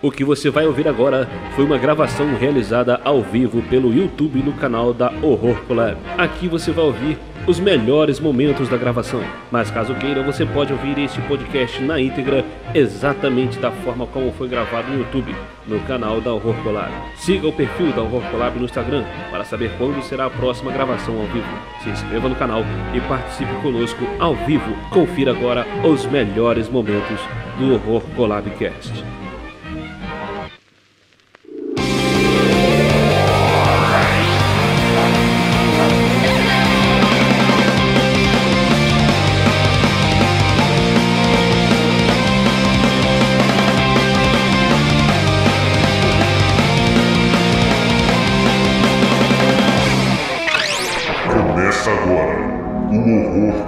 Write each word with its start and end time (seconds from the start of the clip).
O 0.00 0.12
que 0.12 0.24
você 0.24 0.48
vai 0.48 0.64
ouvir 0.64 0.86
agora 0.86 1.28
foi 1.56 1.64
uma 1.64 1.76
gravação 1.76 2.32
realizada 2.36 3.00
ao 3.02 3.20
vivo 3.20 3.60
pelo 3.62 3.92
YouTube 3.92 4.40
no 4.44 4.52
canal 4.52 4.94
da 4.94 5.10
Horror 5.20 5.56
Collab. 5.66 5.96
Aqui 6.16 6.46
você 6.46 6.70
vai 6.70 6.84
ouvir 6.84 7.18
os 7.48 7.58
melhores 7.58 8.20
momentos 8.20 8.68
da 8.68 8.76
gravação. 8.76 9.20
Mas 9.50 9.72
caso 9.72 9.96
queira, 9.96 10.22
você 10.22 10.46
pode 10.46 10.72
ouvir 10.72 10.96
este 10.98 11.20
podcast 11.22 11.82
na 11.82 12.00
íntegra 12.00 12.44
exatamente 12.72 13.58
da 13.58 13.72
forma 13.72 14.06
como 14.06 14.30
foi 14.34 14.46
gravado 14.46 14.88
no 14.88 15.00
YouTube, 15.00 15.34
no 15.66 15.80
canal 15.80 16.20
da 16.20 16.32
Horror 16.32 16.54
Collab. 16.62 16.92
Siga 17.16 17.48
o 17.48 17.52
perfil 17.52 17.90
da 17.90 18.02
Horror 18.02 18.22
Collab 18.30 18.56
no 18.56 18.66
Instagram 18.66 19.04
para 19.32 19.44
saber 19.44 19.72
quando 19.78 20.00
será 20.04 20.26
a 20.26 20.30
próxima 20.30 20.70
gravação 20.70 21.18
ao 21.18 21.26
vivo. 21.26 21.58
Se 21.82 21.88
inscreva 21.88 22.28
no 22.28 22.36
canal 22.36 22.62
e 22.94 23.00
participe 23.00 23.52
conosco 23.62 24.06
ao 24.20 24.36
vivo. 24.36 24.76
Confira 24.90 25.32
agora 25.32 25.66
os 25.82 26.06
melhores 26.06 26.68
momentos 26.68 27.18
do 27.58 27.74
Horror 27.74 28.02
Collab 28.14 28.48
Cast. 28.50 28.92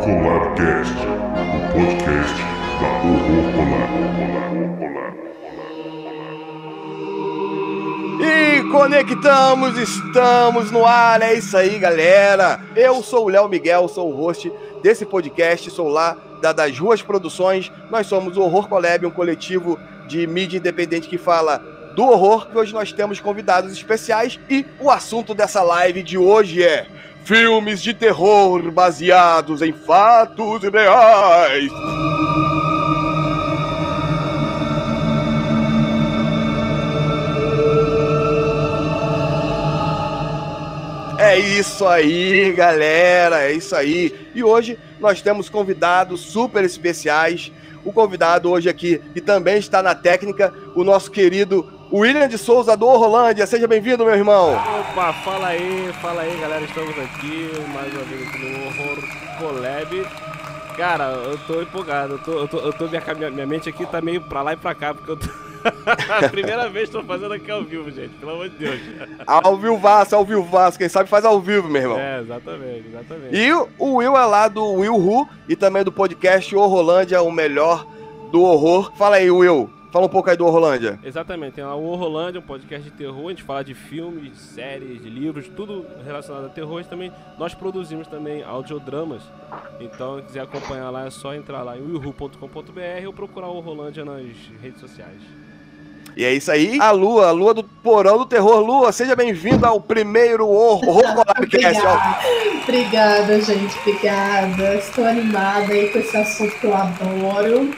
O 0.00 0.02
podcast 0.02 0.94
da 0.94 2.88
Horror 3.04 3.44
Collab. 3.54 3.92
E 8.22 8.62
conectamos, 8.70 9.76
estamos 9.76 10.70
no 10.70 10.86
ar, 10.86 11.20
é 11.20 11.34
isso 11.34 11.54
aí, 11.54 11.78
galera. 11.78 12.60
Eu 12.74 13.02
sou 13.02 13.26
o 13.26 13.28
Léo 13.28 13.46
Miguel, 13.46 13.88
sou 13.88 14.10
o 14.10 14.16
host 14.16 14.50
desse 14.82 15.04
podcast, 15.04 15.70
sou 15.70 15.88
lá 15.88 16.16
da 16.40 16.54
das 16.54 16.78
Ruas 16.78 17.02
Produções. 17.02 17.70
Nós 17.90 18.06
somos 18.06 18.38
o 18.38 18.40
Horror 18.40 18.68
Collab, 18.68 19.04
um 19.04 19.10
coletivo 19.10 19.78
de 20.08 20.26
mídia 20.26 20.56
independente 20.56 21.10
que 21.10 21.18
fala 21.18 21.58
do 21.94 22.04
horror. 22.04 22.48
Hoje 22.54 22.72
nós 22.72 22.90
temos 22.90 23.20
convidados 23.20 23.70
especiais 23.70 24.40
e 24.48 24.64
o 24.80 24.90
assunto 24.90 25.34
dessa 25.34 25.62
live 25.62 26.02
de 26.02 26.16
hoje 26.16 26.62
é 26.62 26.86
filmes 27.24 27.82
de 27.82 27.94
terror 27.94 28.70
baseados 28.70 29.62
em 29.62 29.72
fatos 29.72 30.62
reais. 30.62 31.70
É 41.18 41.38
isso 41.38 41.86
aí, 41.86 42.50
galera, 42.52 43.42
é 43.42 43.52
isso 43.52 43.76
aí. 43.76 44.30
E 44.34 44.42
hoje 44.42 44.78
nós 44.98 45.22
temos 45.22 45.48
convidados 45.48 46.20
super 46.20 46.64
especiais. 46.64 47.52
O 47.84 47.92
convidado 47.92 48.50
hoje 48.50 48.68
aqui, 48.68 49.00
que 49.12 49.20
também 49.20 49.58
está 49.58 49.82
na 49.82 49.94
técnica, 49.94 50.52
o 50.74 50.82
nosso 50.82 51.10
querido 51.10 51.79
William 51.92 52.28
de 52.28 52.38
Souza 52.38 52.76
do 52.76 52.86
Rolândia. 52.86 53.46
Seja 53.46 53.66
bem-vindo, 53.66 54.04
meu 54.04 54.14
irmão. 54.14 54.52
Opa, 54.52 55.12
fala 55.24 55.48
aí, 55.48 55.92
fala 56.00 56.22
aí, 56.22 56.38
galera. 56.40 56.64
Estamos 56.64 56.96
aqui 56.96 57.50
mais 57.74 57.92
uma 57.92 58.04
vez 58.04 58.28
aqui 58.28 58.38
no 58.38 58.66
Horror 58.66 58.98
Collab. 59.38 60.06
Cara, 60.76 61.04
eu 61.14 61.38
tô 61.46 61.60
empolgado. 61.60 62.14
Eu 62.14 62.18
tô, 62.20 62.32
eu 62.32 62.48
tô, 62.48 62.58
eu 62.58 62.72
tô 62.72 62.86
minha, 62.86 63.02
minha, 63.14 63.30
minha 63.30 63.46
mente 63.46 63.68
aqui 63.68 63.84
tá 63.86 64.00
meio 64.00 64.20
pra 64.20 64.42
lá 64.42 64.52
e 64.52 64.56
pra 64.56 64.72
cá, 64.72 64.94
porque 64.94 65.10
eu 65.10 65.16
tô. 65.16 65.26
A 66.08 66.28
primeira 66.28 66.68
vez 66.70 66.88
que 66.88 66.96
tô 66.96 67.02
fazendo 67.02 67.34
aqui 67.34 67.50
ao 67.50 67.62
vivo, 67.64 67.90
gente. 67.90 68.14
Pelo 68.14 68.32
amor 68.32 68.48
de 68.48 68.56
Deus. 68.56 68.80
Ao 69.26 69.56
vivaço, 69.56 70.14
ao 70.14 70.24
vivaço. 70.24 70.78
Quem 70.78 70.88
sabe 70.88 71.08
faz 71.08 71.24
ao 71.24 71.40
vivo, 71.40 71.68
meu 71.68 71.82
irmão. 71.82 71.98
É, 71.98 72.20
exatamente, 72.20 72.84
exatamente. 72.88 73.36
E 73.36 73.52
o 73.52 73.96
Will 73.96 74.16
é 74.16 74.24
lá 74.24 74.48
do 74.48 74.64
Will 74.74 74.94
Who 74.94 75.28
e 75.48 75.56
também 75.56 75.82
do 75.82 75.92
podcast 75.92 76.54
Horrolândia, 76.54 77.20
o 77.20 77.32
melhor 77.32 77.84
do 78.30 78.42
horror. 78.42 78.92
Fala 78.96 79.16
aí, 79.16 79.30
Will. 79.30 79.68
Fala 79.90 80.06
um 80.06 80.08
pouco 80.08 80.30
aí 80.30 80.36
do 80.36 80.46
Horrolândia. 80.46 81.00
Exatamente, 81.02 81.54
tem 81.54 81.64
lá 81.64 81.74
o 81.74 81.84
Horrorlândia, 81.84 82.38
um 82.38 82.44
podcast 82.44 82.88
de 82.88 82.96
terror, 82.96 83.26
a 83.26 83.30
gente 83.30 83.42
fala 83.42 83.64
de 83.64 83.74
filmes, 83.74 84.30
de 84.30 84.38
séries, 84.38 85.02
de 85.02 85.10
livros, 85.10 85.50
tudo 85.56 85.84
relacionado 86.04 86.46
a 86.46 86.48
terror. 86.48 86.80
E 86.80 86.84
também 86.84 87.12
nós 87.36 87.54
produzimos 87.54 88.06
também 88.06 88.44
audiodramas. 88.44 89.22
Então, 89.80 90.18
se 90.18 90.26
quiser 90.26 90.42
acompanhar 90.42 90.90
lá, 90.90 91.06
é 91.06 91.10
só 91.10 91.34
entrar 91.34 91.62
lá 91.62 91.76
em 91.76 91.82
willhu.com.br 91.82 93.06
ou 93.06 93.12
procurar 93.12 93.48
o 93.48 93.56
Horrorlândia 93.56 94.04
nas 94.04 94.22
redes 94.62 94.80
sociais. 94.80 95.20
E 96.16 96.24
é 96.24 96.32
isso 96.32 96.50
aí. 96.52 96.78
A 96.80 96.92
Lua, 96.92 97.28
a 97.28 97.30
Lua 97.32 97.54
do 97.54 97.64
Porão 97.64 98.18
do 98.18 98.26
Terror. 98.26 98.60
Lua, 98.60 98.92
seja 98.92 99.16
bem-vinda 99.16 99.68
ao 99.68 99.80
primeiro 99.80 100.48
Horror 100.48 101.02
Collabcast. 101.14 101.82
ó. 101.86 102.62
Obrigada, 102.62 103.40
gente. 103.40 103.76
Obrigada. 103.80 104.74
Estou 104.76 105.04
animada 105.04 105.72
aí 105.72 105.88
com 105.88 105.98
esse 105.98 106.16
assunto 106.16 106.54
que 106.60 106.66
eu 106.66 106.74
adoro. 106.74 107.70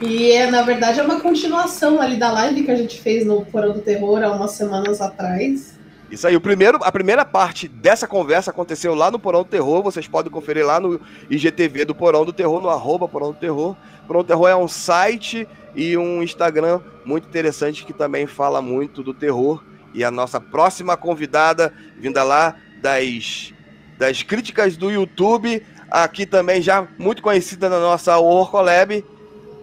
E 0.00 0.30
é, 0.32 0.50
na 0.50 0.62
verdade, 0.62 1.00
é 1.00 1.02
uma 1.02 1.20
continuação 1.20 2.00
ali 2.00 2.16
da 2.16 2.30
live 2.30 2.62
que 2.62 2.70
a 2.70 2.76
gente 2.76 3.00
fez 3.00 3.26
no 3.26 3.44
Porão 3.44 3.72
do 3.72 3.80
Terror 3.80 4.22
há 4.22 4.30
umas 4.30 4.52
semanas 4.52 5.00
atrás. 5.00 5.76
Isso 6.10 6.26
aí, 6.26 6.34
o 6.36 6.40
primeiro, 6.40 6.78
a 6.82 6.90
primeira 6.90 7.24
parte 7.24 7.68
dessa 7.68 8.06
conversa 8.06 8.50
aconteceu 8.50 8.94
lá 8.94 9.10
no 9.10 9.18
Porão 9.18 9.42
do 9.42 9.48
Terror. 9.48 9.82
Vocês 9.82 10.08
podem 10.08 10.32
conferir 10.32 10.64
lá 10.64 10.80
no 10.80 11.00
IGTV 11.28 11.84
do 11.84 11.94
Porão 11.94 12.24
do 12.24 12.32
Terror, 12.32 12.62
no 12.62 12.70
arroba 12.70 13.08
Porão 13.08 13.32
do 13.32 13.38
Terror. 13.38 13.76
Porão 14.06 14.22
do 14.22 14.26
Terror 14.26 14.48
é 14.48 14.56
um 14.56 14.68
site 14.68 15.46
e 15.74 15.96
um 15.98 16.22
Instagram 16.22 16.80
muito 17.04 17.28
interessante 17.28 17.84
que 17.84 17.92
também 17.92 18.26
fala 18.26 18.62
muito 18.62 19.02
do 19.02 19.12
terror. 19.12 19.62
E 19.92 20.04
a 20.04 20.10
nossa 20.10 20.40
próxima 20.40 20.96
convidada, 20.96 21.72
vinda 21.98 22.22
lá 22.22 22.56
das, 22.80 23.52
das 23.98 24.22
críticas 24.22 24.76
do 24.76 24.90
YouTube, 24.90 25.62
aqui 25.90 26.24
também 26.24 26.62
já 26.62 26.86
muito 26.98 27.22
conhecida 27.22 27.68
na 27.68 27.80
nossa 27.80 28.16
Horror 28.18 28.50
Collab, 28.50 29.04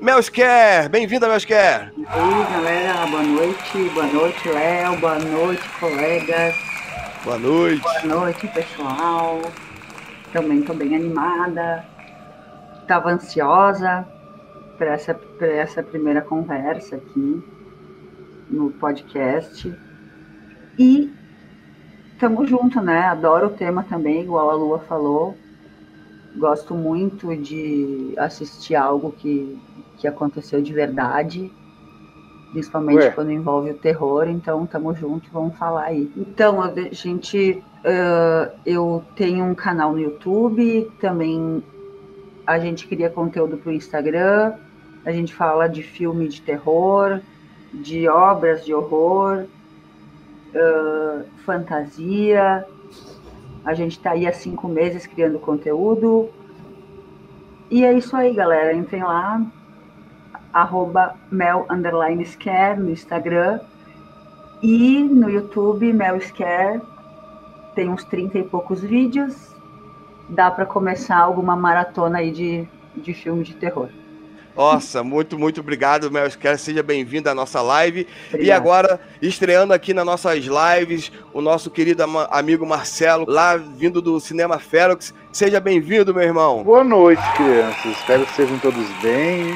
Melsker. 0.10 0.88
Bem-vinda, 0.92 1.28
Melsker. 1.28 1.92
Oi, 1.98 2.54
galera, 2.54 3.08
boa 3.08 3.24
noite, 3.24 3.90
boa 3.92 4.06
noite, 4.06 4.48
Léo, 4.50 4.98
boa 4.98 5.18
noite, 5.18 5.68
colegas, 5.80 6.56
Boa 7.24 7.40
noite. 7.40 7.82
boa 7.82 8.04
noite, 8.22 8.48
pessoal. 8.50 9.42
Também 10.32 10.62
tô 10.62 10.76
bem 10.76 10.96
animada, 10.96 11.84
tava 12.88 13.10
ansiosa 13.14 14.08
para 14.78 14.92
essa, 14.94 15.16
pra 15.16 15.48
essa 15.48 15.82
primeira 15.82 16.22
conversa 16.22 16.98
aqui 16.98 17.44
no 18.48 18.70
podcast. 18.74 19.74
E 20.78 21.12
tamo 22.20 22.46
junto, 22.46 22.80
né? 22.80 23.08
Adoro 23.08 23.48
o 23.48 23.58
tema 23.58 23.82
também, 23.90 24.22
igual 24.22 24.52
a 24.52 24.54
Lua 24.54 24.78
falou. 24.88 25.36
Gosto 26.38 26.76
muito 26.76 27.36
de 27.36 28.14
assistir 28.18 28.76
algo 28.76 29.12
que, 29.14 29.58
que 29.98 30.08
aconteceu 30.08 30.62
de 30.62 30.74
verdade, 30.74 31.52
principalmente 32.52 33.00
Ué. 33.00 33.12
quando 33.12 33.32
envolve 33.32 33.72
o 33.72 33.74
terror. 33.74 34.28
Então, 34.28 34.66
tamo 34.66 34.94
junto, 34.94 35.30
vamos 35.32 35.58
falar 35.58 35.86
aí. 35.86 36.12
Então, 36.16 36.62
a 36.62 36.72
gente, 36.92 37.64
ah, 37.84 38.52
eu 38.66 39.04
tenho 39.16 39.46
um 39.46 39.56
canal 39.56 39.92
no 39.92 40.00
YouTube, 40.00 40.92
também 41.00 41.64
a 42.46 42.60
gente 42.60 42.88
cria 42.88 43.10
conteúdo 43.10 43.58
para 43.58 43.72
o 43.72 43.74
Instagram, 43.74 44.54
a 45.04 45.12
gente 45.12 45.34
fala 45.34 45.68
de 45.68 45.84
filme 45.84 46.28
de 46.28 46.42
terror, 46.42 47.20
de 47.74 48.08
obras 48.08 48.64
de 48.64 48.74
horror, 48.74 49.46
ah, 50.56 51.24
fantasia. 51.46 52.66
A 53.66 53.74
gente 53.74 53.94
está 53.98 54.12
aí 54.12 54.28
há 54.28 54.32
cinco 54.34 54.68
meses 54.68 55.08
criando 55.08 55.40
conteúdo. 55.40 56.30
E 57.70 57.84
é 57.84 57.92
isso 57.94 58.16
aí, 58.16 58.34
galera. 58.34 58.74
Entrem 58.74 59.04
lá, 59.04 59.42
arroba 60.56 61.16
mel 61.30 61.66
underline 61.70 62.26
scare 62.26 62.80
no 62.80 62.90
Instagram 62.90 63.60
e 64.64 65.04
no 65.04 65.30
YouTube, 65.30 65.92
Mel 65.92 66.20
Scare. 66.22 66.82
Tem 67.76 67.90
uns 67.90 68.06
30 68.06 68.40
e 68.40 68.44
poucos 68.44 68.82
vídeos. 68.82 69.36
Dá 70.30 70.50
para 70.50 70.66
começar 70.66 71.18
alguma 71.18 71.58
maratona 71.58 72.20
aí 72.20 72.32
de, 72.32 72.66
de 72.96 73.14
filme 73.14 73.44
de 73.44 73.54
terror. 73.54 73.90
Nossa, 74.56 75.04
muito, 75.04 75.38
muito 75.38 75.60
obrigado, 75.60 76.10
Melsker. 76.10 76.58
Seja 76.58 76.82
bem-vindo 76.82 77.30
à 77.30 77.36
nossa 77.36 77.62
live. 77.62 78.08
E 78.40 78.50
agora, 78.50 79.02
estreando 79.22 79.74
aqui 79.74 79.94
nas 79.94 80.06
nossas 80.06 80.46
lives, 80.46 81.12
o 81.34 81.42
nosso 81.42 81.70
querido 81.70 82.02
amigo 82.32 82.66
Marcelo, 82.66 83.26
lá 83.28 83.58
vindo 83.58 84.02
do 84.02 84.18
Cinema 84.22 84.58
Ferox. 84.58 85.14
Seja 85.34 85.60
bem-vindo, 85.60 86.14
meu 86.14 86.24
irmão. 86.24 86.64
Boa 86.64 86.86
noite, 86.86 87.22
crianças. 87.36 87.86
Espero 87.86 88.24
que 88.24 88.32
estejam 88.32 88.58
todos 88.60 88.88
bem 89.02 89.54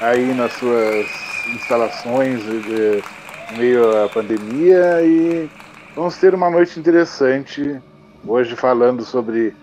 aí 0.00 0.34
nas 0.34 0.52
suas 0.54 1.06
instalações 1.54 2.40
em 2.44 3.56
meio 3.58 4.04
à 4.04 4.08
pandemia 4.08 5.02
e 5.02 5.50
vamos 5.94 6.16
ter 6.16 6.34
uma 6.34 6.50
noite 6.50 6.78
interessante 6.78 7.80
hoje 8.26 8.56
falando 8.56 9.04
sobre 9.04 9.54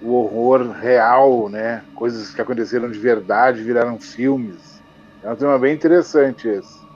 o 0.00 0.12
horror 0.12 0.70
real, 0.70 1.48
né? 1.48 1.82
Coisas 1.94 2.34
que 2.34 2.40
aconteceram 2.40 2.90
de 2.90 2.98
verdade, 2.98 3.62
viraram 3.62 3.98
filmes. 3.98 4.82
É 5.22 5.30
um 5.30 5.36
tema 5.36 5.58
bem 5.58 5.74
interessante 5.74 6.46
esse. 6.48 6.86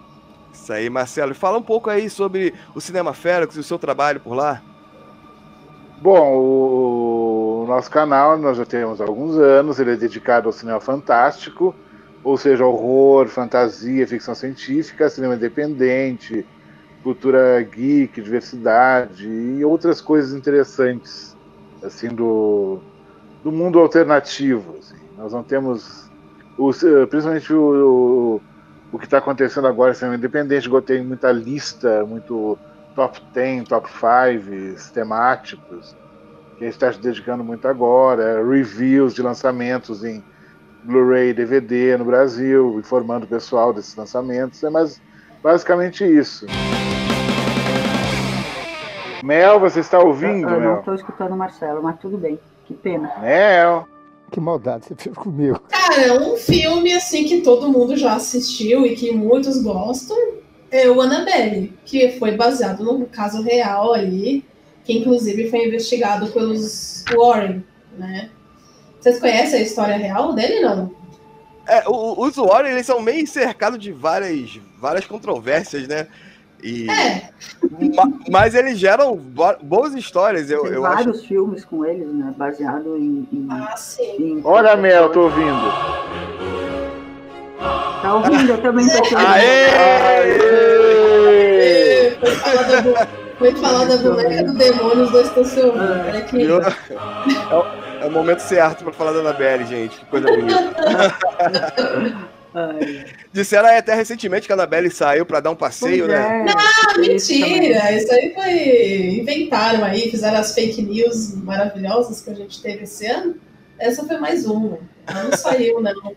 Isso 0.53 0.73
aí, 0.73 0.89
Marcelo. 0.91 1.35
Fala 1.35 1.59
um 1.59 1.63
pouco 1.63 1.91
aí 1.91 2.09
sobre 2.09 2.55
o 2.75 2.81
Cinema 2.81 3.15
Félix 3.15 3.57
e 3.57 3.61
o 3.61 3.65
seu 3.65 3.79
trabalho 3.79 4.21
por 4.21 4.35
lá. 4.35 4.63
Bom, 6.01 6.35
o 6.37 7.65
nosso 7.67 7.91
canal 7.91 8.39
nós 8.39 8.57
já 8.57 8.65
temos 8.65 9.01
alguns 9.01 9.37
anos, 9.37 9.79
ele 9.79 9.93
é 9.93 9.97
dedicado 9.97 10.49
ao 10.49 10.53
cinema 10.53 10.81
fantástico, 10.81 11.75
ou 12.23 12.37
seja, 12.37 12.65
horror, 12.65 13.29
fantasia, 13.29 14.07
ficção 14.07 14.35
científica, 14.35 15.09
cinema 15.09 15.35
independente, 15.35 16.47
cultura 17.03 17.63
geek, 17.63 18.21
diversidade 18.21 19.27
e 19.27 19.65
outras 19.65 20.01
coisas 20.01 20.35
interessantes, 20.35 21.37
assim, 21.83 22.09
do, 22.09 22.81
do 23.43 23.51
mundo 23.51 23.79
alternativo. 23.79 24.77
Assim. 24.79 24.97
Nós 25.17 25.33
não 25.33 25.43
temos, 25.43 26.11
o, 26.59 26.71
principalmente 27.07 27.53
o, 27.53 28.41
o, 28.41 28.43
o 28.93 28.99
que 28.99 29.07
está 29.07 29.19
acontecendo 29.19 29.67
agora, 29.67 29.95
cinema 29.95 30.17
independente, 30.17 30.69
tem 30.83 31.03
muita 31.03 31.33
lista, 31.33 32.05
muito 32.05 32.59
top 32.95 33.21
10, 33.33 33.65
top 33.65 33.89
5 33.89 34.93
temáticos, 34.93 35.97
que 36.59 36.65
a 36.65 36.67
gente 36.67 36.75
está 36.75 36.93
se 36.93 37.01
dedicando 37.01 37.43
muito 37.43 37.67
agora, 37.67 38.45
reviews 38.47 39.15
de 39.15 39.23
lançamentos 39.23 40.05
em 40.05 40.23
Blu-ray 40.85 41.31
e 41.31 41.35
DVD 41.35 41.97
no 41.97 42.05
Brasil, 42.05 42.79
informando 42.79 43.25
o 43.25 43.29
pessoal 43.29 43.73
desses 43.73 43.95
lançamentos, 43.95 44.63
é 44.63 44.71
mais 44.71 45.01
basicamente 45.43 46.05
isso. 46.05 46.47
Mel, 49.23 49.61
você 49.61 49.81
está 49.81 49.99
ouvindo? 49.99 50.49
Eu, 50.49 50.55
eu 50.55 50.61
Mel? 50.61 50.71
não 50.73 50.79
estou 50.79 50.95
escutando 50.95 51.33
o 51.33 51.37
Marcelo, 51.37 51.83
mas 51.83 51.99
tudo 51.99 52.17
bem. 52.17 52.39
Que 52.67 52.75
pena. 52.75 53.13
Mel. 53.21 53.87
Que 54.31 54.41
maldade 54.41 54.87
você 54.87 54.95
fez 54.95 55.17
comigo. 55.17 55.61
Cara, 55.69 56.03
é 56.03 56.13
um 56.13 56.37
filme 56.37 56.93
assim 56.93 57.25
que 57.25 57.41
todo 57.41 57.69
mundo 57.69 57.97
já 57.97 58.15
assistiu 58.15 58.87
e 58.87 58.95
que 58.95 59.13
muitos 59.13 59.61
gostam 59.63 60.17
é 60.71 60.89
o 60.89 61.01
Annabelle, 61.01 61.77
que 61.85 62.13
foi 62.13 62.37
baseado 62.37 62.85
num 62.85 63.05
caso 63.05 63.43
real 63.43 63.93
ali, 63.93 64.45
que 64.85 64.97
inclusive 64.97 65.51
foi 65.51 65.67
investigado 65.67 66.29
pelos 66.29 67.05
Warren, 67.13 67.65
né? 67.99 68.31
Vocês 69.01 69.19
conhecem 69.19 69.61
a 69.61 69.63
história 69.63 69.97
real 69.97 70.33
dele, 70.35 70.61
não? 70.61 70.91
É, 71.67 71.83
o- 71.89 72.21
os 72.27 72.37
Warren, 72.37 72.73
eles 72.73 72.87
são 72.87 73.01
meio 73.01 73.27
cercados 73.27 73.79
de 73.79 73.93
várias, 73.93 74.59
várias 74.79 75.07
controvérsias, 75.07 75.87
né? 75.89 76.07
E, 76.63 76.91
É, 76.91 77.31
ma- 77.95 78.13
mas 78.31 78.55
eles 78.55 78.79
geram 78.79 79.17
bo- 79.17 79.57
boas 79.63 79.95
histórias, 79.95 80.51
eu, 80.51 80.63
Tem 80.63 80.73
eu 80.73 80.85
acho. 80.85 80.97
vários 81.05 81.25
filmes 81.25 81.65
com 81.65 81.85
eles, 81.87 82.07
né? 82.13 82.35
Baseado 82.37 82.99
em. 82.99 83.27
em, 83.33 83.49
ah, 83.51 83.75
sim. 83.77 84.15
em- 84.19 84.41
Olha, 84.45 84.77
Mel, 84.77 85.09
tô 85.11 85.23
ouvindo. 85.23 85.73
Tá 88.03 88.15
ouvindo? 88.15 88.51
Eu 88.53 88.61
também 88.63 88.87
tô 88.89 88.99
ouvindo. 88.99 89.17
Aê! 89.27 89.71
Foi 92.21 92.67
da, 92.67 92.81
bu- 92.83 92.95
foi 93.39 93.55
falar 93.57 93.85
da 93.87 93.97
boneca 93.97 94.43
do 94.45 94.55
demônio, 94.55 95.05
os 95.05 95.11
dois 95.13 95.27
estão 95.29 95.45
se 95.45 95.61
ouvindo. 95.61 95.93
Olha 95.93 96.21
que? 96.25 96.47
É 98.01 98.05
o, 98.05 98.07
é 98.07 98.11
momento 98.11 98.41
certo 98.41 98.85
pra 98.85 98.93
falar 98.93 99.13
da 99.13 99.21
Annabelle, 99.21 99.65
gente. 99.67 99.99
Que 99.99 100.07
coisa 100.07 100.27
bonita. 100.27 100.75
Ai, 102.53 103.05
Disseram 103.33 103.69
até 103.69 103.95
recentemente 103.95 104.47
que 104.47 104.53
a 104.53 104.57
Annabelle 104.57 104.91
saiu 104.91 105.25
pra 105.25 105.39
dar 105.39 105.51
um 105.53 105.57
passeio, 105.57 106.07
pois 106.07 106.19
né? 106.19 106.47
é, 106.49 106.53
Ah, 106.53 107.15
isso 107.15 107.29
também. 107.33 107.61
mentira! 107.61 107.93
Isso 107.93 108.13
aí 108.13 108.35
foi. 108.35 109.21
Inventaram 109.21 109.85
aí, 109.85 110.11
fizeram 110.11 110.39
as 110.39 110.53
fake 110.53 110.83
news 110.83 111.35
maravilhosas 111.37 112.21
que 112.21 112.31
a 112.31 112.35
gente 112.35 112.61
teve 112.61 112.83
esse 112.85 113.07
ano. 113.07 113.37
Essa 113.79 114.05
foi 114.05 114.19
mais 114.19 114.47
uma. 114.47 114.79
Ela 115.07 115.25
não 115.25 115.33
saiu, 115.37 115.81
não. 115.81 116.17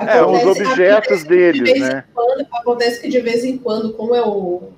É, 0.00 0.22
os 0.22 0.44
objetos 0.44 1.22
de 1.22 1.28
deles, 1.28 1.62
vez 1.62 1.80
né? 1.80 2.04
em 2.08 2.14
quando, 2.14 2.46
acontece 2.52 3.00
que 3.00 3.08
de 3.08 3.20
vez 3.20 3.44
em 3.44 3.56
quando, 3.58 3.92
como 3.94 4.14
é 4.14 4.22
o, 4.22 4.70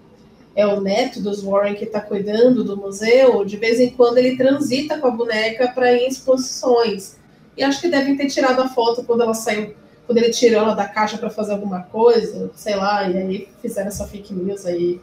é 0.59 0.67
o 0.67 0.81
neto 0.81 1.21
dos 1.21 1.41
Warren 1.41 1.77
que 1.77 1.85
está 1.85 2.01
cuidando 2.01 2.65
do 2.65 2.77
museu, 2.77 3.45
de 3.45 3.57
vez 3.57 3.79
em 3.79 3.91
quando 3.91 4.19
ele 4.19 4.37
transita 4.37 4.99
com 4.99 5.07
a 5.07 5.13
boneca 5.13 5.69
para 5.69 5.93
ir 5.93 6.01
em 6.01 6.09
exposições. 6.09 7.17
E 7.57 7.63
acho 7.63 7.81
que 7.81 7.87
devem 7.87 8.17
ter 8.17 8.27
tirado 8.27 8.61
a 8.61 8.69
foto 8.69 9.05
quando 9.05 9.23
ela 9.23 9.35
saiu, 9.35 9.77
quando 10.05 10.19
ele 10.19 10.31
tirou 10.31 10.63
ela 10.63 10.75
da 10.75 10.89
caixa 10.89 11.17
para 11.17 11.31
fazer 11.31 11.53
alguma 11.53 11.83
coisa, 11.83 12.51
sei 12.57 12.75
lá, 12.75 13.09
e 13.09 13.17
aí 13.17 13.49
fizeram 13.63 13.87
essa 13.87 14.05
fake 14.09 14.35
news 14.35 14.67
aí. 14.67 15.01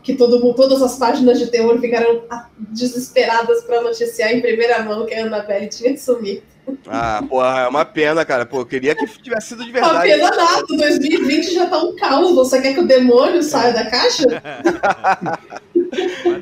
Que 0.00 0.14
todo 0.14 0.54
todas 0.54 0.80
as 0.80 0.96
páginas 0.96 1.40
de 1.40 1.48
terror 1.48 1.76
ficaram 1.80 2.22
desesperadas 2.56 3.64
para 3.64 3.80
noticiar 3.80 4.32
em 4.32 4.40
primeira 4.40 4.80
mão 4.84 5.06
que 5.06 5.14
a 5.14 5.26
Annabelle 5.26 5.66
tinha 5.66 5.98
sumido. 5.98 6.42
Ah, 6.86 7.22
porra, 7.28 7.60
é 7.60 7.68
uma 7.68 7.84
pena, 7.84 8.24
cara. 8.24 8.44
Pô, 8.46 8.60
eu 8.60 8.66
queria 8.66 8.94
que 8.94 9.06
tivesse 9.22 9.48
sido 9.48 9.64
de 9.64 9.70
Uma 9.70 9.80
verdade. 9.80 10.08
pena 10.08 10.30
nada, 10.36 10.64
2020 10.68 11.54
já 11.54 11.66
tá 11.66 11.78
um 11.82 11.96
caos. 11.96 12.34
Você 12.34 12.60
quer 12.60 12.74
que 12.74 12.80
o 12.80 12.86
demônio 12.86 13.42
saia 13.42 13.72
da 13.72 13.90
caixa? 13.90 14.24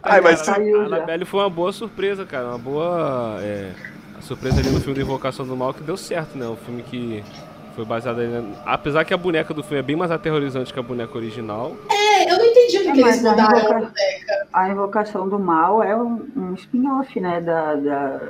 Ai, 0.03 0.21
mas 0.21 0.41
a, 0.41 0.45
Saiu 0.45 0.83
a 0.83 0.89
já. 0.89 0.97
Annabelle 0.97 1.25
foi 1.25 1.41
uma 1.41 1.51
boa 1.51 1.73
surpresa, 1.73 2.25
cara. 2.25 2.49
Uma 2.49 2.59
boa. 2.59 3.39
é, 3.43 3.71
a 4.19 4.23
surpresa 4.23 4.61
ali 4.61 4.71
no 4.71 4.81
filme 4.81 4.95
do 4.95 5.01
Invocação 5.01 5.47
do 5.47 5.57
Mal 5.57 5.75
que 5.75 5.83
deu 5.83 5.97
certo, 5.97 6.37
né? 6.39 6.47
Um 6.47 6.57
filme 6.57 6.83
que 6.83 7.23
foi 7.75 7.85
baseado 7.85 8.21
ali. 8.21 8.29
na- 8.31 8.63
Apesar 8.65 9.05
que 9.05 9.15
a 9.15 9.17
boneca 9.17 9.53
do 9.55 9.63
filme 9.63 9.79
é 9.79 9.83
bem 9.83 9.97
mais 9.97 10.11
aterrorizante 10.11 10.73
que 10.73 10.79
a 10.79 10.83
boneca 10.83 11.17
original. 11.17 11.77
É, 11.91 12.31
eu 12.33 12.39
não 12.39 12.45
entendi 12.45 12.79
o 12.79 12.83
que, 12.83 12.89
É, 12.89 12.93
que 12.93 13.01
eles 13.01 13.23
mas 13.23 13.25
a, 13.25 13.31
mudaram. 13.31 13.59
invoca- 13.59 13.93
a 14.53 14.69
invocação 14.69 15.29
do 15.29 15.39
mal 15.39 15.83
é 15.83 15.97
um, 15.97 16.27
um 16.37 16.55
spin-off, 16.55 17.19
né? 17.21 17.41
Da, 17.41 17.75
da, 17.75 18.21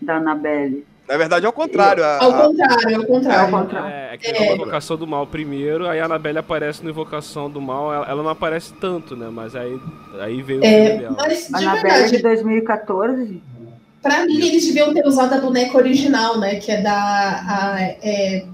da 0.00 0.16
Annabelle. 0.16 0.84
Na 1.08 1.16
verdade, 1.16 1.44
é 1.44 1.48
o 1.48 1.52
contrário. 1.52 2.02
a- 2.04 2.22
Ao 2.22 2.32
contrário, 2.48 2.86
ao 2.86 2.90
É 2.92 2.98
o 2.98 3.06
contrário. 3.06 3.50
contrário. 3.50 3.88
É, 3.88 4.14
é 4.14 4.16
que 4.18 4.32
tem 4.32 4.48
a 4.48 4.54
Invocação 4.54 4.96
do 4.96 5.06
Mal 5.06 5.26
primeiro, 5.26 5.86
aí 5.88 6.00
a 6.00 6.04
Annabelle 6.06 6.38
aparece 6.38 6.82
no 6.84 6.90
Invocação 6.90 7.50
do 7.50 7.60
Mal. 7.60 7.92
Ela, 7.92 8.08
ela 8.08 8.22
não 8.22 8.30
aparece 8.30 8.72
tanto, 8.74 9.16
né? 9.16 9.28
Mas 9.30 9.54
aí, 9.56 9.78
aí 10.20 10.40
veio 10.42 10.60
o 10.60 10.62
filme 10.62 10.76
É, 10.76 11.10
mas 11.10 11.48
de 11.48 11.54
Annabelle 11.54 11.82
verdade, 11.82 12.16
de 12.16 12.22
2014. 12.22 13.42
pra 14.00 14.24
mim 14.24 14.46
eles 14.46 14.64
deviam 14.66 14.94
ter 14.94 15.04
usado 15.06 15.34
a 15.34 15.38
boneca 15.40 15.76
original, 15.76 16.38
né? 16.38 16.56
Que 16.56 16.70
é 16.72 16.80
da 16.80 16.92
a, 16.94 17.76
é, 17.80 18.46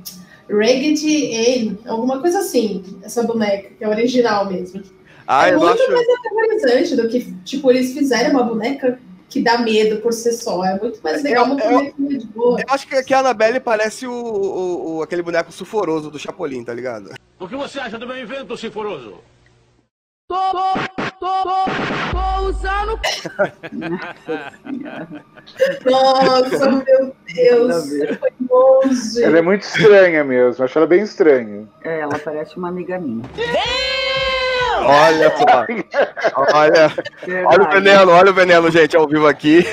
Raggedy 0.50 1.76
Ann, 1.86 1.90
alguma 1.90 2.20
coisa 2.20 2.38
assim. 2.40 2.82
Essa 3.02 3.22
boneca, 3.22 3.68
que 3.76 3.84
é 3.84 3.88
original 3.88 4.46
mesmo. 4.46 4.82
Ah, 5.26 5.48
é 5.48 5.52
muito 5.56 5.68
acho. 5.82 5.92
mais 5.92 6.06
aterrorizante 6.08 6.96
do 6.96 7.06
que, 7.08 7.32
tipo, 7.44 7.70
eles 7.70 7.92
fizerem 7.92 8.30
uma 8.30 8.42
boneca 8.42 8.98
que 9.28 9.42
dá 9.42 9.58
medo 9.58 10.00
por 10.00 10.12
si 10.12 10.32
só. 10.32 10.64
É 10.64 10.78
muito 10.78 11.00
mais 11.02 11.22
legal 11.22 11.44
uma 11.44 11.60
Eu- 11.62 11.70
eu- 11.70 11.78
boneca 11.78 12.18
de 12.18 12.26
boa. 12.28 12.60
Eu 12.60 12.66
acho 12.68 12.86
que, 12.86 13.02
que 13.02 13.12
a 13.14 13.20
Annabelle 13.20 13.60
parece 13.60 14.06
o, 14.06 14.12
o- 14.12 14.96
o- 14.96 15.02
aquele 15.02 15.22
boneco 15.22 15.52
sulforoso 15.52 16.10
do 16.10 16.18
Chapolin, 16.18 16.64
tá 16.64 16.72
ligado? 16.72 17.12
O 17.38 17.46
que 17.48 17.54
você 17.56 17.78
acha 17.78 17.98
do 17.98 18.06
meu 18.06 18.18
invento, 18.18 18.56
Sinforoso? 18.56 19.18
Nossa, 25.84 26.70
meu 26.70 27.14
Deus. 27.34 27.68
Nada 27.68 27.76
a 27.76 27.80
ver. 27.80 28.18
Foi 28.18 28.30
longe. 28.50 29.22
Ela 29.24 29.38
é 29.38 29.42
muito 29.42 29.62
estranha 29.62 30.24
mesmo, 30.24 30.64
acho 30.64 30.78
ela 30.78 30.86
bem 30.86 31.02
estranha. 31.02 31.66
É, 31.82 32.00
ela 32.00 32.18
parece 32.18 32.56
uma 32.56 32.68
amiga 32.68 32.98
minha. 32.98 33.24
Olha 34.84 35.32
só. 35.36 35.66
Olha, 36.54 36.92
olha 37.46 37.62
o 37.64 37.70
veneno, 37.70 38.10
olha 38.12 38.30
o 38.30 38.34
veneno, 38.34 38.70
gente, 38.70 38.96
ao 38.96 39.06
vivo 39.06 39.26
aqui. 39.26 39.64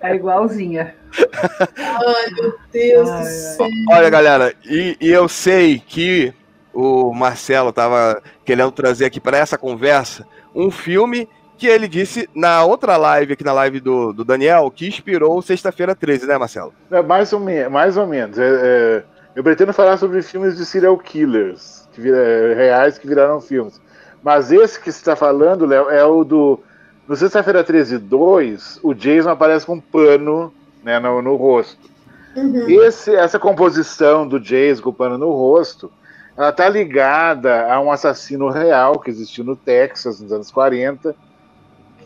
É 0.00 0.14
igualzinha. 0.14 0.94
Ai, 1.78 2.30
meu 2.32 2.54
Deus 2.72 3.08
Ai, 3.08 3.20
do 3.20 3.26
ai. 3.26 3.32
céu. 3.32 3.66
Olha, 3.90 4.10
galera, 4.10 4.54
e, 4.64 4.96
e 5.00 5.08
eu 5.10 5.28
sei 5.28 5.78
que 5.84 6.32
o 6.72 7.12
Marcelo 7.12 7.72
tava 7.72 8.22
querendo 8.44 8.70
trazer 8.72 9.04
aqui 9.06 9.20
para 9.20 9.38
essa 9.38 9.56
conversa 9.58 10.26
um 10.54 10.70
filme 10.70 11.28
que 11.56 11.66
ele 11.66 11.88
disse 11.88 12.28
na 12.34 12.64
outra 12.64 12.96
live, 12.96 13.32
aqui 13.32 13.42
na 13.42 13.52
live 13.52 13.80
do, 13.80 14.12
do 14.12 14.24
Daniel, 14.24 14.70
que 14.70 14.86
inspirou 14.86 15.42
Sexta-feira 15.42 15.92
13, 15.94 16.26
né, 16.26 16.38
Marcelo? 16.38 16.72
É, 16.90 17.02
mais, 17.02 17.32
ou 17.32 17.40
me- 17.40 17.68
mais 17.68 17.96
ou 17.96 18.06
menos. 18.06 18.38
É, 18.38 18.44
é, 18.48 19.02
eu 19.34 19.42
pretendo 19.42 19.72
falar 19.72 19.96
sobre 19.96 20.22
filmes 20.22 20.56
de 20.56 20.64
serial 20.64 20.96
killers, 20.98 21.87
que 21.98 22.02
vira- 22.02 22.16
é, 22.16 22.54
reais 22.54 22.96
que 22.96 23.06
viraram 23.06 23.40
filmes. 23.40 23.80
Mas 24.22 24.52
esse 24.52 24.78
que 24.78 24.90
você 24.90 24.98
está 24.98 25.16
falando, 25.16 25.66
Léo, 25.66 25.90
é 25.90 26.04
o 26.04 26.24
do. 26.24 26.60
No 27.06 27.16
Sexta-feira 27.16 27.64
13 27.64 27.98
2, 27.98 28.80
o 28.82 28.94
Jason 28.94 29.30
aparece 29.30 29.66
com 29.66 29.74
um 29.74 29.80
pano 29.80 30.52
né, 30.82 30.98
no, 30.98 31.22
no 31.22 31.36
rosto. 31.36 31.88
Uhum. 32.36 32.68
Esse, 32.68 33.14
essa 33.14 33.38
composição 33.38 34.26
do 34.28 34.38
Jason 34.38 34.82
com 34.82 34.90
o 34.90 34.92
pano 34.92 35.16
no 35.16 35.30
rosto, 35.32 35.90
ela 36.36 36.52
tá 36.52 36.68
ligada 36.68 37.72
a 37.72 37.80
um 37.80 37.90
assassino 37.90 38.50
real 38.50 39.00
que 39.00 39.10
existiu 39.10 39.42
no 39.42 39.56
Texas 39.56 40.20
nos 40.20 40.30
anos 40.30 40.50
40 40.50 41.16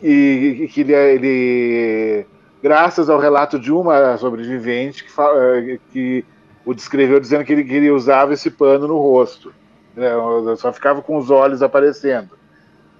e, 0.01 0.69
que 0.71 0.81
ele, 0.81 0.93
ele, 0.93 2.25
graças 2.61 3.09
ao 3.09 3.19
relato 3.19 3.59
de 3.59 3.71
uma 3.71 4.17
sobrevivente 4.17 5.03
que, 5.03 5.11
eh, 5.21 5.79
que 5.91 6.25
o 6.65 6.73
descreveu 6.73 7.19
dizendo 7.19 7.43
que 7.43 7.51
ele, 7.51 7.63
que 7.63 7.73
ele 7.73 7.91
usava 7.91 8.33
esse 8.33 8.49
pano 8.49 8.87
no 8.87 8.97
rosto, 8.97 9.53
né, 9.95 10.11
só 10.57 10.71
ficava 10.71 11.01
com 11.01 11.17
os 11.17 11.29
olhos 11.29 11.61
aparecendo. 11.61 12.31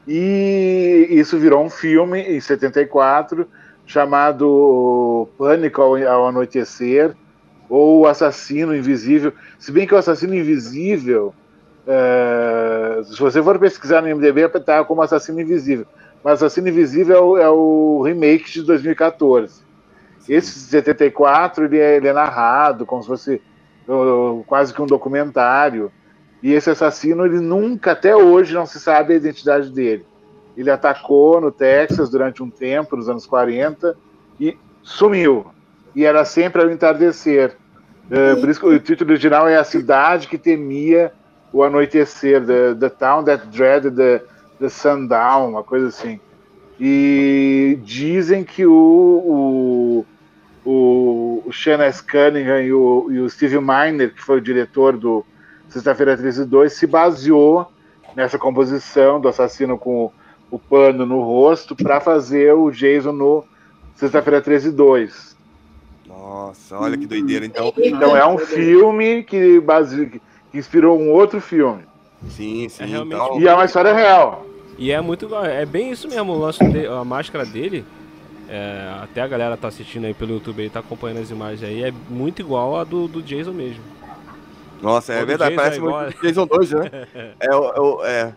E 0.08 1.08
isso 1.10 1.38
virou 1.38 1.64
um 1.64 1.70
filme 1.70 2.22
em 2.22 2.40
74 2.40 3.48
chamado 3.86 5.28
Pânico 5.38 5.82
ao, 5.82 5.96
ao 5.96 6.28
Anoitecer 6.28 7.16
ou 7.70 8.02
O 8.02 8.08
Assassino 8.08 8.76
Invisível. 8.76 9.34
Se 9.58 9.72
bem 9.72 9.88
que 9.88 9.94
o 9.94 9.98
Assassino 9.98 10.36
Invisível 10.36 11.34
É, 11.86 13.02
se 13.04 13.20
você 13.20 13.44
for 13.44 13.60
pesquisar 13.60 14.02
no 14.02 14.08
IMDb, 14.08 14.48
tá 14.48 14.84
como 14.86 15.02
Assassino 15.02 15.42
Invisível. 15.42 15.86
Mas 16.24 16.36
Assassino 16.36 16.70
Invisível 16.70 17.16
é 17.16 17.20
o, 17.20 17.38
é 17.38 17.50
o 17.50 18.02
remake 18.02 18.50
de 18.52 18.62
2014. 18.64 19.62
Esse 20.30 20.54
de 20.54 20.66
74, 20.66 21.66
ele 21.66 21.80
é, 21.80 21.98
ele 21.98 22.08
é 22.08 22.14
narrado 22.14 22.86
como 22.86 23.02
se 23.02 23.08
fosse 23.10 23.42
uh, 23.88 24.44
quase 24.48 24.74
que 24.74 24.82
um 24.82 24.86
documentário. 24.86 25.92
E 26.44 26.52
esse 26.52 26.70
assassino, 26.70 27.26
ele 27.26 27.40
nunca, 27.40 27.94
até 27.94 28.14
hoje, 28.14 28.54
não 28.54 28.66
se 28.66 28.78
sabe 28.78 29.14
a 29.14 29.16
identidade 29.16 29.70
dele. 29.70 30.06
Ele 30.58 30.70
atacou 30.70 31.40
no 31.40 31.50
Texas 31.50 32.10
durante 32.10 32.44
um 32.44 32.50
tempo, 32.50 32.98
nos 32.98 33.08
anos 33.08 33.26
40, 33.26 33.96
e 34.38 34.58
sumiu. 34.84 35.46
E 35.96 36.04
era 36.04 36.26
sempre 36.26 36.62
ao 36.62 36.70
entardecer. 36.70 37.56
Uh, 38.08 38.40
por 38.42 38.50
isso 38.50 38.60
que 38.60 38.66
o 38.66 38.80
título 38.80 39.12
original 39.12 39.48
é 39.48 39.56
A 39.56 39.64
Cidade 39.64 40.28
que 40.28 40.38
Temia 40.38 41.14
o 41.54 41.64
Anoitecer, 41.64 42.46
The, 42.46 42.76
the 42.76 42.90
Town 42.90 43.24
That 43.24 43.48
Dreaded 43.48 43.96
the, 43.96 44.22
the 44.60 44.68
Sundown, 44.68 45.52
uma 45.52 45.64
coisa 45.64 45.88
assim. 45.88 46.20
E 46.78 47.80
dizem 47.84 48.44
que 48.44 48.66
o, 48.66 50.06
o, 50.66 51.42
o, 51.46 51.52
Shannon. 51.52 51.90
Cunningham 52.12 52.62
e 52.62 52.74
o, 52.74 53.08
e 53.12 53.20
o 53.20 53.30
Steve 53.30 53.60
Miner, 53.60 54.14
que 54.14 54.22
foi 54.22 54.40
o 54.40 54.42
diretor 54.42 54.98
do 54.98 55.24
Sexta-feira 55.74 56.16
13 56.16 56.46
2, 56.46 56.72
se 56.72 56.86
baseou 56.88 57.68
nessa 58.16 58.38
composição 58.38 59.20
do 59.20 59.28
assassino 59.28 59.78
com 59.78 60.12
o 60.52 60.60
pano 60.60 61.06
no 61.06 61.22
rosto 61.22 61.76
para 61.76 62.00
fazer 62.00 62.54
o 62.54 62.70
Jason 62.70 63.12
no 63.12 63.44
Sexta-feira 63.96 64.40
13 64.42 64.72
2. 64.72 65.36
Nossa, 66.08 66.78
olha 66.78 66.98
que 66.98 67.06
doideira. 67.08 67.46
Então, 67.46 67.74
então 67.78 68.16
é 68.16 68.26
um 68.26 68.38
filme 68.38 69.24
que, 69.24 69.60
base... 69.60 70.22
que 70.52 70.58
inspirou 70.58 71.00
um 71.00 71.12
outro 71.12 71.42
filme. 71.42 71.84
Sim, 72.30 72.70
sim. 72.70 72.84
É 72.84 72.88
realmente- 72.88 73.16
então- 73.16 73.40
E 73.42 73.48
é 73.48 73.54
uma 73.54 73.66
história 73.66 73.94
real. 73.94 74.46
E 74.78 74.92
é 74.92 75.00
muito 75.02 75.26
igual, 75.26 75.46
é 75.46 75.66
bem 75.66 75.92
isso 75.92 76.08
mesmo, 76.08 76.34
o 76.34 76.40
lance 76.40 76.64
de, 76.68 76.86
a 76.88 77.04
máscara 77.04 77.46
dele. 77.46 77.84
é, 78.50 78.92
até 79.02 79.22
a 79.22 79.28
galera 79.28 79.56
tá 79.58 79.68
assistindo 79.68 80.06
aí 80.06 80.14
pelo 80.14 80.34
YouTube, 80.34 80.62
aí 80.62 80.70
tá 80.70 80.80
acompanhando 80.80 81.22
as 81.22 81.32
imagens 81.32 81.64
aí, 81.64 81.84
é 81.84 81.94
muito 82.10 82.40
igual 82.42 82.78
a 82.80 82.84
do, 82.84 83.08
do 83.08 83.22
Jason 83.22 83.52
mesmo. 83.54 83.82
Nossa, 84.84 85.14
é 85.14 85.20
Todo 85.20 85.28
verdade, 85.28 85.56
parece 85.56 85.78
é 85.78 85.82
muito 85.82 86.22
Jason 86.22 86.46
2, 86.46 86.72
né? 86.72 87.08
é, 87.40 87.56
o- 87.56 88.04
é, 88.06 88.10
é. 88.12 88.34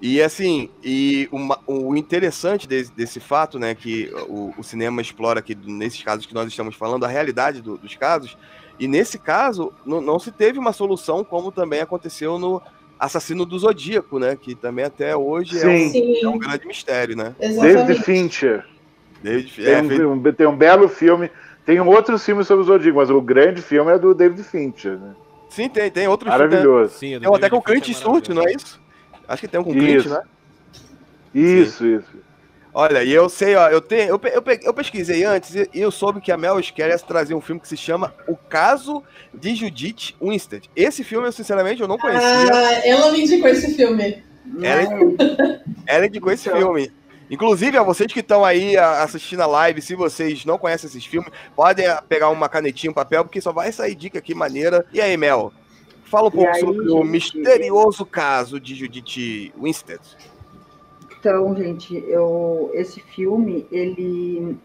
E 0.00 0.20
assim, 0.20 0.68
e 0.82 1.28
uma- 1.30 1.60
o 1.64 1.94
interessante 1.94 2.66
desse, 2.66 2.92
desse 2.92 3.20
fato, 3.20 3.56
né, 3.58 3.72
que 3.72 4.10
o, 4.28 4.52
o 4.58 4.62
cinema 4.64 5.00
explora 5.00 5.38
aqui, 5.38 5.54
nesses 5.54 6.02
casos 6.02 6.26
que 6.26 6.34
nós 6.34 6.48
estamos 6.48 6.74
falando, 6.74 7.04
a 7.04 7.08
realidade 7.08 7.62
do- 7.62 7.76
dos 7.78 7.94
casos, 7.94 8.36
e 8.80 8.88
nesse 8.88 9.16
caso, 9.16 9.72
não, 9.86 10.00
não 10.00 10.18
se 10.18 10.32
teve 10.32 10.58
uma 10.58 10.72
solução, 10.72 11.22
como 11.22 11.52
também 11.52 11.80
aconteceu 11.80 12.36
no 12.36 12.60
Assassino 12.98 13.44
do 13.46 13.56
Zodíaco, 13.58 14.18
né, 14.18 14.34
que 14.34 14.56
também 14.56 14.84
até 14.84 15.14
hoje 15.16 15.60
é 15.60 15.68
um, 15.68 16.24
é 16.24 16.28
um 16.28 16.38
grande 16.38 16.66
mistério, 16.66 17.16
né? 17.16 17.34
David 17.38 18.02
Fincher. 18.02 18.64
David, 19.22 19.54
Tem, 19.54 19.72
é, 19.74 19.82
um, 19.82 19.88
fez- 19.88 20.00
um- 20.00 20.32
tem 20.32 20.46
um 20.48 20.56
belo 20.56 20.88
filme. 20.88 21.30
Tem 21.64 21.80
um 21.80 21.88
outro 21.88 22.18
filme 22.18 22.42
sobre 22.42 22.62
o 22.64 22.66
Zodíaco, 22.66 22.98
mas 22.98 23.08
o 23.08 23.20
grande 23.20 23.62
filme 23.62 23.92
é 23.92 23.98
do 23.98 24.12
David 24.14 24.42
Fincher. 24.42 24.98
Né? 24.98 25.14
Sim, 25.52 25.68
tem, 25.68 25.90
tem 25.90 26.08
outro 26.08 26.28
Maravilhoso. 26.28 26.94
Sim, 26.94 27.20
Tem 27.20 27.28
um 27.28 27.34
até 27.34 27.50
com 27.50 27.58
o 27.58 27.62
Clint 27.62 27.86
Eastwood, 27.88 28.32
não 28.32 28.42
é 28.48 28.52
isso? 28.52 28.80
Acho 29.28 29.42
que 29.42 29.48
tem 29.48 29.60
um 29.60 29.64
com 29.64 29.70
o 29.70 29.74
Clint, 29.74 30.06
né? 30.06 30.22
Isso, 31.34 31.86
isso. 31.86 32.22
Olha, 32.74 33.04
e 33.04 33.12
eu 33.12 33.28
sei, 33.28 33.54
ó, 33.54 33.68
eu 33.68 33.82
tenho, 33.82 34.08
eu, 34.08 34.20
eu, 34.24 34.42
eu 34.62 34.72
pesquisei 34.72 35.24
antes 35.24 35.54
e 35.54 35.68
eu 35.74 35.90
soube 35.90 36.22
que 36.22 36.32
a 36.32 36.38
Mel 36.38 36.58
quer 36.74 36.98
trazer 37.00 37.34
um 37.34 37.40
filme 37.40 37.60
que 37.60 37.68
se 37.68 37.76
chama 37.76 38.14
O 38.26 38.34
Caso 38.34 39.02
de 39.34 39.54
Judith 39.54 40.14
Winstead. 40.22 40.70
Esse 40.74 41.04
filme, 41.04 41.28
eu 41.28 41.32
sinceramente, 41.32 41.82
eu 41.82 41.88
não 41.88 41.98
conhecia. 41.98 42.50
Ah, 42.50 42.80
ela 42.86 43.12
me 43.12 43.20
indicou 43.20 43.50
esse 43.50 43.74
filme. 43.74 44.24
Ela, 44.62 45.62
ela 45.86 46.06
indicou 46.06 46.32
esse 46.32 46.50
filme. 46.50 46.90
Inclusive, 47.32 47.78
a 47.78 47.82
vocês 47.82 48.12
que 48.12 48.20
estão 48.20 48.44
aí 48.44 48.76
assistindo 48.76 49.40
a 49.40 49.46
live, 49.46 49.80
se 49.80 49.94
vocês 49.94 50.44
não 50.44 50.58
conhecem 50.58 50.86
esses 50.86 51.06
filmes, 51.06 51.32
podem 51.56 51.86
ah, 51.86 52.04
pegar 52.06 52.28
uma 52.28 52.46
canetinha, 52.46 52.90
um 52.90 52.94
papel, 52.94 53.24
porque 53.24 53.40
só 53.40 53.50
vai 53.50 53.72
sair 53.72 53.94
dica 53.94 54.18
aqui 54.18 54.34
maneira. 54.34 54.84
E 54.92 55.00
aí, 55.00 55.16
Mel? 55.16 55.50
Fala 56.04 56.28
um 56.28 56.30
pouco 56.30 56.50
aí, 56.50 56.60
sobre 56.60 56.92
o 56.92 56.98
gente? 56.98 57.10
misterioso 57.10 58.04
caso 58.04 58.60
de 58.60 58.74
Judith 58.74 59.50
Winstead. 59.58 60.02
Então, 61.18 61.56
gente, 61.56 61.96
eu, 62.06 62.70
esse 62.74 63.00
filme, 63.00 63.66
ele, 63.72 64.58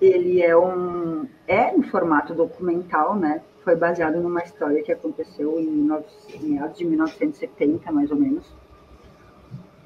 ele 0.00 0.42
é 0.42 0.56
um 0.56 1.28
é 1.46 1.72
em 1.76 1.84
formato 1.84 2.34
documental, 2.34 3.14
né? 3.14 3.40
Foi 3.62 3.76
baseado 3.76 4.20
numa 4.20 4.42
história 4.42 4.82
que 4.82 4.90
aconteceu 4.90 5.60
em 5.60 5.88
meados 6.40 6.76
de 6.76 6.84
1970, 6.84 7.92
mais 7.92 8.10
ou 8.10 8.16
menos, 8.16 8.52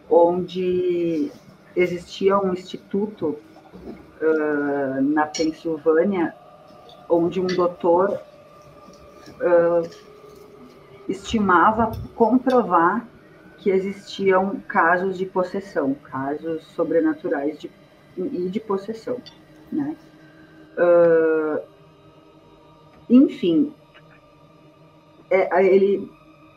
onde 0.09 1.31
existia 1.77 2.39
um 2.39 2.53
instituto 2.53 3.39
ah, 4.21 5.01
na 5.03 5.27
Pensilvânia, 5.27 6.35
onde 7.09 7.41
um 7.41 7.47
doutor 7.47 8.19
ah, 9.41 9.83
estimava 11.09 11.93
comprovar 12.15 13.07
que 13.59 13.71
existiam 13.71 14.57
casos 14.69 15.17
de 15.17 15.27
possessão, 15.27 15.95
casos 15.95 16.65
sobrenaturais 16.75 17.59
de, 17.59 17.71
e 18.17 18.49
de 18.49 18.61
possessão, 18.61 19.19
né? 19.71 19.97
Ah, 20.79 21.61
enfim, 23.09 23.73
é, 25.31 25.65
ele, 25.65 26.11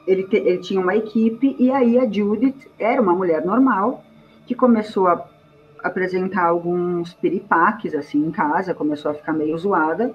ele, 0.08 0.24
te- 0.28 0.38
ele 0.38 0.58
tinha 0.60 0.82
uma 0.82 0.96
equipe 0.96 1.56
e 1.60 1.72
aí 1.72 2.00
a 2.00 2.10
Judith 2.10 2.70
era 2.80 3.02
uma 3.02 3.14
mulher 3.14 3.46
normal 3.46 4.04
que 4.50 4.56
começou 4.56 5.08
a 5.08 5.30
apresentar 5.84 6.48
alguns 6.48 7.14
piripaques 7.14 7.94
assim 7.94 8.26
em 8.26 8.32
casa, 8.32 8.74
começou 8.74 9.12
a 9.12 9.14
ficar 9.14 9.32
meio 9.32 9.56
zoada, 9.56 10.12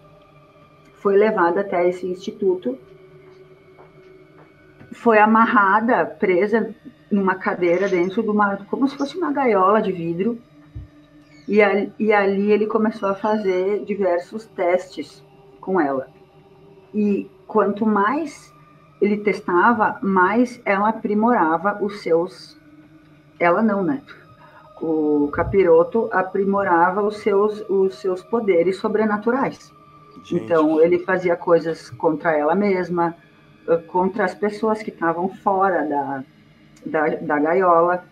foi 0.96 1.16
levada 1.16 1.60
até 1.60 1.88
esse 1.88 2.04
instituto 2.04 2.76
foi 4.90 5.18
amarrada, 5.18 6.04
presa 6.04 6.74
numa 7.08 7.36
cadeira 7.36 7.88
dentro 7.88 8.24
de 8.24 8.28
uma, 8.28 8.56
como 8.68 8.88
se 8.88 8.96
fosse 8.96 9.16
uma 9.16 9.32
gaiola 9.32 9.80
de 9.80 9.92
vidro. 9.92 10.36
E, 11.46 11.62
ali, 11.62 11.92
e 11.96 12.12
ali 12.12 12.50
ele 12.50 12.66
começou 12.66 13.08
a 13.08 13.14
fazer 13.14 13.84
diversos 13.84 14.46
testes 14.46 15.22
com 15.60 15.80
ela. 15.80 16.08
E 16.92 17.30
quanto 17.46 17.86
mais 17.86 18.52
ele 19.00 19.18
testava, 19.18 19.96
mais 20.02 20.60
ela 20.64 20.88
aprimorava 20.88 21.78
os 21.84 22.00
seus. 22.02 22.58
Ela 23.38 23.62
não, 23.62 23.84
né? 23.84 24.02
O 24.86 25.28
capiroto 25.28 26.10
aprimorava 26.12 27.00
os 27.02 27.16
seus, 27.18 27.64
os 27.70 27.94
seus 27.94 28.22
poderes 28.22 28.76
sobrenaturais. 28.76 29.72
Então 30.30 30.78
ele 30.80 30.98
fazia 30.98 31.36
coisas 31.36 31.88
contra 31.90 32.36
ela 32.36 32.54
mesma, 32.54 33.16
contra 33.86 34.24
as 34.24 34.34
pessoas 34.34 34.82
que 34.82 34.90
estavam 34.90 35.28
fora 35.28 35.86
da, 35.88 36.24
da, 36.84 37.16
da 37.16 37.38
gaiola, 37.38 38.04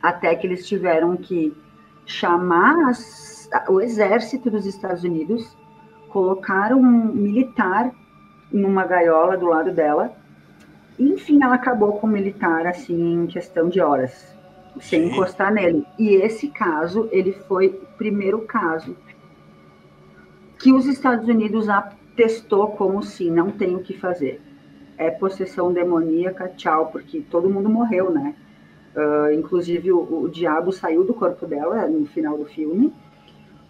até 0.00 0.34
que 0.36 0.46
eles 0.46 0.68
tiveram 0.68 1.16
que 1.16 1.52
chamar 2.06 2.88
as- 2.88 3.48
o 3.68 3.80
exército 3.80 4.50
dos 4.50 4.64
Estados 4.66 5.02
Unidos, 5.02 5.56
colocar 6.10 6.72
um 6.72 6.80
militar 7.12 7.90
numa 8.52 8.84
gaiola 8.84 9.36
do 9.36 9.46
lado 9.46 9.72
dela, 9.72 10.12
e, 10.98 11.12
enfim, 11.12 11.42
ela 11.42 11.54
acabou 11.54 11.98
com 11.98 12.06
o 12.06 12.10
militar 12.10 12.66
assim 12.66 13.14
em 13.14 13.26
questão 13.26 13.68
de 13.68 13.80
horas, 13.80 14.31
sem 14.80 15.06
Sim. 15.06 15.12
encostar 15.12 15.52
nele. 15.52 15.84
E 15.98 16.14
esse 16.14 16.48
caso, 16.48 17.08
ele 17.12 17.32
foi 17.32 17.68
o 17.68 17.96
primeiro 17.96 18.40
caso 18.42 18.96
que 20.58 20.72
os 20.72 20.86
Estados 20.86 21.28
Unidos 21.28 21.68
atestou 21.68 22.68
como 22.68 23.02
sim, 23.02 23.30
não 23.30 23.50
tem 23.50 23.74
o 23.74 23.82
que 23.82 23.98
fazer. 23.98 24.40
É 24.96 25.10
possessão 25.10 25.72
demoníaca, 25.72 26.48
tchau, 26.56 26.86
porque 26.92 27.20
todo 27.20 27.50
mundo 27.50 27.68
morreu, 27.68 28.10
né? 28.10 28.34
Ah, 28.94 29.32
inclusive 29.34 29.90
o, 29.90 30.22
o 30.22 30.28
diabo 30.28 30.72
saiu 30.72 31.04
do 31.04 31.14
corpo 31.14 31.46
dela 31.46 31.86
no 31.88 32.06
final 32.06 32.36
do 32.36 32.44
filme, 32.44 32.92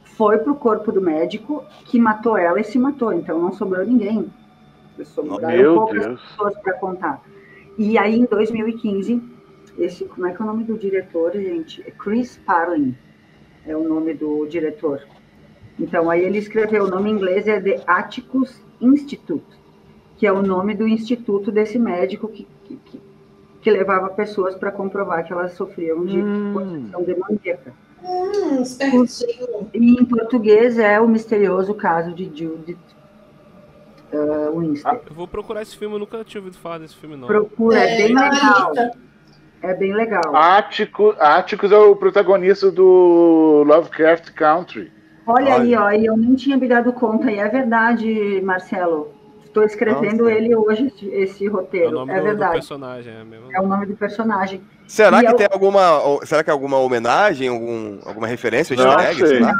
foi 0.02 0.38
pro 0.38 0.54
corpo 0.54 0.92
do 0.92 1.00
médico 1.00 1.64
que 1.87 1.99
matou 1.99 2.37
ela 2.37 2.61
e 2.61 2.64
se 2.64 2.78
matou, 2.78 3.12
então 3.12 3.40
não 3.40 3.52
sobrou 3.52 3.85
ninguém. 3.85 4.30
Sobraram 5.04 5.56
Meu 5.56 5.75
poucas 5.75 6.06
Deus. 6.06 6.21
pessoas 6.21 6.54
para 6.59 6.75
contar. 6.75 7.23
E 7.78 7.97
aí 7.97 8.21
em 8.21 8.26
2015, 8.26 9.23
esse, 9.79 10.05
como 10.05 10.26
é 10.26 10.33
que 10.35 10.41
é 10.41 10.45
o 10.45 10.49
nome 10.49 10.64
do 10.64 10.76
diretor, 10.79 11.33
gente? 11.33 11.83
É 11.87 11.91
Chris 11.91 12.38
Parlin, 12.45 12.95
é 13.67 13.76
o 13.76 13.83
nome 13.88 14.14
do 14.14 14.47
diretor. 14.47 15.02
Então, 15.79 16.11
aí 16.11 16.23
ele 16.23 16.38
escreveu, 16.38 16.85
o 16.85 16.88
nome 16.91 17.11
em 17.11 17.14
inglês 17.14 17.49
é 17.49 17.61
The 17.61 17.83
Atticus 17.87 18.61
Institute, 18.81 19.45
que 20.19 20.26
é 20.26 20.33
o 20.33 20.43
nome 20.43 20.75
do 20.75 20.87
instituto 20.87 21.50
desse 21.50 21.79
médico 21.79 22.29
que, 22.29 22.47
que, 22.64 22.76
que- 22.76 23.00
que 23.62 23.71
levava 23.71 24.09
pessoas 24.11 24.57
para 24.57 24.73
comprovar 24.73 25.25
que 25.25 25.33
elas 25.33 25.52
sofriam 25.52 26.05
de 26.05 26.21
possessão 26.52 27.02
demoníaca. 27.05 27.73
Hum. 28.05 28.64
E 29.73 30.00
em 30.00 30.05
português 30.05 30.79
é 30.79 31.00
o 31.00 31.07
misterioso 31.09 31.73
caso 31.73 32.12
de 32.12 32.25
Judith 32.25 32.76
uh, 34.12 34.59
Winster. 34.59 35.00
Eu 35.09 35.14
vou 35.14 35.29
procurar 35.29 35.62
esse 35.62 35.76
filme, 35.76 35.95
eu 35.95 36.00
nunca 36.00 36.25
tinha 36.25 36.41
ouvido 36.41 36.59
falar 36.59 36.79
desse 36.79 36.97
filme, 36.97 37.17
não. 37.17 37.29
Procura, 37.29 37.79
é, 37.79 37.97
bem 37.97 38.14
tá 38.14 38.21
na 38.21 38.31
legal. 38.31 38.73
lista. 38.75 38.99
É 39.62 39.75
bem 39.75 39.95
legal. 39.95 40.35
Ático, 40.35 41.14
Áticos 41.19 41.71
é 41.71 41.78
o 41.78 41.95
protagonista 41.95 42.71
do 42.71 43.62
Lovecraft 43.66 44.31
Country. 44.33 44.92
Olha 45.26 45.54
aí, 45.54 45.76
Olha. 45.76 45.83
ó, 45.85 45.90
e 45.92 46.07
eu 46.07 46.16
nem 46.16 46.35
tinha 46.35 46.57
me 46.57 46.66
dado 46.66 46.92
conta, 46.92 47.31
e 47.31 47.38
é 47.38 47.49
verdade, 47.49 48.40
Marcelo. 48.42 49.12
Estou 49.45 49.62
escrevendo 49.62 50.25
Nossa. 50.25 50.33
ele 50.35 50.57
hoje, 50.57 50.87
esse, 50.87 51.07
esse 51.09 51.47
É 51.47 51.49
o 51.49 51.52
roteiro. 51.52 51.90
nome 51.92 52.11
É, 52.12 52.14
do, 52.16 52.21
do 52.23 52.26
verdade. 52.26 52.52
personagem, 52.54 53.12
é 53.14 53.23
mesmo. 53.23 53.47
É 53.52 53.61
o 53.61 53.66
nome 53.66 53.87
do 53.87 53.95
personagem. 53.95 54.62
Será 54.88 55.19
E 55.23 55.26
que 55.26 55.33
eu- 55.33 55.37
tem 55.37 55.47
alguma. 55.52 55.81
Será 56.25 56.42
que 56.42 56.49
é 56.50 56.52
alguma 56.52 56.78
homenagem, 56.78 57.49
algum, 57.49 57.99
alguma 58.04 58.26
referência? 58.26 58.75
Não 58.75 58.99
sei. 59.14 59.40
lá? 59.40 59.54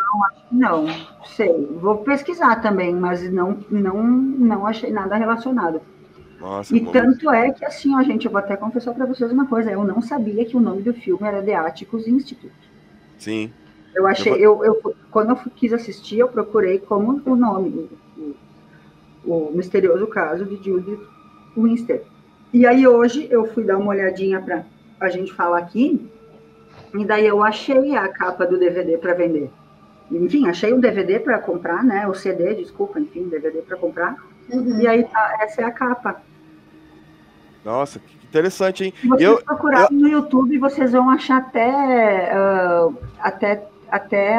Não, 0.51 0.87
sei. 1.37 1.69
Vou 1.81 1.99
pesquisar 1.99 2.57
também, 2.63 2.95
mas 2.95 3.31
não, 3.31 3.59
não, 3.71 4.03
não 4.03 4.67
achei 4.67 4.91
nada 4.91 5.15
relacionado. 5.15 5.81
Nossa, 6.43 6.77
E 6.77 6.81
mano. 6.81 6.93
tanto 6.93 7.31
é 7.31 7.53
que, 7.53 7.65
assim, 7.65 7.95
ó, 7.95 8.03
gente, 8.03 8.27
eu 8.27 8.33
vou 8.33 8.41
até 8.41 8.57
confessar 8.57 8.93
para 8.93 9.07
vocês 9.07 9.31
uma 9.31 9.47
coisa. 9.47 9.71
Eu 9.71 9.85
não 9.85 10.03
sabia 10.03 10.45
que 10.45 10.57
o 10.57 10.61
nome 10.61 10.83
do 10.83 10.93
filme 10.93 11.25
era 11.25 11.41
The 11.41 11.55
Atticus 11.55 12.09
Institute. 12.09 12.53
Sim. 13.17 13.53
Eu 13.95 14.09
achei, 14.09 14.33
eu, 14.33 14.65
eu, 14.65 14.95
quando 15.11 15.31
eu 15.31 15.37
quis 15.55 15.73
assistir, 15.73 16.19
eu 16.19 16.27
procurei 16.27 16.81
como 16.81 17.23
o 17.25 17.37
nome, 17.37 17.89
o, 18.17 18.35
o, 19.25 19.35
o 19.51 19.53
misterioso 19.55 20.05
caso 20.09 20.45
de 20.45 20.57
Judith 20.57 20.99
Winster. 21.57 22.03
E 22.53 22.67
aí 22.67 22.89
hoje 22.89 23.29
eu 23.31 23.47
fui 23.47 23.63
dar 23.63 23.79
uma 23.79 23.91
olhadinha 23.91 24.41
para 24.41 24.65
a 24.99 25.09
gente 25.09 25.33
falar 25.33 25.59
aqui, 25.59 26.11
e 26.93 27.05
daí 27.05 27.27
eu 27.27 27.41
achei 27.43 27.95
a 27.95 28.09
capa 28.09 28.45
do 28.47 28.59
DVD 28.59 28.99
para 28.99 29.15
vender. 29.15 29.49
Enfim, 30.11 30.49
achei 30.49 30.73
um 30.73 30.81
DVD 30.81 31.21
para 31.21 31.39
comprar, 31.39 31.85
né? 31.85 32.09
O 32.09 32.15
CD, 32.15 32.55
desculpa, 32.55 32.99
enfim, 32.99 33.29
DVD 33.29 33.63
para 33.63 33.77
comprar. 33.77 34.17
Uhum. 34.51 34.81
E 34.81 34.89
aí 34.89 35.05
tá, 35.05 35.39
essa 35.41 35.63
é 35.63 35.65
a 35.65 35.71
capa. 35.71 36.21
Nossa, 37.65 37.99
que 37.99 38.17
interessante, 38.27 38.85
hein? 38.85 38.95
Se 39.01 39.07
vocês 39.07 39.23
Eu- 39.31 39.43
procurarem 39.45 39.97
no 39.99 40.09
YouTube, 40.09 40.59
vocês 40.59 40.93
vão 40.93 41.09
achar 41.11 41.39
até, 41.39 42.33
ah, 42.33 42.89
até, 43.21 43.67
até 43.91 44.39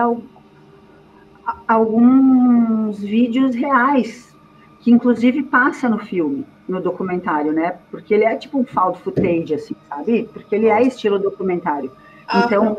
alguns 1.67 2.99
vídeos 2.99 3.55
reais, 3.55 4.33
que 4.81 4.91
inclusive 4.91 5.43
passa 5.43 5.87
no 5.89 5.99
filme, 5.99 6.45
no 6.67 6.81
documentário, 6.81 7.51
né? 7.53 7.75
Porque 7.89 8.13
ele 8.13 8.23
é 8.25 8.35
tipo 8.35 8.59
um 8.59 8.65
found 8.65 8.97
footage, 8.99 9.53
assim, 9.53 9.75
sabe? 9.87 10.29
Porque 10.33 10.55
ele 10.55 10.67
é 10.67 10.81
estilo 10.83 11.19
documentário. 11.19 11.91
Ah, 12.27 12.43
Então, 12.45 12.77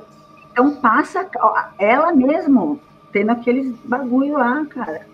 então 0.53 0.75
passa 0.77 1.27
ela 1.79 2.13
mesmo 2.13 2.81
tendo 3.13 3.31
aqueles 3.31 3.75
bagulho 3.85 4.35
lá, 4.35 4.65
cara. 4.67 5.07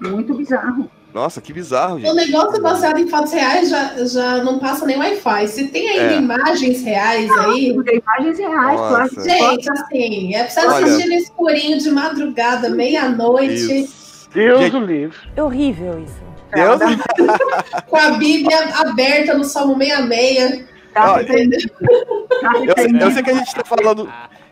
Muito 0.00 0.34
bizarro. 0.34 0.88
Nossa, 1.18 1.40
que 1.40 1.52
bizarro, 1.52 1.96
O 1.96 1.98
gente. 2.00 2.14
negócio 2.14 2.62
baseado 2.62 2.98
em 2.98 3.08
fatos 3.08 3.32
reais 3.32 3.68
já, 3.68 3.92
já 4.04 4.44
não 4.44 4.60
passa 4.60 4.86
nem 4.86 4.96
Wi-Fi. 4.96 5.48
Se 5.48 5.66
tem 5.66 5.88
ainda 5.90 6.14
É. 6.14 6.18
imagens 6.18 6.82
reais 6.84 7.28
aí. 7.38 7.76
Tem 7.84 7.98
imagens 7.98 8.38
reais, 8.38 9.10
que 9.10 9.20
Gente, 9.24 9.70
assim, 9.70 10.34
é 10.36 10.44
pra 10.44 10.50
você 10.50 10.60
Olha. 10.66 10.86
assistir 10.86 11.08
no 11.08 11.14
escurinho 11.14 11.78
de 11.78 11.90
madrugada, 11.90 12.68
meia-noite. 12.70 13.88
Deus 14.32 14.60
Gente- 14.60 14.76
o 14.76 14.80
livre. 14.80 15.16
É 15.34 15.42
horrível 15.42 16.04
isso. 16.04 16.28
Deus, 16.54 16.78
com 17.88 17.96
a 17.96 18.10
Bíblia 18.12 18.58
aberta 18.76 19.34
no 19.34 19.44
Salmo 19.44 19.76
66. 19.76 20.64
tá 20.94 21.12
Olha. 21.14 21.26
Tá 21.26 21.34
eu, 21.34 22.98
eu 23.00 23.10
sei 23.10 23.22
que 23.22 23.30
a 23.30 23.34
gente 23.34 23.54
tá 23.54 23.64
falando. 23.64 24.08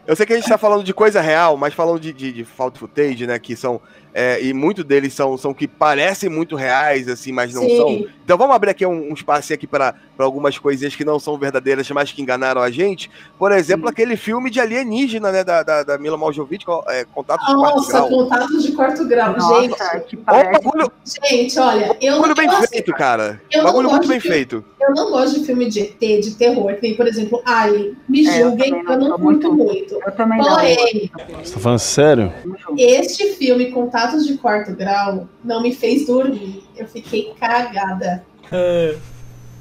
Eu 0.07 0.15
sei 0.15 0.25
que 0.27 0.33
a 0.33 0.37
gente 0.37 0.49
tá 0.49 0.57
falando 0.59 0.85
de 0.85 0.95
coisa 0.95 1.21
real, 1.21 1.57
mas 1.57 1.75
falando 1.75 1.99
de, 1.99 2.13
de, 2.13 2.33
de 2.33 2.45
found 2.45 2.79
footage, 2.79 3.27
né? 3.27 3.39
Que 3.39 3.57
são. 3.57 3.81
É, 4.19 4.43
e 4.43 4.55
muitos 4.55 4.83
deles 4.83 5.13
são, 5.13 5.37
são 5.37 5.53
que 5.53 5.69
parecem 5.69 6.31
muito 6.31 6.57
reais, 6.57 7.07
assim, 7.07 7.33
mas 7.33 7.53
não 7.53 7.61
Sim. 7.63 7.77
são. 7.77 8.07
Então 8.25 8.39
vamos 8.39 8.57
abrir 8.57 8.71
aqui 8.71 8.87
um, 8.87 9.11
um 9.11 9.13
espaço 9.13 9.53
aqui 9.53 9.67
para 9.67 9.95
algumas 10.19 10.57
coisinhas 10.59 10.97
que 10.97 11.05
não 11.05 11.19
são 11.21 11.37
verdadeiras, 11.37 11.89
mas 11.91 12.11
que 12.13 12.23
enganaram 12.23 12.63
a 12.63 12.71
gente. 12.71 13.11
Por 13.39 13.53
exemplo, 13.53 13.89
aquele 13.91 14.17
filme 14.17 14.49
de 14.49 14.59
alienígena, 14.59 15.31
né? 15.31 15.45
Da, 15.45 15.63
da, 15.63 15.83
da 15.83 15.99
Mila 15.99 16.17
Maljovich, 16.17 16.65
é, 16.89 17.05
Contatos 17.05 17.47
de 17.47 17.55
Quarto 17.55 17.77
Nossa, 17.77 17.93
Grau. 17.93 18.09
contato 18.09 18.59
de 18.63 18.73
quarto 18.73 19.05
grau. 19.07 19.33
gente, 19.61 19.69
Nossa, 19.71 20.03
parece. 20.25 20.63
bagulho, 20.63 20.93
gente, 21.29 21.59
olha, 21.59 21.97
eu 22.01 22.13
não, 22.13 22.19
bagulho 22.23 22.35
bem 22.35 22.47
eu, 22.47 22.53
assim, 22.57 22.67
feito, 22.69 22.93
cara. 22.95 23.41
eu 23.53 23.59
não 23.59 23.65
Bagulho 23.67 23.91
muito 23.91 24.09
bem 24.09 24.19
de- 24.19 24.29
feito. 24.29 24.65
eu 24.81 24.95
não 24.95 25.11
gosto 25.11 25.41
de 25.41 25.45
filme 25.47 25.69
de 25.69 25.81
ET, 25.81 26.01
de 26.23 26.35
terror, 26.37 26.75
que 26.77 26.83
nem, 26.83 26.97
por 26.97 27.07
exemplo, 27.07 27.43
Alien. 27.45 27.95
Me 28.09 28.27
É, 28.27 28.41
eu 28.43 28.49
julguem, 28.49 28.71
também 28.71 28.85
não 28.85 28.93
eu 28.95 28.99
não 29.11 29.19
curto 29.19 29.53
muito- 29.53 29.53
muito. 29.53 30.01
Eu 30.07 30.13
também 30.13 30.39
não. 30.39 30.55
Porém, 30.55 31.11
Você 31.45 31.53
tá 31.55 31.61
falando 31.61 31.79
sério? 31.81 32.33
Este 32.79 33.33
filme, 33.35 33.71
Contatos 33.71 34.06
de 34.15 34.37
Quarto 34.39 34.73
Grau, 34.75 35.29
não 35.45 35.61
me 35.63 35.73
fez 35.75 36.07
dormir. 36.07 36.63
Eu 36.77 36.87
fiquei 36.87 37.33
cagada. 37.39 38.25
É. 38.53 38.97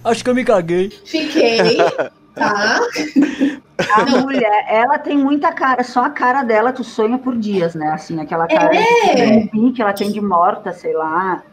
Acho 0.04 0.24
que 0.24 0.30
eu 0.30 0.36
me 0.36 0.44
caguei. 0.46 0.90
Fiquei, 1.04 1.78
tá? 2.36 2.80
A 3.98 4.06
mulher, 4.22 4.66
ela 4.70 4.98
tem 4.98 5.18
muita 5.18 5.52
cara, 5.52 5.84
só 5.84 6.06
a 6.06 6.10
cara 6.10 6.44
dela 6.44 6.72
tu 6.72 6.84
sonha 6.84 7.18
por 7.18 7.36
dias, 7.38 7.76
né? 7.76 7.90
Assim, 7.90 8.20
aquela 8.22 8.48
cara 8.48 8.74
É. 8.76 9.48
de 9.52 9.72
que 9.72 9.82
ela 9.82 9.94
tem 9.94 10.12
de 10.12 10.22
morta, 10.22 10.72
sei 10.72 10.94
lá. 10.94 11.44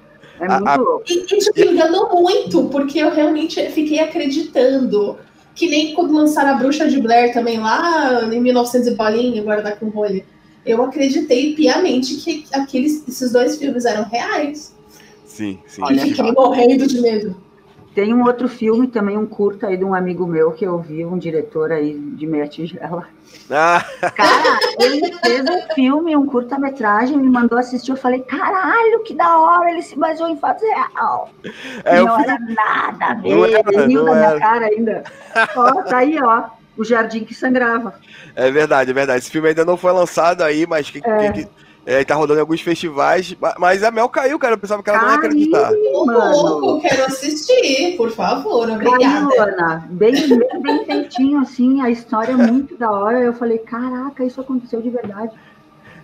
É 0.41 0.47
A- 0.47 0.57
muito 0.57 0.69
a- 0.69 0.77
louco. 0.77 1.05
E, 1.09 1.15
e 1.21 1.39
tipo, 1.39 1.61
enganou 1.61 2.11
muito, 2.21 2.65
porque 2.65 2.99
eu 2.99 3.11
realmente 3.11 3.61
fiquei 3.71 4.01
acreditando. 4.01 5.19
Que 5.55 5.69
nem 5.69 5.95
quando 5.95 6.15
lançaram 6.15 6.53
a 6.53 6.55
Bruxa 6.55 6.89
de 6.89 6.99
Blair 7.01 7.33
também 7.35 7.59
lá 7.59 8.23
em 8.33 8.41
1900 8.41 8.89
e 8.89 8.95
bolinha, 8.95 9.43
agora 9.43 9.61
dá 9.63 9.73
com 9.73 9.89
rolha. 9.91 10.25
Eu 10.65 10.83
acreditei 10.85 11.55
piamente 11.55 12.17
que 12.17 12.45
aqueles, 12.53 13.07
esses 13.09 13.33
dois 13.33 13.57
filmes 13.57 13.85
eram 13.85 14.05
reais. 14.05 14.75
Sim, 15.27 15.59
sim. 15.67 15.83
E 15.91 15.99
fiquei 15.99 16.33
morrendo 16.33 16.87
de 16.87 17.01
medo. 17.01 17.37
Tem 17.95 18.15
um 18.15 18.25
outro 18.25 18.49
filme 18.49 18.87
também, 18.87 19.19
um 19.19 19.27
curta 19.27 19.67
aí 19.67 19.77
de 19.77 19.85
um 19.85 19.95
amigo 19.95 20.27
meu 20.27 20.53
que 20.53 20.65
eu 20.65 20.79
vi, 20.79 21.05
um 21.05 21.19
diretor 21.19 21.71
aí 21.71 21.93
de 21.93 22.27
meia 22.27 22.47
tigela. 22.49 23.07
Ah, 23.51 23.85
Cara, 24.15 24.59
ele 24.81 25.13
fez 25.19 25.45
um 25.45 25.75
filme, 25.75 26.17
um 26.17 26.25
curta-metragem, 26.25 27.19
me 27.19 27.29
mandou 27.29 27.59
assistir. 27.59 27.91
Eu 27.91 27.97
falei, 27.99 28.21
caralho, 28.21 29.03
que 29.05 29.15
da 29.15 29.39
hora, 29.39 29.71
ele 29.71 29.83
se 29.83 29.99
baseou 29.99 30.31
em 30.31 30.39
fatos 30.39 30.63
real. 30.63 31.29
é, 31.85 31.99
eu 31.99 32.07
não 32.07 32.17
fiz- 32.17 32.25
era 32.29 32.39
nada 32.39 33.05
a 33.07 33.15
ver, 33.15 33.35
Não 33.35 33.45
era, 33.45 33.63
ele 33.75 33.87
riu 33.89 34.05
não 34.05 34.05
da 34.07 34.15
minha 34.15 34.29
era. 34.31 34.41
cara 34.41 34.67
ainda. 34.67 35.05
Ó, 35.55 35.83
tá 35.83 35.99
aí, 35.99 36.19
ó, 36.23 36.45
o 36.77 36.85
Jardim 36.85 37.25
que 37.25 37.35
Sangrava. 37.35 37.95
É 38.35 38.51
verdade, 38.51 38.91
é 38.91 38.95
verdade. 38.95 39.19
Esse 39.21 39.31
filme 39.31 39.49
ainda 39.49 39.65
não 39.65 39.77
foi 39.77 39.93
lançado 39.93 40.43
aí, 40.43 40.67
mas 40.67 40.91
que, 40.91 41.01
que- 41.01 41.33
que- 41.33 41.49
é, 41.85 42.05
tá 42.05 42.15
rodando 42.15 42.39
em 42.39 42.41
alguns 42.43 42.61
festivais. 42.61 43.37
Ma- 43.41 43.57
Mas 43.59 43.83
a 43.83 43.91
Mel 43.91 44.09
caiu, 44.09 44.39
cara. 44.39 44.55
Eu 44.55 44.59
pensava 44.59 44.83
que 44.85 44.89
ela 44.89 45.01
não 45.03 45.09
ia 45.11 45.15
acreditar. 45.17 45.71
Louco, 45.73 46.81
quero 46.81 47.05
assistir, 47.07 47.97
por 47.97 48.11
favor, 48.13 48.71
obrigada. 48.71 48.99
Caiu, 49.01 49.43
Ana, 49.43 49.87
bem, 49.91 50.13
bem, 50.13 50.63
bem 50.63 50.85
feitinho, 50.87 51.41
assim, 51.41 51.81
a 51.83 51.91
história 51.91 52.33
é 52.33 52.37
muito 52.37 52.77
da 52.77 52.91
hora. 52.91 53.19
Eu 53.21 53.33
falei, 53.33 53.59
caraca, 53.59 54.25
isso 54.25 54.41
aconteceu 54.41 54.81
de 54.81 54.91
verdade. 54.91 55.33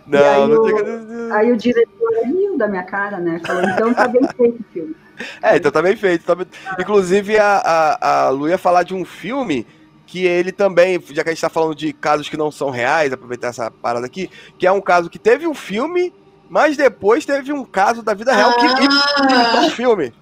Não, 0.07 0.19
aí 0.19 0.49
não 0.49 0.63
o- 0.63 0.65
que. 0.67 1.33
Aí 1.33 1.53
o 1.53 1.57
diretor 1.57 2.13
riu 2.25 2.59
da 2.59 2.67
minha 2.67 2.83
cara, 2.83 3.19
né? 3.19 3.41
Falou, 3.47 3.63
então 3.63 3.95
tá 3.95 4.09
bem 4.09 4.23
feito 4.37 4.61
o 4.61 4.65
filme. 4.73 4.97
É, 5.43 5.57
então 5.57 5.71
tá 5.71 5.83
bem 5.83 5.97
feito. 5.97 6.25
tá 6.25 6.35
bem- 6.35 6.47
Inclusive, 6.79 7.39
a, 7.39 7.59
a, 7.59 8.23
a 8.27 8.29
Lu 8.31 8.49
ia 8.49 8.59
falar 8.59 8.83
de 8.85 8.95
um 8.95 9.05
filme 9.05 9.67
que 10.09 10.25
ele 10.25 10.51
também, 10.51 10.99
já 11.11 11.23
que 11.23 11.29
a 11.29 11.33
gente 11.33 11.41
tá 11.41 11.51
falando 11.51 11.75
de 11.75 11.93
casos 11.93 12.31
que 12.31 12.37
não 12.37 12.51
são 12.51 12.71
reais, 12.71 13.13
aproveitar 13.13 13.49
essa 13.49 13.71
parada 13.71 14.07
aqui, 14.07 14.31
que 14.59 14.67
é 14.67 14.73
um 14.73 14.81
caso 14.81 15.11
que 15.11 15.19
teve 15.19 15.47
um 15.47 15.53
filme, 15.53 16.15
mas 16.49 16.79
depois 16.79 17.27
teve 17.27 17.53
um 17.53 17.63
caso 17.63 18.03
da 18.03 18.15
vida 18.15 18.35
real 18.35 18.57
que 18.57 18.65
imitou 18.65 19.61
um 19.67 19.71
filme. 19.71 20.15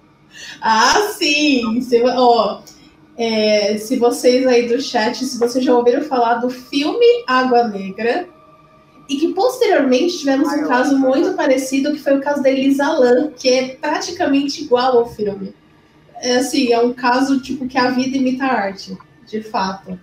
Ah, 0.61 1.13
sim! 1.17 1.79
Se, 1.79 2.03
ó, 2.03 2.59
é, 3.17 3.77
se 3.77 3.95
vocês 3.95 4.45
aí 4.45 4.67
do 4.67 4.81
chat, 4.81 5.23
se 5.23 5.39
vocês 5.39 5.63
já 5.63 5.73
ouviram 5.73 6.03
falar 6.03 6.35
do 6.35 6.49
filme 6.49 7.23
Água 7.25 7.69
Negra, 7.69 8.27
e 9.07 9.15
que 9.15 9.29
posteriormente 9.29 10.17
tivemos 10.17 10.49
Ai, 10.49 10.65
um 10.65 10.67
caso 10.67 10.95
amo. 10.95 11.07
muito 11.07 11.33
parecido, 11.33 11.93
que 11.93 11.99
foi 11.99 12.17
o 12.17 12.21
caso 12.21 12.43
da 12.43 12.49
Elisa 12.49 12.91
Lam, 12.91 13.31
que 13.31 13.47
é 13.47 13.69
praticamente 13.69 14.63
igual 14.63 14.97
ao 14.97 15.09
filme. 15.13 15.55
É 16.21 16.35
assim, 16.35 16.73
é 16.73 16.79
um 16.79 16.91
caso 16.91 17.39
tipo 17.39 17.67
que 17.69 17.77
a 17.77 17.89
vida 17.91 18.17
imita 18.17 18.43
a 18.43 18.51
arte, 18.51 18.97
de 19.27 19.41
fato. 19.41 19.99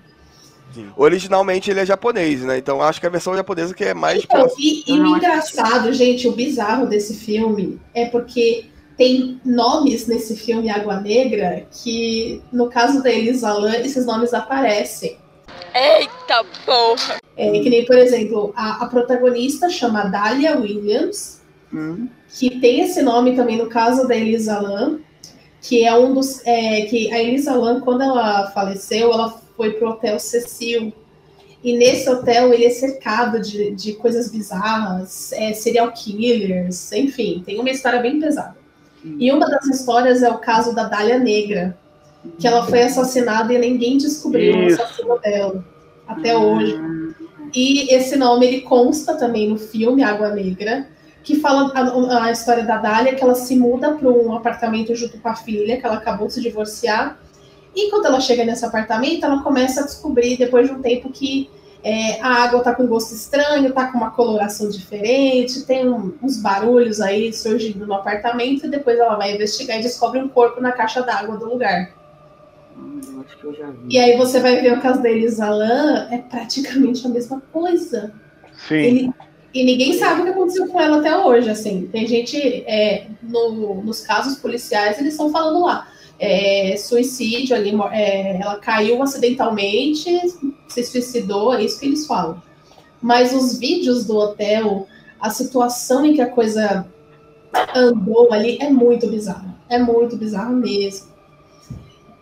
Originalmente 0.96 1.70
ele 1.70 1.80
é 1.80 1.86
japonês, 1.86 2.42
né? 2.42 2.58
Então 2.58 2.82
acho 2.82 3.00
que 3.00 3.06
a 3.06 3.10
versão 3.10 3.36
japonesa 3.36 3.72
que 3.72 3.84
é 3.84 3.94
mais 3.94 4.24
Então, 4.24 4.48
e, 4.58 4.82
e 4.86 5.00
o 5.00 5.16
engraçado, 5.16 5.92
gente, 5.92 6.26
o 6.26 6.32
bizarro 6.32 6.86
desse 6.86 7.14
filme 7.14 7.80
é 7.94 8.06
porque 8.06 8.66
tem 8.96 9.40
nomes 9.44 10.06
nesse 10.06 10.36
filme 10.36 10.68
Água 10.68 11.00
Negra 11.00 11.66
que, 11.70 12.42
no 12.52 12.68
caso 12.68 13.02
da 13.02 13.10
Elisa 13.10 13.52
Lam, 13.52 13.76
esses 13.76 14.04
nomes 14.04 14.34
aparecem. 14.34 15.16
Eita 15.74 16.44
porra! 16.66 17.18
É, 17.36 17.50
que 17.50 17.70
nem, 17.70 17.84
por 17.84 17.96
exemplo, 17.96 18.52
a, 18.56 18.84
a 18.84 18.86
protagonista 18.86 19.68
chama 19.68 20.04
Dahlia 20.04 20.56
Williams, 20.56 21.44
Hum, 21.74 22.08
que 22.28 22.60
tem 22.60 22.82
esse 22.82 23.02
nome 23.02 23.34
também 23.34 23.58
no 23.58 23.66
caso 23.66 24.06
da 24.06 24.14
Elisa 24.14 24.60
Lam, 24.60 25.00
que 25.64 25.82
é 25.82 25.96
um 25.96 26.12
dos. 26.12 26.42
É, 26.44 26.82
que 26.82 27.10
a 27.10 27.22
Elisa 27.22 27.54
Lam, 27.54 27.80
quando 27.80 28.02
ela 28.02 28.50
faleceu, 28.50 29.10
ela 29.10 29.30
foi 29.56 29.72
pro 29.72 29.88
Hotel 29.88 30.18
Cecil. 30.20 30.92
E 31.62 31.74
nesse 31.78 32.08
hotel 32.10 32.52
ele 32.52 32.66
é 32.66 32.70
cercado 32.70 33.40
de, 33.40 33.70
de 33.70 33.94
coisas 33.94 34.30
bizarras, 34.30 35.32
é, 35.32 35.54
serial 35.54 35.90
killers, 35.92 36.92
enfim, 36.92 37.42
tem 37.44 37.58
uma 37.58 37.70
história 37.70 38.02
bem 38.02 38.20
pesada. 38.20 38.54
E 39.18 39.32
uma 39.32 39.48
das 39.48 39.64
histórias 39.68 40.22
é 40.22 40.28
o 40.28 40.36
caso 40.36 40.74
da 40.74 40.84
Dália 40.84 41.18
Negra, 41.18 41.78
que 42.38 42.46
ela 42.46 42.66
foi 42.66 42.82
assassinada 42.82 43.54
e 43.54 43.58
ninguém 43.58 43.96
descobriu 43.96 44.54
o 44.54 44.62
Isso. 44.64 44.82
assassino 44.82 45.18
dela 45.20 45.64
até 46.06 46.36
hoje. 46.36 46.78
E 47.54 47.94
esse 47.94 48.16
nome 48.16 48.46
ele 48.46 48.60
consta 48.60 49.14
também 49.14 49.48
no 49.48 49.56
filme 49.56 50.02
Água 50.02 50.34
Negra, 50.34 50.86
que 51.24 51.40
fala 51.40 51.72
a, 51.74 52.24
a 52.26 52.30
história 52.30 52.64
da 52.64 52.76
Dália, 52.76 53.14
que 53.14 53.24
ela 53.24 53.34
se 53.34 53.56
muda 53.56 53.92
para 53.92 54.08
um 54.08 54.34
apartamento 54.34 54.94
junto 54.94 55.18
com 55.18 55.28
a 55.28 55.34
filha, 55.34 55.78
que 55.80 55.86
ela 55.86 55.96
acabou 55.96 56.26
de 56.28 56.34
se 56.34 56.40
divorciar. 56.42 57.18
E 57.74 57.90
quando 57.90 58.06
ela 58.06 58.20
chega 58.20 58.44
nesse 58.44 58.64
apartamento, 58.64 59.24
ela 59.24 59.42
começa 59.42 59.80
a 59.80 59.84
descobrir, 59.84 60.36
depois 60.36 60.68
de 60.68 60.74
um 60.74 60.82
tempo, 60.82 61.10
que 61.10 61.50
é, 61.82 62.20
a 62.20 62.44
água 62.44 62.60
tá 62.60 62.74
com 62.74 62.86
gosto 62.86 63.14
estranho, 63.14 63.72
tá 63.72 63.90
com 63.90 63.98
uma 63.98 64.10
coloração 64.10 64.68
diferente, 64.70 65.66
tem 65.66 65.88
um- 65.88 66.14
uns 66.22 66.40
barulhos 66.40 67.00
aí 67.00 67.32
surgindo 67.32 67.86
no 67.86 67.94
apartamento, 67.94 68.66
e 68.66 68.70
depois 68.70 68.98
ela 68.98 69.16
vai 69.16 69.34
investigar 69.34 69.78
e 69.78 69.82
descobre 69.82 70.20
um 70.20 70.28
corpo 70.28 70.60
na 70.60 70.72
caixa 70.72 71.02
d'água 71.02 71.36
do 71.36 71.46
lugar. 71.46 71.90
Hum, 72.76 73.00
eu 73.12 73.20
acho 73.20 73.38
que 73.38 73.44
eu 73.44 73.54
já 73.54 73.66
vi. 73.70 73.78
E 73.88 73.98
aí 73.98 74.16
você 74.16 74.40
vai 74.40 74.60
ver 74.60 74.72
o 74.78 74.80
caso 74.80 75.02
da 75.02 75.10
Elisalan, 75.10 76.08
é 76.10 76.18
praticamente 76.18 77.06
a 77.06 77.10
mesma 77.10 77.42
coisa. 77.52 78.12
Sim. 78.68 78.74
Ele- 78.74 79.12
e 79.54 79.64
ninguém 79.64 79.94
sabe 79.98 80.20
o 80.20 80.24
que 80.24 80.30
aconteceu 80.30 80.68
com 80.68 80.80
ela 80.80 80.98
até 80.98 81.16
hoje, 81.16 81.48
assim. 81.48 81.88
Tem 81.92 82.06
gente, 82.06 82.36
é, 82.66 83.06
no- 83.22 83.82
nos 83.82 84.00
casos 84.00 84.36
policiais, 84.38 84.98
eles 84.98 85.12
estão 85.14 85.30
falando 85.30 85.64
lá. 85.64 85.88
é, 86.18 86.76
suicídio 86.76 87.56
ali, 87.56 87.72
é, 87.92 88.40
ela 88.40 88.56
caiu 88.56 89.02
acidentalmente, 89.02 90.08
se 90.68 90.84
suicidou, 90.84 91.52
é 91.52 91.64
isso 91.64 91.78
que 91.80 91.86
eles 91.86 92.06
falam. 92.06 92.40
Mas 93.02 93.34
os 93.34 93.58
vídeos 93.58 94.06
do 94.06 94.16
hotel, 94.16 94.86
a 95.20 95.28
situação 95.30 96.06
em 96.06 96.14
que 96.14 96.20
a 96.20 96.30
coisa 96.30 96.86
andou 97.74 98.32
ali 98.32 98.58
é 98.60 98.70
muito 98.70 99.08
bizarra. 99.08 99.56
É 99.68 99.76
muito 99.78 100.16
bizarra 100.16 100.50
mesmo. 100.50 101.08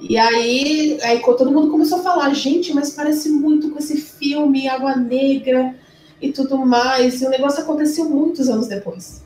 E 0.01 0.17
aí, 0.17 0.99
aí 1.03 1.21
todo 1.21 1.53
mundo 1.53 1.71
começou 1.71 1.99
a 1.99 2.03
falar, 2.03 2.35
gente, 2.35 2.73
mas 2.75 2.91
parece 2.91 3.29
muito 3.29 3.71
com 3.71 3.79
esse 3.79 4.01
filme 4.01 4.69
Água 4.69 4.97
Negra 4.97 5.77
e 6.23 6.33
tudo 6.33 6.57
mais. 6.59 7.21
E 7.21 7.27
o 7.27 7.29
negócio 7.29 7.63
aconteceu 7.63 8.09
muitos 8.09 8.49
anos 8.49 8.69
depois. 8.69 9.25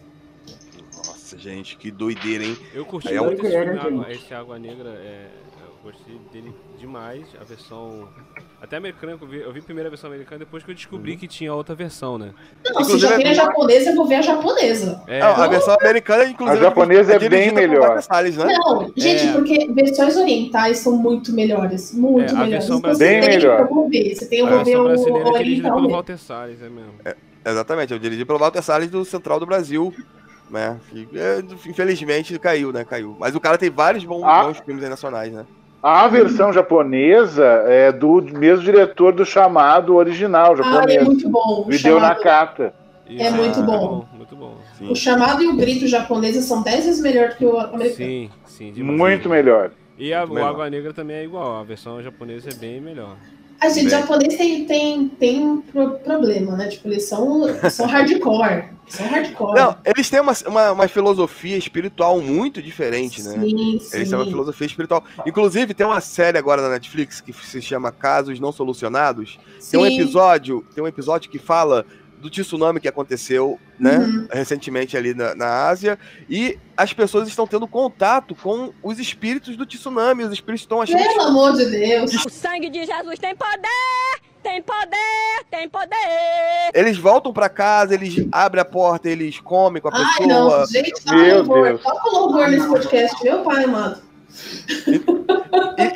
Nossa, 0.96 1.36
gente, 1.38 1.76
que 1.76 1.90
doideira, 1.90 2.44
hein? 2.44 2.56
Eu 2.72 2.84
curti 2.84 3.12
é 3.14 3.20
muito 3.20 3.44
esse, 3.46 3.56
Água, 3.56 4.12
esse 4.12 4.34
Água 4.34 4.58
Negra. 4.58 4.90
É, 4.90 5.28
eu 5.60 5.74
gostei 5.82 6.18
dele 6.32 6.54
demais. 6.78 7.26
A 7.40 7.44
versão. 7.44 8.08
Até 8.60 8.76
americana, 8.78 9.18
que 9.18 9.22
eu 9.24 9.28
vi, 9.28 9.36
eu 9.40 9.52
vi 9.52 9.60
primeiro 9.60 9.88
a 9.88 9.90
versão 9.90 10.08
americana 10.10 10.38
depois 10.38 10.62
que 10.62 10.70
eu 10.70 10.74
descobri 10.74 11.12
Uhum. 11.12 11.18
que 11.18 11.28
tinha 11.28 11.52
outra 11.52 11.74
versão, 11.74 12.16
né? 12.16 12.30
Não, 12.64 12.72
se 12.76 12.82
Inclusive, 12.84 12.98
já 13.00 13.16
tem 13.16 13.26
a 13.26 13.30
é- 13.30 13.34
japonesa, 13.34 13.90
eu 13.90 13.94
vou 13.96 14.06
ver 14.06 14.14
a 14.16 14.22
japonesa. 14.22 15.02
É, 15.06 15.20
Não, 15.20 15.28
a 15.28 15.46
versão 15.46 15.76
americana, 15.78 16.24
inclusive, 16.24 16.58
A 16.58 16.62
japonesa 16.62 17.14
é 17.14 17.18
bem 17.18 17.28
dirigida 17.28 17.52
por 17.60 17.68
melhor. 17.68 18.02
Salles, 18.02 18.36
né? 18.38 18.46
Não, 18.58 18.92
gente, 18.96 19.26
É. 19.28 19.32
porque 19.32 19.72
versões 19.72 20.16
orientais 20.16 20.78
são 20.78 20.96
muito 20.96 21.32
melhores. 21.34 21.92
Muito 21.92 22.30
É, 22.32 22.36
a 22.36 22.40
melhores. 22.44 22.50
versão 22.52 22.78
Então, 22.78 22.94
você 22.94 22.98
brasileira- 22.98 23.20
tem, 23.20 23.28
Bem 23.30 23.38
melhor. 23.38 23.60
Eu 23.60 23.66
vou 23.68 23.88
ver. 23.90 24.14
Você 24.14 24.26
tem, 24.26 24.40
vou 24.40 24.50
ver 24.50 24.64
versão 24.64 24.80
o, 24.80 24.84
brasileira 24.88 25.28
é 25.28 25.32
dirigida 25.38 25.68
pelo 25.68 25.80
mesmo. 25.82 25.94
Walter 25.94 26.18
Salles, 26.18 26.62
é 26.62 26.68
mesmo. 26.68 26.92
Exatamente, 27.44 27.92
eu 27.92 27.98
dirigi 27.98 28.24
pelo 28.24 28.38
Walter 28.38 28.62
Salles 28.62 28.90
do 28.90 29.04
Central 29.04 29.38
do 29.38 29.46
Brasil, 29.46 29.94
né? 30.50 30.80
Que, 30.90 31.06
é, 31.14 31.40
infelizmente 31.68 32.36
caiu, 32.38 32.72
né? 32.72 32.84
Caiu. 32.84 33.16
Mas 33.20 33.34
o 33.36 33.40
cara 33.40 33.58
tem 33.58 33.70
vários 33.70 34.04
bons, 34.04 34.22
Ah. 34.24 34.44
bons 34.44 34.58
filmes 34.60 34.82
aí 34.82 34.88
nacionais, 34.90 35.30
né? 35.32 35.44
A 35.88 36.08
versão 36.08 36.52
japonesa 36.52 37.44
é 37.68 37.92
do 37.92 38.20
mesmo 38.20 38.64
diretor 38.64 39.12
do 39.12 39.24
chamado 39.24 39.94
original 39.94 40.50
Ah, 40.50 40.52
é 40.54 40.64
japonês. 40.64 41.04
muito 41.04 41.28
bom. 41.28 41.64
O 41.64 41.72
Hideo 41.72 41.78
chamado, 41.78 42.16
Nakata. 42.16 42.74
Isso, 43.08 43.22
É 43.22 43.30
muito 43.30 43.60
ah, 43.60 43.62
bom. 43.62 44.08
Muito 44.12 44.34
bom. 44.34 44.56
Sim. 44.76 44.90
o 44.90 44.96
chamado 44.96 45.44
e 45.44 45.46
o 45.46 45.56
grito 45.56 45.86
japonês 45.86 46.34
são 46.44 46.60
10 46.60 46.86
vezes 46.86 47.00
melhor 47.00 47.28
do 47.28 47.36
que 47.36 47.44
o 47.46 47.56
americano. 47.56 47.94
Sim, 47.94 48.30
sim. 48.46 48.72
demais. 48.72 48.98
Muito 48.98 49.28
melhor. 49.28 49.70
E 49.96 50.12
a, 50.12 50.22
Muito 50.22 50.32
o 50.32 50.34
melhor. 50.34 50.48
Água 50.48 50.70
Negra 50.70 50.92
também 50.92 51.18
é 51.18 51.24
igual. 51.24 51.60
A 51.60 51.62
versão 51.62 52.02
japonesa 52.02 52.50
é 52.50 52.54
bem 52.54 52.80
melhor. 52.80 53.14
A 53.60 53.68
gente, 53.68 53.88
Bem. 53.88 54.00
japonês 54.00 54.36
tem, 54.36 54.64
tem, 54.66 55.08
tem 55.08 55.40
um 55.44 55.60
pro- 55.60 55.98
problema, 55.98 56.56
né? 56.56 56.68
Tipo, 56.68 56.88
eles 56.88 57.04
são, 57.08 57.44
são 57.70 57.86
hardcore. 57.86 58.64
São 58.88 59.06
hardcore. 59.08 59.54
Não, 59.58 59.76
eles 59.84 60.08
têm 60.10 60.20
uma, 60.20 60.32
uma, 60.46 60.72
uma 60.72 60.88
filosofia 60.88 61.56
espiritual 61.56 62.20
muito 62.20 62.62
diferente, 62.62 63.22
né? 63.22 63.32
Sim, 63.32 63.78
sim. 63.80 63.96
Eles 63.96 64.08
têm 64.08 64.18
uma 64.18 64.26
filosofia 64.26 64.66
espiritual. 64.66 65.02
Inclusive, 65.26 65.74
tem 65.74 65.86
uma 65.86 66.00
série 66.00 66.38
agora 66.38 66.62
na 66.62 66.68
Netflix 66.68 67.20
que 67.20 67.32
se 67.32 67.60
chama 67.62 67.90
Casos 67.90 68.38
Não 68.38 68.52
Solucionados. 68.52 69.38
Tem 69.70 69.80
um 69.80 69.86
Sim. 69.86 70.00
episódio, 70.00 70.64
tem 70.74 70.84
um 70.84 70.86
episódio 70.86 71.30
que 71.30 71.38
fala 71.38 71.84
do 72.20 72.30
tsunami 72.30 72.80
que 72.80 72.88
aconteceu, 72.88 73.58
né, 73.78 73.98
Uhum. 73.98 74.26
recentemente 74.32 74.96
ali 74.96 75.14
na, 75.14 75.34
na 75.34 75.66
Ásia, 75.68 75.98
e 76.28 76.58
as 76.76 76.92
pessoas 76.92 77.28
estão 77.28 77.46
tendo 77.46 77.66
contato 77.68 78.34
com 78.34 78.72
os 78.82 78.98
espíritos 78.98 79.56
do 79.56 79.64
tsunami, 79.66 80.24
os 80.24 80.32
espíritos 80.32 80.62
estão 80.62 80.80
achando 80.80 80.98
Pelo 81.02 81.22
amor 81.22 81.52
de 81.54 81.66
Deus. 81.66 82.12
O 82.24 82.30
sangue 82.30 82.68
de 82.70 82.84
Jesus 82.84 83.18
tem 83.18 83.34
poder! 83.36 84.20
Tem 84.42 84.62
poder! 84.62 85.44
Tem 85.50 85.68
poder! 85.68 86.70
eles 86.74 86.96
voltam 86.98 87.32
pra 87.32 87.48
casa, 87.48 87.94
eles 87.94 88.26
abrem 88.30 88.62
a 88.62 88.64
porta, 88.64 89.08
eles 89.08 89.40
comem 89.40 89.80
com 89.82 89.88
a 89.88 89.92
Ai, 89.94 90.18
pessoa. 90.18 90.58
não, 90.60 90.66
gente, 90.66 91.04
tá 91.04 91.14
Meu 91.14 91.36
louvor. 91.38 91.64
Deus. 91.68 91.82
Toca 91.82 92.10
louvor 92.10 92.48
nesse 92.48 92.68
podcast, 92.68 93.24
meu 93.24 93.42
pai 93.42 93.64
amado. 93.64 94.02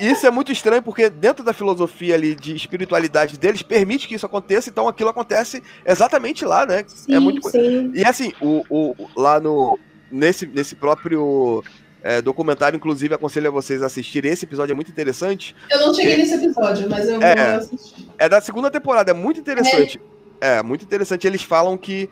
E 0.00 0.10
isso 0.10 0.26
é 0.26 0.30
muito 0.30 0.52
estranho 0.52 0.82
porque 0.82 1.08
dentro 1.08 1.44
da 1.44 1.52
filosofia 1.52 2.14
ali 2.14 2.34
de 2.34 2.54
espiritualidade 2.54 3.38
deles 3.38 3.62
permite 3.62 4.06
que 4.06 4.14
isso 4.14 4.26
aconteça, 4.26 4.68
então 4.68 4.86
aquilo 4.88 5.08
acontece 5.10 5.62
exatamente 5.84 6.44
lá, 6.44 6.66
né? 6.66 6.84
Sim, 6.86 7.14
é 7.14 7.18
muito 7.20 7.48
sim. 7.50 7.90
E 7.94 8.04
assim, 8.04 8.32
o, 8.40 8.64
o- 8.68 8.94
lá 9.16 9.40
no 9.40 9.78
nesse, 10.10 10.46
nesse 10.46 10.74
próprio 10.74 11.62
é, 12.02 12.20
documentário, 12.20 12.76
inclusive 12.76 13.14
aconselho 13.14 13.48
a 13.48 13.50
vocês 13.50 13.82
a 13.82 13.86
assistirem. 13.86 14.32
Esse 14.32 14.44
episódio 14.44 14.72
é 14.72 14.74
muito 14.74 14.90
interessante. 14.90 15.54
Eu 15.70 15.80
não 15.86 15.94
cheguei 15.94 16.16
nesse 16.16 16.34
episódio, 16.34 16.88
mas 16.90 17.08
eu 17.08 17.22
É. 17.22 17.34
vou 17.58 17.58
assistir. 17.58 18.08
É 18.18 18.28
da 18.28 18.40
segunda 18.40 18.70
temporada, 18.70 19.10
é 19.10 19.14
muito 19.14 19.40
interessante. 19.40 20.00
É, 20.40 20.62
muito 20.62 20.84
interessante. 20.84 21.26
Eles 21.26 21.42
falam 21.42 21.76
que 21.78 22.08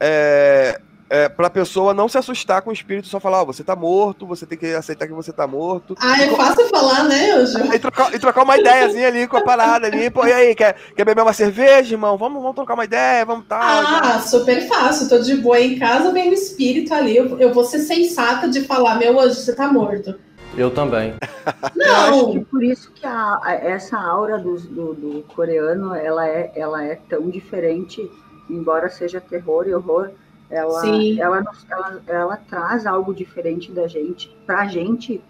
é, 0.00 0.80
é, 1.14 1.28
pra 1.28 1.50
pessoa 1.50 1.92
não 1.92 2.08
se 2.08 2.16
assustar 2.16 2.62
com 2.62 2.70
o 2.70 2.72
espírito, 2.72 3.06
só 3.06 3.20
falar, 3.20 3.42
ó, 3.42 3.44
você 3.44 3.62
tá 3.62 3.76
morto, 3.76 4.26
você 4.26 4.46
tem 4.46 4.56
que 4.56 4.66
aceitar 4.74 5.06
que 5.06 5.12
você 5.12 5.30
tá 5.30 5.46
morto. 5.46 5.94
Ah, 6.00 6.22
é 6.22 6.28
fácil 6.34 6.66
falar, 6.70 7.04
né, 7.04 7.32
Anjo? 7.32 7.58
E 7.74 7.78
trocar, 7.78 8.14
e 8.14 8.18
trocar 8.18 8.42
uma 8.44 8.56
ideiazinha 8.56 9.08
ali 9.08 9.26
com 9.28 9.36
a 9.36 9.42
parada 9.42 9.86
ali. 9.88 10.08
Pô, 10.08 10.26
e 10.26 10.32
aí, 10.32 10.54
quer, 10.54 10.74
quer 10.96 11.04
beber 11.04 11.20
uma 11.20 11.34
cerveja, 11.34 11.94
irmão? 11.94 12.16
Vamos, 12.16 12.40
vamos 12.40 12.54
trocar 12.56 12.72
uma 12.74 12.84
ideia, 12.86 13.26
vamos 13.26 13.44
tal. 13.46 13.60
Ah, 13.62 14.20
super 14.20 14.66
fácil. 14.66 15.08
Tô 15.08 15.18
de 15.18 15.36
boa 15.36 15.60
em 15.60 15.78
casa, 15.78 16.10
vem 16.12 16.30
o 16.30 16.32
espírito 16.32 16.94
ali. 16.94 17.14
Eu, 17.16 17.38
eu 17.38 17.52
vou 17.52 17.64
ser 17.64 17.80
sensata 17.80 18.48
de 18.48 18.62
falar, 18.62 18.94
meu 18.96 19.20
anjo, 19.20 19.34
você 19.34 19.54
tá 19.54 19.70
morto. 19.70 20.14
Eu 20.56 20.70
também. 20.70 21.14
Eu 21.76 21.94
acho 21.94 22.26
que 22.30 22.34
Não, 22.38 22.44
por 22.44 22.62
isso 22.62 22.90
que 22.92 23.04
a- 23.06 23.38
a- 23.42 23.54
essa 23.54 23.98
aura 23.98 24.38
do, 24.38 24.54
do, 24.60 24.94
do 24.94 25.22
coreano 25.34 25.94
ela 25.94 26.26
é, 26.26 26.52
ela 26.54 26.84
é 26.84 26.94
tão 27.08 27.28
diferente, 27.28 28.10
embora 28.48 28.88
seja 28.88 29.20
terror 29.20 29.66
e 29.66 29.74
horror. 29.74 30.10
Ela, 30.52 31.06
ela, 31.16 31.44
ela, 31.70 32.02
ela 32.06 32.38
traz 32.38 32.86
algo 32.86 33.14
diferente 33.14 33.72
da 33.72 33.88
gente, 33.88 34.28
pra 34.46 34.66
gente, 34.66 35.22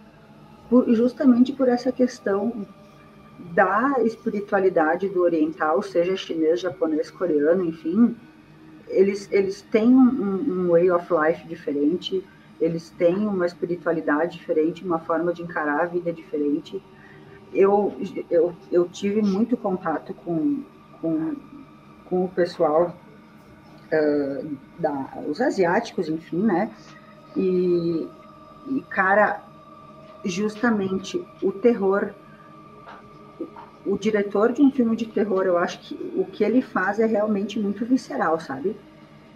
por- 0.71 0.89
justamente 0.95 1.53
por 1.53 1.69
essa 1.69 1.93
questão 1.93 2.67
da 3.55 3.97
espiritualidade 4.05 5.09
do 5.09 5.23
oriental, 5.23 5.83
seja 5.83 6.17
chinês, 6.17 6.61
japonês, 6.61 7.11
coreano, 7.11 7.65
enfim, 7.65 8.17
eles, 8.89 9.29
eles 9.33 9.63
têm 9.63 9.89
um, 9.89 10.01
um- 10.01 10.63
um 10.67 10.69
way 10.71 10.91
of 10.91 11.07
life 11.13 11.47
diferente, 11.49 12.25
eles 12.61 12.91
têm 12.91 13.27
uma 13.27 13.47
espiritualidade 13.47 14.39
diferente, 14.39 14.85
uma 14.85 15.01
forma 15.01 15.33
de 15.35 15.43
encarar 15.43 15.83
a 15.83 15.87
vida 15.87 16.13
diferente. 16.13 16.83
Eu, 17.53 17.95
eu, 18.31 18.55
eu 18.73 18.89
tive 18.89 19.23
muito 19.23 19.57
contato 19.57 20.15
com, 20.15 20.63
com, 21.01 21.37
com 22.07 22.25
o 22.25 22.29
pessoal, 22.29 22.97
ah, 23.93 24.43
da, 24.79 25.21
os 25.27 25.41
asiáticos, 25.41 26.09
enfim, 26.09 26.43
né? 26.43 26.75
E, 27.37 28.13
e, 28.67 28.83
cara, 28.91 29.45
justamente 30.25 31.29
o 31.43 31.53
terror, 31.53 32.15
o, 33.39 33.49
o 33.85 33.99
diretor 33.99 34.53
de 34.53 34.63
um 34.63 34.71
filme 34.71 34.97
de 34.97 35.07
terror, 35.07 35.45
eu 35.47 35.57
acho 35.59 35.81
que 35.81 35.95
o 36.15 36.27
que 36.27 36.45
ele 36.45 36.63
faz 36.63 36.99
é 36.99 37.07
realmente 37.07 37.59
muito 37.59 37.85
visceral, 37.87 38.39
sabe? 38.41 38.81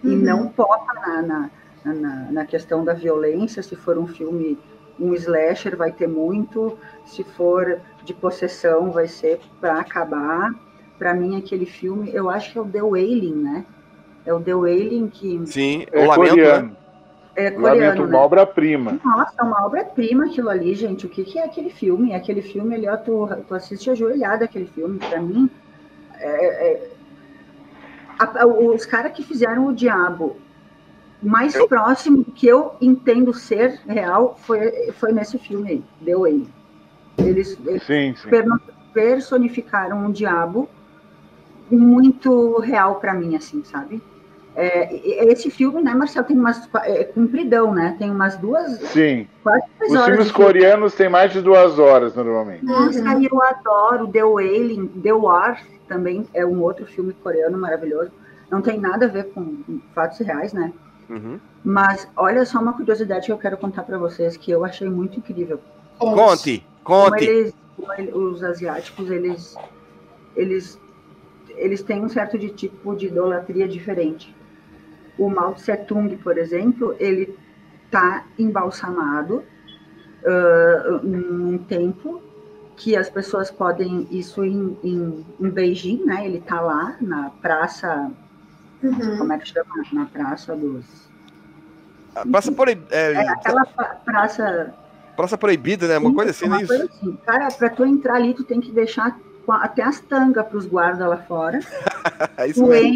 E 0.03 0.17
Uhum. 0.17 0.17
não 0.17 0.53
toca 0.53 0.95
na, 0.95 1.23
na, 1.23 1.53
na, 1.95 2.33
na 2.33 2.47
questão 2.47 2.85
da 2.85 2.95
violência, 2.95 3.63
se 3.63 3.77
for 3.77 3.99
um 3.99 4.07
filme, 4.07 4.63
um 4.99 5.15
slasher 5.15 5.77
vai 5.77 5.93
ter 5.93 6.09
muito, 6.09 6.79
se 7.05 7.25
for 7.25 7.83
de 8.03 8.15
possessão 8.15 8.93
vai 8.93 9.09
ser 9.09 9.41
para 9.61 9.81
acabar. 9.81 10.53
Para 10.99 11.15
mim, 11.15 11.37
aquele 11.39 11.67
filme, 11.67 12.13
eu 12.15 12.31
acho 12.31 12.53
que 12.53 12.59
é 12.59 12.63
o 12.63 12.71
The 12.71 12.83
Wailing, 12.83 13.37
né? 13.43 13.67
É 14.27 14.35
o 14.35 14.41
The 14.41 14.55
Wailing 14.55 15.09
que 15.09 15.47
Sim, 15.47 15.87
É 15.93 16.03
eu 16.03 16.09
lamento, 16.09 16.37
né? 16.37 16.37
coreano. 16.37 16.77
é 17.37 17.45
Lamento, 17.51 17.61
coreano, 17.61 18.07
uma 18.07 18.19
né? 18.19 18.25
obra-prima. 18.25 19.01
Nossa, 19.05 19.33
é 19.39 19.43
uma 19.43 19.67
obra-prima 19.67 20.27
aquilo 20.27 20.49
ali, 20.51 20.75
gente. 20.75 21.07
O 21.07 21.09
que, 21.09 21.25
que 21.25 21.39
é 21.39 21.45
aquele 21.45 21.71
filme? 21.71 22.15
Aquele 22.15 22.43
filme 22.43 22.75
ali, 22.75 22.89
ó, 22.89 22.97
tu, 22.97 23.29
tu 23.47 23.55
assiste 23.55 23.91
ajoelhado 23.91 24.45
aquele 24.45 24.67
filme. 24.67 24.99
Pra 24.99 25.21
mim, 25.21 25.49
é- 26.19 26.73
é- 26.73 26.91
a- 28.19 28.43
a- 28.43 28.47
os 28.47 28.85
caras 28.87 29.13
que 29.13 29.23
fizeram 29.23 29.67
o 29.67 29.75
Diabo 29.75 30.37
O 31.23 31.29
mais 31.29 31.57
próximo 31.67 32.25
que 32.25 32.47
eu 32.47 32.77
entendo 32.81 33.33
ser 33.33 33.81
real 33.89 34.37
foi, 34.39 34.93
foi 34.93 35.13
nesse 35.13 35.39
filme 35.39 35.71
aí, 35.71 35.85
The 36.05 36.15
Way. 36.17 36.47
Eles, 37.19 37.59
eles 37.67 37.83
Sim, 37.85 38.15
sim. 38.15 38.31
personificaram 38.93 40.05
um 40.07 40.11
diabo 40.13 40.69
muito 41.71 42.59
real 42.61 42.97
para 42.97 43.15
mim, 43.15 43.35
assim, 43.35 43.65
sabe? 43.65 44.01
É, 44.59 45.31
esse 45.31 45.51
filme, 45.51 45.83
né, 45.83 45.93
Marcel, 45.93 46.25
tem 46.25 46.35
umas 46.35 46.67
é, 46.85 47.05
compridão, 47.05 47.75
né? 47.75 47.95
Tem 47.99 48.11
umas 48.11 48.39
duas, 48.39 48.79
Sim. 48.89 49.29
quase 49.43 49.63
três 49.77 49.93
Os 49.93 49.99
horas. 49.99 50.11
filmes 50.15 50.33
coreanos 50.33 50.95
têm 50.95 51.11
mais 51.11 51.31
de 51.31 51.43
duas 51.43 51.79
horas, 51.79 52.15
normalmente. 52.17 52.65
Nossa, 52.65 52.99
eu 52.99 53.43
adoro 53.43 54.09
The 54.09 54.25
Wailing, 54.25 54.87
The 55.03 55.13
War 55.13 55.63
também 55.87 56.27
é 56.33 56.45
um 56.45 56.63
outro 56.63 56.87
filme 56.87 57.13
coreano 57.13 57.59
maravilhoso. 57.59 58.11
Não 58.51 58.63
tem 58.63 58.81
nada 58.81 59.05
a 59.05 59.09
ver 59.09 59.25
com 59.33 59.63
fatos 59.95 60.19
reais, 60.21 60.55
né? 60.55 60.73
Uhum. 61.11 61.39
Mas 61.63 62.09
olha 62.17 62.45
só 62.47 62.59
uma 62.59 62.73
curiosidade 62.73 63.27
que 63.27 63.33
eu 63.33 63.39
quero 63.39 63.59
contar 63.59 63.83
para 63.83 63.99
vocês 63.99 64.37
que 64.37 64.51
eu 64.51 64.65
achei 64.65 64.89
muito 64.89 65.19
incrível. 65.19 65.61
Conte, 65.99 66.65
Como 66.83 67.11
conte. 67.11 67.25
eles, 67.25 67.55
os 68.13 68.43
asiáticos, 68.43 69.11
eles, 69.11 69.57
eles, 70.35 70.81
eles 71.57 71.83
têm 71.83 72.05
um 72.05 72.09
certo 72.09 72.39
de 72.39 72.51
tipo 72.51 72.95
de 72.97 73.07
idolatria 73.07 73.69
diferente. 73.69 74.35
O 75.19 75.29
Mao 75.31 75.55
Tse 75.55 75.77
Tung, 75.79 76.15
por 76.17 76.37
exemplo, 76.39 76.95
ele 76.99 77.37
está 77.87 78.25
embalsamado 78.39 79.43
ah, 80.27 81.01
num 81.03 81.59
templo 81.59 82.23
que 82.77 82.95
as 82.97 83.09
pessoas 83.09 83.51
podem 83.51 84.07
isso 84.11 84.45
em, 84.45 84.77
em, 84.85 85.25
em 85.41 85.49
Beijing, 85.51 86.05
né? 86.05 86.27
Ele 86.27 86.39
está 86.39 86.61
lá 86.61 86.97
na 87.01 87.31
praça, 87.31 88.11
Uhum. 88.83 89.17
como 89.19 89.33
é 89.33 89.39
que 89.39 89.49
chama? 89.49 89.67
Na 89.93 90.05
praça 90.05 90.55
dos 90.55 90.85
Praça, 92.31 92.53
proib... 92.53 92.83
é, 92.91 93.13
é, 93.13 93.29
aquela 93.29 93.65
pra- 93.67 93.97
praça 94.05 94.75
praça 95.17 95.39
proibida, 95.39 95.89
né? 95.89 95.97
Uma 95.99 96.13
coisa 96.15 96.31
assim, 96.31 96.45
é 96.45 96.49
uma 96.49 96.67
coisa 96.67 96.85
isso? 96.85 96.95
assim. 96.95 97.19
Cara, 97.25 97.49
pra 97.49 97.71
tu 97.71 97.85
entrar 97.87 98.17
ali, 98.17 98.35
tu 98.35 98.45
tem 98.45 98.61
que 98.61 98.71
deixar 98.71 99.19
a- 99.49 99.55
até 99.65 99.83
as 99.83 99.99
tangas 100.01 100.47
pros 100.47 100.67
guardas 100.67 101.09
lá 101.09 101.17
fora. 101.19 101.61
É 102.37 102.47
isso 102.49 102.63
Tu 102.63 102.69
mesmo. 102.69 102.89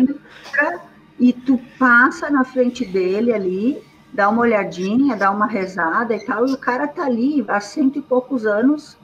entra 0.54 0.80
e 1.20 1.34
tu 1.34 1.60
passa 1.78 2.30
na 2.30 2.42
frente 2.42 2.82
dele 2.82 3.32
ali, 3.32 3.82
dá 4.10 4.30
uma 4.30 4.40
olhadinha, 4.40 5.14
dá 5.14 5.30
uma 5.30 5.46
rezada 5.46 6.16
e 6.16 6.24
tal, 6.24 6.48
e 6.48 6.54
o 6.54 6.56
cara 6.56 6.88
tá 6.88 7.04
ali 7.04 7.44
há 7.46 7.60
cento 7.60 7.98
e 7.98 8.02
poucos 8.02 8.46
anos, 8.46 8.96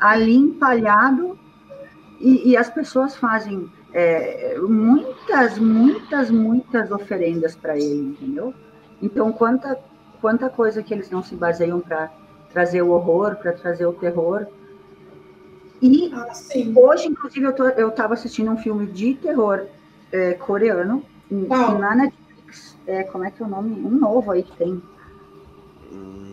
ali 0.00 0.34
empalhado, 0.34 1.38
e, 2.18 2.50
e 2.50 2.56
as 2.56 2.70
pessoas 2.70 3.14
fazem 3.14 3.70
é, 3.92 4.56
muitas, 4.58 5.58
muitas, 5.58 6.30
muitas 6.30 6.90
oferendas 6.90 7.54
para 7.54 7.76
ele, 7.76 8.16
entendeu? 8.18 8.54
Então, 9.02 9.30
quanta, 9.30 9.78
quanta 10.22 10.48
coisa 10.48 10.82
que 10.82 10.94
eles 10.94 11.10
não 11.10 11.22
se 11.22 11.36
baseiam 11.36 11.78
para 11.78 12.10
trazer 12.50 12.80
o 12.80 12.90
horror, 12.90 13.36
para 13.36 13.52
trazer 13.52 13.84
o 13.84 13.92
terror. 13.92 14.46
E 15.82 16.10
Ah, 16.14 16.32
hoje, 16.74 17.08
inclusive, 17.08 17.44
eu, 17.44 17.52
tô, 17.52 17.64
eu 17.68 17.90
tava 17.90 18.14
assistindo 18.14 18.50
um 18.50 18.56
filme 18.56 18.86
de 18.86 19.14
terror 19.14 19.66
é, 20.10 20.32
coreano 20.32 21.04
Qual? 21.46 21.78
na 21.78 21.94
Netflix. 21.94 22.76
É, 22.86 23.02
como 23.04 23.24
é 23.24 23.30
que 23.30 23.42
é 23.42 23.46
o 23.46 23.48
nome? 23.48 23.70
Um 23.84 23.90
novo 23.98 24.30
aí 24.32 24.42
que 24.42 24.56
tem. 24.56 24.82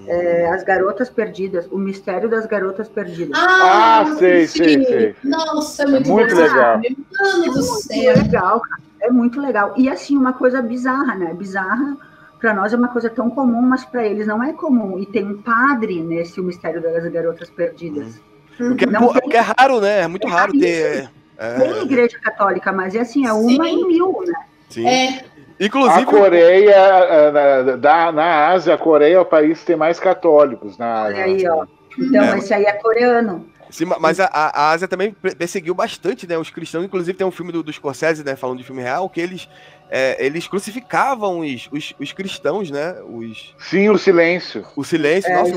É, 0.07 0.49
As 0.49 0.63
Garotas 0.63 1.09
Perdidas. 1.09 1.67
O 1.71 1.77
Mistério 1.77 2.27
das 2.27 2.45
Garotas 2.45 2.89
Perdidas. 2.89 3.39
Ah, 3.39 4.03
eu 4.07 4.15
sei, 4.15 4.47
sei, 4.47 4.85
sei. 4.85 5.15
Nossa, 5.23 5.83
é 5.83 5.85
muito, 5.87 6.09
muito 6.11 6.35
bom. 6.35 6.41
legal. 6.41 6.79
Meu 6.79 6.91
Mano 7.19 7.43
do 7.43 7.51
muito 7.51 7.63
céu. 7.63 8.15
legal, 8.15 8.59
cara. 8.59 8.81
É 8.99 9.09
muito 9.11 9.39
legal. 9.39 9.73
E 9.77 9.89
assim, 9.89 10.17
uma 10.17 10.33
coisa 10.33 10.61
bizarra, 10.61 11.15
né? 11.15 11.33
Bizarra 11.33 11.97
para 12.39 12.53
nós 12.53 12.73
é 12.73 12.75
uma 12.75 12.87
coisa 12.87 13.09
tão 13.09 13.29
comum, 13.29 13.61
mas 13.61 13.85
para 13.85 14.05
eles 14.05 14.25
não 14.25 14.43
é 14.43 14.51
comum. 14.53 14.97
E 14.99 15.05
tem 15.05 15.25
um 15.25 15.41
padre 15.41 16.01
nesse 16.01 16.39
O 16.39 16.43
Mistério 16.43 16.81
das 16.81 17.05
Garotas 17.11 17.49
Perdidas. 17.49 18.19
O 18.59 18.75
que 18.75 18.85
é, 18.85 18.87
Não 18.87 19.05
o 19.05 19.13
que 19.13 19.37
é 19.37 19.39
raro, 19.39 19.79
né? 19.79 20.01
É 20.01 20.07
muito 20.07 20.27
raro 20.27 20.51
ter. 20.51 21.09
Tem 21.37 21.71
É, 21.71 21.81
igreja 21.83 22.19
católica, 22.19 22.71
mas 22.71 22.93
é 22.93 22.99
assim, 22.99 23.25
é 23.25 23.33
uma 23.33 23.65
Sim. 23.65 23.81
em 23.81 23.87
mil, 23.87 24.23
né? 24.27 24.33
Sim. 24.71 24.87
É, 24.87 25.23
Inclusive, 25.59 26.01
A 26.01 26.05
Coreia, 26.05 26.71
eh, 26.75 27.31
na, 27.31 27.75
da- 27.75 28.11
na 28.11 28.47
Ásia, 28.47 28.73
a 28.73 28.77
Coreia 28.79 29.17
é 29.17 29.19
o 29.19 29.25
país 29.25 29.59
que 29.59 29.65
tem 29.67 29.75
mais 29.75 29.99
católicos 29.99 30.75
na 30.75 31.03
Ásia. 31.03 31.23
aí, 31.23 31.47
ó. 31.47 31.65
Então, 31.99 32.23
É. 32.23 32.37
esse 32.39 32.51
aí 32.51 32.63
é 32.63 32.73
coreano. 32.73 33.47
Sim, 33.69 33.85
ma- 33.85 33.99
mas 33.99 34.19
a, 34.19 34.25
a 34.25 34.71
Ásia 34.71 34.87
também 34.87 35.15
perseguiu 35.37 35.75
bastante, 35.75 36.25
né? 36.27 36.35
Os 36.35 36.49
cristãos, 36.49 36.83
inclusive 36.83 37.15
tem 37.15 37.27
um 37.27 37.31
filme 37.31 37.51
do, 37.51 37.61
do 37.61 37.71
Scorsese, 37.71 38.23
né? 38.23 38.35
Falando 38.35 38.57
de 38.57 38.63
filme 38.63 38.81
real, 38.81 39.07
que 39.07 39.21
eles, 39.21 39.47
é, 39.91 40.25
eles 40.25 40.47
crucificavam 40.47 41.39
os, 41.41 41.69
os, 41.71 41.93
os 41.99 42.11
cristãos, 42.11 42.71
né? 42.71 42.95
Os, 43.07 43.53
Sim, 43.59 43.89
o 43.89 43.99
silêncio. 43.99 44.65
o 44.75 44.83
silêncio, 44.83 45.29
É, 45.31 45.35
nossa, 45.35 45.55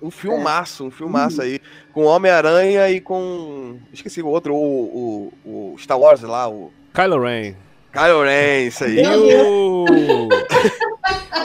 um, 0.00 0.06
um 0.08 0.10
filmaço, 0.10 0.86
um 0.86 0.90
filmaço 0.90 1.42
aí. 1.42 1.60
Com 1.92 2.04
Homem-Aranha 2.04 2.88
e 2.90 3.02
com. 3.02 3.78
Esqueci 3.92 4.22
o 4.22 4.28
outro, 4.28 4.54
o, 4.54 5.30
o, 5.44 5.74
o 5.74 5.78
Star 5.78 5.98
Wars 6.00 6.22
lá, 6.22 6.48
o. 6.48 6.72
Kylo 6.94 7.22
Ren. 7.22 7.54
Kylo 7.96 8.22
Ren, 8.22 8.66
isso 8.66 8.84
aí. 8.84 9.00
E 9.00 9.34
o. 9.42 10.28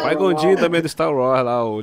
Pai 0.02 0.16
Gondinho 0.16 0.58
também 0.58 0.82
do 0.82 0.90
Star 0.90 1.14
Wars 1.14 1.46
lá, 1.46 1.66
o. 1.66 1.82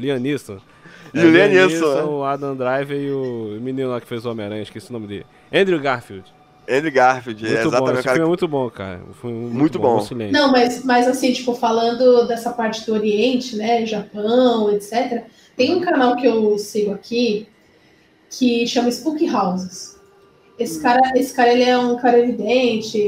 E 1.14 1.20
o 1.20 1.30
Liam 1.30 1.48
Neeson, 1.48 1.94
né? 1.94 2.02
o 2.02 2.24
Adam 2.24 2.54
Driver 2.54 2.98
e 2.98 3.10
o 3.10 3.58
menino 3.60 3.90
lá 3.90 4.00
que 4.00 4.06
fez 4.06 4.26
o 4.26 4.30
Homem-Aranha, 4.30 4.62
esqueci 4.62 4.90
o 4.90 4.92
nome 4.92 5.06
dele. 5.06 5.26
Andrew 5.52 5.80
Garfield. 5.80 6.24
Andrew 6.68 6.92
Garfield, 6.92 7.46
é 7.46 7.48
Muito 7.48 7.62
bom, 7.62 7.68
exatamente 7.68 7.92
esse 7.92 8.00
o 8.00 8.04
cara 8.04 8.14
filme 8.14 8.26
é 8.26 8.28
muito 8.28 8.48
bom, 8.48 8.70
cara. 8.70 9.00
Foi 9.14 9.32
muito, 9.32 9.54
Muito 9.54 9.78
bom. 9.78 9.96
bom. 9.96 10.00
silêncio. 10.02 10.32
Não, 10.32 10.52
mas, 10.52 10.84
mas 10.84 11.08
assim, 11.08 11.32
tipo, 11.32 11.54
falando 11.54 12.26
dessa 12.26 12.50
parte 12.50 12.84
do 12.84 12.92
Oriente, 12.92 13.56
né, 13.56 13.86
Japão, 13.86 14.70
etc., 14.70 15.24
tem 15.56 15.74
um 15.74 15.80
canal 15.80 16.14
que 16.16 16.26
eu 16.26 16.58
sigo 16.58 16.92
aqui 16.92 17.48
que 18.30 18.66
chama 18.66 18.90
Spook 18.90 19.26
Houses. 19.30 19.97
Esse 20.58 20.82
cara, 20.82 21.00
esse 21.14 21.32
cara, 21.32 21.52
ele 21.52 21.62
é 21.62 21.78
um 21.78 21.96
cara 21.96 22.18
evidente, 22.18 22.98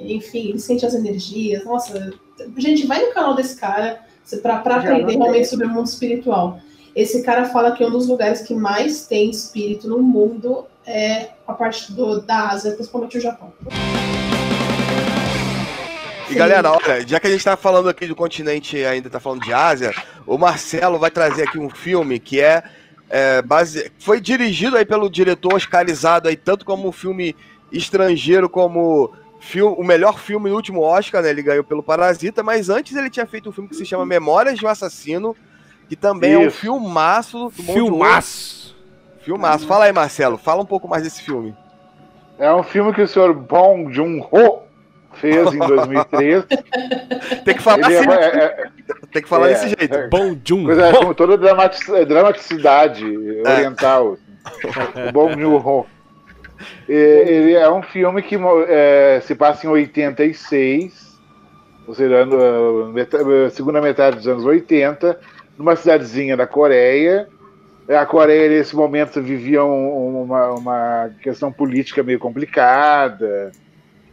enfim, 0.00 0.48
ele 0.48 0.58
sente 0.58 0.86
as 0.86 0.94
energias. 0.94 1.62
Nossa, 1.64 2.12
gente, 2.56 2.86
vai 2.86 3.04
no 3.04 3.12
canal 3.12 3.34
desse 3.34 3.56
cara 3.56 4.00
Já 4.42 4.56
aprender 4.56 5.16
realmente 5.16 5.46
sobre 5.46 5.66
o 5.66 5.68
mundo 5.68 5.86
espiritual. 5.86 6.58
Esse 6.96 7.22
cara 7.22 7.44
fala 7.46 7.72
que 7.72 7.84
um 7.84 7.90
dos 7.90 8.06
lugares 8.06 8.40
que 8.42 8.54
mais 8.54 9.06
tem 9.06 9.28
espírito 9.28 9.86
no 9.86 9.98
mundo 10.00 10.64
é 10.86 11.30
a 11.46 11.52
parte 11.52 11.92
do, 11.92 12.20
da 12.20 12.50
Ásia, 12.50 12.72
principalmente 12.72 13.18
o 13.18 13.20
Japão. 13.20 13.52
E 16.30 16.34
galera, 16.34 16.72
olha, 16.72 17.06
já 17.06 17.20
que 17.20 17.26
a 17.26 17.30
gente 17.30 17.44
tá 17.44 17.56
falando 17.56 17.88
aqui 17.88 18.06
do 18.06 18.16
continente 18.16 18.78
e 18.78 18.86
ainda 18.86 19.10
tá 19.10 19.20
falando 19.20 19.42
de 19.42 19.52
Ásia, 19.52 19.92
o 20.26 20.38
Marcelo 20.38 20.98
vai 20.98 21.10
trazer 21.10 21.42
aqui 21.42 21.58
um 21.58 21.68
filme 21.68 22.18
que 22.18 22.40
é, 22.40 22.62
é 23.16 23.40
base... 23.42 23.92
foi 24.00 24.20
dirigido 24.20 24.76
aí 24.76 24.84
pelo 24.84 25.08
diretor 25.08 25.54
oscarizado 25.54 26.28
aí, 26.28 26.36
tanto 26.36 26.64
como 26.64 26.88
um 26.88 26.92
filme 26.92 27.36
estrangeiro 27.70 28.48
como 28.48 29.12
fil- 29.38 29.74
o 29.74 29.84
melhor 29.84 30.18
filme 30.18 30.50
no 30.50 30.56
último 30.56 30.80
Oscar, 30.80 31.22
né? 31.22 31.30
Ele 31.30 31.42
ganhou 31.42 31.62
pelo 31.62 31.80
Parasita, 31.80 32.42
mas 32.42 32.68
antes 32.68 32.96
ele 32.96 33.08
tinha 33.08 33.24
feito 33.24 33.48
um 33.48 33.52
filme 33.52 33.68
que 33.68 33.76
se 33.76 33.86
chama 33.86 34.04
Memórias 34.04 34.58
de 34.58 34.66
um 34.66 34.68
Assassino, 34.68 35.36
que 35.88 35.94
também 35.94 36.32
é 36.32 36.38
um 36.38 36.48
Isso. 36.48 36.58
filmaço 36.58 37.38
do. 37.38 37.50
Filmaço! 37.50 38.74
Filmaço. 39.20 39.66
Fala 39.66 39.84
aí, 39.84 39.92
Marcelo, 39.92 40.36
fala 40.36 40.62
um 40.62 40.66
pouco 40.66 40.88
mais 40.88 41.04
desse 41.04 41.22
filme. 41.22 41.54
É 42.36 42.52
um 42.52 42.64
filme 42.64 42.92
que 42.92 43.00
o 43.00 43.06
senhor 43.06 43.32
Bong 43.32 43.92
Joon-ho 43.92 44.63
fez 45.14 45.52
em 45.52 45.58
2003. 45.58 46.44
Tem 47.44 47.54
que 47.54 47.62
falar 47.62 47.90
Ele 47.90 47.94
é- 47.94 47.98
assim, 48.00 48.10
é- 48.10 48.44
é- 48.44 48.64
tem 49.12 49.22
que 49.22 49.28
falar 49.28 49.48
é, 49.48 49.52
desse 49.54 49.68
jeito. 49.68 49.94
é- 49.94 50.08
Bom 50.08 50.36
Jun. 50.44 50.64
Coisa 50.64 50.92
com 50.92 51.14
toda 51.14 51.36
dramati- 51.38 52.04
dramaticidade 52.06 53.04
oriental. 53.46 54.16
o 55.14 55.30
Joon-ho. 55.38 55.86
E- 56.88 56.92
Ele 56.92 57.52
é 57.54 57.70
um 57.70 57.82
filme 57.82 58.22
que 58.22 58.36
é, 58.68 59.20
se 59.24 59.34
passa 59.34 59.66
em 59.66 59.70
86, 59.70 61.18
ou 61.86 61.94
seja, 61.94 62.26
meta- 62.92 63.50
segunda 63.50 63.80
metade 63.80 64.16
dos 64.16 64.28
anos 64.28 64.44
80, 64.44 65.18
numa 65.56 65.76
cidadezinha 65.76 66.36
da 66.36 66.46
Coreia. 66.46 67.28
A 67.88 68.06
Coreia, 68.06 68.48
nesse 68.48 68.74
momento, 68.74 69.20
vivia 69.22 69.62
um- 69.64 70.22
uma, 70.22 70.50
uma 70.52 71.10
questão 71.22 71.52
política 71.52 72.02
meio 72.02 72.18
complicada, 72.18 73.52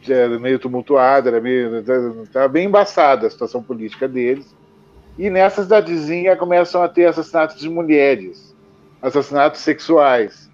já 0.01 0.27
meio 0.39 0.59
tumultuada, 0.59 1.29
era 1.29 1.41
meio, 1.41 1.79
estava 2.23 2.47
bem 2.47 2.65
embaçada 2.67 3.27
a 3.27 3.29
situação 3.29 3.63
política 3.63 4.07
deles. 4.07 4.55
E 5.17 5.29
nessa 5.29 5.63
cidadezinha 5.63 6.35
começam 6.35 6.81
a 6.81 6.89
ter 6.89 7.05
assassinatos 7.05 7.59
de 7.59 7.69
mulheres, 7.69 8.55
assassinatos 9.01 9.61
sexuais. 9.61 10.49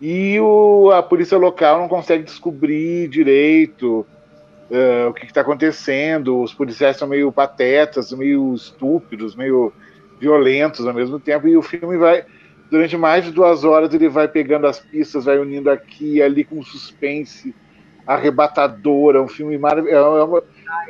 E 0.00 0.38
o- 0.40 0.90
a 0.90 1.02
polícia 1.02 1.38
local 1.38 1.78
não 1.80 1.88
consegue 1.88 2.24
descobrir 2.24 3.08
direito 3.08 4.06
eh, 4.70 5.06
o 5.06 5.12
que 5.12 5.26
está 5.26 5.42
acontecendo. 5.42 6.40
Os 6.42 6.54
policiais 6.54 6.96
são 6.96 7.06
meio 7.08 7.30
patetas, 7.32 8.12
meio 8.12 8.54
estúpidos, 8.54 9.36
meio 9.36 9.72
violentos 10.18 10.86
ao 10.86 10.94
mesmo 10.94 11.20
tempo. 11.20 11.46
E 11.48 11.56
o 11.56 11.62
filme 11.62 11.96
vai, 11.98 12.24
durante 12.70 12.96
mais 12.96 13.24
de 13.24 13.30
duas 13.30 13.64
horas, 13.64 13.92
ele 13.94 14.08
vai 14.08 14.26
pegando 14.28 14.66
as 14.66 14.80
pistas, 14.80 15.26
vai 15.26 15.38
unindo 15.38 15.70
aqui 15.70 16.14
e 16.16 16.22
ali 16.22 16.44
com 16.44 16.62
suspense 16.62 17.54
arrebatador. 18.06 19.16
É 19.16 19.20
um 19.20 19.28
filme 19.28 19.56
maravilhoso. 19.58 20.42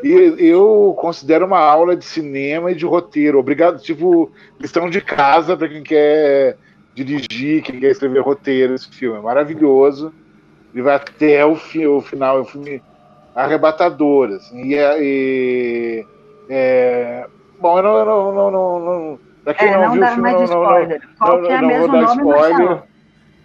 E 0.02 0.36
eu 0.38 0.94
considero 0.98 1.46
uma 1.46 1.58
aula 1.58 1.96
de 1.96 2.04
cinema 2.04 2.70
e 2.70 2.74
de 2.74 2.84
roteiro. 2.84 3.38
Obrigado, 3.38 3.80
tipo, 3.80 4.30
questão 4.58 4.90
de 4.90 5.00
casa 5.00 5.56
para 5.56 5.68
quem 5.68 5.82
quer 5.82 6.56
dirigir, 6.94 7.62
quem 7.62 7.80
quer 7.80 7.90
escrever 7.90 8.20
roteiro. 8.20 8.74
Esse 8.74 8.88
filme 8.90 9.18
é 9.18 9.22
maravilhoso. 9.22 10.12
Ele 10.72 10.82
vai 10.82 10.96
até 10.96 11.44
o, 11.44 11.54
fi, 11.54 11.86
o 11.86 12.00
final. 12.00 12.38
É 12.38 12.40
um 12.40 12.44
filme 12.44 12.82
arrebatador. 13.34 14.30
Assim, 14.30 14.64
e, 14.64 14.74
é- 14.74 14.98
e- 15.00 16.06
é, 16.48 17.26
bom, 17.60 17.78
eu 17.78 17.82
não. 17.82 17.98
Eu 17.98 18.04
não, 18.04 18.32
não, 18.32 18.50
não, 18.50 18.80
não 18.80 19.18
pra 19.44 19.54
quem 19.54 19.68
É, 19.68 19.72
não, 19.72 19.82
não 19.82 19.92
viu 19.92 20.02
o 20.02 20.06
filme, 20.06 20.32
não, 20.32 20.40
não, 20.40 20.46
não, 20.46 21.42
não, 21.42 21.50
é 21.50 21.60
não 21.60 21.68
mesmo 21.68 21.88
vou 21.88 21.88
dar 21.88 22.04
spoiler. 22.04 22.82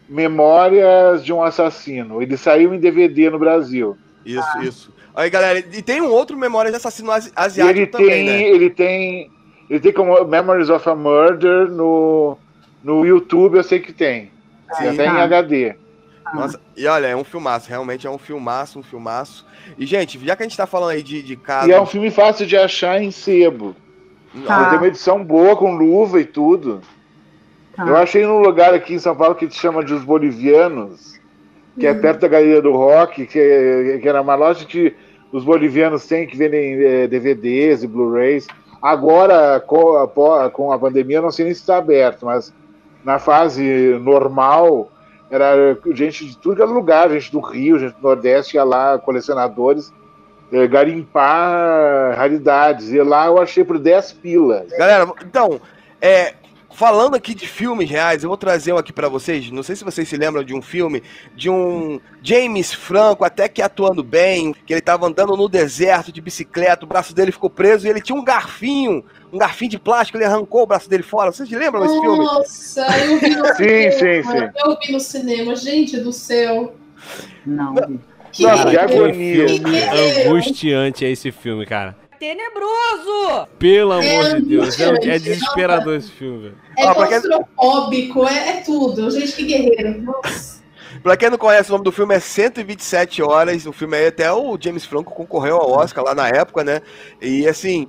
Memórias 0.10 1.24
de 1.24 1.32
um 1.32 1.44
Assassino. 1.44 2.22
Ele 2.22 2.36
saiu 2.36 2.74
em 2.74 2.80
DVD 2.80 3.30
no 3.30 3.40
Brasil. 3.40 3.96
Isso, 4.26 4.62
isso. 4.62 4.94
Aí, 5.16 5.30
galera, 5.30 5.60
e 5.60 5.82
tem 5.82 6.02
um 6.02 6.10
outro 6.10 6.38
Memória 6.38 6.72
de 6.72 6.78
Assassino 6.78 7.12
asi- 7.12 7.32
Asiático 7.36 7.78
ele 7.78 7.88
também, 7.88 8.10
tem, 8.10 8.26
né? 8.26 8.44
ele 8.44 8.70
tem, 8.70 9.32
ele 9.70 9.80
tem 9.80 9.94
como 9.94 10.24
Memories 10.26 10.70
of 10.70 10.88
a 10.90 10.96
Murder 10.96 11.70
no, 11.70 12.38
no 12.84 13.06
YouTube, 13.06 13.58
eu 13.58 13.64
sei 13.64 13.80
que 13.80 13.94
tem. 13.94 14.32
Sim. 14.74 14.88
Até 14.88 15.06
em. 15.06 15.10
HD. 15.10 15.76
Nossa, 16.34 16.60
e 16.78 16.86
olha, 16.86 17.08
é 17.08 17.16
um 17.16 17.24
filmaço, 17.24 17.68
realmente 17.70 18.06
é 18.06 18.10
um 18.10 18.18
filmaço, 18.20 18.80
um 18.80 18.84
filmaço. 18.84 19.46
E, 19.78 19.86
gente, 19.86 20.20
já 20.24 20.36
que 20.36 20.44
a 20.44 20.46
gente 20.48 20.58
tá 20.58 20.68
falando 20.68 20.92
aí 20.92 21.02
de, 21.02 21.24
de 21.24 21.36
casos... 21.36 21.70
E 21.70 21.72
é 21.72 21.82
um 21.82 21.88
filme 21.88 22.12
fácil 22.12 22.46
de 22.46 22.56
achar 22.56 23.02
em 23.02 23.10
sebo. 23.10 23.76
Tá. 24.46 24.70
Tem 24.70 24.78
uma 24.78 24.88
edição 24.88 25.24
boa, 25.24 25.56
com 25.56 25.76
luva 25.76 26.22
e 26.22 26.26
tudo. 26.26 26.82
Tá. 27.80 27.88
Eu 27.88 27.96
achei 27.98 28.26
num 28.26 28.40
lugar 28.40 28.74
aqui 28.74 28.94
em 28.96 29.00
São 29.00 29.16
Paulo 29.16 29.36
que 29.36 29.50
se 29.50 29.56
chama 29.58 29.84
de 29.84 29.94
Os 29.94 30.04
Bolivianos, 30.04 31.20
que 31.80 31.88
é 31.88 31.92
Hum. 31.94 32.02
perto 32.02 32.20
da 32.22 32.28
Galeria 32.28 32.62
do 32.62 32.74
Rock, 32.74 33.26
que, 33.26 33.40
é- 33.40 34.00
que 34.02 34.08
era 34.10 34.22
uma 34.22 34.36
loja 34.36 34.66
que 34.66 34.94
os 35.32 35.44
bolivianos 35.46 36.06
têm, 36.08 36.26
que 36.28 36.36
vendem 36.36 36.74
eh, 36.84 37.08
DVDs 37.08 37.84
e 37.84 37.88
Blu-rays. 37.88 38.48
Agora, 38.82 39.60
com 39.60 39.96
a, 39.98 40.50
com 40.50 40.72
a 40.74 40.80
pandemia, 40.80 41.18
eu 41.18 41.22
não 41.22 41.32
sei 41.32 41.46
nem 41.46 41.54
se 41.54 41.62
está 41.62 41.78
aberto, 41.78 42.26
mas 42.26 42.54
na 43.06 43.20
fase 43.20 43.64
normal, 44.02 44.92
era 45.30 45.78
gente 45.94 46.26
de 46.26 46.38
tudo 46.38 46.56
que 46.56 46.62
era 46.62 46.72
lugar, 46.72 47.10
gente 47.12 47.32
do 47.32 47.40
Rio, 47.40 47.78
gente 47.80 47.94
do 47.96 48.02
Nordeste, 48.02 48.56
ia 48.58 48.64
lá, 48.64 48.98
colecionadores, 48.98 49.94
eh, 50.52 50.68
garimpar 50.68 52.16
raridades. 52.18 52.92
E 52.92 53.02
lá 53.02 53.28
eu 53.28 53.40
achei 53.40 53.64
por 53.64 53.78
10 53.78 54.14
pilas. 54.14 54.70
Galera, 54.72 55.12
então, 55.24 55.62
é, 56.02 56.34
falando 56.80 57.14
aqui 57.14 57.36
de 57.36 57.46
filmes 57.46 57.90
reais, 57.90 58.24
eu 58.24 58.30
vou 58.30 58.38
trazer 58.38 58.72
um 58.72 58.78
aqui 58.78 58.94
pra 58.94 59.10
vocês. 59.10 59.52
Não 59.52 59.62
sei 59.62 59.76
se 59.76 59.84
vocês 59.84 60.08
se 60.08 60.16
lembram 60.16 60.42
de 60.46 60.54
um 60.56 60.62
filme 60.62 61.04
de 61.36 61.50
um 61.50 62.00
James 62.24 62.74
Franco, 62.74 63.26
até 63.26 63.50
que 63.50 63.62
atuando 63.62 64.02
bem, 64.02 64.56
que 64.66 64.72
ele 64.72 64.80
tava 64.80 65.06
andando 65.06 65.36
no 65.36 65.50
deserto 65.50 66.10
de 66.10 66.22
bicicleta, 66.22 66.86
o 66.86 66.88
braço 66.88 67.14
dele 67.14 67.34
ficou 67.34 67.50
preso 67.50 67.86
e 67.86 67.90
ele 67.90 68.00
tinha 68.00 68.18
um 68.18 68.24
garfinho, 68.24 69.04
um 69.32 69.38
garfinho 69.38 69.72
de 69.72 69.78
plástico, 69.78 70.18
ele 70.18 70.24
arrancou 70.24 70.64
o 70.64 70.66
braço 70.66 70.90
dele 70.90 71.04
fora. 71.04 71.34
Vocês 71.34 71.50
lembram 71.52 71.82
desse 71.82 72.00
filme? 72.00 72.18
Nossa, 72.24 72.88
eu 73.06 73.20
vi 73.20 73.36
no 73.36 73.46
Sim, 73.56 73.56
cinema. 73.58 73.92
sim, 73.92 74.24
sim. 74.24 74.50
Eu 74.66 74.78
vi 74.80 74.92
no 74.94 75.00
cinema, 75.02 75.56
gente 75.58 75.98
do 76.00 76.14
céu. 76.14 76.74
Não. 77.46 77.76
Que 78.32 78.44
Nossa, 78.44 78.70
que 78.70 78.78
agonia. 78.78 79.46
que. 79.48 80.28
Angustiante 80.30 81.04
é 81.04 81.12
esse 81.12 81.30
filme, 81.30 81.66
cara. 81.66 81.98
Tenebroso! 82.20 83.48
Pelo 83.58 83.94
É 84.02 84.18
amor 84.20 84.36
de 84.42 84.46
Deus, 84.48 84.80
é, 84.80 84.90
é 84.90 85.20
desesperador 85.20 85.96
esse 85.96 86.12
filme, 86.12 86.40
velho. 86.44 86.58
É 86.78 86.84
quem- 86.86 86.94
claustrofóbico, 86.94 88.28
é, 88.28 88.50
é 88.50 88.62
tudo. 88.62 89.10
Gente, 89.10 89.34
que 89.34 89.44
guerreiro. 89.46 90.02
Nossa. 90.02 90.60
Pra 91.02 91.16
quem 91.16 91.30
não 91.30 91.38
conhece, 91.38 91.70
o 91.70 91.74
nome 91.74 91.86
do 91.86 91.92
filme 91.94 92.14
é 92.14 92.20
127 92.20 93.22
Horas. 93.22 93.66
O 93.66 93.72
filme 93.72 93.96
aí 93.96 94.08
até 94.08 94.32
o 94.34 94.58
James 94.60 94.84
Franco 94.86 95.14
concorreu 95.14 95.56
ao 95.56 95.72
Oscar 95.72 96.04
lá 96.04 96.14
na 96.14 96.28
época, 96.28 96.62
né? 96.64 96.82
E 97.22 97.48
assim, 97.48 97.88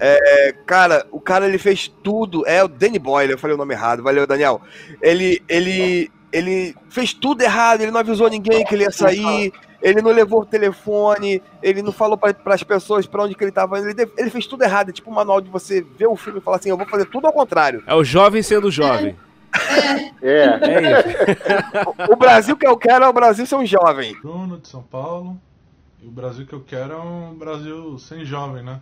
é, 0.00 0.54
cara, 0.64 1.06
o 1.10 1.20
cara 1.20 1.46
ele 1.46 1.58
fez 1.58 1.92
tudo. 2.02 2.46
É 2.46 2.64
o 2.64 2.68
Danny 2.68 2.98
Boyle, 2.98 3.32
eu 3.32 3.38
falei 3.38 3.54
o 3.54 3.58
nome 3.58 3.74
errado, 3.74 4.02
valeu, 4.02 4.26
Daniel. 4.26 4.62
Ele, 5.02 5.42
ele, 5.46 6.10
ele 6.32 6.74
fez 6.88 7.12
tudo 7.12 7.42
errado, 7.42 7.82
ele 7.82 7.90
não 7.90 8.00
avisou 8.00 8.30
ninguém 8.30 8.64
que 8.64 8.74
ele 8.74 8.84
ia 8.84 8.90
sair. 8.92 9.52
Ele 9.80 10.02
não 10.02 10.10
levou 10.10 10.42
o 10.42 10.46
telefone, 10.46 11.42
ele 11.62 11.82
não 11.82 11.92
falou 11.92 12.18
para 12.18 12.34
as 12.46 12.62
pessoas 12.62 13.06
pra 13.06 13.22
onde 13.22 13.34
que 13.34 13.44
ele 13.44 13.52
tava 13.52 13.78
indo. 13.78 13.88
Ele, 13.90 14.10
ele 14.16 14.30
fez 14.30 14.46
tudo 14.46 14.64
errado. 14.64 14.90
É 14.90 14.92
tipo 14.92 15.10
um 15.10 15.14
manual 15.14 15.40
de 15.40 15.48
você 15.48 15.80
ver 15.80 16.08
o 16.08 16.16
filme 16.16 16.40
e 16.40 16.42
falar 16.42 16.56
assim: 16.56 16.70
eu 16.70 16.76
vou 16.76 16.86
fazer 16.86 17.06
tudo 17.06 17.26
ao 17.26 17.32
contrário. 17.32 17.82
É 17.86 17.94
o 17.94 18.02
jovem 18.02 18.42
sendo 18.42 18.70
jovem. 18.70 19.16
É. 20.20 20.44
É 20.44 21.00
isso. 21.00 22.08
O 22.12 22.16
Brasil 22.16 22.56
que 22.56 22.66
eu 22.66 22.76
quero 22.76 23.04
é 23.04 23.08
o 23.08 23.12
Brasil 23.12 23.46
ser 23.46 23.54
um 23.56 23.66
jovem. 23.66 24.14
Bruno 24.20 24.58
de 24.58 24.68
São 24.68 24.82
Paulo. 24.82 25.40
E 26.02 26.06
o 26.06 26.10
Brasil 26.10 26.46
que 26.46 26.54
eu 26.54 26.60
quero 26.60 26.92
é 26.92 26.96
um 26.96 27.34
Brasil 27.34 27.98
sem 27.98 28.24
jovem, 28.24 28.62
né? 28.62 28.80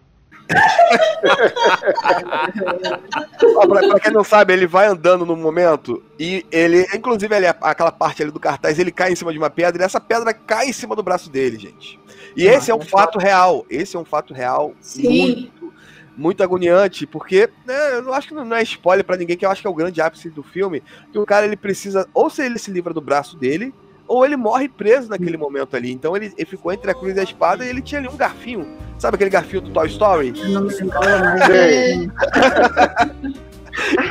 Pra, 3.69 3.89
pra 3.89 4.01
quem 4.01 4.13
não 4.13 4.25
sabe, 4.25 4.53
ele 4.53 4.67
vai 4.67 4.87
andando 4.87 5.27
no 5.27 5.37
momento 5.37 6.03
e 6.19 6.45
ele, 6.51 6.87
inclusive, 6.95 7.35
ele, 7.35 7.47
aquela 7.47 7.91
parte 7.91 8.23
ali 8.23 8.31
do 8.31 8.41
cartaz, 8.41 8.79
ele 8.79 8.93
cai 8.93 9.13
em 9.13 9.17
cima 9.17 9.33
de 9.33 9.39
uma 9.39 9.51
pedra 9.51 9.83
e 9.83 9.85
essa 9.85 10.01
pedra 10.01 10.33
cai 10.33 10.69
em 10.69 10.73
cima 10.73 10.95
do 10.95 11.03
braço 11.03 11.31
dele, 11.31 11.59
gente. 11.59 11.99
E 12.37 12.47
esse 12.47 12.71
é 12.71 12.75
um 12.75 12.83
fato 12.83 13.19
real. 13.19 13.65
Esse 13.71 13.97
é 13.97 13.99
um 13.99 14.05
fato 14.05 14.35
real 14.35 14.75
Sim. 14.81 15.09
muito, 15.09 15.73
muito 16.17 16.43
agoniante, 16.43 17.07
porque 17.07 17.49
né, 17.67 17.95
eu 17.95 18.03
não 18.03 18.13
acho 18.13 18.29
que 18.29 18.35
não 18.35 18.55
é 18.55 18.63
spoiler 18.63 19.05
pra 19.05 19.17
ninguém, 19.17 19.37
que 19.37 19.47
eu 19.47 19.51
acho 19.51 19.63
que 19.63 19.67
é 19.67 19.71
o 19.71 19.75
grande 19.75 20.01
ápice 20.01 20.29
do 20.29 20.43
filme, 20.43 20.83
que 21.13 21.19
o 21.19 21.27
cara 21.27 21.47
ele 21.47 21.57
precisa, 21.57 22.07
ou 22.13 22.29
se 22.29 22.45
ele 22.45 22.59
se 22.59 22.71
livra 22.71 22.93
do 22.93 23.01
braço 23.01 23.37
dele, 23.37 23.75
ou 24.09 24.25
ele 24.25 24.37
morre 24.37 24.69
preso 24.69 25.09
naquele 25.09 25.37
momento 25.37 25.77
ali. 25.77 25.93
Então 25.93 26.17
ele, 26.17 26.33
ele 26.37 26.47
ficou 26.47 26.73
entre 26.73 26.91
a 26.91 26.95
cruz 26.95 27.17
e 27.17 27.21
a 27.21 27.23
espada 27.23 27.65
e 27.65 27.69
ele 27.69 27.83
tinha 27.83 28.01
ali 28.01 28.09
um 28.09 28.17
garfinho. 28.17 28.67
Sabe 28.99 29.17
aquele 29.17 29.31
garfinho 29.31 29.63
do 29.63 29.71
Toy 29.71 29.87
Story? 29.89 30.33
Não 30.49 30.63
me 30.63 30.73
Sei. 30.73 32.11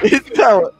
Então, 0.04 0.72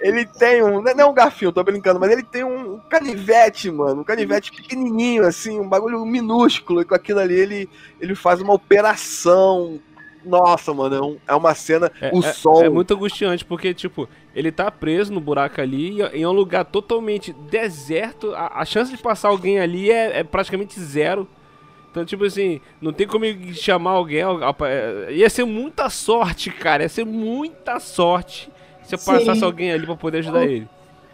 ele 0.00 0.24
tem 0.24 0.62
um. 0.62 0.80
Não 0.80 0.90
é 0.92 1.04
um 1.04 1.12
garfinho, 1.12 1.52
tô 1.52 1.62
brincando, 1.62 2.00
mas 2.00 2.10
ele 2.10 2.22
tem 2.22 2.42
um 2.42 2.78
canivete, 2.88 3.70
mano. 3.70 4.00
Um 4.00 4.04
canivete 4.04 4.50
pequenininho, 4.52 5.26
assim, 5.26 5.58
um 5.60 5.68
bagulho 5.68 6.04
minúsculo. 6.06 6.80
E 6.80 6.84
com 6.84 6.94
aquilo 6.94 7.20
ali 7.20 7.34
ele, 7.34 7.68
ele 8.00 8.14
faz 8.14 8.40
uma 8.40 8.54
operação. 8.54 9.78
Nossa, 10.24 10.72
mano, 10.74 10.94
é, 10.94 11.00
um- 11.02 11.18
é 11.28 11.34
uma 11.34 11.54
cena. 11.54 11.90
É, 12.00 12.10
o 12.14 12.20
é- 12.24 12.32
som. 12.32 12.62
é 12.62 12.68
muito 12.68 12.94
angustiante, 12.94 13.44
porque, 13.44 13.72
tipo, 13.74 14.08
ele 14.34 14.52
tá 14.52 14.70
preso 14.70 15.12
no 15.12 15.20
buraco 15.20 15.60
ali, 15.60 16.00
em 16.12 16.24
um 16.26 16.32
lugar 16.32 16.64
totalmente 16.64 17.32
deserto, 17.32 18.32
a, 18.34 18.60
a 18.60 18.64
chance 18.64 18.90
de 18.94 19.02
passar 19.02 19.28
alguém 19.28 19.58
ali 19.60 19.90
é, 19.90 20.20
é 20.20 20.24
praticamente 20.24 20.78
zero. 20.80 21.28
Então, 21.90 22.04
tipo 22.04 22.24
assim, 22.24 22.60
não 22.80 22.92
tem 22.92 23.06
como 23.06 23.24
chamar 23.54 23.90
alguém. 23.90 24.22
al- 24.22 24.42
al- 24.44 24.56
é, 24.62 25.12
Ia 25.12 25.28
ser 25.28 25.44
muita 25.44 25.90
sorte, 25.90 26.48
cara. 26.50 26.84
Ia 26.84 26.88
ser 26.88 27.04
muita 27.04 27.80
sorte 27.80 28.48
se 28.84 28.96
Sim. 28.96 29.04
passasse 29.04 29.42
alguém 29.42 29.72
ali 29.72 29.84
pra 29.86 29.96
poder 29.96 30.18
ajudar 30.18 30.44
ele. 30.44 30.68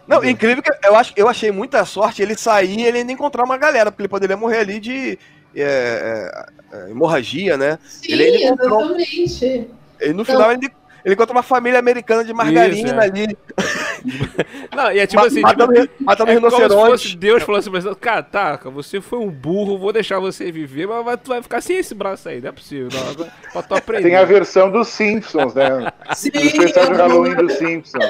Não, 0.07 0.23
incrível 0.23 0.61
que 0.63 0.71
eu, 0.87 0.95
acho, 0.95 1.13
eu 1.17 1.27
achei 1.27 1.51
muita 1.51 1.83
sorte 1.83 2.21
ele 2.21 2.37
sair 2.37 2.79
e 2.79 2.85
ele 2.85 2.99
ainda 2.99 3.11
encontrar 3.11 3.43
uma 3.43 3.57
galera, 3.57 3.91
porque 3.91 4.03
ele 4.03 4.07
poderia 4.07 4.37
morrer 4.37 4.59
ali 4.59 4.79
de 4.79 5.17
é, 5.55 6.45
é, 6.71 6.77
é, 6.77 6.91
hemorragia, 6.91 7.57
né? 7.57 7.79
Sim, 7.83 8.13
Ele 8.13 8.23
ainda 8.23 8.37
encontrou- 8.63 8.95
exatamente. 8.99 9.67
E 9.99 10.13
no 10.13 10.23
final 10.23 10.51
ele, 10.51 10.69
ele 11.05 11.13
encontra 11.15 11.33
uma 11.35 11.43
família 11.43 11.79
americana 11.79 12.23
de 12.23 12.33
margarina 12.33 12.87
Isso, 12.87 12.95
é. 12.95 13.03
ali, 13.03 13.37
Não, 14.75 14.91
e 14.91 14.99
é 14.99 15.07
tipo 15.07 15.21
ma- 15.21 15.27
assim, 15.27 15.41
matando, 15.41 15.73
tipo, 15.73 16.03
matando 16.03 16.31
é 16.31 16.39
como 16.39 16.97
se 16.97 17.15
Deus 17.15 17.43
falando 17.43 17.59
assim, 17.59 17.69
mas, 17.69 17.85
cara, 17.99 18.21
tá, 18.23 18.57
você 18.65 19.01
foi 19.01 19.19
um 19.19 19.29
burro, 19.29 19.77
vou 19.77 19.91
deixar 19.91 20.19
você 20.19 20.51
viver, 20.51 20.87
mas 20.87 21.19
tu 21.23 21.29
vai 21.29 21.41
ficar 21.41 21.61
sem 21.61 21.77
esse 21.77 21.95
braço 21.95 22.29
aí, 22.29 22.39
não 22.41 22.49
é 22.49 22.51
possível. 22.51 22.89
Não, 22.93 23.09
agora- 23.11 23.33
pra 23.53 23.63
tu 23.63 23.75
aprender. 23.75 24.03
Tem 24.03 24.15
a 24.15 24.23
versão 24.25 24.71
dos 24.71 24.87
Simpsons, 24.89 25.53
né? 25.53 25.91
Sim, 26.15 26.29
O 26.35 26.37
especial 26.39 26.85
de 26.87 26.93
Halloween 26.93 27.35
dos 27.35 27.53
Simpsons. 27.53 28.03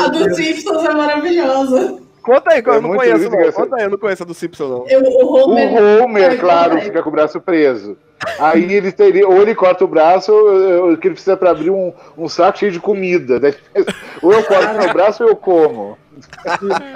a 0.00 0.08
do 0.08 0.34
Simpsons 0.34 0.84
é 0.84 0.94
maravilhosa. 0.94 2.00
Conta 2.22 2.52
aí, 2.52 2.62
que 2.62 2.70
É 2.70 2.76
eu 2.76 2.82
não 2.82 2.88
muito 2.88 3.00
conheço, 3.00 3.30
não. 3.30 3.52
Conta 3.52 3.76
aí, 3.76 3.82
eu 3.84 3.90
não 3.90 3.98
conheço 3.98 4.22
a 4.22 4.26
do 4.26 4.34
Simpson, 4.34 4.68
não. 4.68 4.88
Eu, 4.88 5.02
o 5.02 5.24
O 5.24 5.50
Homer. 5.50 6.02
Homer, 6.02 6.30
Ai, 6.30 6.38
claro, 6.38 6.80
fica 6.80 7.02
com 7.02 7.08
o 7.08 7.12
braço 7.12 7.40
preso. 7.40 7.96
Aí 8.38 8.72
ele 8.72 8.92
teria, 8.92 9.26
ou 9.26 9.42
ele 9.42 9.54
corta 9.54 9.84
o 9.84 9.88
braço, 9.88 10.32
ou 10.32 10.96
que 10.96 11.08
ele 11.08 11.14
precisa 11.14 11.36
para 11.36 11.50
abrir 11.50 11.70
um, 11.70 11.92
um 12.16 12.28
saco 12.28 12.58
cheio 12.58 12.70
de 12.70 12.78
comida. 12.78 13.40
Daí, 13.40 13.54
ou 14.22 14.32
eu 14.32 14.44
corto 14.44 14.78
meu 14.78 14.92
braço 14.92 15.24
ou 15.24 15.30
eu 15.30 15.36
como. 15.36 15.98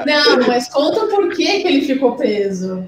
Não, 0.07 0.47
mas 0.47 0.69
conta 0.69 1.07
por 1.07 1.29
que, 1.31 1.61
que 1.61 1.69
ele 1.69 1.81
ficou 1.83 2.15
preso. 2.15 2.87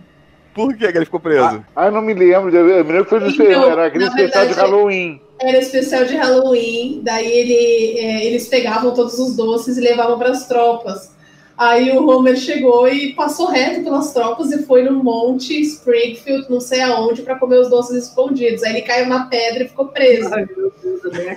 Por 0.55 0.76
que, 0.76 0.91
que 0.91 0.99
ele 0.99 1.05
ficou 1.05 1.20
preso? 1.20 1.64
Ah, 1.74 1.86
eu 1.86 1.93
não 1.93 2.03
me 2.03 2.14
lembro. 2.14 2.55
Eu 2.55 2.84
me 2.84 2.93
lembro 2.93 3.05
que 3.05 3.11
foi 3.11 3.20
no 3.20 3.30
Então, 3.30 3.70
era 3.70 3.86
aquele 3.86 4.05
especial 4.05 4.47
de 4.47 4.55
verdade, 4.55 4.70
Halloween. 4.70 5.20
Era 5.41 5.59
especial 5.59 6.05
de 6.05 6.16
Halloween, 6.16 7.01
daí 7.05 7.30
ele, 7.30 7.99
é, 8.01 8.26
eles 8.26 8.49
pegavam 8.49 8.93
todos 8.93 9.16
os 9.20 9.36
doces 9.36 9.78
e 9.78 9.80
levavam 9.80 10.18
para 10.18 10.30
as 10.30 10.49
tropas. 10.49 11.16
Aí 11.59 11.90
o 11.90 12.06
Homer 12.09 12.36
chegou 12.36 12.86
e 12.88 13.14
passou 13.14 13.48
reto 13.48 13.82
pelas 13.82 14.12
tropas 14.12 14.52
e 14.52 14.62
foi 14.64 14.84
no 14.84 15.02
Monte 15.02 15.61
Springfield, 15.61 16.48
não 16.48 16.61
sei 16.61 16.80
aonde, 16.82 17.22
para 17.22 17.34
comer 17.36 17.59
os 17.59 17.68
doces 17.68 18.04
escondidos. 18.04 18.62
Aí 18.62 18.74
ele 18.76 18.82
caiu 18.82 19.09
na 19.09 19.26
pedra 19.26 19.64
e 19.64 19.68
ficou 19.68 19.88
preso. 19.88 20.30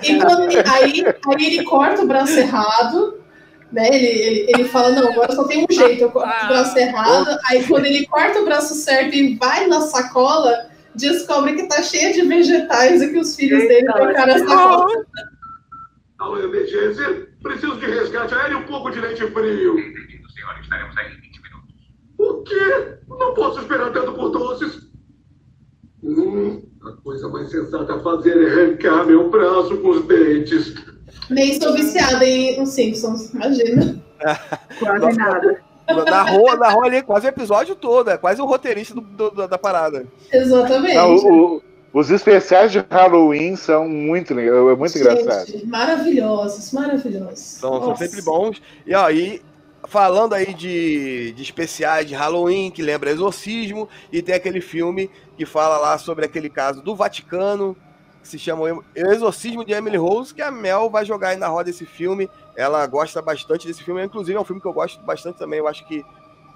E 0.02 0.18
quando- 0.20 0.48
aí, 0.72 1.04
aí 1.26 1.44
ele 1.46 1.64
corta 1.64 2.02
o 2.02 2.06
braço 2.06 2.38
errado, 2.38 3.18
né? 3.72 3.88
Ele, 3.88 4.06
ele, 4.06 4.46
ele 4.48 4.64
fala, 4.66 4.90
não, 4.90 5.10
agora 5.10 5.32
só 5.34 5.42
tem 5.42 5.66
um 5.68 5.74
jeito, 5.74 6.02
eu 6.04 6.10
corto 6.12 6.44
o 6.44 6.48
braço 6.48 6.78
errado. 6.78 7.38
Aí 7.46 7.64
quando 7.66 7.86
ele 7.86 8.06
corta 8.06 8.40
o 8.40 8.44
braço 8.44 8.74
certo 8.76 9.16
e 9.16 9.34
vai 9.34 9.66
na 9.66 9.80
sacola, 9.80 10.70
descobre 10.94 11.54
que 11.56 11.66
tá 11.66 11.82
cheia 11.82 12.12
de 12.12 12.22
vegetais 12.22 13.02
e 13.02 13.10
que 13.10 13.18
os 13.18 13.34
filhos 13.34 13.66
dele 13.66 13.86
trocaram 13.86 14.34
essa 14.34 14.46
foto. 14.46 15.04
Alô, 16.20 16.38
emergência. 16.38 17.26
Preciso 17.42 17.74
de 17.80 17.86
resgate 17.86 18.32
aéreo 18.32 18.58
e 18.58 18.62
um 18.62 18.66
pouco 18.68 18.88
de 18.92 19.00
leite 19.00 19.26
frio. 19.32 19.74
Entendido, 20.42 20.42
senhor. 20.42 20.60
Estaremos 20.62 20.96
aí 20.98 21.06
em 21.12 21.20
20 21.20 21.42
minutos. 21.42 21.74
O 22.18 22.42
quê? 22.42 22.98
Não 23.08 23.34
posso 23.34 23.60
esperar 23.60 23.92
tanto 23.92 24.12
por 24.12 24.30
doces. 24.30 24.82
Hum, 26.02 26.62
a 26.84 26.92
coisa 27.02 27.28
mais 27.28 27.50
sensata 27.50 27.94
a 27.94 28.00
fazer 28.00 28.36
é 28.42 28.50
arrancar 28.50 29.06
meu 29.06 29.30
braço 29.30 29.76
com 29.78 29.90
os 29.90 30.04
dentes. 30.06 30.74
Nem 31.30 31.60
sou 31.60 31.72
viciada 31.74 32.24
em 32.24 32.60
os 32.60 32.70
Simpsons, 32.70 33.32
imagina. 33.32 34.02
Quase 34.78 35.16
nada. 35.16 35.60
Narrou, 36.08 36.56
narrou 36.56 36.84
ali 36.84 37.02
quase 37.02 37.26
o 37.26 37.28
episódio 37.28 37.74
todo, 37.74 38.08
é 38.08 38.16
quase 38.16 38.40
o 38.40 38.46
roteirista 38.46 38.94
do, 38.94 39.00
do- 39.30 39.48
da 39.48 39.58
parada. 39.58 40.06
Exatamente. 40.32 40.94
Não, 40.94 41.14
o- 41.16 41.56
o- 41.56 41.62
os 41.92 42.08
especiais 42.10 42.70
de 42.72 42.78
Halloween 42.88 43.56
são 43.56 43.86
muito, 43.88 44.32
é 44.38 44.76
muito 44.76 44.96
engraçado. 44.96 45.46
Gente, 45.48 45.66
maravilhosos, 45.66 46.72
maravilhosos. 46.72 47.38
São, 47.40 47.82
são 47.82 47.96
sempre 47.96 48.22
bons. 48.22 48.62
E 48.86 48.94
aí, 48.94 49.42
falando 49.92 50.32
aí 50.32 50.54
de, 50.54 51.32
de 51.32 51.42
especiais 51.42 52.06
de 52.06 52.14
Halloween, 52.14 52.70
que 52.70 52.80
lembra 52.80 53.10
Exorcismo, 53.10 53.86
e 54.10 54.22
tem 54.22 54.34
aquele 54.34 54.62
filme 54.62 55.10
que 55.36 55.44
fala 55.44 55.76
lá 55.76 55.98
sobre 55.98 56.24
aquele 56.24 56.48
caso 56.48 56.80
do 56.82 56.96
Vaticano, 56.96 57.76
que 58.22 58.26
se 58.28 58.38
chama 58.38 58.62
O 58.62 58.84
Exorcismo 58.96 59.64
de 59.64 59.74
Emily 59.74 59.98
Rose, 59.98 60.32
que 60.32 60.40
a 60.40 60.50
Mel 60.50 60.88
vai 60.88 61.04
jogar 61.04 61.28
aí 61.28 61.36
na 61.36 61.48
roda 61.48 61.68
esse 61.68 61.84
filme. 61.84 62.30
Ela 62.56 62.86
gosta 62.86 63.20
bastante 63.20 63.66
desse 63.66 63.82
filme, 63.84 64.02
inclusive 64.02 64.36
é 64.36 64.40
um 64.40 64.44
filme 64.44 64.62
que 64.62 64.66
eu 64.68 64.72
gosto 64.72 64.98
bastante 65.02 65.38
também. 65.38 65.58
Eu 65.58 65.68
acho 65.68 65.86
que 65.86 66.02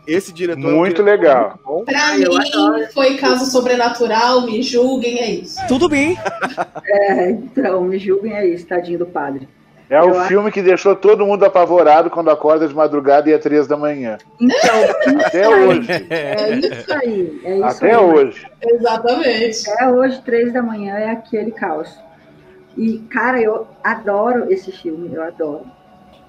esse 0.07 0.32
diretor. 0.32 0.70
é 0.70 0.72
um 0.72 0.76
Muito 0.78 1.03
legal. 1.03 1.49
muito 1.49 1.62
bom. 1.64 1.84
Pra 1.84 2.16
Eu 2.18 2.30
mim, 2.30 2.49
adoro. 2.49 2.87
foi 2.95 3.16
caso 3.18 3.45
sobrenatural, 3.51 4.47
me 4.47 4.62
julguem, 4.62 5.18
é 5.18 5.30
isso. 5.30 5.59
Tudo 5.68 5.89
bem. 5.89 6.16
É, 6.89 7.30
então, 7.30 7.82
me 7.82 7.99
julguem 7.99 8.32
aí, 8.34 8.57
tadinho 8.62 9.01
do 9.01 9.07
padre. 9.07 9.49
É 9.89 10.01
o 10.03 10.09
Eu 10.09 10.18
acho- 10.18 10.28
filme 10.28 10.51
que 10.51 10.61
deixou 10.62 10.97
todo 10.97 11.24
mundo 11.24 11.45
apavorado 11.45 12.11
quando 12.11 12.28
acorda 12.30 12.66
de 12.66 12.74
madrugada 12.74 13.30
e 13.30 13.32
é 13.32 13.39
três 13.39 13.66
da 13.68 13.76
manhã. 13.76 14.18
Então, 14.41 15.20
Até 15.24 15.49
hoje. 15.49 15.89
é 16.11 16.51
isso 16.59 16.93
aí. 16.93 17.41
É 17.45 17.55
isso 17.57 17.64
Até 17.64 17.91
aí. 17.93 17.97
hoje. 17.97 18.47
Exatamente. 18.62 19.70
Até 19.70 19.89
hoje, 19.89 20.22
três 20.22 20.53
da 20.53 20.62
manhã, 20.62 20.95
é 20.97 21.11
aquele 21.11 21.53
caos. 21.53 21.89
E, 22.76 22.99
cara, 23.11 23.41
eu 23.41 23.66
adoro 23.82 24.53
esse 24.53 24.72
filme, 24.72 25.11
eu 25.14 25.22
adoro. 25.22 25.64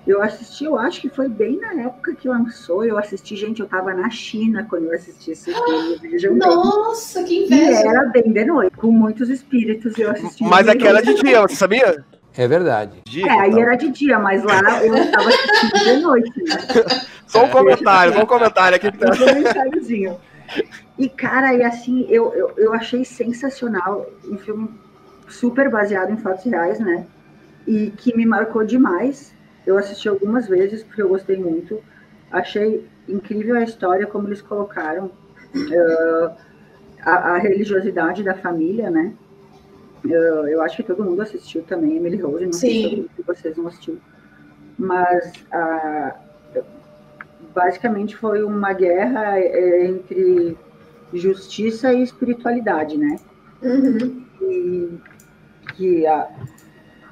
Eu 0.05 0.21
assisti, 0.21 0.63
eu 0.63 0.77
acho 0.79 1.01
que 1.01 1.09
foi 1.09 1.27
bem 1.27 1.59
na 1.59 1.73
época 1.81 2.15
que 2.15 2.29
lançou. 2.29 2.85
Eu 2.85 2.97
assisti, 2.97 3.35
gente, 3.35 3.59
eu 3.59 3.67
tava 3.67 3.93
na 3.93 4.09
China 4.09 4.65
quando 4.69 4.85
eu 4.85 4.93
assisti 4.93 5.31
esse 5.31 5.51
filme. 5.53 5.97
Vejam 5.97 6.37
bem. 6.37 6.47
Nossa, 6.47 7.23
que 7.23 7.33
E 7.41 7.45
inveja. 7.45 7.89
era 7.89 8.05
bem 8.05 8.31
de 8.31 8.45
noite, 8.45 8.77
com 8.77 8.87
muitos 8.89 9.29
espíritos. 9.29 9.97
Eu 9.99 10.11
assisti. 10.11 10.43
Mas 10.45 10.69
aquela 10.69 11.01
de 11.01 11.13
dia, 11.15 11.41
você 11.41 11.55
sabia? 11.55 12.05
É 12.37 12.47
verdade. 12.47 13.01
Dia, 13.05 13.25
É, 13.25 13.39
aí 13.39 13.49
então. 13.49 13.61
era 13.61 13.75
de 13.75 13.89
dia, 13.89 14.19
mas 14.19 14.43
lá 14.43 14.83
eu 14.85 14.95
estava 14.95 15.27
assistindo 15.29 15.83
de 15.83 15.97
noite. 16.01 16.43
Né? 16.43 16.55
Só 17.27 17.43
um 17.43 17.49
comentário, 17.49 18.13
só 18.13 18.21
um 18.23 18.25
comentário 18.25 18.75
aqui. 18.77 18.89
que 18.89 18.97
tá- 18.97 19.11
Um 19.13 19.17
comentáriozinho. 19.17 20.17
E, 20.97 21.09
cara, 21.09 21.53
e 21.53 21.61
assim, 21.63 22.05
eu, 22.09 22.33
eu, 22.33 22.51
eu 22.55 22.73
achei 22.73 23.03
sensacional. 23.03 24.05
Um 24.25 24.37
filme 24.37 24.69
super 25.27 25.69
baseado 25.69 26.09
em 26.11 26.17
fatos 26.17 26.45
reais, 26.45 26.79
né? 26.79 27.05
E 27.67 27.91
que 27.91 28.15
me 28.15 28.25
marcou 28.25 28.63
demais. 28.63 29.33
Eu 29.65 29.77
assisti 29.77 30.07
algumas 30.07 30.47
vezes, 30.47 30.83
porque 30.83 31.01
eu 31.01 31.09
gostei 31.09 31.35
muito. 31.35 31.81
Achei 32.31 32.87
incrível 33.09 33.57
a 33.57 33.63
história, 33.63 34.07
como 34.07 34.29
eles 34.29 34.41
colocaram 34.41 35.11
eh, 35.53 36.29
a, 37.01 37.11
a 37.33 37.37
religiosidade 37.39 38.23
da 38.23 38.35
família, 38.35 38.89
né? 38.89 39.11
Eu 40.09 40.61
acho 40.61 40.77
que 40.77 40.83
todo 40.83 41.03
mundo 41.03 41.21
assistiu 41.21 41.63
também, 41.63 41.97
Emily 41.97 42.17
Rose, 42.17 42.45
não 42.45 42.53
sei 42.53 42.71
Sim. 42.71 43.09
se 43.15 43.21
vocês 43.23 43.57
não 43.57 43.67
assistiu. 43.67 43.97
Mas 44.77 45.33
a, 45.51 46.15
basicamente 47.53 48.15
foi 48.15 48.43
uma 48.43 48.71
guerra 48.73 49.39
é, 49.39 49.87
entre 49.87 50.55
justiça 51.13 51.91
e 51.93 52.03
espiritualidade, 52.03 52.97
né? 52.97 53.17
Uhum. 53.63 54.23
E 54.41 54.99
que 55.75 56.05
a, 56.05 56.29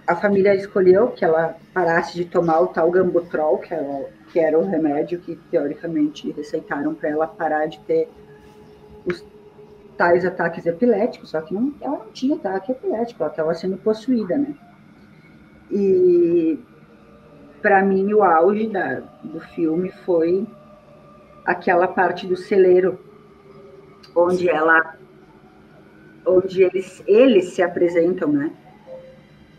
a 0.06 0.16
família 0.16 0.54
escolheu 0.54 1.08
que 1.08 1.26
ela 1.26 1.56
parasse 1.74 2.16
de 2.16 2.26
tomar 2.26 2.62
o 2.62 2.68
tal 2.68 2.92
gambutrol, 2.92 3.58
que 3.58 3.74
era, 3.74 4.06
que 4.32 4.40
era 4.40 4.60
o 4.60 4.66
remédio 4.68 5.20
que 5.20 5.36
teoricamente 5.50 6.32
receitaram 6.32 6.94
para 6.94 7.10
ela 7.10 7.28
parar 7.28 7.66
de 7.66 7.80
ter 7.80 8.08
tais 9.98 10.26
ataques 10.26 10.66
epiléticos, 10.66 11.30
só 11.30 11.42
que 11.42 11.54
não, 11.54 11.74
ela 11.82 12.00
não 12.00 12.12
tinha 12.12 12.36
ataque 12.36 12.72
epilético, 12.72 13.24
ela 13.24 13.32
estava 13.32 13.54
sendo 13.54 13.78
possuída, 13.78 14.38
né? 14.38 14.54
E 15.72 16.60
para 17.62 17.82
mim 17.82 18.14
o 18.14 18.24
auge 18.24 18.68
da, 18.68 19.02
do 19.24 19.40
filme 19.40 19.90
foi 20.06 20.48
aquela 21.44 21.88
parte 21.88 22.28
do 22.28 22.36
celeiro 22.36 23.00
onde 24.16 24.48
ela 24.48 24.96
onde 26.26 26.62
eles 26.62 27.04
eles 27.08 27.54
se 27.54 27.64
apresentam 27.64 28.32
né 28.32 28.52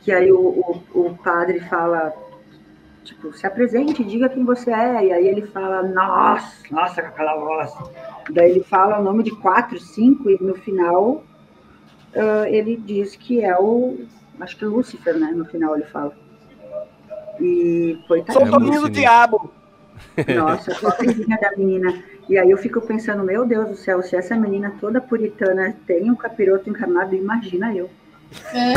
que 0.03 0.13
aí 0.13 0.31
o, 0.31 0.39
o, 0.39 1.01
o 1.01 1.19
padre 1.19 1.59
fala 1.61 2.13
tipo 3.07 3.33
se 3.33 3.47
apresente 3.47 4.05
diga 4.05 4.29
quem 4.29 4.45
você 4.45 4.71
é 4.71 5.07
e 5.07 5.13
aí 5.13 5.29
ele 5.29 5.47
fala 5.47 5.83
nossa 5.83 6.63
nossa 6.71 7.03
com 7.03 7.09
aquela 7.09 7.37
voz 7.37 7.73
daí 8.31 8.51
ele 8.51 8.63
fala 8.63 8.99
o 8.99 9.03
nome 9.03 9.23
de 9.23 9.31
quatro 9.31 9.79
cinco 9.79 10.29
e 10.29 10.37
no 10.41 10.55
final 10.55 11.23
ah, 12.15 12.49
ele 12.49 12.77
diz 12.77 13.17
que 13.17 13.43
é 13.43 13.57
o 13.59 13.99
acho 14.41 14.57
que 14.57 14.65
Lúcifer 14.65 15.17
né 15.17 15.31
no 15.33 15.45
final 15.45 15.75
ele 15.77 15.87
fala 15.87 16.13
e 17.41 17.99
foi 18.07 18.25
Sou 18.31 18.43
É 18.43 18.79
o 18.79 18.81
do 18.83 18.91
diabo. 18.91 19.53
nossa, 20.37 20.73
a 20.73 20.75
pobrezinha 20.75 21.39
da 21.41 21.53
menina. 21.57 22.03
E 22.29 22.39
aí 22.39 22.51
eu 22.51 22.59
fico 22.59 22.81
pensando, 22.81 23.23
meu 23.23 23.47
Deus 23.47 23.69
do 23.69 23.77
céu, 23.77 24.03
se 24.03 24.17
essa 24.17 24.35
menina 24.37 24.75
toda 24.81 25.01
puritana 25.01 25.77
tem 25.87 26.11
um 26.11 26.17
capiroto 26.17 26.69
encarnado, 26.69 27.15
imagina 27.15 27.75
eu. 27.75 27.89
É. 28.53 28.75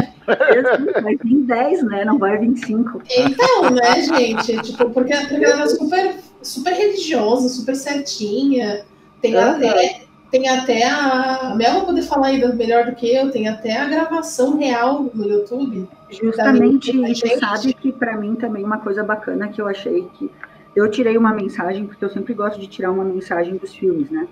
Vai 1.02 1.16
vir 1.18 1.44
10, 1.44 1.84
né? 1.84 2.06
Não 2.06 2.18
vai 2.18 2.38
vir 2.38 2.56
5. 2.58 3.02
Então, 3.10 3.70
né, 3.72 4.02
gente? 4.02 4.62
Tipo, 4.62 4.90
porque, 4.92 5.16
porque 5.16 5.46
ela 5.46 5.62
era 5.62 5.68
super, 5.68 6.16
super 6.42 6.74
religiosa, 6.74 7.50
super 7.50 7.76
certinha. 7.76 8.86
Tem 9.22 9.36
Aham. 9.36 9.56
até, 9.58 10.02
tem 10.32 10.48
até 10.48 10.88
a. 10.88 11.50
A 11.52 11.56
Mel 11.56 11.74
vai 11.74 11.86
poder 11.86 12.02
falar 12.04 12.28
ainda 12.28 12.54
melhor 12.54 12.86
do 12.86 12.96
que 12.96 13.14
eu, 13.14 13.32
tem 13.32 13.48
até 13.48 13.78
a 13.78 13.88
gravação 13.88 14.58
real 14.58 15.10
no 15.14 15.28
YouTube. 15.28 15.88
Justamente, 16.10 16.92
e 16.92 17.40
sabe 17.40 17.74
que 17.74 17.92
pra 17.92 18.18
mim 18.18 18.36
também 18.36 18.64
uma 18.64 18.80
coisa 18.80 19.04
bacana 19.04 19.48
que 19.48 19.62
eu 19.62 19.68
achei 19.68 20.08
que. 20.18 20.30
Eu 20.76 20.90
tirei 20.90 21.18
uma 21.18 21.34
mensagem, 21.34 21.88
porque 21.88 22.06
eu 22.06 22.10
sempre 22.10 22.34
gosto 22.34 22.60
de 22.60 22.68
tirar 22.68 22.92
uma 22.92 23.04
mensagem 23.04 23.58
dos 23.58 23.74
filmes, 23.74 24.10
né? 24.12 24.28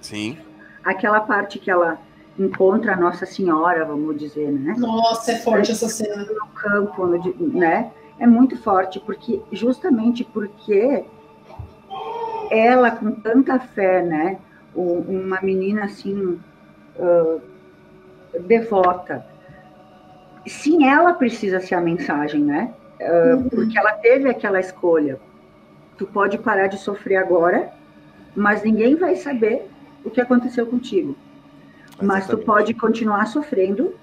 Sim. 0.00 0.38
Aquela 0.82 1.20
parte 1.20 1.58
que 1.58 1.70
ela 1.70 1.98
encontra 2.38 2.94
a 2.94 2.96
Nossa 2.96 3.26
Senhora, 3.26 3.84
vamos 3.84 4.18
dizer, 4.18 4.50
né? 4.50 4.74
Nossa, 4.76 5.32
é 5.32 5.36
forte 5.36 5.72
essa 5.72 5.88
cena. 5.88 6.24
no 6.24 6.46
campo, 6.48 7.06
no 7.06 7.48
né? 7.48 7.90
É 8.18 8.26
muito 8.26 8.56
forte, 8.58 8.98
porque 9.00 9.40
justamente 9.52 10.24
porque 10.24 11.04
ela 12.50 12.90
com 12.90 13.12
tanta 13.12 13.58
fé, 13.58 14.02
né? 14.02 14.38
Uma 14.74 15.40
menina 15.40 15.84
assim 15.84 16.38
ah, 16.98 17.38
devota. 18.40 19.24
Sim, 20.46 20.88
ela 20.88 21.12
precisa 21.14 21.60
ser 21.60 21.74
a 21.74 21.80
mensagem, 21.80 22.42
né? 22.42 22.72
Ah, 23.00 23.42
Porque 23.50 23.78
ela 23.78 23.92
teve 23.92 24.28
aquela 24.28 24.60
escolha. 24.60 25.18
Tu 25.98 26.06
pode 26.06 26.38
parar 26.38 26.66
de 26.66 26.78
sofrer 26.78 27.16
agora, 27.16 27.72
mas 28.34 28.62
ninguém 28.62 28.96
vai 28.96 29.16
saber 29.16 29.68
o 30.04 30.10
que 30.10 30.20
aconteceu 30.20 30.66
contigo. 30.66 31.16
Mas 32.00 32.26
tu 32.26 32.38
pode 32.38 32.74
continuar 32.74 33.26
sofrendo, 33.26 33.94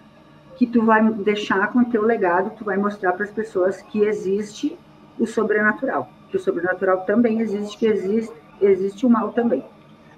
que 0.55 0.65
tu 0.65 0.83
vai 0.83 1.03
deixar 1.11 1.71
com 1.71 1.79
o 1.79 1.85
teu 1.85 2.03
legado, 2.03 2.51
tu 2.57 2.63
vai 2.63 2.77
mostrar 2.77 3.13
para 3.13 3.23
as 3.23 3.31
pessoas 3.31 3.81
que 3.81 4.01
existe 4.03 4.77
o 5.19 5.25
sobrenatural, 5.25 6.09
que 6.29 6.37
o 6.37 6.39
sobrenatural 6.39 7.01
também 7.01 7.39
existe, 7.41 7.77
que 7.77 7.85
existe, 7.85 8.33
existe 8.61 9.05
o 9.05 9.09
mal 9.09 9.31
também. 9.31 9.63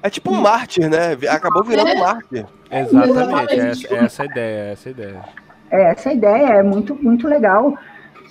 É 0.01 0.09
tipo 0.09 0.31
um 0.31 0.39
mártir, 0.39 0.89
né? 0.89 1.13
Acabou 1.29 1.63
virando 1.63 1.89
É. 1.89 1.99
mártir. 1.99 2.45
Exatamente, 2.69 3.55
Exatamente. 3.55 3.85
essa, 3.87 3.95
essa 3.95 4.23
é 4.23 4.25
a 4.25 4.29
ideia, 4.31 4.71
essa 4.71 4.89
é 4.89 4.89
a 4.89 4.91
ideia. 4.91 5.23
É, 5.71 5.83
essa 5.91 6.13
ideia 6.13 6.47
é 6.59 6.63
muito, 6.63 6.95
muito 6.95 7.27
legal. 7.27 7.75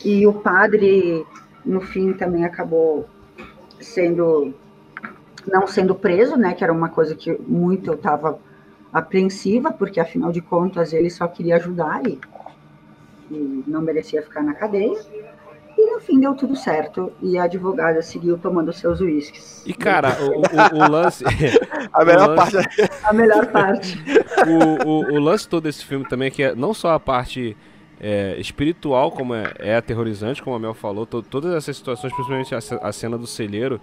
E 0.04 0.26
o 0.26 0.32
padre, 0.32 1.26
no 1.64 1.80
fim, 1.80 2.12
também 2.12 2.44
acabou 2.44 3.08
sendo 3.80 4.54
não 5.46 5.66
sendo 5.66 5.94
preso, 5.94 6.36
né? 6.36 6.54
Que 6.54 6.64
era 6.64 6.72
uma 6.72 6.88
coisa 6.88 7.14
que 7.14 7.32
muito 7.46 7.90
eu 7.90 7.94
estava 7.94 8.38
apreensiva, 8.94 9.72
porque 9.72 9.98
afinal 9.98 10.30
de 10.30 10.40
contas 10.40 10.92
ele 10.92 11.10
só 11.10 11.26
queria 11.26 11.56
ajudar 11.56 12.06
e, 12.06 12.18
e 13.30 13.64
não 13.66 13.82
merecia 13.82 14.22
ficar 14.22 14.42
na 14.42 14.54
cadeia. 14.54 14.98
E 15.76 15.90
no 15.90 15.98
fim 16.00 16.20
deu 16.20 16.34
tudo 16.36 16.54
certo 16.54 17.12
e 17.20 17.36
a 17.36 17.42
advogada 17.44 18.00
seguiu 18.00 18.38
tomando 18.38 18.72
seus 18.72 19.00
uísques. 19.00 19.64
E 19.66 19.74
cara, 19.74 20.16
o, 20.22 20.76
o- 20.78 20.84
o 20.84 20.88
lance. 20.90 21.24
A 21.92 22.04
melhor 22.04 22.28
lance- 22.28 22.54
parte 22.54 22.90
A 23.02 23.12
melhor 23.12 23.46
parte. 23.48 23.98
o, 24.46 24.88
o, 24.88 25.14
o 25.14 25.18
lance 25.20 25.48
todo 25.48 25.64
desse 25.64 25.84
filme 25.84 26.06
também 26.08 26.28
é 26.28 26.30
que 26.30 26.42
é 26.44 26.54
não 26.54 26.72
só 26.72 26.92
a 26.94 27.00
parte 27.00 27.56
é, 28.00 28.36
espiritual, 28.38 29.10
como 29.10 29.34
é, 29.34 29.52
é 29.58 29.74
aterrorizante, 29.76 30.40
como 30.42 30.54
a 30.54 30.58
Mel 30.60 30.74
falou, 30.74 31.04
to- 31.06 31.22
todas 31.22 31.52
essas 31.52 31.76
situações, 31.76 32.12
principalmente 32.12 32.54
a, 32.54 32.58
a 32.80 32.92
cena 32.92 33.18
do 33.18 33.26
celeiro, 33.26 33.80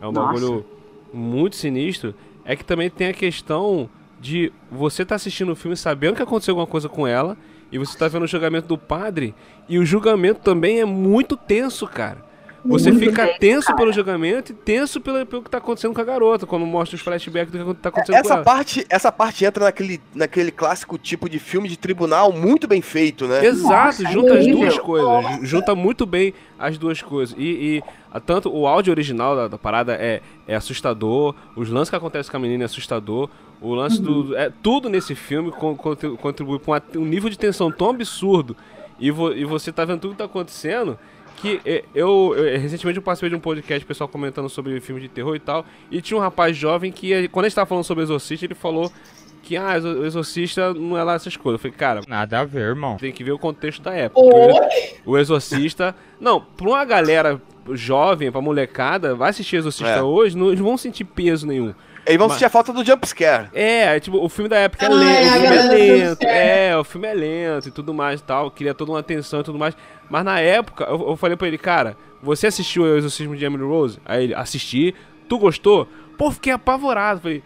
é 0.00 0.06
um 0.06 0.12
Nossa. 0.12 0.32
bagulho 0.32 0.64
muito 1.12 1.56
sinistro. 1.56 2.14
É 2.46 2.56
que 2.56 2.64
também 2.64 2.88
tem 2.88 3.08
a 3.08 3.12
questão 3.14 3.90
de 4.20 4.52
você 4.70 5.04
tá 5.04 5.14
assistindo 5.14 5.52
o 5.52 5.56
filme 5.56 5.76
sabendo 5.76 6.16
que 6.16 6.22
aconteceu 6.22 6.52
alguma 6.52 6.66
coisa 6.66 6.88
com 6.88 7.06
ela, 7.06 7.36
e 7.70 7.78
você 7.78 7.96
tá 7.96 8.08
vendo 8.08 8.22
o 8.24 8.28
julgamento 8.28 8.68
do 8.68 8.78
padre, 8.78 9.34
e 9.68 9.78
o 9.78 9.84
julgamento 9.84 10.40
também 10.40 10.80
é 10.80 10.84
muito 10.84 11.36
tenso, 11.36 11.86
cara. 11.86 12.25
Você 12.66 12.90
Muito 12.90 13.04
fica 13.06 13.26
tenso, 13.26 13.38
tenso 13.38 13.66
cara. 13.68 13.78
pelo 13.78 13.92
julgamento 13.92 14.52
e 14.52 14.54
tenso 14.54 15.00
pelo, 15.00 15.24
pelo 15.26 15.42
que 15.42 15.50
tá 15.50 15.58
acontecendo 15.58 15.94
com 15.94 16.00
a 16.00 16.04
garota, 16.04 16.46
quando 16.46 16.66
mostra 16.66 16.96
os 16.96 17.02
flashbacks 17.02 17.52
do 17.52 17.74
que 17.74 17.80
tá 17.80 17.88
acontecendo 17.90 18.14
com 18.16 18.20
Essa 18.20 18.34
ela. 18.34 18.42
parte, 18.42 18.86
essa 18.88 19.12
parte 19.12 19.44
entra 19.44 19.64
naquele, 19.64 20.00
naquele 20.14 20.50
clássico 20.50 20.98
tipo 20.98 21.28
de 21.28 21.38
filme 21.38 21.68
de 21.68 21.76
tribunal 21.76 22.32
muito 22.32 22.66
bem 22.66 22.80
feito, 22.82 23.26
né? 23.26 23.44
Exato, 23.44 24.02
Nossa, 24.02 24.12
junta 24.12 24.34
as 24.34 24.40
incrível. 24.46 24.60
duas 24.60 24.78
coisas. 24.78 25.24
ju- 25.40 25.44
Junta 25.46 25.74
muito 25.74 26.04
bem 26.06 26.34
as 26.58 26.76
duas 26.78 27.00
coisas. 27.02 27.34
E, 27.38 27.42
e, 27.44 27.82
a- 28.12 28.20
tanto 28.20 28.52
o 28.54 28.66
áudio 28.66 28.90
original 28.92 29.36
da, 29.36 29.48
da 29.48 29.58
parada 29.58 29.94
é, 29.94 30.20
é 30.48 30.54
assustador, 30.56 31.34
os 31.54 31.68
lances 31.70 31.90
que 31.90 31.96
acontecem 31.96 32.30
com 32.30 32.36
a 32.36 32.40
menina 32.40 32.64
é 32.64 32.66
assustador. 32.66 33.28
O 33.60 33.74
lance 33.74 34.00
do. 34.02 34.36
É, 34.36 34.52
tudo 34.62 34.88
nesse 34.88 35.14
filme 35.14 35.50
con- 35.50 35.74
contri- 35.76 36.16
contribui 36.18 36.58
para 36.58 36.82
um 36.96 37.04
nível 37.06 37.30
de 37.30 37.38
tensão 37.38 37.70
tão 37.72 37.88
absurdo. 37.90 38.54
E, 39.00 39.10
vo- 39.10 39.32
e 39.32 39.44
você 39.44 39.70
tá 39.72 39.84
vendo 39.84 40.00
tudo 40.00 40.10
que 40.12 40.18
tá 40.18 40.24
acontecendo. 40.24 40.98
Que 41.36 41.60
é, 41.64 41.84
eu, 41.94 42.34
eu- 42.36 42.58
recentemente 42.58 42.96
eu 42.98 43.02
participei 43.02 43.30
de 43.30 43.36
um 43.36 43.40
podcast, 43.40 43.84
o 43.84 43.86
pessoal 43.86 44.08
comentando 44.08 44.48
sobre 44.48 44.80
filmes 44.80 45.02
de 45.02 45.08
terror 45.08 45.36
e 45.36 45.40
tal. 45.40 45.64
E 45.90 46.00
tinha 46.00 46.16
um 46.16 46.20
rapaz 46.20 46.56
jovem 46.56 46.90
que, 46.90 47.28
quando 47.28 47.44
a 47.44 47.48
gente 47.48 47.56
tava 47.56 47.66
falando 47.68 47.84
sobre 47.84 48.02
Exorcista, 48.04 48.46
ele 48.46 48.54
falou 48.54 48.90
que 49.42 49.56
ah, 49.56 49.74
o 49.80 50.04
Exorcista 50.04 50.74
não 50.74 50.98
é 50.98 51.04
lá 51.04 51.14
essas 51.14 51.36
coisas. 51.36 51.58
Eu 51.58 51.62
falei, 51.62 51.76
cara, 51.76 52.00
Nada 52.08 52.40
a 52.40 52.44
ver, 52.44 52.60
irmão. 52.62 52.96
tem 52.96 53.12
que 53.12 53.22
ver 53.22 53.32
o 53.32 53.38
contexto 53.38 53.80
da 53.82 53.94
época. 53.94 54.20
Oi? 54.20 54.54
O 55.04 55.16
Exorcista. 55.16 55.94
Não, 56.18 56.40
pra 56.40 56.66
uma 56.68 56.84
galera 56.84 57.40
jovem, 57.72 58.32
pra 58.32 58.40
molecada, 58.40 59.14
vai 59.14 59.30
assistir 59.30 59.56
Exorcista 59.56 59.92
É. 59.92 60.02
hoje, 60.02 60.36
não, 60.36 60.48
eles 60.48 60.58
vão 60.60 60.76
sentir 60.76 61.04
peso 61.04 61.46
nenhum. 61.46 61.74
Eles 62.06 62.18
vão 62.18 62.28
Mas- 62.28 62.34
sentir 62.36 62.44
a 62.44 62.50
falta 62.50 62.72
do 62.72 62.84
jumpscare. 62.84 63.48
É, 63.52 63.98
tipo, 64.00 64.16
o 64.24 64.28
filme 64.28 64.48
da 64.48 64.56
época 64.58 64.84
é 64.86 64.88
Ah, 64.88 64.92
lento, 64.92 65.10
é, 65.10 65.18
o 65.18 65.24
filme 65.32 65.46
é 65.46 65.50
galera 65.50 65.68
lento, 65.74 66.18
prefere. 66.18 66.38
é, 66.38 66.76
o 66.78 66.84
filme 66.84 67.08
é 67.08 67.14
lento 67.14 67.68
e 67.68 67.70
tudo 67.72 67.92
mais 67.92 68.20
e 68.20 68.22
tal, 68.22 68.50
queria 68.50 68.72
toda 68.74 68.92
uma 68.92 69.00
atenção 69.00 69.40
e 69.40 69.42
tudo 69.42 69.58
mais. 69.58 69.76
Mas 70.08 70.24
na 70.24 70.38
época, 70.40 70.84
eu, 70.84 71.08
eu 71.10 71.16
falei 71.16 71.36
pra 71.36 71.48
ele, 71.48 71.58
cara, 71.58 71.96
você 72.22 72.46
assistiu 72.46 72.84
o 72.84 72.96
Exorcismo 72.96 73.34
de 73.36 73.44
Emily 73.44 73.64
Rose? 73.64 73.98
Aí 74.04 74.24
ele, 74.24 74.34
assisti, 74.34 74.94
tu 75.28 75.38
gostou? 75.38 75.88
Pô, 76.16 76.30
fiquei 76.30 76.52
apavorado, 76.52 77.20
falei... 77.20 77.42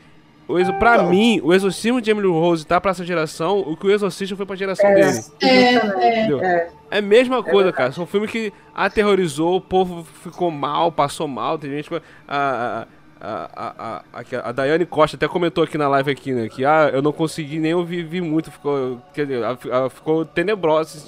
O 0.46 0.58
exo, 0.58 0.72
pra 0.74 1.04
mim, 1.04 1.40
o 1.44 1.54
Exorcismo 1.54 2.00
de 2.00 2.10
Emily 2.10 2.26
Rose 2.26 2.66
tá 2.66 2.80
pra 2.80 2.90
essa 2.90 3.04
geração, 3.04 3.60
o 3.60 3.76
que 3.76 3.86
o 3.86 3.90
Exorcista 3.92 4.34
foi 4.34 4.44
pra 4.44 4.56
geração 4.56 4.90
É. 4.90 4.94
dele. 4.94 5.20
É, 5.40 5.46
é. 5.46 6.18
Entendeu? 6.18 6.40
É. 6.42 6.68
É 6.90 6.98
a 6.98 7.02
mesma 7.02 7.40
coisa, 7.40 7.70
cara. 7.72 7.92
São 7.92 8.04
filmes 8.04 8.32
que 8.32 8.52
aterrorizou, 8.74 9.54
o 9.54 9.60
povo 9.60 10.04
ficou 10.24 10.50
mal, 10.50 10.90
passou 10.90 11.28
mal. 11.28 11.56
Tem 11.56 11.70
gente. 11.70 11.88
que- 11.88 12.02
A, 12.26 12.82
a, 12.82 12.86
a, 13.20 13.50
a, 13.54 14.02
a, 14.14 14.48
a 14.48 14.52
Daiane 14.52 14.86
Costa 14.86 15.16
até 15.16 15.28
comentou 15.28 15.62
aqui 15.62 15.76
na 15.76 15.86
live 15.88 16.10
aqui, 16.10 16.32
né? 16.32 16.48
Que 16.48 16.64
ah, 16.64 16.90
eu 16.92 17.02
não 17.02 17.12
consegui 17.12 17.58
nem 17.58 17.74
ouvir 17.74 18.02
vi 18.04 18.20
muito. 18.20 18.50
Ficou, 18.50 19.00
quer 19.12 19.26
dizer, 19.26 19.42
ela, 19.42 19.58
ela 19.66 19.90
ficou 19.90 20.24
tenebrosa. 20.24 20.98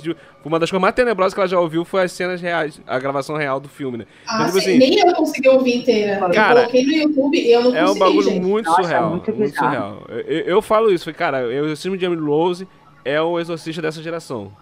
Uma 0.44 0.58
das 0.58 0.70
coisas 0.70 0.82
mais 0.82 0.94
tenebrosas 0.94 1.32
que 1.32 1.40
ela 1.40 1.48
já 1.48 1.58
ouviu 1.58 1.84
foi 1.84 2.02
as 2.02 2.12
cenas 2.12 2.40
reais, 2.40 2.80
a 2.86 2.98
gravação 2.98 3.36
real 3.36 3.58
do 3.60 3.68
filme, 3.68 3.98
né? 3.98 4.06
Ah, 4.26 4.34
Então, 4.34 4.46
tipo 4.46 4.60
sim, 4.60 4.70
assim, 4.70 4.78
nem 4.78 4.98
eu 4.98 5.14
consegui 5.14 5.48
ouvir 5.48 5.76
inteira. 5.78 6.18
Cara, 6.32 6.60
eu 6.60 6.68
coloquei 6.68 6.84
no 6.84 6.92
YouTube 6.92 7.38
e 7.38 7.52
eu 7.52 7.62
não 7.62 7.76
É 7.76 7.82
um 7.82 7.86
consegui, 7.86 8.00
bagulho 8.00 8.22
gente. 8.30 8.40
muito 8.46 8.66
Nossa, 8.66 8.82
surreal. 8.82 9.10
muito 9.10 9.32
Muito, 9.34 9.50
bizarro. 9.52 9.96
surreal. 10.06 10.22
Eu, 10.26 10.40
eu- 10.40 10.62
falo 10.62 10.90
isso, 10.92 11.12
cara, 11.14 11.46
o 11.46 11.50
Exorcismo 11.52 11.96
de 11.96 12.04
Emily 12.04 12.20
Rose 12.22 12.68
é 13.04 13.20
o 13.22 13.38
exorcista 13.40 13.80
dessa 13.80 14.02
geração. 14.02 14.52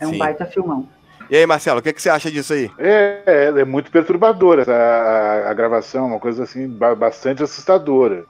É 0.00 0.06
um 0.06 0.10
Sim. 0.10 0.18
baita 0.18 0.44
filmão. 0.46 0.88
E 1.28 1.36
aí, 1.36 1.46
Marcelo, 1.46 1.80
o 1.80 1.82
que, 1.82 1.92
que 1.92 2.00
você 2.00 2.08
acha 2.08 2.30
disso 2.30 2.52
aí? 2.52 2.70
É, 2.78 3.22
é, 3.26 3.44
é 3.60 3.64
muito 3.64 3.90
perturbadora 3.90 4.64
a, 4.70 5.50
a 5.50 5.54
gravação, 5.54 6.06
uma 6.06 6.20
coisa 6.20 6.44
assim 6.44 6.68
ba- 6.68 6.94
bastante 6.94 7.42
assustadora. 7.42 8.24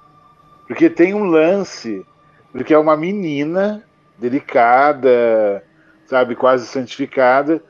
Porque 0.66 0.88
tem 0.90 1.14
um 1.14 1.24
lance, 1.24 2.04
porque 2.52 2.72
é 2.74 2.78
uma 2.78 2.96
menina 2.96 3.84
delicada, 4.18 5.62
sabe, 6.06 6.34
quase 6.34 6.66
santificada, 6.66 7.62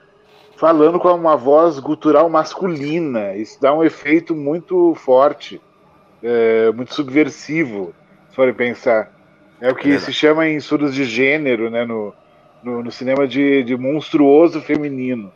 falando 0.56 0.98
com 1.00 1.08
uma 1.12 1.36
voz 1.36 1.78
gutural 1.78 2.28
masculina. 2.30 3.34
Isso 3.34 3.60
dá 3.60 3.74
um 3.74 3.82
efeito 3.84 4.34
muito 4.34 4.94
forte, 4.94 5.60
é, 6.22 6.70
muito 6.72 6.94
subversivo, 6.94 7.94
se 8.30 8.36
forem 8.36 8.54
pensar. 8.54 9.12
É 9.60 9.70
o 9.70 9.74
que 9.74 9.88
Verdade. 9.88 10.04
se 10.06 10.12
chama 10.12 10.46
em 10.46 10.56
estudos 10.56 10.94
de 10.94 11.04
gênero, 11.04 11.70
né, 11.70 11.84
no, 11.84 12.14
no, 12.62 12.82
no 12.82 12.90
cinema 12.90 13.26
de, 13.26 13.62
de 13.62 13.76
monstruoso 13.76 14.60
feminino. 14.60 15.32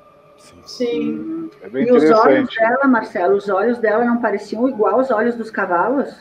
Sim. 0.66 1.50
É 1.62 1.68
bem 1.68 1.86
E 1.86 1.92
os 1.92 2.10
olhos 2.10 2.54
dela, 2.54 2.86
Marcelo, 2.86 3.36
os 3.36 3.48
olhos 3.48 3.78
dela 3.78 4.04
não 4.04 4.20
pareciam 4.20 4.68
igual 4.68 4.94
aos 4.98 5.10
olhos 5.10 5.34
dos 5.34 5.50
cavalos 5.50 6.14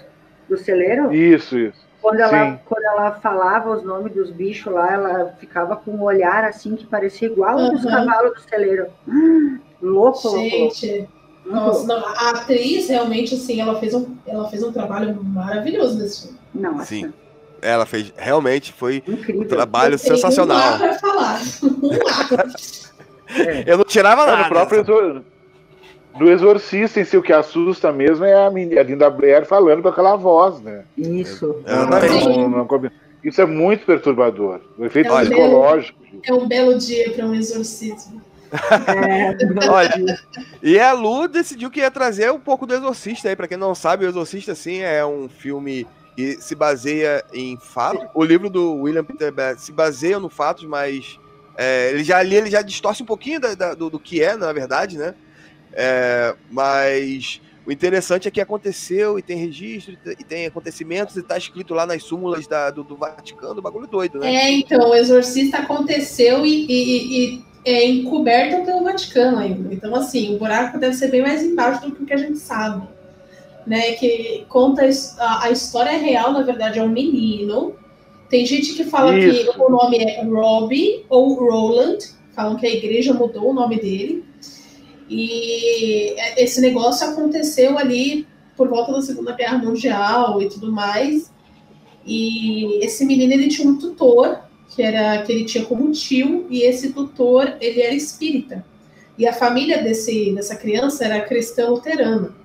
do 0.49 0.57
celeiro? 0.57 1.13
Isso, 1.13 1.57
isso. 1.57 1.87
Quando 2.01 2.19
ela, 2.21 2.51
Sim. 2.51 2.59
quando 2.65 2.83
ela 2.85 3.11
falava 3.13 3.71
os 3.71 3.83
nomes 3.83 4.13
dos 4.13 4.31
bichos 4.31 4.73
lá, 4.73 4.93
ela 4.93 5.35
ficava 5.39 5.75
com 5.75 5.91
um 5.91 6.01
olhar 6.03 6.45
assim 6.45 6.75
que 6.75 6.85
parecia 6.85 7.27
igual 7.27 7.59
ao 7.59 7.71
dos 7.71 7.83
Uhum. 7.83 7.91
cavalos 7.91 8.33
do 8.33 8.41
celeiro. 8.49 8.87
Hum, 9.07 9.59
louco, 9.81 10.27
louco, 10.27 10.39
louco. 10.57 10.75
Gente, 10.75 11.09
nossa, 11.45 11.85
não, 11.87 12.05
a 12.05 12.29
atriz 12.31 12.87
realmente, 12.89 13.35
assim, 13.35 13.59
ela 13.59 13.79
fez 13.79 13.93
um, 13.93 14.15
ela 14.25 14.47
fez 14.49 14.63
um 14.63 14.71
trabalho 14.71 15.21
maravilhoso 15.23 15.97
nesse 15.99 16.23
filme. 16.23 16.39
Não, 16.53 16.79
Sim. 16.79 17.13
Ela 17.61 17.85
fez, 17.85 18.13
realmente 18.17 18.71
foi 18.73 19.03
incrível. 19.07 19.41
um 19.41 19.45
trabalho 19.45 19.93
Eu 19.95 19.97
sensacional. 19.99 20.75
Um 20.75 20.93
falar. 20.99 21.41
Um 21.63 21.89
lá. 21.89 22.45
É. 23.35 23.63
Eu 23.67 23.77
não 23.77 23.83
tirava 23.85 24.25
Não, 24.25 24.31
nada. 24.31 24.43
no 24.43 24.49
próprio 24.49 24.81
exor... 24.81 25.21
do 26.17 26.29
Exorcista 26.31 26.99
em 26.99 27.05
si, 27.05 27.15
o 27.17 27.21
que 27.21 27.31
assusta 27.31 27.91
mesmo 27.91 28.25
é 28.25 28.45
a, 28.45 28.49
menina, 28.49 28.81
a 28.81 28.83
Linda 28.83 29.09
Blair 29.09 29.45
falando 29.45 29.81
com 29.83 29.89
aquela 29.89 30.15
voz, 30.15 30.59
né? 30.61 30.83
Isso. 30.97 31.55
Exatamente. 31.65 32.27
Não- 32.27 32.49
não 32.49 32.67
combina. 32.67 32.91
Isso 33.23 33.41
é 33.41 33.45
muito 33.45 33.85
perturbador. 33.85 34.61
O 34.77 34.85
efeito 34.85 35.11
Olha. 35.11 35.25
psicológico. 35.29 35.99
É 36.23 36.33
um 36.33 36.47
belo 36.47 36.77
dia 36.77 37.11
para 37.11 37.25
um 37.25 37.35
exorcismo. 37.35 38.21
É, 38.51 39.37
Olha, 39.69 40.17
e 40.63 40.79
a 40.79 40.91
Lu 40.93 41.27
decidiu 41.27 41.69
que 41.69 41.81
ia 41.81 41.91
trazer 41.91 42.31
um 42.31 42.39
pouco 42.39 42.65
do 42.65 42.73
Exorcista 42.73 43.29
aí. 43.29 43.35
Pra 43.35 43.47
quem 43.47 43.57
não 43.57 43.75
sabe, 43.75 44.05
o 44.05 44.09
Exorcista, 44.09 44.55
sim, 44.55 44.79
é 44.79 45.05
um 45.05 45.29
filme 45.29 45.85
que 46.15 46.41
se 46.41 46.55
baseia 46.55 47.23
em 47.33 47.57
fatos. 47.57 48.07
O 48.13 48.23
livro 48.23 48.49
do 48.49 48.73
William 48.75 49.03
Peter 49.03 49.31
Blatty 49.31 49.61
se 49.61 49.71
baseia 49.71 50.19
no 50.19 50.29
fatos, 50.29 50.65
mas 50.65 51.19
é, 51.57 51.91
ele 51.91 52.03
já 52.03 52.17
ali 52.17 52.35
ele 52.35 52.49
já 52.49 52.61
distorce 52.61 53.03
um 53.03 53.05
pouquinho 53.05 53.39
da- 53.39 53.55
da- 53.55 53.73
do, 53.73 53.89
do 53.89 53.99
que 53.99 54.21
é, 54.21 54.35
na 54.35 54.51
verdade, 54.53 54.97
né? 54.97 55.13
É, 55.73 56.35
mas 56.49 57.41
o 57.65 57.71
interessante 57.71 58.27
é 58.27 58.31
que 58.31 58.41
aconteceu 58.41 59.19
e 59.19 59.21
tem 59.21 59.37
registro 59.37 59.95
e 60.05 60.23
tem 60.23 60.45
acontecimentos 60.47 61.15
e 61.15 61.21
tá 61.21 61.37
escrito 61.37 61.73
lá 61.73 61.85
nas 61.85 62.03
súmulas 62.03 62.47
da- 62.47 62.71
do, 62.71 62.83
do 62.83 62.95
Vaticano, 62.95 63.61
bagulho 63.61 63.87
doido, 63.87 64.19
né? 64.19 64.33
É, 64.33 64.51
então, 64.51 64.89
o 64.89 64.95
exorcista 64.95 65.57
aconteceu 65.59 66.45
e, 66.45 66.65
e- 66.65 67.35
e- 67.35 67.49
é 67.65 67.85
encoberto 67.85 68.65
pelo 68.65 68.83
Vaticano 68.83 69.37
ainda. 69.37 69.73
Então, 69.73 69.93
assim, 69.93 70.33
o 70.35 70.39
buraco 70.39 70.79
deve 70.79 70.95
ser 70.95 71.09
bem 71.09 71.21
mais 71.21 71.43
embaixo 71.43 71.87
do 71.89 72.05
que 72.05 72.13
a 72.13 72.17
gente 72.17 72.39
sabe. 72.39 72.87
Né, 73.69 73.91
que 73.93 74.45
conta 74.49 74.81
a 74.81 74.87
his- 74.87 75.15
a, 75.19 75.43
a 75.45 75.51
história 75.51 75.95
real, 75.95 76.33
na 76.33 76.41
verdade, 76.41 76.79
é 76.79 76.83
um 76.83 76.89
menino. 76.89 77.75
Tem 78.27 78.43
gente 78.43 78.73
que 78.73 78.83
fala 78.83 79.15
Isso. 79.15 79.53
que 79.53 79.61
o 79.61 79.69
nome 79.69 79.97
é 79.97 80.23
Robbie 80.23 81.05
ou 81.07 81.35
Roland, 81.35 81.99
falam 82.33 82.55
que 82.55 82.65
a 82.65 82.73
igreja 82.73 83.13
mudou 83.13 83.51
o 83.51 83.53
nome 83.53 83.79
dele. 83.79 84.23
E 85.07 86.15
esse 86.35 86.59
negócio 86.61 87.07
aconteceu 87.09 87.77
ali 87.77 88.27
por 88.57 88.67
volta 88.69 88.91
da 88.91 89.01
Segunda 89.03 89.33
Guerra 89.33 89.59
Mundial 89.59 90.41
e 90.41 90.49
tudo 90.49 90.71
mais. 90.71 91.31
E 92.05 92.83
esse 92.83 93.05
menino 93.05 93.33
ele 93.33 93.49
tinha 93.49 93.69
um 93.69 93.77
tutor 93.77 94.39
que 94.75 94.81
era 94.81 95.21
que 95.21 95.31
ele 95.31 95.45
tinha 95.45 95.65
como 95.65 95.91
tio 95.91 96.47
e 96.49 96.63
esse 96.63 96.91
tutor 96.91 97.55
ele 97.61 97.81
era 97.81 97.93
espírita. 97.93 98.65
E 99.17 99.27
a 99.27 99.33
família 99.33 99.83
desse 99.83 100.31
dessa 100.33 100.55
criança 100.55 101.05
era 101.05 101.21
cristã 101.21 101.69
luterana. 101.69 102.38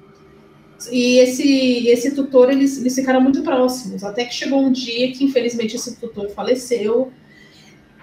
E 0.91 1.19
esse 1.19 1.89
esse 1.89 2.15
tutor 2.15 2.51
eles, 2.51 2.79
eles 2.79 2.95
ficaram 2.95 3.21
muito 3.21 3.43
próximos, 3.43 4.05
até 4.05 4.25
que 4.25 4.35
chegou 4.35 4.61
um 4.61 4.73
dia 4.73 5.13
que 5.13 5.25
infelizmente 5.25 5.77
esse 5.77 5.97
tutor 5.97 6.29
faleceu. 6.31 7.13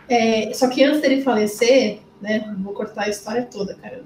É, 0.10 0.52
só 0.54 0.68
que 0.68 0.84
antes 0.84 1.02
dele 1.02 1.22
falecer, 1.22 2.00
né, 2.22 2.54
vou 2.60 2.74
cortar 2.74 3.04
a 3.04 3.10
história 3.10 3.48
toda, 3.50 3.76
cara. 3.76 4.04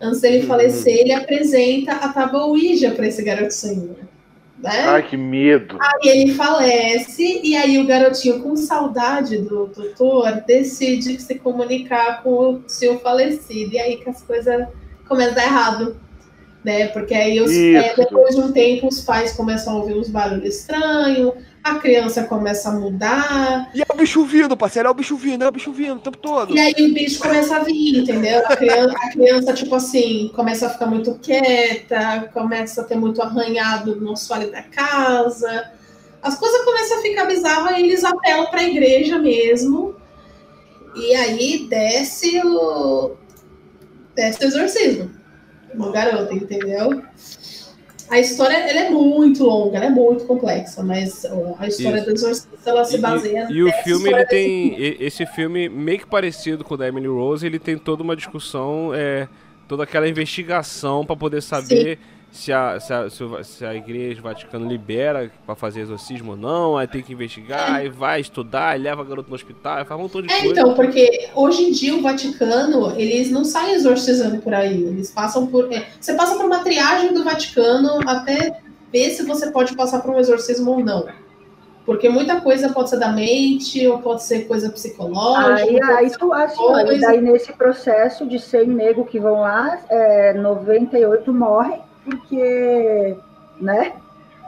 Antes 0.00 0.20
dele 0.20 0.40
Uhum. 0.40 0.46
falecer, 0.46 0.98
ele 0.98 1.12
apresenta 1.12 1.92
a 1.92 2.12
tábua 2.12 2.46
Ouija 2.46 2.90
para 2.90 3.06
esse 3.06 3.22
garotinho. 3.22 3.96
Né? 4.58 4.70
Ai, 4.86 5.02
que 5.06 5.16
medo. 5.16 5.78
Aí 5.80 6.10
ele 6.10 6.34
falece, 6.34 7.40
e 7.42 7.54
aí 7.56 7.78
o 7.78 7.86
garotinho, 7.86 8.42
com 8.42 8.56
saudade 8.56 9.38
do 9.38 9.68
tutor, 9.68 10.42
decide 10.46 11.20
se 11.20 11.34
comunicar 11.36 12.22
com 12.22 12.54
o 12.54 12.62
seu 12.66 12.98
falecido. 12.98 13.74
E 13.74 13.78
aí 13.78 13.96
que 13.98 14.08
as 14.08 14.22
coisas 14.22 14.66
começa 15.06 15.32
a 15.32 15.34
dar 15.34 15.44
errado. 15.44 16.00
Né? 16.66 16.88
Porque 16.88 17.14
aí 17.14 17.40
os, 17.40 17.52
é, 17.52 17.94
depois 17.94 18.34
de 18.34 18.40
um 18.40 18.50
tempo 18.50 18.88
os 18.88 19.00
pais 19.00 19.32
começam 19.34 19.72
a 19.72 19.76
ouvir 19.76 19.94
uns 19.94 20.08
barulhos 20.08 20.56
estranhos, 20.56 21.34
a 21.62 21.76
criança 21.76 22.24
começa 22.24 22.70
a 22.70 22.72
mudar, 22.72 23.70
E 23.72 23.82
é 23.82 23.84
o 23.88 23.96
bicho 23.96 24.24
vindo, 24.24 24.56
parceiro, 24.56 24.88
é 24.88 24.90
o 24.90 24.94
bicho 24.94 25.16
vindo, 25.16 25.44
é 25.44 25.48
o 25.48 25.52
bicho 25.52 25.72
vindo 25.72 25.94
o 25.94 26.00
tempo 26.00 26.18
todo. 26.18 26.56
e 26.56 26.58
aí 26.58 26.74
o 26.80 26.92
bicho 26.92 27.20
começa 27.20 27.54
a 27.54 27.60
vir, 27.60 27.98
entendeu? 27.98 28.42
A 28.46 28.56
criança, 28.56 28.96
a 29.00 29.10
criança, 29.12 29.52
tipo 29.54 29.76
assim, 29.76 30.32
começa 30.34 30.66
a 30.66 30.70
ficar 30.70 30.86
muito 30.86 31.14
quieta, 31.22 32.30
começa 32.34 32.80
a 32.80 32.84
ter 32.84 32.96
muito 32.96 33.22
arranhado 33.22 33.94
no 34.00 34.14
assoalho 34.14 34.50
da 34.50 34.62
casa. 34.62 35.70
As 36.20 36.36
coisas 36.36 36.64
começam 36.64 36.98
a 36.98 37.02
ficar 37.02 37.26
bizarras 37.26 37.78
e 37.78 37.82
eles 37.82 38.02
apelam 38.02 38.46
para 38.46 38.58
a 38.58 38.64
igreja 38.64 39.20
mesmo. 39.20 39.94
E 40.96 41.14
aí 41.14 41.68
desce 41.70 42.40
o. 42.44 43.12
Desce 44.16 44.44
o 44.44 44.48
exorcismo 44.48 45.15
no 45.76 45.92
garoto, 45.92 46.34
entendeu? 46.34 47.02
A 48.08 48.20
história 48.20 48.56
ela 48.56 48.80
é 48.80 48.90
muito 48.90 49.42
longa, 49.42 49.76
ela 49.76 49.86
é 49.86 49.90
muito 49.90 50.26
complexa, 50.26 50.82
mas 50.82 51.24
a 51.58 51.66
história 51.66 51.98
Isso. 51.98 52.06
do 52.06 52.12
exorcista 52.12 52.70
ela 52.70 52.84
se 52.84 52.98
baseia 52.98 53.48
E, 53.50 53.54
e 53.54 53.64
o 53.64 53.72
filme, 53.82 54.10
ele 54.10 54.24
tem. 54.26 54.76
Esse 55.00 55.26
filme, 55.26 55.68
meio 55.68 55.98
que 55.98 56.06
parecido 56.06 56.62
com 56.62 56.74
o 56.74 56.76
da 56.76 56.86
Emily 56.86 57.08
Rose, 57.08 57.44
ele 57.44 57.58
tem 57.58 57.76
toda 57.76 58.04
uma 58.04 58.14
discussão, 58.14 58.92
é, 58.94 59.28
toda 59.66 59.82
aquela 59.82 60.08
investigação 60.08 61.04
pra 61.04 61.16
poder 61.16 61.42
saber 61.42 61.98
se 62.36 62.52
a, 62.52 62.78
se, 62.78 62.92
a, 62.92 63.08
se 63.42 63.64
a 63.64 63.74
igreja, 63.74 64.20
o 64.20 64.22
Vaticano 64.22 64.68
libera 64.68 65.30
pra 65.44 65.54
fazer 65.54 65.80
exorcismo 65.80 66.32
ou 66.32 66.36
não, 66.36 66.76
aí 66.76 66.86
tem 66.86 67.02
que 67.02 67.12
investigar, 67.12 67.74
aí 67.74 67.88
vai 67.88 68.20
estudar, 68.20 68.68
aí 68.70 68.80
leva 68.80 69.02
a 69.02 69.04
garota 69.04 69.28
no 69.28 69.34
hospital, 69.34 69.78
aí 69.78 69.84
faz 69.84 69.98
um 69.98 70.02
montão 70.04 70.22
de 70.22 70.30
É, 70.32 70.40
coisa. 70.40 70.52
então, 70.60 70.74
porque 70.74 71.28
hoje 71.34 71.62
em 71.64 71.72
dia 71.72 71.94
o 71.96 72.02
Vaticano, 72.02 72.92
eles 72.98 73.30
não 73.30 73.44
saem 73.44 73.74
exorcizando 73.74 74.40
por 74.42 74.52
aí. 74.54 74.84
Eles 74.84 75.10
passam 75.10 75.46
por. 75.46 75.72
é, 75.72 75.86
você 76.00 76.14
passa 76.14 76.36
por 76.36 76.44
uma 76.44 76.62
triagem 76.62 77.12
do 77.14 77.24
Vaticano 77.24 78.00
até 78.06 78.60
ver 78.92 79.10
se 79.10 79.24
você 79.24 79.50
pode 79.50 79.74
passar 79.74 80.00
por 80.00 80.12
um 80.14 80.18
exorcismo 80.18 80.70
ou 80.70 80.84
não. 80.84 81.06
Porque 81.84 82.08
muita 82.08 82.40
coisa 82.40 82.68
pode 82.72 82.90
ser 82.90 82.98
da 82.98 83.12
mente, 83.12 83.86
ou 83.86 83.98
pode 84.00 84.24
ser 84.24 84.48
coisa 84.48 84.68
psicológica. 84.70 85.62
Aí, 85.62 85.80
aí 86.06 86.10
tu 86.10 86.32
acha, 86.32 86.56
coisa- 86.56 87.06
daí 87.06 87.20
nesse 87.20 87.52
processo 87.52 88.26
de 88.26 88.40
100 88.40 88.66
nego 88.66 89.04
que 89.04 89.20
vão 89.20 89.40
lá, 89.42 89.78
é, 89.88 90.32
98 90.34 91.32
morrem, 91.32 91.80
porque, 92.10 93.16
né? 93.60 93.92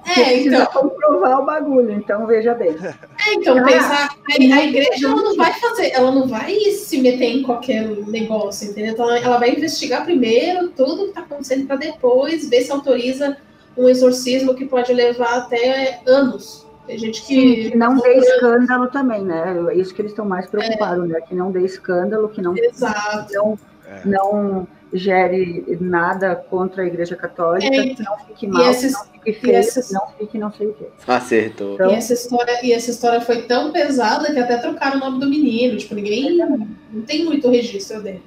Porque 0.05 0.21
É, 0.21 0.25
precisa 0.25 0.57
então. 0.57 0.67
comprovar 0.67 1.41
o 1.43 1.45
bagulho, 1.45 1.91
então 1.93 2.27
veja 2.27 2.55
bem. 2.55 2.71
É, 3.29 3.35
então, 3.35 3.59
Ah, 3.59 3.63
pensar, 3.65 4.09
a, 4.09 4.55
a 4.57 4.65
igreja 4.65 5.07
ela 5.07 5.17
não 5.23 5.37
vai 5.37 5.53
fazer, 5.55 5.91
ela 5.91 6.11
não 6.13 6.27
vai 6.27 6.55
se 6.71 6.99
meter 7.01 7.25
em 7.27 7.43
qualquer 7.43 7.85
negócio, 8.07 8.71
entendeu? 8.71 8.93
Então 8.93 9.07
ela- 9.11 9.19
ela 9.19 9.39
vai 9.39 9.51
investigar 9.51 10.05
primeiro 10.05 10.69
tudo 10.71 11.03
que 11.05 11.09
está 11.11 11.21
acontecendo 11.23 11.67
para 11.67 11.77
depois 11.77 12.49
ver 12.49 12.63
se 12.63 12.73
autoriza 12.73 13.37
um 13.77 13.89
exorcismo 13.89 14.55
que 14.55 14.65
pode 14.65 14.93
levar 14.95 15.39
até 15.39 16.01
anos. 16.07 16.67
Tem 16.87 16.97
gente 16.97 17.21
Sim, 17.21 17.35
que. 17.55 17.71
que 17.73 17.77
não 17.77 17.99
dê 17.99 18.15
escândalo 18.15 18.87
também, 18.87 19.23
né? 19.23 19.57
É 19.71 19.75
isso 19.75 19.93
que 19.95 20.01
eles 20.01 20.13
estão 20.13 20.25
mais 20.25 20.47
preocupados, 20.47 21.07
né? 21.07 21.21
Que 21.21 21.35
não 21.35 21.51
dê 21.53 21.61
escândalo, 21.65 22.31
que 22.31 22.41
não, 22.41 22.57
Exato. 22.57 23.35
não, 23.35 23.59
É. 23.87 24.01
não 24.07 24.67
gere 24.93 25.76
nada 25.80 26.34
contra 26.34 26.82
a 26.82 26.86
Igreja 26.86 27.14
Católica, 27.16 27.66
É, 27.74 27.86
então. 27.86 28.07
não 28.07 28.26
fique 28.26 28.47
E 28.47 28.49
mal, 28.49 28.64
não 28.64 28.74
fique 28.74 29.30
e 29.30 29.32
feio, 29.34 29.62
não 29.93 30.09
fique 30.18 30.39
não 30.39 30.53
sei 30.53 30.66
o 30.68 30.74
quê. 30.74 30.86
Acertou. 31.07 31.74
Então, 31.74 31.91
E 31.91 31.95
essa, 31.95 32.14
história, 32.14 32.64
e 32.64 32.72
essa 32.72 32.91
história 32.91 33.20
foi 33.20 33.43
tão 33.43 33.72
pesada 33.72 34.32
que 34.32 34.39
até 34.39 34.57
trocaram 34.57 34.97
o 34.97 35.01
nome 35.01 35.20
do 35.20 35.28
menino. 35.28 35.76
Tipo, 35.76 35.95
ninguém. 35.95 36.36
Não 36.39 37.03
tem 37.07 37.24
muito 37.24 37.51
registro 37.51 38.03
dele. 38.03 38.22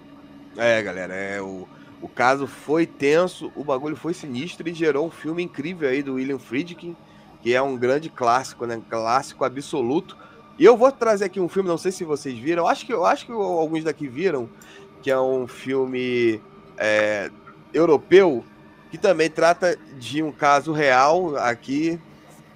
É, 0.58 0.82
galera, 0.84 1.14
é, 1.16 1.42
o, 1.42 1.68
o 2.02 2.08
caso 2.08 2.46
foi 2.46 2.86
tenso, 2.86 3.52
o 3.56 3.64
bagulho 3.64 3.96
foi 3.96 4.14
sinistro 4.14 4.68
e 4.68 4.74
gerou 4.74 5.08
um 5.08 5.12
filme 5.12 5.42
incrível 5.42 5.90
aí 5.90 6.04
do 6.04 6.16
William 6.16 6.38
Friedkin, 6.40 6.96
que 7.42 7.54
é 7.54 7.62
um 7.62 7.78
grande 7.78 8.10
clássico, 8.10 8.66
né? 8.66 8.82
Clássico 8.90 9.44
absoluto. 9.44 10.16
E 10.60 10.66
eu 10.66 10.78
vou 10.78 10.92
trazer 10.92 11.26
aqui 11.26 11.40
um 11.40 11.50
filme, 11.50 11.68
não 11.70 11.78
sei 11.78 11.92
se 11.92 12.04
vocês 12.04 12.38
viram, 12.38 12.68
acho 12.68 12.86
que, 12.86 12.94
eu 12.94 13.04
acho 13.06 13.26
que 13.26 13.32
alguns 13.32 13.84
daqui 13.84 14.08
viram, 14.08 14.48
que 15.02 15.10
é 15.10 15.20
um 15.20 15.48
filme 15.48 16.40
é, 16.82 17.30
europeu, 17.74 18.44
que 18.90 18.98
também 18.98 19.30
trata 19.30 19.78
de 20.00 20.22
um 20.24 20.32
caso 20.32 20.74
real 20.74 21.36
aqui, 21.38 22.00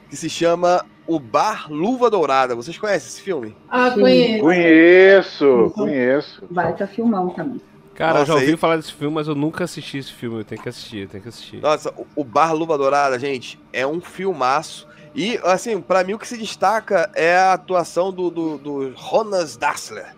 que 0.10 0.16
se 0.18 0.30
chama 0.30 0.84
O 1.08 1.20
Bar 1.20 1.72
Luva 1.72 2.10
Dourada. 2.10 2.56
Vocês 2.56 2.78
conhecem 2.78 3.08
esse 3.08 3.22
filme? 3.22 3.56
Ah, 3.70 3.92
conheço. 3.92 4.42
Conheço, 4.42 5.72
conheço. 5.76 6.44
baita 6.50 6.88
filmão 6.88 7.30
também. 7.30 7.62
Cara, 7.94 8.20
eu 8.20 8.26
já 8.26 8.34
Nossa, 8.34 8.42
ouvi 8.42 8.52
aí- 8.52 8.58
falar 8.58 8.76
desse 8.78 8.92
filme, 8.94 9.16
mas 9.16 9.28
eu 9.28 9.36
nunca 9.36 9.64
assisti 9.64 10.00
esse 10.00 10.12
filme. 10.12 10.40
Eu 10.40 10.44
tenho 10.44 10.62
que 10.62 10.68
assistir, 10.68 11.04
eu 11.04 11.08
tenho 11.08 11.24
que 11.24 11.30
assistir. 11.30 11.62
Nossa, 11.62 11.94
o- 12.16 12.24
Bar 12.26 12.52
Luva 12.54 12.78
Dourada, 12.78 13.18
gente, 13.18 13.58
é 13.72 13.88
um 13.88 14.02
filmaço. 14.02 14.86
E, 15.16 15.40
assim, 15.46 15.80
pra 15.80 16.04
mim 16.04 16.14
o 16.14 16.20
que 16.20 16.28
se 16.28 16.38
destaca 16.38 17.10
é 17.16 17.38
a 17.38 17.54
atuação 17.54 18.12
do, 18.12 18.30
do, 18.30 18.58
do 18.58 18.94
Jonas 18.98 19.56
Dassler, 19.56 20.14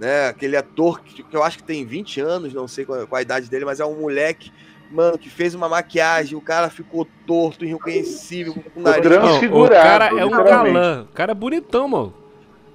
né? 0.00 0.28
Aquele 0.28 0.56
ator 0.56 1.00
que, 1.00 1.22
que 1.22 1.36
eu 1.36 1.42
acho 1.42 1.58
que 1.58 1.64
tem 1.64 1.84
20 1.84 2.20
anos, 2.20 2.52
não 2.54 2.66
sei 2.68 2.84
qual, 2.84 3.06
qual 3.06 3.18
a 3.18 3.22
idade 3.22 3.48
dele, 3.48 3.64
mas 3.64 3.80
é 3.80 3.84
um 3.86 4.00
moleque, 4.00 4.52
mano, 4.90 5.16
que 5.18 5.30
fez 5.30 5.54
uma 5.54 5.68
maquiagem, 5.68 6.36
o 6.36 6.40
cara 6.40 6.68
ficou 6.70 7.06
torto, 7.26 7.64
irreconhecível, 7.64 8.54
com 8.74 8.80
o 8.80 8.82
nariz. 8.82 9.04
Não, 9.48 9.62
o 9.64 9.68
cara 9.82 10.06
é 10.20 10.24
um 10.24 10.30
galã. 10.72 11.02
O 11.10 11.14
cara 11.14 11.32
é 11.32 11.34
bonitão, 11.34 11.88
mano. 11.88 12.14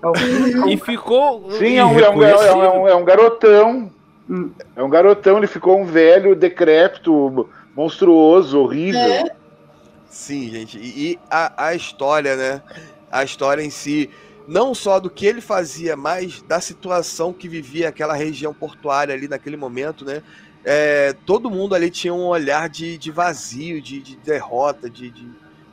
É 0.02 0.70
E 0.70 0.78
ficou. 0.78 1.52
Sim, 1.52 1.76
é 1.78 1.86
um, 1.86 2.00
é 2.00 2.10
um- 2.10 2.24
é 2.24 2.36
um- 2.56 2.64
é 2.64 2.70
um- 2.72 2.88
é 2.88 2.96
um 2.96 3.04
garotão. 3.04 3.92
É 4.76 4.84
um 4.84 4.90
garotão, 4.90 5.38
ele 5.38 5.48
ficou 5.48 5.80
um 5.80 5.86
velho, 5.86 6.36
decrépito, 6.36 7.50
monstruoso, 7.76 8.60
horrível. 8.62 9.00
É. 9.02 9.26
Sim, 10.10 10.50
gente. 10.50 10.78
E, 10.78 11.12
e 11.14 11.20
a, 11.30 11.68
a 11.68 11.76
história, 11.76 12.36
né? 12.36 12.62
A 13.12 13.24
história 13.24 13.62
em 13.64 13.70
si, 13.70 14.10
não 14.50 14.74
só 14.74 15.00
do 15.00 15.12
que 15.12 15.28
ele 15.28 15.42
fazia, 15.42 15.96
mas 15.96 16.42
da 16.42 16.60
situação 16.60 17.32
que 17.32 17.48
vivia 17.48 17.88
aquela 17.90 18.16
região 18.16 18.52
portuária 18.52 19.14
ali 19.14 19.28
naquele 19.28 19.56
momento, 19.56 20.04
né? 20.04 20.24
É, 20.66 21.14
todo 21.24 21.52
mundo 21.52 21.76
ali 21.76 21.92
tinha 21.92 22.14
um 22.14 22.26
olhar 22.26 22.68
de, 22.68 22.98
de 22.98 23.12
vazio, 23.12 23.80
de, 23.80 24.02
de 24.02 24.16
derrota, 24.18 24.90
de, 24.90 25.12
de, 25.12 25.30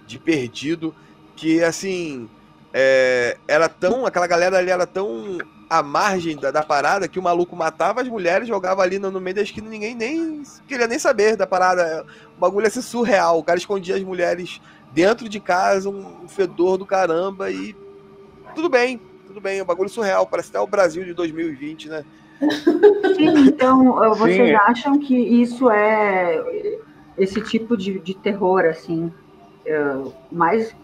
de 0.06 0.18
perdido, 0.18 0.94
que 1.34 1.62
assim. 1.64 2.28
é, 2.72 3.38
era 3.48 3.66
tão. 3.66 4.04
Aquela 4.04 4.26
galera 4.26 4.58
ali 4.58 4.70
era 4.70 4.86
tão 4.86 5.38
à 5.70 5.82
margem 5.82 6.36
da, 6.36 6.50
da 6.50 6.62
parada 6.62 7.08
que 7.08 7.18
o 7.18 7.22
maluco 7.22 7.56
matava 7.56 8.02
as 8.02 8.08
mulheres, 8.08 8.46
jogava 8.46 8.82
ali 8.82 8.98
no, 8.98 9.10
no 9.10 9.20
meio 9.20 9.36
da 9.36 9.42
esquina 9.42 9.68
ninguém 9.68 9.94
nem 9.94 10.42
queria 10.68 10.86
nem 10.86 10.98
saber 10.98 11.34
da 11.34 11.46
parada. 11.46 12.04
O 12.36 12.40
bagulho 12.40 12.66
ia 12.66 12.70
ser 12.70 12.82
surreal. 12.82 13.38
O 13.38 13.42
cara 13.42 13.58
escondia 13.58 13.96
as 13.96 14.02
mulheres 14.02 14.60
dentro 14.92 15.30
de 15.30 15.40
casa, 15.40 15.88
um 15.88 16.28
fedor 16.28 16.76
do 16.76 16.84
caramba 16.84 17.50
e. 17.50 17.74
Tudo 18.56 18.70
bem, 18.70 18.98
tudo 19.26 19.38
bem. 19.38 19.58
É 19.58 19.62
um 19.62 19.66
bagulho 19.66 19.90
surreal. 19.90 20.26
Parece 20.26 20.48
até 20.48 20.58
o 20.58 20.66
Brasil 20.66 21.04
de 21.04 21.12
2020, 21.12 21.90
né? 21.90 22.04
Sim, 23.14 23.48
então 23.48 23.94
vocês 24.16 24.48
Sim. 24.48 24.54
acham 24.54 24.98
que 24.98 25.14
isso 25.14 25.70
é 25.70 26.42
esse 27.18 27.42
tipo 27.42 27.76
de, 27.76 27.98
de 27.98 28.14
terror, 28.14 28.64
assim, 28.64 29.12
uh, 29.66 30.12
mais 30.32 30.74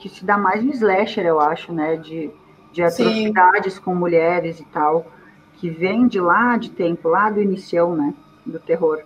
que 0.00 0.08
se 0.08 0.24
dá 0.24 0.36
mais 0.36 0.62
no 0.64 0.72
slasher, 0.72 1.24
eu 1.24 1.40
acho, 1.40 1.72
né? 1.72 1.96
De, 1.96 2.32
de 2.72 2.90
Sim. 2.90 3.04
atrocidades 3.04 3.78
com 3.78 3.94
mulheres 3.94 4.58
e 4.58 4.64
tal, 4.64 5.06
que 5.54 5.70
vem 5.70 6.08
de 6.08 6.20
lá 6.20 6.56
de 6.56 6.70
tempo, 6.70 7.08
lá 7.08 7.30
do 7.30 7.40
inicião, 7.40 7.94
né? 7.94 8.12
Do 8.44 8.58
terror. 8.58 9.02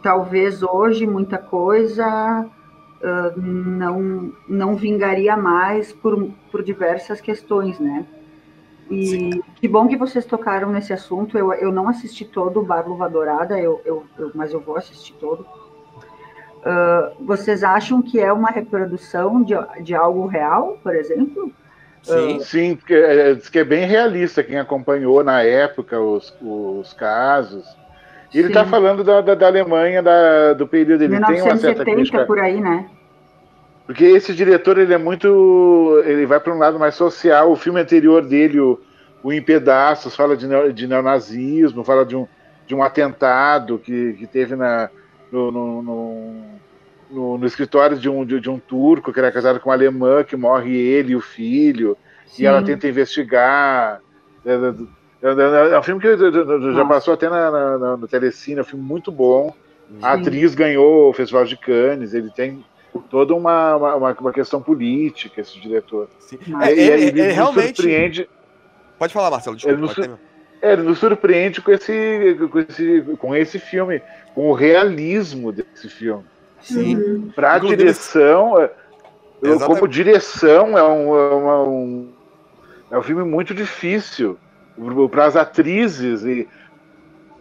Talvez 0.00 0.62
hoje 0.62 1.04
muita 1.04 1.36
coisa 1.36 2.48
uh, 3.04 3.40
não, 3.40 4.32
não 4.48 4.74
vingaria 4.74 5.36
mais 5.36 5.92
por, 5.92 6.30
por 6.50 6.62
diversas 6.62 7.20
questões, 7.20 7.78
né? 7.78 8.04
E 8.90 9.40
que 9.56 9.68
bom 9.68 9.86
que 9.88 9.96
vocês 9.96 10.24
tocaram 10.26 10.70
nesse 10.70 10.92
assunto. 10.92 11.38
Eu, 11.38 11.52
eu 11.54 11.72
não 11.72 11.88
assisti 11.88 12.24
todo 12.24 12.60
o 12.60 12.64
Bar 12.64 12.88
Luva 12.88 13.08
Dourada, 13.08 13.58
eu, 13.58 13.80
eu, 13.84 14.04
eu- 14.18 14.30
mas 14.34 14.52
eu 14.52 14.60
vou 14.60 14.76
assistir 14.76 15.14
todo. 15.14 15.46
Ah, 16.64 17.12
vocês 17.20 17.62
acham 17.62 18.00
que 18.00 18.18
é 18.18 18.32
uma 18.32 18.50
reprodução 18.50 19.42
de, 19.42 19.54
de 19.82 19.94
algo 19.94 20.26
real, 20.26 20.78
por 20.82 20.94
exemplo? 20.96 21.52
Sim. 22.02 22.40
Sim, 22.40 22.76
porque 22.76 22.94
é, 22.94 23.34
diz 23.34 23.48
que 23.48 23.58
é 23.58 23.64
bem 23.64 23.86
realista 23.86 24.42
quem 24.42 24.58
acompanhou 24.58 25.24
na 25.24 25.42
época 25.42 25.98
os, 26.00 26.34
os 26.40 26.92
casos. 26.92 27.64
Ele 28.32 28.44
Sim. 28.44 28.48
está 28.48 28.64
falando 28.66 29.04
da, 29.04 29.20
da, 29.20 29.34
da 29.34 29.46
Alemanha, 29.46 30.02
da, 30.02 30.52
do 30.54 30.66
período. 30.66 31.02
Ele 31.04 31.18
tem 31.20 31.40
uma 31.42 31.56
certa 31.56 31.84
1970 31.84 31.94
crítica. 31.94 32.26
por 32.26 32.38
aí, 32.38 32.60
né? 32.60 32.90
Porque 33.86 34.04
esse 34.04 34.34
diretor, 34.34 34.78
ele 34.78 34.94
é 34.94 34.98
muito. 34.98 36.02
Ele 36.06 36.24
vai 36.26 36.40
para 36.40 36.54
um 36.54 36.58
lado 36.58 36.78
mais 36.78 36.94
social. 36.94 37.50
O 37.50 37.56
filme 37.56 37.80
anterior 37.80 38.24
dele, 38.24 38.58
o, 38.58 38.80
o 39.22 39.32
Em 39.32 39.42
Pedaços, 39.42 40.16
fala 40.16 40.36
de, 40.36 40.46
neo- 40.46 40.72
de 40.72 40.86
neonazismo, 40.86 41.84
fala 41.84 42.04
de 42.04 42.16
um, 42.16 42.26
de 42.66 42.74
um 42.74 42.82
atentado 42.82 43.78
que, 43.78 44.14
que 44.14 44.26
teve 44.26 44.56
na, 44.56 44.88
no, 45.30 45.50
no, 45.52 45.82
no, 47.10 47.38
no- 47.38 47.46
escritório 47.46 47.98
de 47.98 48.08
um, 48.08 48.24
de, 48.24 48.40
de 48.40 48.48
um 48.48 48.58
turco 48.58 49.12
que 49.12 49.18
era 49.18 49.30
casado 49.30 49.60
com 49.60 49.68
uma 49.68 49.74
alemã, 49.74 50.24
que 50.24 50.34
morre 50.36 50.74
ele 50.74 51.12
e 51.12 51.16
o 51.16 51.20
filho, 51.20 51.96
e 52.38 52.46
ela 52.46 52.60
Sim. 52.60 52.66
tenta 52.66 52.88
investigar. 52.88 54.00
É, 54.46 54.52
É, 55.22 55.28
é- 55.28 55.74
é 55.74 55.78
um 55.78 55.82
filme 55.82 56.00
que 56.02 56.08
já- 56.74 56.84
passou 56.84 57.14
até 57.14 57.30
na, 57.30 57.50
na, 57.50 57.78
na- 57.78 57.96
no 57.96 58.06
Telecine, 58.06 58.58
é 58.58 58.60
um 58.62 58.64
filme 58.64 58.84
muito 58.84 59.10
bom. 59.10 59.54
A 60.02 60.16
Sim. 60.16 60.20
atriz 60.22 60.54
ganhou 60.54 61.08
o 61.08 61.12
Festival 61.14 61.44
de 61.46 61.56
Cannes, 61.56 62.12
ele 62.12 62.30
tem 62.30 62.62
toda 63.00 63.34
uma, 63.34 63.76
uma, 63.76 63.94
uma- 64.14 64.32
questão 64.32 64.60
política, 64.62 65.40
esse 65.40 65.58
diretor. 65.60 66.08
Sim. 66.20 66.38
Mas- 66.48 66.68
É, 66.70 66.74
E 66.74 66.80
ele, 66.90 67.02
ele 67.08 67.26
nos 67.26 67.34
realmente. 67.34 67.76
surpreende, 67.76 68.28
Pode 68.98 69.12
falar, 69.12 69.30
Marcelo, 69.30 69.56
desculpa. 69.56 69.78
Ele 69.80 69.94
terminar. 69.94 70.18
é, 70.62 70.72
ele 70.72 70.82
nos 70.82 70.98
surpreende 70.98 71.60
com 71.60 71.70
esse, 71.72 72.36
com 72.50 72.58
esse, 72.60 73.00
com 73.18 73.36
esse 73.36 73.58
filme, 73.58 74.00
com 74.34 74.48
o 74.50 74.52
realismo 74.52 75.50
desse 75.52 75.88
filme. 75.88 76.24
Sim. 76.60 76.96
Uhum. 76.96 77.30
Pra 77.34 77.56
Inclusive- 77.56 77.82
direção, 77.82 78.58
é- 78.60 78.70
Exatamente. 79.42 79.80
como 79.80 79.88
direção, 79.88 80.78
é 80.78 80.82
um, 80.82 81.16
é, 81.18 81.34
uma- 81.34 81.62
um, 81.64 82.12
é 82.90 82.98
um 82.98 83.02
filme 83.02 83.24
muito 83.24 83.52
difícil 83.52 84.38
para 85.10 85.26
as 85.26 85.36
atrizes 85.36 86.22
e 86.24 86.48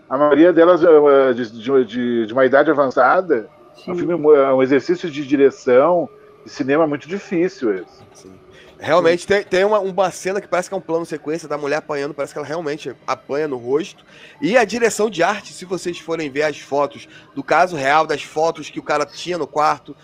a 0.10 0.18
maioria 0.18 0.52
delas 0.52 0.84
é, 0.84 1.34
de- 1.34 1.86
de- 1.86 2.26
de 2.26 2.34
uma 2.34 2.46
idade 2.46 2.70
avançada. 2.70 3.48
É 3.76 3.92
um, 3.92 3.96
Sim. 3.96 4.00
filme, 4.08 4.36
é 4.36 4.54
um 4.54 4.62
exercício 4.62 5.10
de 5.10 5.26
direção 5.26 6.10
e 6.46 6.50
cinema 6.50 6.86
muito 6.88 7.08
difícil 7.08 7.74
esse. 7.74 8.04
Sim. 8.14 8.34
Realmente 8.80 9.26
tem, 9.26 9.44
tem 9.44 9.64
uma, 9.64 9.80
uma 9.80 10.12
cena 10.12 10.42
que 10.42 10.48
parece 10.48 10.68
que 10.68 10.76
é 10.76 10.78
um 10.78 10.82
plano 10.82 11.06
sequência 11.06 11.48
da 11.48 11.58
mulher 11.58 11.78
apanhando, 11.78 12.14
parece 12.14 12.34
que 12.34 12.40
ela 12.40 12.48
realmente 12.48 12.94
apanha 13.08 13.48
no 13.48 13.56
rosto. 13.56 14.04
E 14.42 14.58
a 14.58 14.66
direção 14.66 15.10
de 15.10 15.24
arte, 15.24 15.54
se 15.54 15.64
vocês 15.64 15.98
forem 16.00 16.30
ver 16.30 16.44
as 16.44 16.60
fotos 16.60 17.08
do 17.34 17.42
caso 17.42 17.78
real, 17.78 18.06
das 18.06 18.24
fotos 18.24 18.70
que 18.70 18.80
o 18.80 18.84
cara 18.84 19.06
tinha 19.06 19.38
no 19.38 19.48
quarto, 19.48 19.96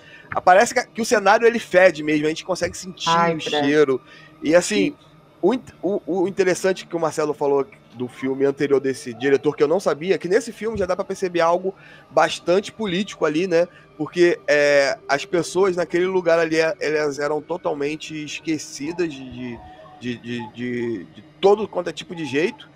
parece 0.45 0.73
que, 0.73 0.81
que 0.87 1.01
o 1.01 1.05
cenário 1.05 1.45
ele 1.45 1.59
fede 1.59 2.01
mesmo, 2.01 2.25
a 2.25 2.29
gente 2.29 2.45
consegue 2.45 2.77
sentir 2.77 3.09
Ai, 3.09 3.35
o 3.35 3.39
cheiro. 3.41 4.01
E 4.41 4.55
assim, 4.55 4.95
o, 5.41 5.55
o, 5.81 6.21
o 6.21 6.27
interessante 6.27 6.85
que 6.85 6.95
o 6.95 6.99
Marcelo 6.99 7.33
falou 7.33 7.65
do 7.99 8.07
filme 8.07 8.45
anterior 8.45 8.79
desse 8.79 9.13
diretor 9.13 9.53
que 9.57 9.61
eu 9.61 9.67
não 9.67 9.77
sabia, 9.77 10.17
que 10.17 10.29
nesse 10.29 10.53
filme 10.53 10.77
já 10.77 10.85
dá 10.85 10.95
pra 10.95 11.03
perceber 11.03 11.41
algo 11.41 11.75
bastante 12.09 12.71
político 12.71 13.25
ali, 13.25 13.45
né? 13.45 13.67
Porque 13.97 14.39
é, 14.47 14.97
as 15.05 15.25
pessoas 15.25 15.75
naquele 15.75 16.05
lugar 16.05 16.39
ali, 16.39 16.55
é, 16.55 16.73
elas 16.79 17.19
eram 17.19 17.41
totalmente 17.41 18.23
esquecidas 18.23 19.11
de, 19.13 19.59
de, 19.99 20.17
de, 20.17 20.53
de, 20.53 21.03
de- 21.13 21.23
todo 21.41 21.67
quanto 21.67 21.89
é 21.89 21.93
tipo 21.93 22.15
de 22.15 22.23
jeito, 22.23 22.69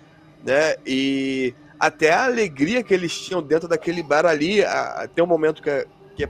né? 0.44 0.74
E 0.86 1.54
até 1.80 2.12
a 2.12 2.26
alegria 2.26 2.82
que 2.82 2.92
eles 2.92 3.18
tinham 3.18 3.42
dentro 3.42 3.66
daquele 3.66 4.02
bar 4.02 4.26
ali, 4.26 4.62
a- 4.62 5.04
a- 5.04 5.08
tem 5.08 5.24
um 5.24 5.26
momento 5.26 5.62
que 5.62 5.70
é, 5.70 5.86
que 6.14 6.24
é, 6.24 6.28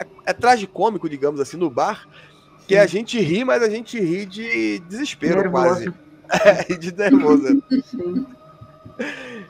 é, 0.00 0.06
é 0.24 0.32
tragicômico, 0.32 1.06
digamos 1.06 1.38
assim, 1.38 1.58
no 1.58 1.68
bar, 1.68 2.08
que 2.66 2.76
a 2.76 2.86
gente 2.86 3.20
ri, 3.20 3.44
mas 3.44 3.62
a 3.62 3.68
gente 3.68 4.00
ri 4.00 4.24
de 4.24 4.78
desespero 4.88 5.42
Nervoso. 5.42 5.64
quase. 5.66 6.01
É, 6.44 6.74
de 6.76 6.94
nervoso. 6.96 7.62
Sim. 7.84 8.26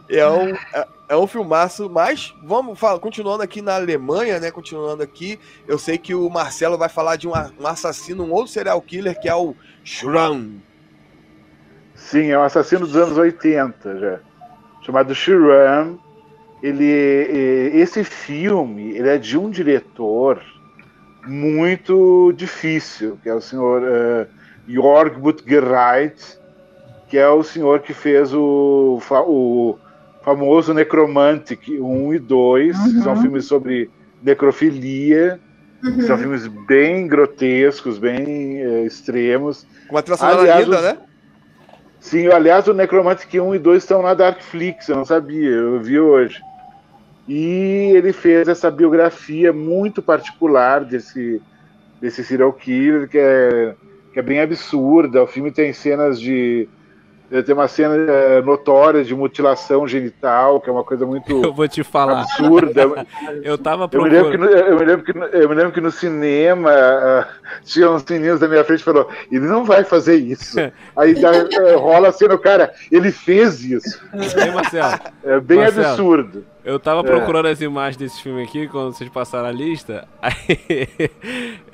É 0.08 0.26
um, 0.28 0.54
é, 0.54 0.88
é 1.10 1.16
um 1.16 1.26
filmaço, 1.26 1.88
mas 1.88 2.34
vamos 2.42 2.78
falar, 2.78 2.98
continuando 2.98 3.42
aqui 3.42 3.62
na 3.62 3.74
Alemanha, 3.74 4.40
né? 4.40 4.50
Continuando 4.50 5.02
aqui, 5.02 5.38
eu 5.66 5.78
sei 5.78 5.98
que 5.98 6.14
o 6.14 6.28
Marcelo 6.28 6.78
vai 6.78 6.88
falar 6.88 7.16
de 7.16 7.28
um, 7.28 7.32
um 7.32 7.66
assassino, 7.66 8.24
um 8.24 8.32
outro 8.32 8.52
serial 8.52 8.80
killer, 8.80 9.18
que 9.18 9.28
é 9.28 9.34
o 9.34 9.54
Schramm. 9.84 10.60
Sim, 11.94 12.30
é 12.30 12.38
um 12.38 12.42
assassino 12.42 12.86
dos 12.86 12.96
anos 12.96 13.16
80 13.16 13.98
já. 13.98 14.20
Chamado 14.82 15.14
Shiram. 15.14 15.98
Ele, 16.62 16.84
esse 17.74 18.04
filme 18.04 18.96
ele 18.96 19.08
é 19.08 19.18
de 19.18 19.36
um 19.36 19.50
diretor 19.50 20.40
muito 21.26 22.32
difícil, 22.32 23.18
que 23.22 23.28
é 23.28 23.34
o 23.34 23.40
senhor 23.40 23.82
eh, 23.84 24.26
Jörg 24.68 25.18
Butgereit, 25.18 26.38
que 27.12 27.18
é 27.18 27.28
o 27.28 27.42
senhor 27.42 27.80
que 27.80 27.92
fez 27.92 28.32
o, 28.32 28.98
fa- 29.02 29.20
o 29.20 29.78
famoso 30.24 30.72
Necromantic 30.72 31.60
1 31.68 32.14
e 32.14 32.18
2, 32.18 32.74
que 32.74 33.02
são 33.02 33.12
Uhum. 33.12 33.20
filmes 33.20 33.44
sobre 33.44 33.90
necrofilia, 34.22 35.38
que 35.82 36.02
são 36.04 36.16
filmes 36.16 36.46
bem 36.66 37.06
grotescos, 37.06 37.98
bem 37.98 38.62
eh, 38.62 38.86
extremos. 38.86 39.66
Com 39.88 39.96
uma 39.96 40.02
trilha 40.02 40.16
sonora 40.16 40.58
linda, 40.58 40.78
os- 40.78 40.82
né? 40.84 40.98
Sim, 42.00 42.28
aliás, 42.28 42.66
o 42.66 42.72
Necromantic 42.72 43.34
1 43.34 43.54
e 43.54 43.58
2 43.58 43.82
estão 43.82 44.00
na 44.00 44.14
Darkflix, 44.14 44.88
eu 44.88 44.96
não 44.96 45.04
sabia, 45.04 45.50
eu 45.50 45.82
vi 45.82 46.00
hoje. 46.00 46.38
E 47.28 47.92
ele 47.94 48.14
fez 48.14 48.48
essa 48.48 48.70
biografia 48.70 49.52
muito 49.52 50.00
particular 50.00 50.82
desse, 50.82 51.42
desse 52.00 52.24
serial 52.24 52.54
killer, 52.54 53.06
que 53.06 53.18
é, 53.18 53.76
que 54.14 54.18
é 54.18 54.22
bem 54.22 54.40
absurda. 54.40 55.22
O 55.22 55.26
filme 55.26 55.52
tem 55.52 55.74
cenas 55.74 56.18
de. 56.18 56.70
Tem 57.40 57.54
uma 57.54 57.68
cena 57.68 57.94
eh, 57.96 58.42
notória 58.42 59.02
de 59.02 59.14
mutilação 59.14 59.88
genital, 59.88 60.60
que 60.60 60.68
é 60.68 60.72
uma 60.72 60.84
coisa 60.84 61.06
muito 61.06 61.30
Eu 61.42 61.54
vou 61.54 61.66
te 61.66 61.82
falar. 61.82 62.20
absurda. 62.22 63.06
Eu 63.42 63.56
tava 63.56 63.88
Eu 63.90 64.02
me, 64.02 64.10
procurando. 64.10 64.38
no, 64.38 64.44
eu, 64.50 64.78
me 64.78 64.84
lembro 64.84 65.04
que 65.06 65.18
no, 65.18 65.24
eu 65.26 65.48
me 65.48 65.54
lembro 65.54 65.72
que 65.72 65.80
no 65.80 65.90
cinema 65.90 66.70
ah, 66.70 67.26
tinha 67.64 67.90
uns 67.90 68.04
meninos 68.04 68.40
da 68.40 68.48
minha 68.48 68.64
frente 68.64 68.80
e 68.80 68.84
falou: 68.84 69.08
ele 69.30 69.46
não 69.46 69.64
vai 69.64 69.84
fazer 69.84 70.16
isso. 70.16 70.56
Aí 70.96 71.14
dá, 71.14 71.30
eh, 71.34 71.74
rola 71.76 72.08
assim 72.08 72.26
no 72.28 72.38
cara, 72.38 72.72
ele 72.90 73.10
fez 73.10 73.62
isso. 73.64 74.00
Marcelo, 74.52 75.00
É 75.24 75.40
bem 75.40 75.58
Marcelo, 75.58 75.86
absurdo. 75.86 76.44
Eu 76.64 76.78
tava 76.78 77.00
É. 77.00 77.04
procurando 77.04 77.46
as 77.46 77.60
imagens 77.60 77.96
desse 77.96 78.22
filme 78.22 78.42
aqui 78.42 78.68
quando 78.68 78.92
vocês 78.92 79.10
passaram 79.10 79.48
a 79.48 79.52
lista. 79.52 80.06
Aí 80.22 80.34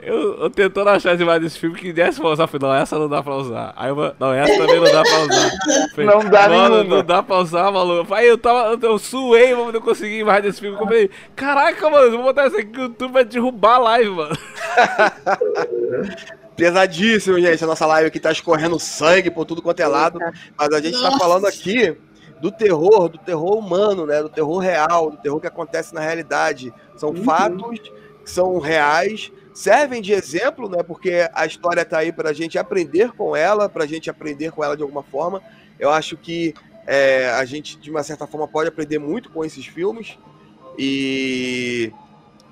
eu, 0.03 0.41
eu 0.43 0.51
tentando 0.51 0.89
achar 0.91 1.13
as 1.13 1.21
imagens 1.21 1.45
desse 1.45 1.59
filme 1.59 1.77
que 1.77 1.93
desse 1.93 2.21
pra 2.21 2.31
usar. 2.31 2.45
Eu 2.45 2.49
falei, 2.49 2.69
não, 2.69 2.75
essa 2.75 2.99
não 2.99 3.09
dá 3.09 3.23
pra 3.23 3.35
usar. 3.37 3.73
Aí 3.77 3.91
eu, 3.91 3.97
falei, 3.97 4.13
não, 4.19 4.33
essa 4.33 4.57
também 4.57 4.77
não 4.81 4.93
dá 4.93 5.03
pra 5.03 5.19
usar. 5.21 5.49
Eu 5.49 5.89
Falei, 5.91 6.07
Não 6.07 6.31
dá 6.31 6.49
Mano, 6.49 6.77
nenhuma. 6.77 6.97
não 6.97 7.05
dá 7.05 7.23
pra 7.23 7.37
usar, 7.39 7.71
maluco. 7.71 8.15
Aí 8.15 8.27
eu 8.27 8.39
tava, 8.39 8.73
eu, 8.73 8.79
eu 8.91 8.99
suei, 8.99 9.55
mano, 9.55 9.73
não 9.73 9.81
consegui 9.81 10.19
imagem 10.21 10.43
desse 10.43 10.61
filme. 10.61 10.77
Eu 10.79 10.85
falei, 10.85 11.11
caraca, 11.37 11.91
mano, 11.91 12.05
eu 12.07 12.11
vou 12.13 12.23
botar 12.23 12.47
isso 12.47 12.57
aqui 12.57 12.73
no 12.77 12.83
YouTube 12.85 13.13
vai 13.13 13.25
derrubar 13.25 13.75
a 13.75 13.79
live, 13.79 14.11
mano. 14.11 14.37
Pesadíssimo, 16.57 17.39
gente. 17.41 17.63
A 17.63 17.67
nossa 17.69 17.87
live 17.87 18.09
aqui 18.09 18.19
tá 18.19 18.33
escorrendo 18.33 18.79
sangue 18.81 19.31
por 19.31 19.45
tudo 19.45 19.63
quanto 19.63 19.79
é 19.81 19.87
lado. 19.87 20.19
Mas 20.57 20.69
a 20.73 20.81
gente 20.81 20.97
tá 21.01 21.11
Nossa. 21.11 21.19
falando 21.19 21.47
aqui 21.47 21.97
do 22.41 22.51
terror, 22.53 23.09
do 23.09 23.19
terror 23.19 23.59
humano, 23.59 24.07
né? 24.07 24.23
Do 24.23 24.29
terror 24.29 24.59
real, 24.59 25.11
do 25.11 25.17
terror 25.17 25.41
que 25.41 25.47
acontece 25.47 25.95
na 25.95 26.01
realidade. 26.01 26.73
São 26.97 27.11
Uhum. 27.11 27.25
fatos 27.25 27.81
que 28.25 28.31
são 28.31 28.59
reais, 28.59 29.33
servem 29.55 30.03
de 30.03 30.13
exemplo, 30.13 30.69
né? 30.69 30.83
Porque 30.83 31.29
a 31.33 31.47
história 31.47 31.85
tá 31.85 31.99
aí 31.99 32.13
pra 32.13 32.33
gente 32.33 32.59
aprender 32.59 33.13
com 33.13 33.35
ela, 33.35 33.69
pra 33.69 33.87
gente 33.87 34.11
aprender 34.11 34.53
com 34.53 34.63
ela 34.63 34.77
de 34.77 34.83
alguma 34.83 35.03
forma. 35.03 35.43
Eu 35.79 35.91
acho 35.91 36.17
que 36.17 36.55
é, 36.87 37.31
a 37.31 37.45
gente, 37.45 37.79
de 37.79 37.91
uma 37.91 38.03
certa 38.03 38.27
forma, 38.27 38.49
pode 38.49 38.69
aprender 38.69 38.99
muito 38.99 39.31
com 39.31 39.45
esses 39.45 39.67
filmes. 39.67 40.19
E 40.79 41.93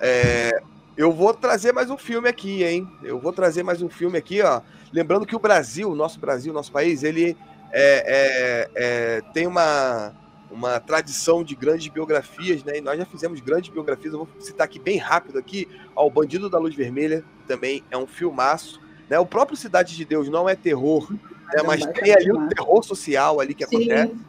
é, 0.00 0.50
eu 0.96 1.12
vou 1.12 1.32
trazer 1.32 1.72
mais 1.72 1.90
um 1.90 1.96
filme 1.96 2.28
aqui, 2.28 2.64
hein? 2.64 2.88
Eu 3.02 3.20
vou 3.20 3.32
trazer 3.32 3.62
mais 3.62 3.82
um 3.82 3.88
filme 3.88 4.18
aqui, 4.18 4.42
ó. 4.42 4.60
Lembrando 4.92 5.26
que 5.26 5.36
o 5.36 5.38
Brasil, 5.40 5.94
nosso 5.94 6.18
Brasil, 6.18 6.52
nosso 6.52 6.72
país, 6.72 7.02
ele 7.02 7.36
é, 7.72 8.04
é, 8.06 8.70
é, 8.74 9.20
tem 9.32 9.46
uma, 9.46 10.12
uma 10.50 10.80
tradição 10.80 11.42
de 11.44 11.54
grandes 11.54 11.88
biografias, 11.88 12.62
né? 12.64 12.78
E 12.78 12.80
nós 12.80 12.98
já 12.98 13.04
fizemos 13.04 13.40
grandes 13.40 13.70
biografias. 13.70 14.12
Eu 14.12 14.20
vou 14.24 14.28
citar 14.40 14.64
aqui 14.64 14.78
bem 14.78 14.98
rápido 14.98 15.38
aqui. 15.38 15.68
Ó, 15.94 16.06
o 16.06 16.10
Bandido 16.10 16.48
da 16.48 16.58
Luz 16.58 16.74
Vermelha 16.74 17.24
também 17.46 17.82
é 17.90 17.96
um 17.96 18.06
filmaço. 18.06 18.80
Né? 19.08 19.18
O 19.18 19.26
próprio 19.26 19.56
Cidade 19.56 19.96
de 19.96 20.04
Deus 20.04 20.28
não 20.28 20.48
é 20.48 20.54
terror, 20.56 21.10
né? 21.12 21.62
mas 21.64 21.80
Não, 21.84 21.92
tem 21.92 22.12
ali 22.14 22.32
um 22.32 22.48
terror 22.48 22.82
social 22.82 23.40
ali 23.40 23.54
que 23.54 23.64
acontece. 23.64 24.12
Sim. 24.12 24.20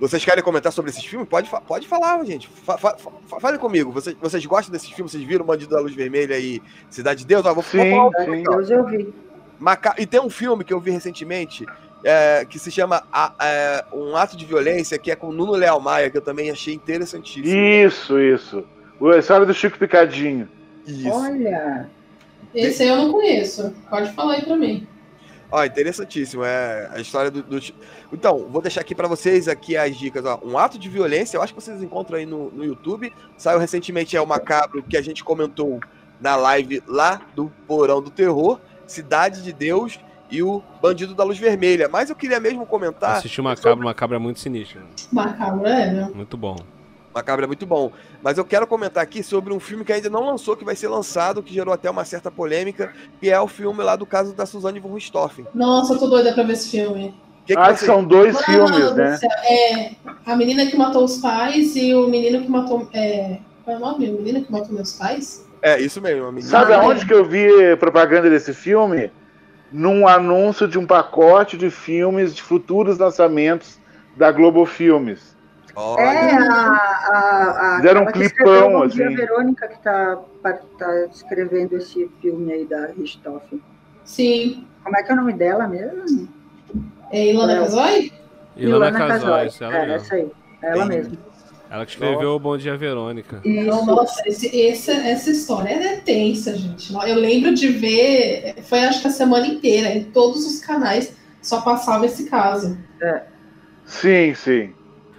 Vocês 0.00 0.24
querem 0.24 0.44
comentar 0.44 0.72
sobre 0.72 0.92
esses 0.92 1.04
filmes? 1.04 1.28
Pode, 1.28 1.50
pode 1.66 1.88
falar, 1.88 2.24
gente. 2.24 2.48
Fa 2.48 2.78
fa 2.78 2.96
fa- 2.96 3.40
fale 3.40 3.58
comigo. 3.58 3.90
Vocês, 3.90 4.16
vocês 4.20 4.46
gostam 4.46 4.70
desses 4.70 4.88
filmes? 4.90 5.10
Vocês 5.10 5.24
viram 5.24 5.44
Bandido 5.44 5.74
da 5.74 5.80
Luz 5.80 5.92
Vermelha 5.92 6.38
e 6.38 6.62
Cidade 6.88 7.20
de 7.20 7.26
Deus? 7.26 7.44
Ó, 7.44 7.52
vou, 7.52 7.54
vou 7.54 7.64
Sim, 7.64 7.90
falar 7.90 8.06
um 8.06 8.12
sim. 8.24 8.42
Deus 8.44 8.70
eu 8.70 8.86
vi. 8.86 9.12
Maca- 9.58 9.94
E 9.98 10.06
tem 10.06 10.20
um 10.20 10.30
filme 10.30 10.64
que 10.64 10.72
eu 10.72 10.80
vi 10.80 10.90
recentemente 10.90 11.64
é, 12.04 12.44
que 12.48 12.58
se 12.58 12.70
chama 12.70 13.02
A- 13.12 13.32
é, 13.40 13.84
Um 13.92 14.16
Ato 14.16 14.36
de 14.36 14.44
Violência, 14.44 14.98
que 14.98 15.10
é 15.10 15.16
com 15.16 15.32
Nuno 15.32 15.52
Leal 15.52 15.80
Maia, 15.80 16.08
que 16.10 16.16
eu 16.16 16.22
também 16.22 16.50
achei 16.50 16.74
interessantíssimo. 16.74 17.54
Isso, 17.56 18.20
isso. 18.20 18.64
A 19.14 19.18
história 19.18 19.44
do 19.46 19.54
Chico 19.54 19.78
Picadinho. 19.78 20.48
Isso. 20.86 21.10
Olha, 21.10 21.88
Esse 22.54 22.82
aí 22.82 22.88
eu 22.88 22.96
não 22.96 23.12
conheço. 23.12 23.74
Pode 23.90 24.10
falar 24.12 24.34
aí 24.34 24.42
pra 24.44 24.56
mim. 24.56 24.86
Ó, 25.50 25.64
interessantíssimo. 25.64 26.44
É 26.44 26.88
a 26.92 27.00
história 27.00 27.30
do. 27.30 27.42
do- 27.42 27.60
Então, 28.12 28.46
vou 28.50 28.60
deixar 28.62 28.80
aqui 28.80 28.94
pra 28.94 29.06
vocês 29.08 29.48
aqui 29.48 29.76
as 29.76 29.96
dicas. 29.96 30.24
Ó. 30.24 30.40
Um 30.44 30.56
ato 30.58 30.78
de 30.78 30.88
violência, 30.88 31.36
eu 31.36 31.42
acho 31.42 31.54
que 31.54 31.60
vocês 31.60 31.82
encontram 31.82 32.18
aí 32.18 32.26
no, 32.26 32.50
no 32.50 32.64
YouTube. 32.64 33.12
Saiu 33.36 33.58
recentemente 33.58 34.16
é 34.16 34.20
o 34.20 34.26
Macabro, 34.26 34.82
que 34.82 34.96
a 34.96 35.02
gente 35.02 35.22
comentou 35.24 35.80
na 36.20 36.36
live 36.36 36.82
lá 36.86 37.20
do 37.34 37.52
Porão 37.66 38.02
do 38.02 38.10
Terror, 38.10 38.58
Cidade 38.88 39.42
de 39.42 39.52
Deus 39.52 40.00
e 40.30 40.42
o 40.42 40.62
Bandido 40.82 41.14
da 41.14 41.22
Luz 41.22 41.38
Vermelha. 41.38 41.88
Mas 41.88 42.10
eu 42.10 42.16
queria 42.16 42.40
mesmo 42.40 42.66
comentar. 42.66 43.16
Assisti 43.18 43.40
uma 43.40 43.54
cabra, 43.54 43.84
uma 43.84 43.94
cabra 43.94 44.18
muito 44.18 44.40
sinistra. 44.40 44.82
Macabro, 45.12 45.66
é, 45.66 45.92
né? 45.92 46.10
Muito 46.14 46.36
bom. 46.36 46.56
Macabro 47.14 47.44
é 47.44 47.46
muito 47.48 47.64
bom. 47.66 47.90
Mas 48.22 48.36
eu 48.38 48.44
quero 48.44 48.66
comentar 48.66 49.02
aqui 49.02 49.22
sobre 49.22 49.52
um 49.52 49.58
filme 49.58 49.84
que 49.84 49.92
ainda 49.92 50.10
não 50.10 50.24
lançou, 50.26 50.56
que 50.56 50.64
vai 50.64 50.76
ser 50.76 50.88
lançado, 50.88 51.42
que 51.42 51.52
gerou 51.54 51.72
até 51.72 51.90
uma 51.90 52.04
certa 52.04 52.30
polêmica, 52.30 52.92
que 53.20 53.30
é 53.30 53.40
o 53.40 53.48
filme 53.48 53.82
lá 53.82 53.96
do 53.96 54.04
caso 54.06 54.34
da 54.34 54.44
Suzane 54.46 54.78
von 54.80 54.92
Richthofen. 54.94 55.46
Nossa, 55.54 55.94
eu 55.94 55.98
tô 55.98 56.06
doida 56.08 56.32
pra 56.32 56.42
ver 56.42 56.52
esse 56.54 56.70
filme. 56.70 57.14
que 57.46 57.54
que 57.54 57.58
Ah, 57.60 57.74
você- 57.74 57.86
são 57.86 58.04
dois 58.04 58.34
Mano 58.34 58.44
filmes, 58.44 58.90
do 58.90 58.94
né? 58.96 59.18
É, 59.50 59.92
a 60.26 60.36
menina 60.36 60.66
que 60.66 60.76
matou 60.76 61.02
os 61.02 61.16
pais 61.16 61.74
e 61.76 61.94
o 61.94 62.06
menino 62.06 62.42
que 62.42 62.48
matou. 62.50 62.86
É, 62.92 63.38
qual 63.64 63.74
é 63.74 63.78
o 63.78 63.80
nome? 63.80 64.10
O 64.10 64.12
menino 64.18 64.44
que 64.44 64.52
matou 64.52 64.70
meus 64.74 64.92
pais? 64.92 65.47
É, 65.62 65.80
isso 65.80 66.00
mesmo, 66.00 66.26
a 66.26 66.32
menina. 66.32 66.50
Sabe 66.50 66.72
Ah, 66.72 66.80
aonde 66.80 67.04
que 67.06 67.12
eu 67.12 67.24
vi 67.24 67.48
propaganda 67.78 68.28
desse 68.30 68.52
filme? 68.54 69.10
Num 69.70 70.06
anúncio 70.08 70.66
de 70.66 70.78
um 70.78 70.86
pacote 70.86 71.56
de 71.56 71.70
filmes 71.70 72.34
de 72.34 72.42
futuros 72.42 72.98
lançamentos 72.98 73.78
da 74.16 74.30
Globo 74.32 74.64
Filmes. 74.64 75.36
Olha, 75.76 76.02
É, 76.02 76.32
a, 76.32 76.52
a, 76.52 77.74
a, 77.74 77.76
Fizeram 77.76 78.02
um 78.02 78.06
clipão, 78.06 78.82
assim. 78.82 79.14
Verônica, 79.14 79.68
que 79.68 79.78
tá, 79.82 80.18
tá 80.78 81.06
escrevendo 81.12 81.76
esse 81.76 82.10
filme 82.20 82.52
aí 82.52 82.64
da 82.66 82.86
Richthofen. 82.86 83.62
Sim. 84.04 84.66
Como 84.82 84.96
é 84.96 85.02
que 85.02 85.10
é 85.10 85.14
o 85.14 85.16
nome 85.16 85.34
dela 85.34 85.68
mesmo? 85.68 86.28
É 87.12 87.26
Ilana 87.26 87.52
É. 87.52 87.58
Casoy? 87.60 88.12
Ilana 88.56 88.86
ela 88.88 88.96
É, 88.98 89.78
mesma. 89.80 89.94
essa 89.94 90.14
aí. 90.14 90.30
Ela 90.62 90.84
Entendi. 90.84 90.96
mesma. 90.96 91.18
Ela 91.70 91.84
que 91.84 91.92
escreveu 91.92 92.30
o 92.34 92.38
Bom 92.38 92.56
Dia 92.56 92.76
Verônica. 92.76 93.42
Não, 93.44 93.84
nossa, 93.84 94.22
esse- 94.26 94.66
essa, 94.68 94.92
essa 94.92 95.30
história 95.30 95.68
é 95.70 95.96
tensa, 95.96 96.56
gente. 96.56 96.92
Eu 96.94 97.16
lembro 97.16 97.54
de 97.54 97.68
ver, 97.68 98.54
foi 98.62 98.80
acho 98.80 99.02
que 99.02 99.08
a 99.08 99.10
semana 99.10 99.46
inteira, 99.46 99.90
em 99.94 100.04
todos 100.04 100.46
os 100.46 100.60
canais, 100.60 101.14
só 101.42 101.60
passava 101.60 102.06
esse 102.06 102.28
caso. 102.28 102.78
Sim, 103.84 104.34
sim. 104.34 104.72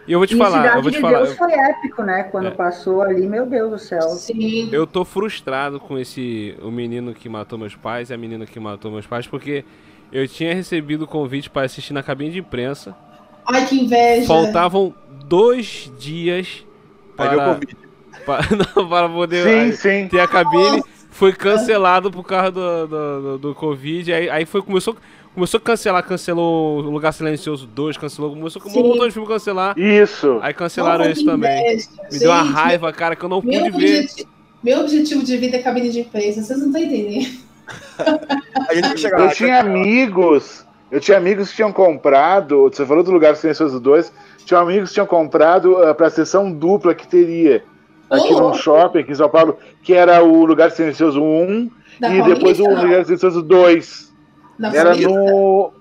E 0.08 0.12
eu 0.12 0.18
vou 0.20 0.26
te 0.26 0.34
e 0.34 0.38
falar, 0.39 0.76
eu 0.76 0.82
vou 0.82 0.91
te 0.91 0.95
de 0.95 1.02
falar. 1.02 1.22
Deus 1.22 1.38
foi 1.38 1.52
épico, 1.54 2.02
né? 2.02 2.24
Quando 2.24 2.47
É. 2.47 2.52
passou 2.52 3.04
ali, 3.04 3.28
meu 3.28 3.45
Deus 3.45 3.70
do 3.72 3.78
céu. 3.78 4.02
Sim. 4.10 4.70
Eu 4.72 4.88
tô 4.88 5.06
frustrado 5.06 5.80
com 5.80 6.00
esse 6.00 6.56
o 6.64 6.72
menino 6.72 7.14
que 7.14 7.30
matou 7.30 7.60
meus 7.60 7.76
pais 7.76 8.10
e 8.10 8.14
a 8.14 8.18
menina 8.18 8.47
que 8.47 8.60
matou 8.60 8.91
meus 8.91 9.06
pais 9.06 9.28
porque 9.28 9.64
eu 10.12 10.28
tinha 10.28 10.56
recebido 10.56 11.04
o 11.04 11.08
convite 11.08 11.47
para 11.47 11.62
assistir 11.68 11.93
na 11.93 12.02
cabine 12.02 12.32
de 12.32 12.39
imprensa. 12.39 12.95
Ai, 13.52 13.66
que 13.66 13.76
inveja. 13.82 14.28
Faltavam 14.28 14.93
dois 15.26 15.91
dias 15.97 16.66
para, 17.16 17.54
Covid. 17.54 17.78
para, 18.26 18.47
não, 18.76 18.88
para 18.89 19.10
poder 19.10 19.43
Sim, 19.43 19.76
sim. 19.76 20.08
ter 20.08 20.20
a 20.20 20.28
cabine. 20.28 20.84
Foi 21.12 21.34
cancelado 21.34 22.10
por 22.10 22.24
causa 22.24 22.52
do, 22.52 22.88
do, 22.88 23.22
do, 23.22 23.38
do 23.39 23.56
Covid. 23.56 24.14
Aí, 24.14 24.30
aí 24.30 24.45
foi, 24.45 24.62
começou, 24.62 24.95
começou 25.34 25.58
a 25.58 25.62
cancelar, 25.62 26.02
cancelou 26.04 26.78
o 26.78 26.82
Lugar 26.89 27.12
Silencioso 27.12 27.68
2, 27.68 27.97
cancelou, 27.97 28.30
começou 28.30 28.62
com 28.62 28.70
um 28.70 28.84
montão 28.84 29.06
de 29.08 29.14
filme 29.14 29.28
cancelar. 29.28 29.78
Isso. 29.78 30.39
Aí 30.41 30.54
cancelaram 30.54 31.04
Nossa, 31.06 31.20
que 31.20 31.26
também. 31.26 31.60
inveja. 31.60 31.88
Me 32.10 32.20
deu 32.20 32.32
uma 32.32 32.43
Gente, 32.43 32.54
raiva, 32.54 32.93
cara, 32.93 33.16
que 33.18 33.26
eu 33.26 33.30
não 33.30 33.41
pude 33.41 33.70
ver. 33.72 34.08
meu 34.64 34.80
objetivo 34.80 35.22
de 35.24 35.36
vida 35.36 35.58
é 35.58 35.62
cabine 35.62 35.89
de 35.89 36.00
imprensa, 36.02 36.41
vocês 36.41 36.60
não 36.60 36.68
estão 36.68 36.82
entendendo. 36.82 37.38
Gente. 38.74 39.06
Eu 39.06 39.30
tinha 39.32 39.60
amigos, 39.60 40.66
eu 40.91 40.99
tinha 40.99 41.17
amigos 41.17 41.49
que 41.49 41.55
tinham 41.57 41.71
comprado, 41.71 42.63
você 42.63 42.85
falou 42.85 43.03
do 43.03 43.11
Lugar 43.11 43.35
Silencioso 43.35 43.79
2, 43.79 44.11
tinha 44.45 44.59
amigos 44.59 44.89
que 44.89 44.95
tinham 44.95 45.05
comprado 45.07 45.73
uh, 45.73 45.93
para 45.93 46.07
a 46.07 46.09
sessão 46.09 46.51
dupla 46.51 46.95
que 46.95 47.07
teria 47.07 47.63
aqui 48.09 48.33
Oh. 48.33 48.39
num 48.39 48.53
shopping 48.53 48.99
aqui 48.99 49.11
em 49.11 49.15
São 49.15 49.29
Paulo, 49.29 49.57
que 49.83 49.93
era 49.93 50.23
o 50.23 50.45
Lugar 50.45 50.71
Silencioso 50.71 51.21
1 51.21 51.69
Da 51.99 52.09
e 52.09 52.21
depois 52.23 52.59
o 52.59 52.63
não. 52.63 52.81
Lugar 52.81 53.05
Silencioso 53.05 53.43
2. 53.43 54.13
Da 54.57 54.73
Era 54.75 54.95
no. 54.95 55.71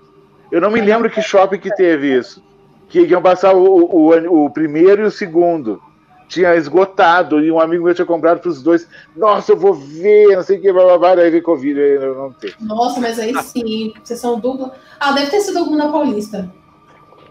Eu 0.51 0.61
não 0.61 0.69
me 0.71 0.79
lembro 0.81 1.09
que 1.09 1.21
shopping 1.21 1.57
que 1.59 1.73
teve 1.75 2.17
isso. 2.17 2.43
Que 2.87 3.01
iam 3.01 3.21
passar 3.21 3.53
o, 3.53 3.63
o, 3.63 4.45
o 4.45 4.49
primeiro 4.51 5.01
e 5.03 5.05
o 5.05 5.11
segundo. 5.11 5.81
Tinha 6.29 6.55
esgotado 6.55 7.41
e 7.43 7.51
um 7.51 7.59
amigo 7.59 7.83
meu 7.83 7.93
tinha 7.95 8.05
comprado 8.05 8.39
para 8.39 8.49
os 8.51 8.61
dois. 8.61 8.87
Nossa, 9.17 9.51
eu 9.51 9.57
vou 9.57 9.73
ver, 9.73 10.35
não 10.35 10.43
sei 10.43 10.59
o 10.59 10.61
que, 10.61 10.71
blá 10.71 10.83
blá 10.85 10.97
blá. 11.15 11.23
Aí 11.23 11.31
veio 11.31 11.43
Covid, 11.43 11.77
aí 11.77 11.95
eu 11.95 12.15
não 12.15 12.31
tenho. 12.31 12.53
Nossa, 12.61 13.01
mas 13.01 13.17
aí 13.19 13.33
sim, 13.43 13.91
sessão 14.03 14.39
dupla. 14.39 14.73
Ah, 14.99 15.11
deve 15.11 15.31
ter 15.31 15.41
sido 15.41 15.57
algum 15.57 15.75
na 15.75 15.91
Paulista. 15.91 16.49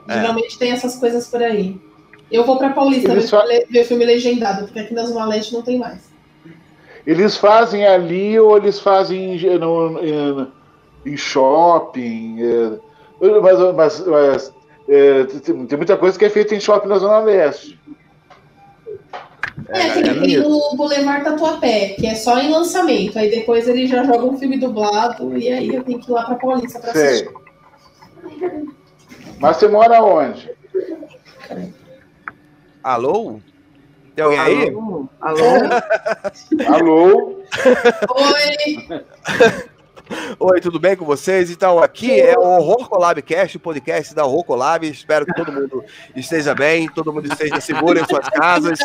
É. 0.08 0.14
Geralmente 0.14 0.58
tem 0.58 0.72
essas 0.72 0.96
coisas 0.96 1.28
por 1.28 1.40
aí. 1.42 1.80
Eu 2.30 2.44
vou 2.44 2.58
pra 2.58 2.70
Paulista 2.70 3.14
ver, 3.14 3.22
fa- 3.22 3.44
ver 3.70 3.84
filme 3.84 4.04
legendado, 4.04 4.64
porque 4.64 4.80
aqui 4.80 4.92
na 4.92 5.04
Zona 5.06 5.24
Leste 5.26 5.54
não 5.54 5.62
tem 5.62 5.78
mais. 5.78 6.10
Eles 7.06 7.36
fazem 7.36 7.86
ali 7.86 8.38
ou 8.38 8.56
eles 8.56 8.80
fazem 8.80 9.36
em, 9.36 9.58
no- 9.58 9.98
em- 10.04 10.48
em 11.06 11.16
shopping. 11.16 12.38
é, 12.42 13.40
mas 13.40 13.58
mas- 13.74 14.06
mas, 14.06 14.54
é, 14.88 15.24
tem, 15.24 15.66
tem 15.66 15.76
muita 15.78 15.96
coisa 15.96 16.18
que 16.18 16.24
é 16.24 16.28
feita 16.30 16.54
em 16.54 16.60
shopping 16.60 16.88
na 16.88 16.98
Zona 16.98 17.20
Leste. 17.20 17.78
É, 19.68 19.90
tem, 19.90 20.20
tem 20.20 20.40
o 20.40 20.74
Boulevard 20.76 21.24
Tatuapé, 21.24 21.90
que 21.90 22.06
é 22.06 22.14
só 22.14 22.38
em 22.38 22.50
lançamento. 22.50 23.18
Aí 23.18 23.30
depois 23.30 23.68
ele 23.68 23.86
já 23.86 24.02
joga 24.04 24.24
um 24.24 24.38
filme 24.38 24.58
dublado 24.58 25.36
e 25.36 25.48
aí 25.48 25.74
eu 25.74 25.84
tenho 25.84 25.98
que 25.98 26.10
ir 26.10 26.14
lá 26.14 26.24
pra 26.24 26.36
Paulista 26.36 26.80
pra 26.80 26.92
Sei. 26.92 27.04
assistir. 27.04 27.34
Mas 29.38 29.56
você 29.56 29.68
mora 29.68 30.02
onde? 30.02 30.50
Alô? 32.82 33.40
Tem 34.14 34.24
alguém 34.24 34.40
aí? 34.40 34.68
Alô? 34.68 35.08
Alô? 35.20 35.46
Alô? 36.66 37.42
Oi! 38.10 39.68
Oi, 40.38 40.60
tudo 40.60 40.78
bem 40.78 40.96
com 40.96 41.04
vocês? 41.04 41.50
Então, 41.50 41.78
aqui 41.82 42.20
é 42.20 42.36
o 42.38 42.42
Horror 42.42 42.88
Collab 42.88 43.20
Cast, 43.22 43.56
o 43.56 43.60
podcast 43.60 44.14
da 44.14 44.24
Horror 44.24 44.44
Collab. 44.44 44.86
Espero 44.88 45.26
que 45.26 45.34
todo 45.34 45.52
mundo 45.52 45.84
esteja 46.16 46.54
bem, 46.54 46.88
todo 46.88 47.12
mundo 47.12 47.26
esteja 47.30 47.60
seguro 47.60 47.98
em 47.98 48.04
suas 48.04 48.28
casas. 48.28 48.78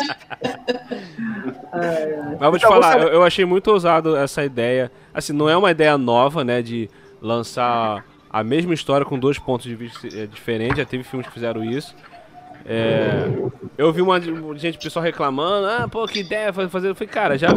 Mas 2.38 2.50
vou 2.50 2.58
te 2.58 2.64
Então, 2.64 2.70
falar, 2.70 2.98
você- 2.98 3.04
eu, 3.04 3.08
eu 3.08 3.22
achei 3.22 3.44
muito 3.44 3.68
ousado 3.70 4.16
essa 4.16 4.44
ideia. 4.44 4.90
Assim, 5.12 5.32
não 5.32 5.48
é 5.48 5.56
uma 5.56 5.70
ideia 5.70 5.96
nova, 5.96 6.44
né, 6.44 6.60
de 6.62 6.90
lançar 7.20 8.04
a 8.28 8.42
mesma 8.44 8.74
história 8.74 9.06
com 9.06 9.18
dois 9.18 9.38
pontos 9.38 9.66
de 9.66 9.74
vista 9.74 10.06
eh, 10.08 10.26
diferentes. 10.26 10.76
Já 10.78 10.84
teve 10.84 11.04
filmes 11.04 11.26
que 11.26 11.32
fizeram 11.32 11.64
isso. 11.64 11.94
É, 12.66 13.28
eu 13.76 13.92
vi 13.92 14.02
uma 14.02 14.20
gente, 14.56 14.78
pessoal 14.78 15.04
reclamando, 15.04 15.66
ah, 15.66 15.88
pô, 15.90 16.06
que 16.06 16.20
ideia 16.20 16.52
fazer. 16.52 16.88
Eu 16.88 16.94
falei, 16.94 17.08
cara, 17.08 17.38
já 17.38 17.48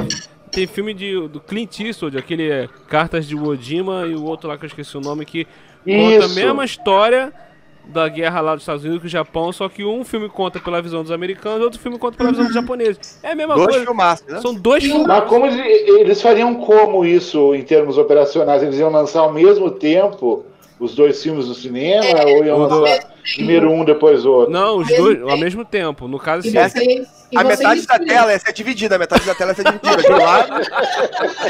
tem 0.52 0.68
filme 0.68 0.94
de, 0.94 1.28
do 1.28 1.40
Clint 1.40 1.80
Eastwood, 1.80 2.18
aquele 2.18 2.68
Cartas 2.88 3.26
de 3.26 3.36
Wodima 3.36 4.06
e 4.06 4.16
o 4.16 4.24
outro 4.24 4.48
lá 4.50 4.58
que 4.58 4.66
eu 4.66 4.68
esqueci 4.68 4.98
o 4.98 5.02
nome, 5.02 5.26
que 5.26 5.46
conta 5.86 6.26
a 6.26 6.26
Isso. 6.26 6.36
mesma 6.36 6.66
história 6.66 7.34
da 7.86 8.08
guerra 8.10 8.42
lá 8.42 8.54
dos 8.54 8.64
Estados 8.64 8.84
Unidos 8.84 9.02
com 9.02 9.08
o 9.08 9.10
Japão, 9.10 9.52
só 9.54 9.70
que 9.70 9.86
um 9.86 10.04
filme 10.04 10.28
conta 10.28 10.60
pela 10.60 10.82
visão 10.82 11.04
dos 11.04 11.12
americanos 11.12 11.62
e 11.62 11.64
outro 11.64 11.80
filme 11.80 11.98
conta 11.98 12.18
pela 12.18 12.32
visão 12.32 12.46
dos 12.46 12.54
japoneses. 12.54 13.20
É 13.24 13.32
a 13.32 13.36
mesma 13.36 13.56
Dois 13.56 13.68
coisa. 13.68 13.86
filmaços, 13.86 14.28
né? 14.28 14.42
São 14.42 14.54
dois 14.54 14.84
filmes. 14.84 15.08
Mas 15.08 15.24
como 15.26 15.46
eles, 15.46 15.88
eles 15.88 16.22
fariam 16.22 16.56
como 16.56 17.06
isso 17.06 17.56
em 17.56 17.64
termos 17.64 17.98
operacionais? 17.98 18.62
Eles 18.62 18.78
iam 18.78 18.92
lançar 18.92 19.22
ao 19.22 19.32
mesmo 19.32 19.72
tempo 19.72 20.44
os 20.80 20.94
dois 20.96 21.22
filmes 21.24 21.48
no 21.48 21.54
cinema 21.56 22.24
ou 22.26 22.46
iam 22.46 22.62
o 22.62 22.68
do- 22.68 22.80
lançar 22.82 23.12
primeiro 23.36 23.72
um, 23.72 23.84
depois 23.84 24.26
o 24.26 24.32
outro? 24.32 24.54
Não, 24.54 24.78
os 24.78 24.88
dois 24.88 25.18
tempo. 25.18 25.30
ao 25.30 25.38
mesmo 25.38 25.66
tempo. 25.66 26.08
No 26.08 26.20
caso, 26.20 26.48
E 26.48 26.58
assim, 26.58 26.80
você, 27.04 27.08
e 27.32 27.38
A 27.38 27.44
metade 27.44 27.86
da 27.86 28.00
tela 28.00 28.32
ia 28.32 28.40
ser 28.40 28.54
dividida, 28.54 28.96
a 28.96 29.00
metade 29.00 29.26
da 29.26 29.36
tela 29.36 29.52
ia 29.52 29.56
ser 29.56 29.64
dividida. 29.66 29.98
De 30.02 30.12
um 30.12 30.18
lado 30.18 30.54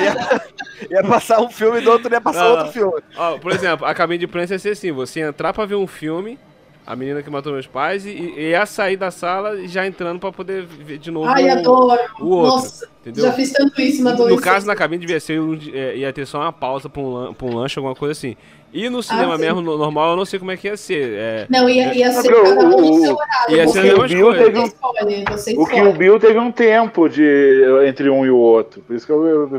ia, 0.02 0.98
ia 1.00 1.04
passar 1.04 1.42
um 1.42 1.50
filme, 1.50 1.82
do 1.82 1.92
outro 1.92 2.12
ia 2.12 2.22
passar 2.22 2.44
Não, 2.44 2.52
outro 2.58 2.72
filme. 2.72 3.02
ó, 3.16 3.38
por 3.38 3.52
exemplo, 3.52 3.86
a 3.86 3.94
cabine 3.94 4.20
de 4.20 4.26
imprensa 4.26 4.54
ia 4.56 4.60
ser 4.60 4.70
assim: 4.70 4.92
você 4.92 5.20
entrar 5.22 5.54
pra 5.54 5.66
ver 5.66 5.76
um 5.76 5.86
filme, 5.88 6.40
a 6.86 6.96
menina 6.96 7.22
que 7.22 7.30
matou 7.30 7.54
meus 7.54 7.68
pais, 7.68 8.06
e, 8.06 8.10
e 8.10 8.50
ia 8.52 8.66
sair 8.66 8.98
da 8.98 9.12
sala 9.12 9.68
já 9.68 9.86
entrando 9.86 10.20
pra 10.20 10.32
poder 10.32 10.66
ver 10.66 10.98
de 10.98 11.12
novo 11.12 11.28
Ai, 11.30 11.46
o, 11.46 11.52
adoro. 11.52 12.00
o 12.20 12.28
outro. 12.28 12.52
Nossa, 12.56 12.90
entendeu? 13.02 13.26
já 13.26 13.34
fiz 13.34 13.52
tanto 13.52 13.80
isso 13.82 14.04
na 14.04 14.14
No 14.16 14.40
caso, 14.42 14.66
na 14.66 14.76
cabine 14.76 15.02
devia 15.02 15.20
ser, 15.20 15.40
é, 15.74 15.98
ia 15.98 16.14
ter 16.14 16.26
só 16.26 16.40
uma 16.40 16.54
pausa 16.54 16.88
pra 16.90 17.02
um, 17.02 17.34
pra 17.34 17.46
um 17.48 17.54
lanche, 17.56 17.78
alguma 17.78 17.94
coisa 17.96 18.14
assim. 18.14 18.36
E 18.80 18.90
no 18.90 19.02
cinema 19.02 19.34
Ah, 19.34 19.38
mesmo, 19.40 19.60
no 19.62 19.76
normal, 19.78 20.12
eu 20.12 20.16
não 20.18 20.26
sei 20.26 20.38
como 20.38 20.52
é 20.52 20.58
que 20.58 20.68
ia 20.68 20.78
ser. 20.78 21.14
É, 21.16 21.48
Não, 21.50 21.68
ia, 21.68 21.94
ia 21.96 22.12
ser 22.12 22.30
Porque 22.32 22.42
cada 22.50 22.66
um 22.66 22.70
no 22.70 22.92
o- 22.92 23.02
seu 23.02 23.16
horário. 23.16 23.56
ia 23.58 23.66
o 23.66 23.70
ser 23.70 23.82
mesma 23.84 24.08
Bill 24.08 24.26
coisa. 24.28 24.44
teve 24.44 24.60
um- 24.60 24.64
escolhe, 24.66 25.00
O 25.00 25.36
Kill 25.36 25.64
escolhe. 25.64 25.94
Bill 25.98 26.20
teve 26.20 26.40
um 26.40 26.52
tempo 26.52 27.10
de, 27.10 27.64
entre 27.88 28.10
um 28.10 28.24
e 28.26 28.30
o 28.30 28.38
outro. 28.38 28.82
Por 28.82 28.96
isso 28.96 29.06
que 29.06 29.12
eu, 29.12 29.50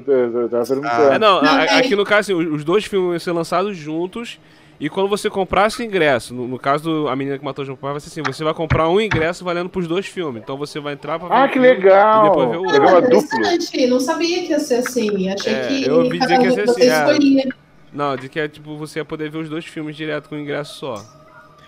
tava 0.48 0.64
perguntando. 0.66 1.12
É, 1.12 1.18
não, 1.18 1.42
Não, 1.42 1.52
a- 1.52 1.64
é- 1.64 1.78
aqui 1.78 1.96
no 1.96 2.04
caso, 2.04 2.32
assim, 2.32 2.34
os 2.34 2.62
dois 2.64 2.84
filmes 2.84 3.10
iam 3.10 3.18
ser 3.18 3.32
lançados 3.32 3.76
juntos. 3.76 4.38
E 4.80 4.88
quando 4.88 5.08
você 5.08 5.28
comprasse 5.28 5.82
o 5.82 5.84
ingresso, 5.84 6.32
no, 6.32 6.46
no 6.46 6.56
caso 6.56 6.84
do 6.84 7.08
A 7.08 7.16
Menina 7.16 7.36
que 7.36 7.44
Matou 7.44 7.64
o 7.64 7.66
João 7.66 7.76
Pai, 7.76 7.90
vai 7.90 8.00
ser 8.00 8.10
assim: 8.10 8.22
você 8.22 8.44
vai 8.44 8.54
comprar 8.54 8.88
um 8.88 9.00
ingresso 9.00 9.44
valendo 9.44 9.68
pros 9.68 9.88
dois 9.88 10.06
filmes. 10.06 10.40
Então 10.40 10.56
você 10.56 10.78
vai 10.78 10.92
entrar 10.92 11.18
pra 11.18 11.26
ver 11.28 11.34
Ah, 11.34 11.44
o 11.46 11.48
que 11.50 11.58
legal! 11.58 12.24
E 12.26 12.28
depois 12.28 12.48
ver 12.50 12.56
o 12.58 12.62
outro. 12.62 12.88
Ah, 12.88 13.00
duplo. 13.00 13.88
Não 13.88 13.98
sabia 13.98 14.42
que 14.44 14.50
ia 14.52 14.60
ser 14.60 14.76
assim. 14.76 15.28
Achei 15.28 15.52
É, 15.52 15.66
que 15.66 15.84
eu 15.88 15.96
ouvi 16.04 16.20
dizer 16.20 16.38
que 16.38 16.44
ia 16.44 16.52
ser 16.52 16.66
você 16.68 16.88
assim, 16.88 17.10
escolhia. 17.10 17.48
Não, 17.92 18.16
de 18.16 18.28
que 18.28 18.38
é 18.38 18.48
tipo, 18.48 18.76
você 18.76 18.98
ia 18.98 19.04
poder 19.04 19.30
ver 19.30 19.38
os 19.38 19.48
dois 19.48 19.64
filmes 19.64 19.96
direto 19.96 20.28
com 20.28 20.34
o 20.34 20.38
ingresso 20.38 20.74
só. 20.78 20.94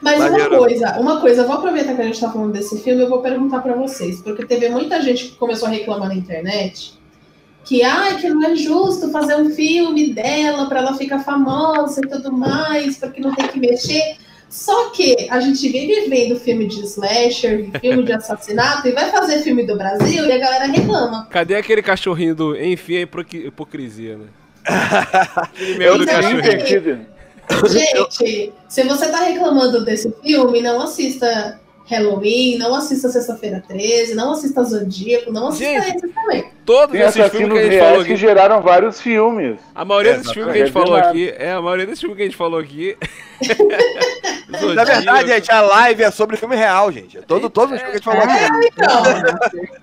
Mas 0.03 0.19
uma 0.19 0.31
Maneiro. 0.31 0.57
coisa, 0.59 0.99
uma 0.99 1.21
coisa, 1.21 1.43
eu 1.43 1.47
vou 1.47 1.57
aproveitar 1.57 1.95
que 1.95 2.01
a 2.01 2.05
gente 2.05 2.21
tá 2.21 2.31
falando 2.31 2.53
desse 2.53 2.81
filme, 2.83 3.03
eu 3.03 3.09
vou 3.09 3.21
perguntar 3.21 3.61
pra 3.61 3.75
vocês, 3.75 4.23
porque 4.23 4.47
teve 4.47 4.69
muita 4.71 5.01
gente 5.03 5.27
que 5.27 5.37
começou 5.37 5.69
a 5.69 5.71
reclamar 5.71 6.09
na 6.09 6.15
internet 6.15 6.99
que, 7.65 7.83
ai, 7.83 8.17
que 8.19 8.29
não 8.31 8.43
é 8.43 8.57
justo 8.57 9.11
fazer 9.11 9.37
um 9.37 9.51
filme 9.51 10.15
dela 10.15 10.67
pra 10.67 10.81
ela 10.81 10.95
ficar 10.97 11.19
famosa 11.19 12.01
e 12.03 12.09
tudo 12.09 12.33
mais, 12.33 12.97
porque 12.97 13.21
não 13.21 13.35
tem 13.35 13.47
que 13.49 13.61
mexer. 13.61 14.17
Só 14.49 14.89
que 14.91 15.29
a 15.31 15.39
gente 15.39 15.69
vive 15.69 16.09
vendo 16.09 16.41
filme 16.41 16.67
de 16.67 16.81
slasher, 16.85 17.71
filme 17.81 18.03
de 18.03 18.13
assassinato, 18.13 18.89
e 18.89 18.93
vai 18.93 19.11
fazer 19.11 19.39
filme 19.43 19.65
do 19.67 19.77
Brasil 19.77 20.25
e 20.27 20.33
a 20.33 20.39
galera 20.39 20.65
reclama. 20.65 21.27
Cadê 21.31 21.55
aquele 21.55 21.83
cachorrinho 21.83 22.35
do. 22.35 22.57
Enfim, 22.61 22.97
a 22.97 23.01
hipoqui- 23.03 23.47
hipocrisia, 23.47 24.17
né? 24.17 24.25
Aquele 24.65 25.73
meme 25.79 25.85
Eu 25.85 25.99
do 25.99 26.07
cachorrinho. 26.07 27.07
Gente, 27.69 28.53
se 28.69 28.83
você 28.85 29.09
tá 29.09 29.21
reclamando 29.25 29.85
desse 29.85 30.13
filme, 30.23 30.61
não 30.61 30.83
assista 30.83 31.61
Halloween, 31.87 32.57
não 32.57 32.73
assista 32.77 33.09
Sexta-feira 33.09 33.63
13, 33.67 34.15
não 34.15 34.33
assista 34.33 34.63
Zodíaco, 34.63 35.33
não 35.33 35.49
assista 35.49 35.83
Gente, 35.83 35.97
esse 35.97 36.09
também. 36.15 36.45
Todos 36.65 36.93
Tem 36.93 37.01
esses 37.01 37.29
filmes 37.31 37.53
que 37.53 37.59
a 37.59 37.63
gente 37.65 37.79
falou 37.81 38.05
que 38.05 38.13
aqui. 38.13 38.17
geraram 38.17 38.63
vários 38.63 39.01
filmes. 39.01 39.59
A 39.75 39.85
maioria 39.85 40.13
É, 40.13 40.17
desses 40.19 40.33
filmes 40.33 40.53
que 40.53 40.59
a 40.61 40.65
gente 40.65 40.73
falou 40.73 40.95
aqui. 40.95 41.35
É, 41.37 41.51
a 41.51 41.61
maioria 41.61 41.87
desses 41.87 42.01
filmes 42.01 42.17
que 42.17 42.23
a 42.23 42.27
gente 42.27 42.37
falou 42.37 42.61
aqui. 42.61 42.97
Na 44.75 44.85
verdade, 44.85 45.29
gente, 45.29 45.51
a 45.51 45.61
live 45.61 46.03
é 46.05 46.11
sobre 46.13 46.37
filme 46.37 46.55
real, 46.55 46.93
gente. 46.93 47.19
É 47.19 47.23
todo, 47.23 47.51
todos 47.51 47.75
os 47.75 47.81
filmes 47.83 48.01
que 48.01 48.09
a 48.09 48.13
gente 48.13 48.23
falou 48.23 48.23
aqui. 48.23 48.69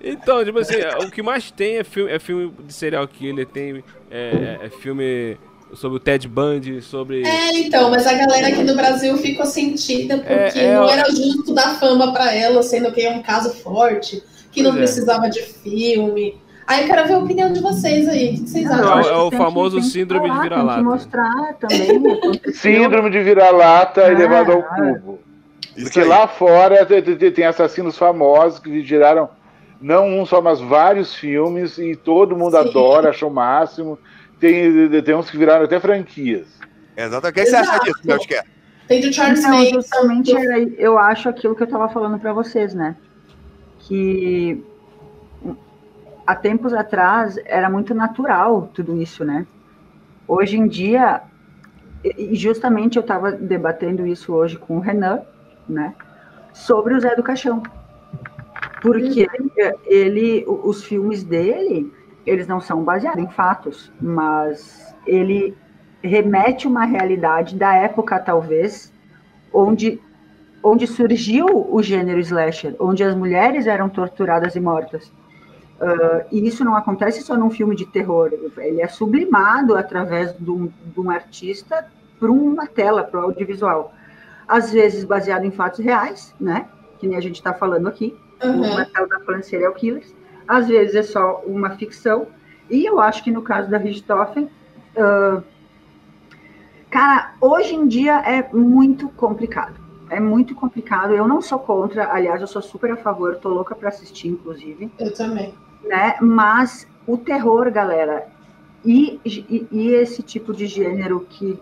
Então, 0.00 0.38
Então, 0.38 0.44
tipo 0.44 0.58
assim, 0.58 0.76
o 1.06 1.10
que 1.10 1.22
mais 1.22 1.50
tem 1.50 1.76
é 1.78 1.84
filme, 1.84 2.10
é 2.10 2.18
filme 2.18 2.54
de 2.64 2.72
serial 2.72 3.06
killer, 3.06 3.46
tem 3.46 3.84
é, 4.10 4.58
é 4.66 4.70
filme 4.70 5.36
sobre 5.74 5.96
o 5.98 6.00
Ted 6.00 6.26
Bundy, 6.28 6.80
sobre. 6.80 7.22
é, 7.26 7.52
então, 7.58 7.90
mas 7.90 8.06
a 8.06 8.14
galera 8.14 8.48
aqui 8.48 8.62
no 8.62 8.74
Brasil 8.74 9.16
ficou 9.18 9.44
sentida 9.46 10.16
porque 10.18 10.32
É, 10.58 10.64
é, 10.64 10.74
não 10.74 10.88
era 10.88 11.04
justo 11.10 11.52
dar 11.54 11.78
fama 11.78 12.12
pra 12.12 12.34
ela, 12.34 12.62
sendo 12.62 12.90
que 12.92 13.02
é 13.02 13.10
um 13.10 13.22
caso 13.22 13.52
forte, 13.54 14.22
que 14.50 14.62
não 14.62 14.70
Pois 14.72 14.82
é. 14.82 14.84
precisava 14.86 15.28
de 15.28 15.42
filme. 15.42 16.36
Aí 16.66 16.82
eu 16.82 16.86
quero 16.86 17.08
ver 17.08 17.14
a 17.14 17.18
opinião 17.18 17.50
de 17.52 17.60
vocês 17.60 18.06
aí. 18.08 18.28
O 18.28 18.32
que 18.44 18.50
vocês 18.50 18.64
Não, 18.66 18.74
É 18.96 19.00
acham? 19.00 19.12
é 19.14 19.16
o 19.22 19.30
famoso 19.30 19.76
que 19.78 19.84
síndrome 19.86 20.30
de 20.30 20.38
vira-lata. 20.40 20.82
Mostrar 20.82 21.54
também. 21.58 21.96
aconteceu. 22.12 22.52
Síndrome 22.54 23.10
de 23.10 23.22
vira-lata 23.22 24.02
e 24.02 24.14
Ah, 24.14 24.18
levado 24.18 24.52
ao 24.52 24.60
ah. 24.60 24.64
cubo. 24.74 25.18
Isso 25.74 25.84
Porque 25.86 26.00
aí. 26.00 26.06
lá 26.06 26.26
fora 26.28 26.84
te- 26.84 27.00
te- 27.00 27.30
tem 27.30 27.44
assassinos 27.46 27.96
famosos 27.96 28.58
que 28.58 28.82
geraram 28.84 29.30
não 29.80 30.20
um 30.20 30.26
só, 30.26 30.40
mas 30.40 30.60
vários 30.60 31.14
filmes 31.14 31.78
e 31.78 31.94
todo 31.94 32.36
mundo 32.36 32.52
Sim. 32.52 32.68
adora, 32.68 33.10
acha 33.10 33.26
o 33.26 33.30
máximo. 33.30 33.98
Tem, 34.40 35.02
tem 35.02 35.14
uns 35.14 35.30
que 35.30 35.36
viraram 35.36 35.64
até 35.64 35.78
franquias. 35.80 36.46
Exato. 36.96 37.28
O 37.28 37.32
que 37.32 37.46
você 37.46 37.56
acha 37.56 37.78
disso, 37.80 38.00
Melchior? 38.04 38.44
Tem 38.88 39.00
do 39.00 39.12
Charles 39.12 39.44
Manson. 39.44 39.74
justamente 39.74 40.34
era, 40.34 40.58
eu 40.58 40.98
acho 40.98 41.28
aquilo 41.28 41.54
que 41.54 41.62
eu 41.62 41.66
estava 41.66 41.88
falando 41.88 42.18
para 42.18 42.32
vocês, 42.32 42.72
né? 42.72 42.96
Que 43.80 44.64
há 46.26 46.34
tempos 46.34 46.72
atrás 46.72 47.38
era 47.44 47.68
muito 47.68 47.94
natural 47.94 48.70
tudo 48.72 49.00
isso, 49.00 49.24
né? 49.24 49.46
Hoje 50.26 50.56
em 50.56 50.66
dia, 50.66 51.22
e 52.02 52.32
e 52.32 52.34
justamente 52.34 52.96
eu 52.96 53.02
estava 53.02 53.30
debatendo 53.30 54.06
isso 54.06 54.32
hoje 54.32 54.56
com 54.56 54.78
o 54.78 54.80
Renan, 54.80 55.20
né? 55.68 55.94
Sobre 56.52 56.94
o 56.94 57.00
Zé 57.00 57.14
do 57.14 57.22
Caixão. 57.22 57.62
Porque 58.80 59.26
ele, 59.86 60.44
o- 60.46 60.68
os 60.68 60.84
filmes 60.84 61.24
dele, 61.24 61.92
eles 62.26 62.46
não 62.46 62.60
são 62.60 62.82
baseados 62.84 63.22
em 63.22 63.28
fatos, 63.28 63.92
mas 64.00 64.94
ele 65.06 65.56
remete 66.02 66.66
uma 66.68 66.84
realidade 66.84 67.56
da 67.56 67.74
época, 67.74 68.18
talvez, 68.20 68.92
onde, 69.52 70.00
onde 70.62 70.86
surgiu 70.86 71.46
o 71.46 71.82
gênero 71.82 72.20
slasher, 72.20 72.76
onde 72.78 73.02
as 73.02 73.14
mulheres 73.14 73.66
eram 73.66 73.88
torturadas 73.88 74.54
e 74.54 74.60
mortas. 74.60 75.12
Ah, 75.80 76.24
e 76.32 76.46
isso 76.46 76.64
não 76.64 76.74
acontece 76.76 77.22
só 77.22 77.36
num 77.36 77.50
filme 77.50 77.74
de 77.76 77.86
terror, 77.86 78.30
ele 78.58 78.82
é 78.82 78.88
sublimado 78.88 79.76
através 79.76 80.36
de 80.36 80.50
um, 80.50 80.66
de 80.66 81.00
um 81.00 81.10
artista 81.10 81.86
para 82.18 82.30
uma 82.30 82.66
tela, 82.66 83.04
para 83.04 83.20
o 83.20 83.24
audiovisual. 83.24 83.92
Às 84.46 84.72
vezes 84.72 85.04
baseado 85.04 85.44
em 85.44 85.50
fatos 85.50 85.80
reais, 85.84 86.34
né? 86.40 86.66
Que 86.98 87.06
nem 87.06 87.16
a 87.16 87.20
gente 87.20 87.36
está 87.36 87.54
falando 87.54 87.86
aqui, 87.86 88.16
Uhum. 88.42 88.62
o 88.62 88.74
Marcelo 88.74 89.04
está 89.04 89.20
falando 89.20 89.40
de 89.40 89.46
serial 89.46 89.72
killers. 89.74 90.14
Às 90.46 90.68
vezes 90.68 90.94
é 90.94 91.02
só 91.02 91.42
uma 91.46 91.70
ficção. 91.70 92.26
E 92.70 92.84
eu 92.84 93.00
acho 93.00 93.22
que 93.24 93.30
no 93.30 93.42
caso 93.42 93.70
da 93.70 93.78
Richthofen, 93.78 94.48
ah, 94.96 95.42
cara, 96.90 97.34
hoje 97.40 97.74
em 97.74 97.86
dia 97.86 98.18
é 98.20 98.48
muito 98.52 99.08
complicado. 99.10 99.74
É 100.10 100.20
muito 100.20 100.54
complicado. 100.54 101.12
Eu 101.12 101.28
não 101.28 101.42
sou 101.42 101.58
contra, 101.58 102.10
aliás, 102.12 102.40
eu 102.40 102.46
sou 102.46 102.62
super 102.62 102.92
a 102.92 102.96
favor, 102.96 103.36
tô 103.36 103.48
louca 103.50 103.74
para 103.74 103.88
assistir, 103.90 104.28
inclusive 104.28 104.90
Eu 104.98 105.12
também. 105.12 105.54
né? 105.84 106.16
Mas 106.20 106.86
o 107.06 107.16
terror, 107.18 107.70
galera, 107.70 108.26
e, 108.84 109.20
e, 109.24 109.66
e 109.70 109.88
esse 109.90 110.22
tipo 110.22 110.54
de 110.54 110.66
gênero 110.66 111.26
que, 111.28 111.58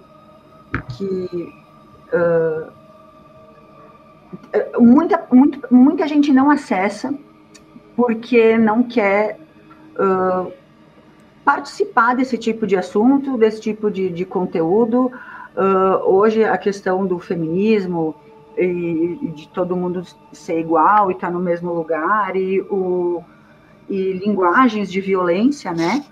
que 0.96 1.52
ah, 2.12 2.68
muita, 4.78 5.26
muito, 5.32 5.60
muita 5.70 6.06
gente 6.06 6.32
não 6.32 6.50
acessa 6.50 7.14
porque 7.94 8.58
não 8.58 8.82
quer 8.82 9.38
ah, 9.98 10.46
participar 11.44 12.14
desse 12.14 12.36
tipo 12.36 12.66
de 12.66 12.76
assunto, 12.76 13.38
desse 13.38 13.60
tipo 13.60 13.90
de, 13.90 14.10
de 14.10 14.24
conteúdo. 14.24 15.10
Ah, 15.56 16.02
hoje 16.04 16.44
a 16.44 16.58
questão 16.58 17.06
do 17.06 17.18
feminismo 17.18 18.14
e, 18.56 19.18
e 19.22 19.28
de 19.28 19.48
todo 19.48 19.76
mundo 19.76 20.02
ser 20.32 20.60
igual 20.60 21.10
e 21.10 21.14
estar 21.14 21.30
no 21.30 21.40
mesmo 21.40 21.72
lugar 21.72 22.36
e 22.36 22.60
o 22.62 23.22
e 23.88 24.12
linguagens 24.14 24.90
de 24.90 25.00
violência, 25.00 25.72
né? 25.72 26.04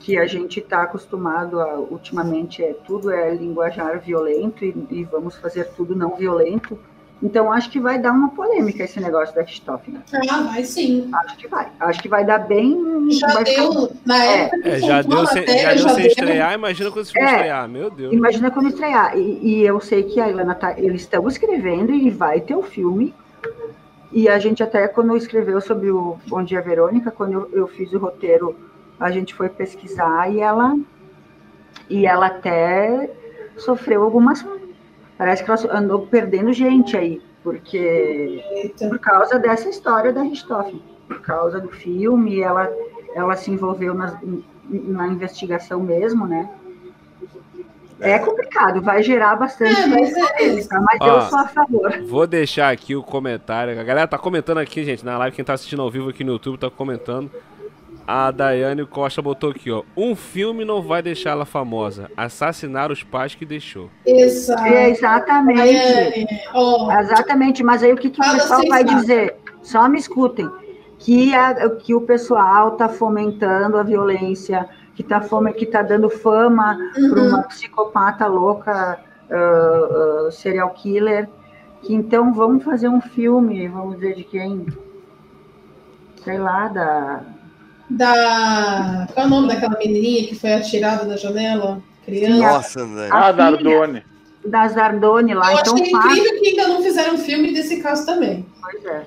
Que 0.00 0.18
a 0.18 0.26
gente 0.26 0.60
está 0.60 0.82
acostumado 0.82 1.58
a, 1.60 1.78
ultimamente, 1.78 2.62
é 2.62 2.74
tudo 2.74 3.10
é 3.10 3.34
linguajar 3.34 3.98
violento 4.00 4.64
e, 4.64 4.86
e 4.90 5.04
vamos 5.04 5.36
fazer 5.36 5.64
tudo 5.74 5.96
não 5.96 6.14
violento. 6.14 6.78
Então, 7.22 7.50
acho 7.50 7.70
que 7.70 7.80
vai 7.80 7.98
dar 7.98 8.12
uma 8.12 8.28
polêmica 8.28 8.84
esse 8.84 9.00
negócio 9.00 9.34
da 9.34 9.40
Richthofen. 9.40 9.96
Ah, 10.30 10.42
vai 10.42 10.62
sim. 10.64 11.08
Acho 11.14 11.36
que 11.38 11.48
vai. 11.48 11.68
Acho 11.80 12.02
que 12.02 12.08
vai 12.08 12.24
dar 12.26 12.38
bem. 12.40 13.10
Já 13.10 13.28
vai 13.28 13.44
deu, 13.44 13.72
ficar- 13.72 13.94
na 14.04 14.24
É, 14.24 14.42
época 14.42 14.68
É, 14.68 14.78
já 14.80 15.02
deu, 15.02 15.26
sem, 15.26 15.40
matéria, 15.40 15.78
já 15.78 15.86
deu 15.86 15.88
sem 15.94 16.02
deu. 16.02 16.06
estrear, 16.08 16.52
imagina 16.54 16.90
quando 16.90 17.06
filme 17.06 17.26
É. 17.26 17.32
estrear, 17.32 17.68
meu 17.68 17.90
Deus. 17.90 18.12
Imagina 18.12 18.50
quando 18.50 18.68
estrear. 18.68 19.16
E, 19.16 19.38
e 19.42 19.62
eu 19.64 19.80
sei 19.80 20.02
que 20.02 20.20
a 20.20 20.28
Ilana 20.28 20.54
tá. 20.54 20.78
Eles 20.78 21.00
estão 21.02 21.26
escrevendo 21.26 21.90
e 21.90 22.10
vai 22.10 22.40
ter 22.42 22.54
o 22.54 22.62
filme. 22.62 23.14
E 24.12 24.28
a 24.28 24.38
gente 24.38 24.62
até, 24.62 24.86
quando 24.86 25.16
escreveu 25.16 25.60
sobre 25.60 25.90
o 25.90 26.18
Bom 26.28 26.42
Dia 26.44 26.60
Verônica, 26.60 27.10
quando 27.10 27.32
eu, 27.32 27.50
eu 27.52 27.66
fiz 27.66 27.92
o 27.94 27.98
roteiro, 27.98 28.54
a 29.00 29.10
gente 29.10 29.34
foi 29.34 29.48
pesquisar 29.48 30.30
e 30.30 30.40
ela. 30.40 30.76
E 31.88 32.06
ela 32.06 32.26
até 32.26 33.10
sofreu 33.56 34.02
algumas. 34.02 34.44
Parece 35.18 35.42
que 35.44 35.50
ela 35.50 35.78
andou 35.78 36.06
perdendo 36.06 36.52
gente 36.52 36.96
aí. 36.96 37.20
Porque. 37.42 38.42
Eita. 38.52 38.88
Por 38.88 38.98
causa 38.98 39.38
dessa 39.38 39.68
história 39.68 40.12
da 40.12 40.22
Richthofen. 40.22 40.82
Por 41.06 41.20
causa 41.20 41.60
do 41.60 41.68
filme, 41.68 42.40
ela, 42.40 42.68
ela 43.14 43.36
se 43.36 43.50
envolveu 43.50 43.94
nas- 43.94 44.16
na 44.68 45.06
investigação 45.06 45.80
mesmo, 45.80 46.26
né? 46.26 46.50
É 48.00 48.18
complicado, 48.18 48.82
vai 48.82 49.02
gerar 49.02 49.36
bastante 49.36 49.80
É, 49.80 49.86
mas 49.86 50.12
é 50.14 50.78
mas 50.80 50.98
Ó. 51.00 51.06
eu 51.06 51.20
sou 51.22 51.38
a 51.38 51.48
favor. 51.48 52.02
Vou 52.06 52.26
deixar 52.26 52.70
aqui 52.70 52.94
o 52.94 53.02
comentário. 53.02 53.78
A 53.80 53.84
galera 53.84 54.06
tá 54.06 54.18
comentando 54.18 54.58
aqui, 54.58 54.84
gente, 54.84 55.02
na 55.04 55.16
live. 55.16 55.34
Quem 55.34 55.44
tá 55.44 55.54
assistindo 55.54 55.80
ao 55.80 55.90
vivo 55.90 56.10
aqui 56.10 56.22
no 56.22 56.32
YouTube 56.32 56.58
tá 56.58 56.68
comentando. 56.68 57.30
A 58.06 58.30
Daiane 58.30 58.86
Costa 58.86 59.20
botou 59.20 59.50
aqui, 59.50 59.70
ó. 59.70 59.82
Um 59.96 60.14
filme 60.14 60.64
não 60.64 60.80
vai 60.80 61.02
deixar 61.02 61.30
ela 61.30 61.44
famosa. 61.44 62.08
Assassinar 62.16 62.92
os 62.92 63.02
pais 63.02 63.34
que 63.34 63.44
deixou. 63.44 63.90
Exato. 64.06 64.62
É, 64.62 64.90
exatamente. 64.90 65.58
Daiane, 65.58 66.26
ó, 66.54 66.92
Exatamente, 67.00 67.64
mas 67.64 67.82
aí 67.82 67.92
o 67.92 67.96
que, 67.96 68.08
que 68.10 68.20
o 68.20 68.32
pessoal 68.32 68.60
vai 68.68 68.82
sensata. 68.82 69.00
dizer? 69.00 69.36
Só 69.62 69.88
me 69.88 69.98
escutem. 69.98 70.48
Que, 70.98 71.34
a- 71.34 71.68
que 71.70 71.94
o 71.94 72.00
pessoal 72.00 72.72
está 72.74 72.88
fomentando 72.88 73.76
a 73.76 73.82
violência, 73.82 74.68
que 74.94 75.02
está 75.02 75.20
que 75.52 75.66
tá 75.66 75.82
dando 75.82 76.08
fama 76.08 76.78
para 76.94 77.02
Uhum. 77.22 77.28
uma 77.28 77.42
psicopata 77.42 78.26
louca, 78.26 78.98
ah, 79.30 80.26
ah, 80.26 80.30
serial 80.30 80.70
killer. 80.70 81.28
Que 81.82 81.92
então 81.92 82.32
vamos 82.32 82.62
fazer 82.64 82.88
um 82.88 83.00
filme, 83.00 83.66
vamos 83.68 83.96
dizer 83.96 84.14
de 84.14 84.24
quem? 84.24 84.64
Sei 86.24 86.38
lá, 86.38 86.68
da. 86.68 87.20
Da. 87.88 89.08
Qual 89.12 89.24
é 89.24 89.26
o 89.26 89.30
nome 89.30 89.48
daquela 89.48 89.78
menininha 89.78 90.26
que 90.26 90.34
foi 90.34 90.52
atirada 90.54 91.04
da 91.04 91.16
janela? 91.16 91.80
Criança. 92.04 92.38
Nossa, 92.38 92.86
velho. 92.86 93.12
A 93.12 93.18
Ah, 93.18 93.32
filha. 93.32 93.36
Nardone. 93.50 94.04
Das 94.44 94.72
Zardoni 94.74 95.34
lá, 95.34 95.52
Eu 95.52 95.58
então 95.58 95.74
achei 95.74 95.90
faz. 95.90 96.04
incrível 96.18 96.40
que 96.40 96.48
ainda 96.48 96.68
não 96.68 96.80
fizeram 96.82 97.18
filme 97.18 97.52
desse 97.52 97.80
caso 97.82 98.06
também. 98.06 98.46
Pois 98.62 98.84
é, 98.84 99.04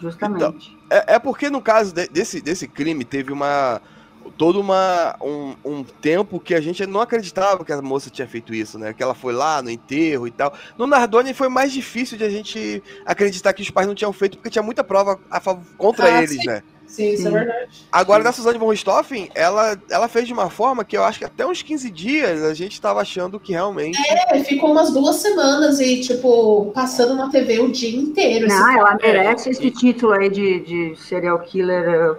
justamente. 0.00 0.74
É, 0.88 1.14
é 1.16 1.18
porque 1.18 1.50
no 1.50 1.60
caso 1.60 1.92
de- 1.94 2.08
desse, 2.08 2.40
desse 2.40 2.66
crime 2.66 3.04
teve 3.04 3.32
uma. 3.32 3.82
Todo 4.36 4.60
uma, 4.60 5.16
um, 5.22 5.54
um 5.64 5.82
tempo 5.84 6.38
que 6.38 6.54
a 6.54 6.60
gente 6.60 6.86
não 6.86 7.00
acreditava 7.00 7.64
que 7.64 7.72
a 7.72 7.80
moça 7.82 8.08
tinha 8.10 8.28
feito 8.28 8.54
isso, 8.54 8.78
né? 8.78 8.92
Que 8.92 9.02
ela 9.02 9.14
foi 9.14 9.32
lá 9.32 9.60
no 9.62 9.70
enterro 9.70 10.26
e 10.28 10.30
tal. 10.30 10.52
No 10.76 10.86
Nardoni 10.86 11.32
foi 11.34 11.48
mais 11.48 11.72
difícil 11.72 12.16
de 12.16 12.24
a 12.24 12.30
gente 12.30 12.82
acreditar 13.06 13.52
que 13.52 13.62
os 13.62 13.70
pais 13.70 13.86
não 13.88 13.94
tinham 13.94 14.12
feito, 14.12 14.36
porque 14.36 14.50
tinha 14.50 14.62
muita 14.62 14.84
prova 14.84 15.18
a 15.30 15.40
contra 15.76 16.06
Ah, 16.06 16.18
eles, 16.22 16.30
sim. 16.40 16.46
né? 16.46 16.62
Sim, 16.88 17.12
isso 17.12 17.22
Sim. 17.22 17.28
é 17.28 17.30
verdade. 17.30 17.68
Agora, 17.92 18.24
da 18.24 18.32
Suzane 18.32 18.58
von 18.58 18.70
Richthofen, 18.70 19.30
ela, 19.34 19.78
ela 19.90 20.08
fez 20.08 20.26
de 20.26 20.32
uma 20.32 20.48
forma 20.48 20.84
que 20.84 20.96
eu 20.96 21.04
acho 21.04 21.18
que 21.18 21.24
até 21.24 21.46
uns 21.46 21.62
15 21.62 21.90
dias 21.90 22.42
a 22.42 22.54
gente 22.54 22.80
tava 22.80 23.00
achando 23.00 23.38
que 23.38 23.52
realmente. 23.52 23.98
É, 24.08 24.42
ficou 24.42 24.72
umas 24.72 24.90
duas 24.92 25.16
semanas 25.16 25.78
e, 25.80 26.00
tipo, 26.00 26.72
passando 26.74 27.14
na 27.14 27.28
TV 27.28 27.60
o 27.60 27.70
dia 27.70 27.96
inteiro. 27.96 28.48
Não, 28.48 28.78
ela 28.78 28.98
É, 29.02 29.12
merece 29.12 29.50
esse 29.50 29.70
título 29.70 30.12
aí 30.14 30.30
de, 30.30 30.60
de 30.60 30.96
serial 30.96 31.38
killer 31.40 32.16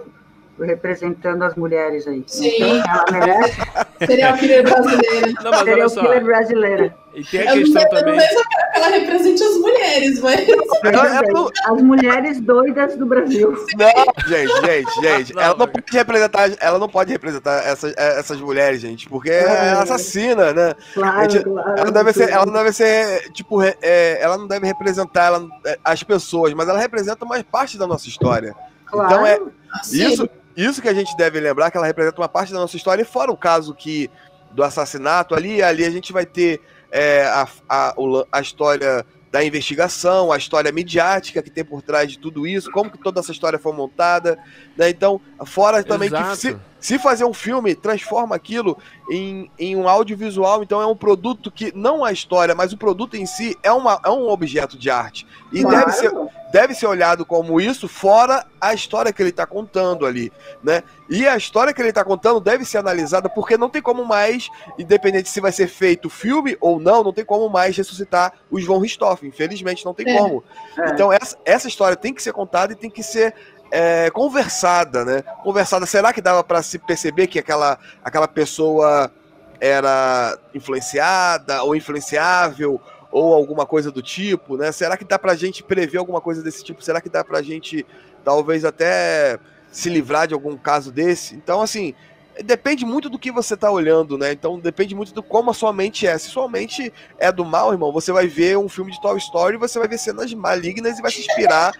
representando 0.60 1.42
as 1.42 1.54
mulheres 1.54 2.06
aí. 2.06 2.22
Sim. 2.26 2.48
Então, 2.56 2.94
ela 2.94 3.04
merece. 3.26 3.56
Serial 4.06 4.36
killer 4.38 4.62
brasileira. 4.62 5.26
Não, 5.42 5.50
mas 5.50 5.60
olha 5.60 5.64
Serial 5.70 5.88
só. 5.90 6.00
killer 6.00 6.24
brasileira. 6.24 6.94
E 7.14 7.24
tem 7.24 7.40
a 7.40 7.44
Eu 7.44 7.56
não 7.56 7.62
questão 7.64 7.82
não 7.82 7.90
também. 7.90 8.14
eu 8.14 8.20
quero 8.20 8.72
que 8.72 8.78
ela 8.78 8.88
represente 8.88 9.42
as 9.42 9.56
mulheres, 9.56 10.20
mas. 10.20 10.48
Ela- 10.84 11.16
ela 11.16 11.22
não- 11.32 11.50
As 11.66 11.82
mulheres 11.82 12.40
doidas 12.40 12.96
do 12.96 13.04
Brasil. 13.04 13.50
Não, 13.76 14.26
gente, 14.28 14.60
gente, 14.66 14.94
gente. 15.02 15.34
Não, 15.34 15.42
ela 15.42 15.52
não 15.54 15.66
não. 15.66 15.72
pode 15.72 15.84
representar, 15.92 16.50
ela 16.60 16.78
não 16.78 16.88
pode 16.88 17.12
representar 17.12 17.66
essas, 17.66 17.92
essas 17.96 18.40
mulheres, 18.40 18.80
gente, 18.80 19.08
porque 19.08 19.28
é 19.30 19.72
assassina, 19.72 20.52
né? 20.52 20.74
Claro, 20.94 21.30
Gente, 21.30 21.44
claro. 21.44 21.70
Ela 21.72 21.84
não 21.84 21.92
deve 21.92 22.12
ser, 22.12 22.30
ela 22.30 22.46
não 22.46 22.52
deve 22.52 22.72
ser, 22.72 23.32
tipo, 23.32 23.60
é, 23.62 24.18
ela 24.22 24.38
não 24.38 24.46
deve 24.46 24.66
representar 24.66 25.26
ela- 25.26 25.46
é, 25.66 25.78
as 25.84 26.02
pessoas, 26.02 26.54
mas 26.54 26.68
ela 26.68 26.78
representa 26.78 27.26
mais 27.26 27.42
parte 27.42 27.76
da 27.76 27.86
nossa 27.88 28.08
história. 28.08 28.54
Claro. 28.86 29.12
Então 29.12 29.26
é 29.26 29.38
Assim, 29.72 30.04
isso, 30.12 30.28
isso 30.56 30.82
que 30.82 30.88
a 30.88 30.94
gente 30.94 31.16
deve 31.16 31.40
lembrar, 31.40 31.70
que 31.70 31.76
ela 31.76 31.86
representa 31.86 32.20
uma 32.20 32.28
parte 32.28 32.52
da 32.52 32.58
nossa 32.58 32.76
história, 32.76 33.02
e 33.02 33.04
fora 33.04 33.30
o 33.30 33.36
caso 33.36 33.74
que 33.74 34.10
do 34.50 34.62
assassinato 34.62 35.34
ali, 35.34 35.62
ali 35.62 35.84
a 35.84 35.90
gente 35.90 36.12
vai 36.12 36.26
ter 36.26 36.60
é, 36.90 37.24
a, 37.24 37.46
a, 37.68 37.94
a 38.32 38.40
história 38.40 39.06
da 39.30 39.44
investigação, 39.44 40.32
a 40.32 40.36
história 40.36 40.72
midiática 40.72 41.40
que 41.40 41.50
tem 41.50 41.64
por 41.64 41.82
trás 41.82 42.10
de 42.10 42.18
tudo 42.18 42.48
isso, 42.48 42.70
como 42.72 42.90
que 42.90 42.98
toda 42.98 43.20
essa 43.20 43.30
história 43.30 43.60
foi 43.60 43.72
montada, 43.72 44.36
né? 44.76 44.90
Então, 44.90 45.20
fora 45.46 45.84
também 45.84 46.08
que 46.08 46.16
Exato. 46.16 46.36
se, 46.36 46.56
se 46.80 46.98
fazer 46.98 47.24
um 47.24 47.32
filme, 47.32 47.76
transforma 47.76 48.34
aquilo 48.34 48.76
em, 49.08 49.48
em 49.56 49.76
um 49.76 49.88
audiovisual, 49.88 50.64
então 50.64 50.82
é 50.82 50.86
um 50.86 50.96
produto 50.96 51.48
que, 51.48 51.72
não 51.76 52.04
a 52.04 52.10
história, 52.10 52.56
mas 52.56 52.72
o 52.72 52.76
produto 52.76 53.16
em 53.16 53.24
si 53.24 53.56
é, 53.62 53.70
uma, 53.70 54.00
é 54.04 54.10
um 54.10 54.28
objeto 54.28 54.76
de 54.76 54.90
arte. 54.90 55.24
E 55.52 55.62
Claro. 55.62 55.76
deve 55.76 55.92
ser, 55.92 56.12
deve 56.52 56.74
ser 56.74 56.86
olhado 56.86 57.24
como 57.24 57.60
isso, 57.60 57.88
fora 57.88 58.44
a 58.60 58.74
história 58.74 59.12
que 59.12 59.22
ele 59.22 59.30
está 59.30 59.46
contando 59.46 60.04
ali, 60.04 60.32
né? 60.62 60.82
E 61.08 61.26
a 61.26 61.36
história 61.36 61.72
que 61.72 61.80
ele 61.80 61.90
está 61.90 62.04
contando 62.04 62.40
deve 62.40 62.64
ser 62.64 62.78
analisada, 62.78 63.28
porque 63.28 63.56
não 63.56 63.68
tem 63.68 63.80
como 63.80 64.04
mais, 64.04 64.48
independente 64.78 65.28
se 65.28 65.40
vai 65.40 65.52
ser 65.52 65.68
feito 65.68 66.10
filme 66.10 66.56
ou 66.60 66.80
não, 66.80 67.02
não 67.02 67.12
tem 67.12 67.24
como 67.24 67.48
mais 67.48 67.76
ressuscitar 67.76 68.32
o 68.50 68.60
João 68.60 68.80
Ristoff, 68.80 69.26
infelizmente 69.26 69.84
não 69.84 69.94
tem 69.94 70.08
É. 70.08 70.18
como. 70.18 70.44
É. 70.78 70.90
Então 70.90 71.12
essa, 71.12 71.36
essa 71.44 71.68
história 71.68 71.96
tem 71.96 72.12
que 72.12 72.22
ser 72.22 72.32
contada 72.32 72.72
e 72.72 72.76
tem 72.76 72.90
que 72.90 73.02
ser 73.02 73.34
é, 73.70 74.10
conversada, 74.10 75.04
né? 75.04 75.22
Conversada. 75.42 75.86
Será 75.86 76.12
que 76.12 76.20
dava 76.20 76.42
para 76.42 76.62
se 76.62 76.78
perceber 76.78 77.28
que 77.28 77.38
aquela, 77.38 77.78
aquela 78.04 78.26
pessoa 78.26 79.12
era 79.60 80.38
influenciada 80.54 81.62
ou 81.62 81.76
influenciável 81.76 82.80
ou 83.10 83.34
alguma 83.34 83.66
coisa 83.66 83.90
do 83.90 84.02
tipo, 84.02 84.56
né? 84.56 84.70
Será 84.72 84.96
que 84.96 85.04
dá 85.04 85.18
pra 85.18 85.34
gente 85.34 85.62
prever 85.62 85.98
alguma 85.98 86.20
coisa 86.20 86.42
desse 86.42 86.62
tipo? 86.62 86.82
Será 86.82 87.00
que 87.00 87.08
dá 87.08 87.24
pra 87.24 87.42
gente 87.42 87.86
talvez 88.24 88.64
até 88.64 89.38
se 89.70 89.88
livrar 89.88 90.26
de 90.26 90.34
algum 90.34 90.56
caso 90.56 90.92
desse? 90.92 91.34
Então, 91.34 91.60
assim, 91.62 91.94
depende 92.42 92.84
muito 92.84 93.08
do 93.08 93.18
que 93.18 93.30
você 93.30 93.56
tá 93.56 93.70
olhando, 93.70 94.16
né? 94.16 94.32
Então 94.32 94.58
depende 94.58 94.94
muito 94.94 95.12
do 95.12 95.22
como 95.22 95.50
a 95.50 95.54
sua 95.54 95.72
mente 95.72 96.06
é. 96.06 96.16
Se 96.18 96.28
sua 96.28 96.48
mente 96.48 96.92
é 97.18 97.30
do 97.30 97.44
mal, 97.44 97.72
irmão, 97.72 97.92
você 97.92 98.12
vai 98.12 98.26
ver 98.26 98.58
um 98.58 98.68
filme 98.68 98.92
de 98.92 99.00
Toy 99.00 99.18
Story 99.18 99.54
e 99.54 99.58
você 99.58 99.78
vai 99.78 99.88
ver 99.88 99.98
cenas 99.98 100.32
malignas 100.34 100.98
e 100.98 101.02
vai 101.02 101.10
se 101.10 101.20
inspirar. 101.20 101.72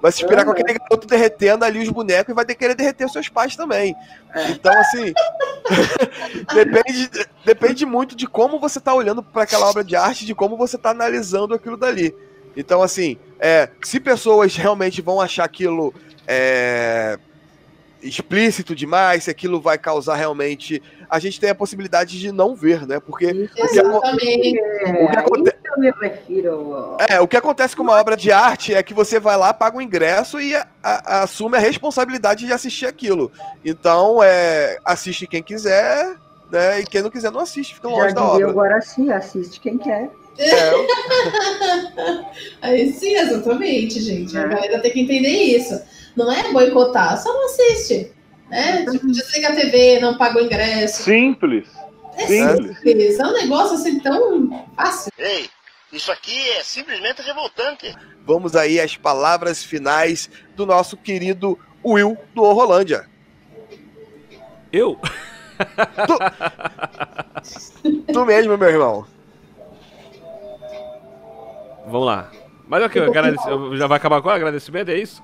Vai 0.00 0.12
se 0.12 0.22
inspirar 0.22 0.44
com 0.44 0.52
aquele 0.52 0.78
garoto 0.78 1.06
derretendo 1.06 1.64
ali 1.64 1.80
os 1.80 1.88
bonecos 1.88 2.32
e 2.32 2.34
vai 2.34 2.44
querer 2.44 2.74
derreter 2.74 3.04
os 3.04 3.12
seus 3.12 3.28
pais 3.28 3.56
também. 3.56 3.96
Então, 4.50 4.72
assim, 4.78 5.12
depende, 6.54 7.10
depende 7.44 7.86
muito 7.86 8.14
de 8.14 8.26
como 8.26 8.60
você 8.60 8.80
tá 8.80 8.94
olhando 8.94 9.22
para 9.22 9.42
aquela 9.42 9.68
obra 9.68 9.82
de 9.82 9.96
arte, 9.96 10.24
de 10.24 10.34
como 10.34 10.56
você 10.56 10.78
tá 10.78 10.90
analisando 10.90 11.54
aquilo 11.54 11.76
dali. 11.76 12.14
Então, 12.56 12.80
assim, 12.82 13.18
é, 13.40 13.68
se 13.82 13.98
pessoas 13.98 14.56
realmente 14.56 15.02
vão 15.02 15.20
achar 15.20 15.44
aquilo 15.44 15.92
é, 16.26 17.18
explícito 18.02 18.74
demais, 18.74 19.24
se 19.24 19.30
aquilo 19.30 19.60
vai 19.60 19.76
causar 19.78 20.14
realmente. 20.16 20.82
A 21.10 21.18
gente 21.18 21.40
tem 21.40 21.50
a 21.50 21.54
possibilidade 21.54 22.18
de 22.18 22.30
não 22.30 22.54
ver, 22.54 22.86
né? 22.86 23.00
Porque 23.00 23.26
o 23.26 23.48
que, 23.48 23.60
aco- 23.62 23.70
Exatamente. 23.74 24.60
o 24.60 25.08
que 25.10 25.16
aconte- 25.18 25.54
refiro. 26.02 26.96
é, 27.08 27.20
o 27.20 27.28
que 27.28 27.36
acontece 27.36 27.76
com 27.76 27.82
uma 27.84 28.00
obra 28.00 28.16
de 28.16 28.32
arte 28.32 28.74
é 28.74 28.82
que 28.82 28.92
você 28.92 29.20
vai 29.20 29.36
lá, 29.36 29.54
paga 29.54 29.76
o 29.78 29.82
ingresso 29.82 30.40
e 30.40 30.54
a- 30.56 30.66
a- 30.82 31.22
assume 31.22 31.56
a 31.56 31.60
responsabilidade 31.60 32.46
de 32.46 32.52
assistir 32.52 32.86
aquilo. 32.86 33.30
Então, 33.64 34.20
é, 34.22 34.78
assiste 34.84 35.26
quem 35.26 35.42
quiser, 35.42 36.16
né? 36.50 36.80
E 36.80 36.84
quem 36.84 37.00
não 37.02 37.10
quiser 37.10 37.30
não 37.30 37.40
assiste, 37.40 37.74
fica 37.76 37.88
Já 37.88 37.94
longe 37.94 38.14
da 38.14 38.20
dizia 38.22 38.46
o 38.46 38.50
obra. 38.50 38.52
Guaraci, 38.52 39.12
assiste 39.12 39.60
quem 39.60 39.78
quer. 39.78 40.10
É, 40.38 40.70
Aí 42.62 42.92
sim, 42.92 43.14
exatamente, 43.14 44.00
gente. 44.00 44.36
A 44.36 44.42
É. 44.42 44.48
galera 44.48 44.80
tem 44.80 44.92
que 44.92 45.00
entender 45.00 45.28
isso. 45.28 45.80
Não 46.18 46.32
é 46.32 46.52
boicotar, 46.52 47.16
só 47.22 47.32
não 47.32 47.44
assiste. 47.46 48.12
Né? 48.50 48.84
Tipo, 48.90 49.06
desliga 49.12 49.50
a 49.50 49.54
TV, 49.54 50.00
não 50.00 50.16
paga 50.18 50.38
o 50.38 50.42
ingresso. 50.44 51.02
Simples. 51.04 51.68
É 52.16 52.26
Simples. 52.26 52.76
simples. 52.80 53.18
É 53.20 53.26
um 53.26 53.32
negócio 53.32 53.76
assim 53.76 54.00
tão 54.00 54.66
fácil. 54.74 55.12
Ei, 55.16 55.48
isso 55.92 56.10
aqui 56.10 56.36
é 56.50 56.62
simplesmente 56.64 57.22
revoltante. 57.22 57.94
vamos 58.26 58.56
aí 58.56 58.80
às 58.80 58.96
palavras 58.96 59.62
finais 59.62 60.28
do 60.56 60.66
nosso 60.66 60.96
querido 60.96 61.56
Will 61.84 62.16
do 62.34 62.42
Horrolândia. 62.42 63.06
Eu? 64.72 64.98
Tu 68.12 68.24
mesmo, 68.26 68.58
meu 68.58 68.68
irmão. 68.68 69.06
Vamos 71.86 72.06
lá. 72.06 72.30
Mas 72.66 72.82
ok, 72.84 73.02
agradece- 73.02 73.48
já 73.76 73.86
vai 73.86 73.96
acabar 73.96 74.20
com 74.20 74.28
o 74.28 74.32
agradecimento, 74.32 74.90
é 74.90 74.96
isso? 74.98 75.22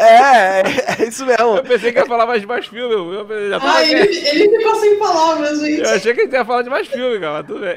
É, 0.00 0.62
é 1.02 1.04
isso 1.08 1.26
mesmo. 1.26 1.56
Eu 1.56 1.62
pensei 1.62 1.92
que 1.92 1.98
ia 1.98 2.06
falar 2.06 2.26
mais 2.26 2.40
de 2.40 2.46
mais 2.46 2.66
filme. 2.66 2.94
Eu, 2.94 3.26
tava 3.50 3.68
Ai, 3.68 3.92
ele, 3.92 4.16
ele 4.28 4.58
ficou 4.58 4.74
sem 4.76 4.98
palavras, 4.98 5.60
gente. 5.60 5.82
Eu 5.82 5.90
achei 5.90 6.14
que 6.14 6.20
ele 6.22 6.32
ia 6.36 6.44
falar 6.44 6.62
de 6.62 6.70
mais 6.70 6.88
filme, 6.88 7.20
cara, 7.20 7.32
mas 7.34 7.46
tudo 7.46 7.60
bem. 7.60 7.76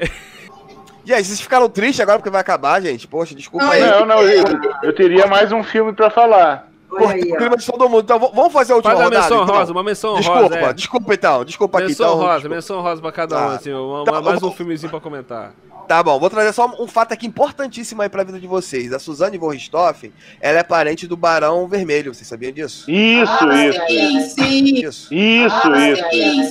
Gente, 1.05 1.26
vocês 1.26 1.41
ficaram 1.41 1.67
tristes 1.69 1.99
agora 1.99 2.17
porque 2.17 2.30
vai 2.30 2.39
acabar, 2.39 2.82
gente? 2.82 3.07
Poxa, 3.07 3.36
desculpa 3.36 3.67
aí. 3.69 3.82
Não, 3.82 4.05
não, 4.05 4.21
eu, 4.21 4.43
eu 4.84 4.93
teria 4.95 5.28
mais 5.28 5.51
um 5.51 5.61
filme 5.61 5.91
pra 5.91 6.09
falar. 6.09 6.69
Aí, 7.09 7.21
O 7.34 7.38
clima 7.38 7.57
de 7.57 7.65
todo 7.65 7.89
mundo. 7.89 8.03
Então, 8.03 8.19
vamos 8.19 8.53
fazer 8.53 8.71
a 8.71 8.76
última 8.76 8.91
Faz 8.93 9.01
a 9.01 9.05
rodada? 9.05 9.24
menção 9.24 9.43
então? 9.43 9.55
rosa, 9.55 9.71
uma 9.74 9.84
menção 9.84 10.15
desculpa, 10.15 10.41
rosa. 10.43 10.59
é. 10.59 10.74
desculpa 10.74 11.13
então. 11.13 11.43
Desculpa 11.43 11.78
aqui. 11.80 11.88
Menção 11.88 12.05
então, 12.05 12.17
rosa, 12.19 12.34
desculpa. 12.34 12.55
menção 12.55 12.82
rosa 12.82 13.01
pra 13.01 13.11
cada 13.11 13.36
um, 13.36 13.39
Tá. 13.49 13.55
assim, 13.55 13.74
uma- 13.74 14.05
Tá, 14.05 14.21
mais 14.21 14.38
um 14.38 14.39
vou- 14.41 14.51
filmezinho 14.53 14.89
pra 14.91 14.99
comentar. 15.01 15.51
Tá 15.88 16.01
bom, 16.01 16.17
vou 16.19 16.29
trazer 16.29 16.53
só 16.53 16.65
um 16.79 16.88
fato 16.88 17.11
aqui 17.13 17.27
importantíssimo 17.27 18.01
aí 18.01 18.07
pra 18.09 18.23
vida 18.23 18.39
de 18.39 18.47
vocês. 18.47 18.93
A 18.93 18.99
Suzane 18.99 19.38
von 19.38 19.49
Richthofen, 19.49 20.13
ela 20.39 20.59
é 20.59 20.63
parente 20.63 21.05
do 21.05 21.17
Barão 21.17 21.67
Vermelho. 21.67 22.13
Vocês 22.13 22.27
sabiam 22.27 22.51
disso? 22.53 22.89
Isso, 22.89 23.31
Ah, 23.41 23.65
isso, 23.67 23.81
sim, 23.88 24.17
isso. 24.17 24.29
sim. 24.36 24.63
Isso. 24.86 25.13
Isso, 25.13 25.55
Ah, 25.65 25.89
isso, 25.89 26.03
sim, 26.11 26.43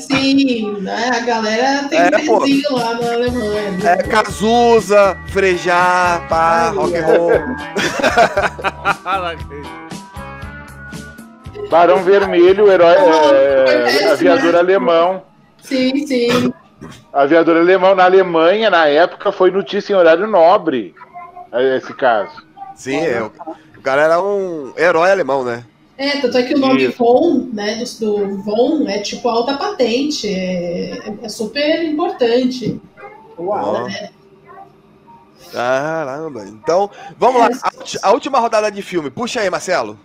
sim. 0.48 0.70
Né? 0.82 1.10
A 1.14 1.20
galera 1.20 1.88
tem 1.88 1.98
É, 1.98 2.10
pô. 2.26 2.40
vizinho 2.40 2.72
lá 2.76 2.94
na 2.94 3.12
Alemanha. 3.12 3.70
né? 3.72 3.92
É 3.92 3.96
Cazuza, 4.02 5.18
Frejá, 5.28 6.24
pá, 6.28 6.68
Ai, 6.68 6.74
rock 6.76 6.96
and 6.96 7.06
roll. 7.06 7.30
Barão 11.70 12.02
Vermelho, 12.02 12.70
herói, 12.70 12.96
é, 12.96 14.10
aviador 14.12 14.52
né? 14.52 14.58
alemão. 14.58 15.22
Sim, 15.62 16.06
sim. 16.06 16.52
Aviador 17.12 17.56
alemão 17.56 17.94
na 17.94 18.04
Alemanha, 18.04 18.70
na 18.70 18.86
época, 18.86 19.32
foi 19.32 19.50
notícia 19.50 19.92
em 19.92 19.96
horário 19.96 20.26
nobre. 20.26 20.94
é, 21.52 21.76
Esse 21.76 21.92
caso. 21.94 22.44
Sim, 22.74 22.98
é, 22.98 23.22
o, 23.22 23.32
o 23.76 23.82
cara 23.82 24.02
era 24.02 24.22
um 24.22 24.72
herói 24.76 25.10
alemão, 25.10 25.44
né? 25.44 25.64
É, 25.96 26.20
tanto 26.20 26.38
é 26.38 26.42
que 26.42 26.54
o 26.54 26.58
nome 26.58 26.84
Isso. 26.84 26.98
Von, 26.98 27.48
né, 27.52 27.82
do, 28.00 28.26
do 28.26 28.42
Von 28.42 28.88
é 28.88 28.98
tipo 29.00 29.28
alta 29.28 29.56
patente, 29.56 30.26
é, 30.26 31.14
é 31.22 31.28
super 31.28 31.84
importante. 31.84 32.80
Ó. 33.38 33.86
Caramba. 35.52 36.44
Então, 36.46 36.90
vamos 37.18 37.40
lá. 37.40 37.50
A, 37.62 38.08
a 38.08 38.12
última 38.12 38.38
rodada 38.38 38.70
de 38.70 38.82
filme. 38.82 39.10
Puxa 39.10 39.40
aí, 39.40 39.50
Marcelo. 39.50 39.98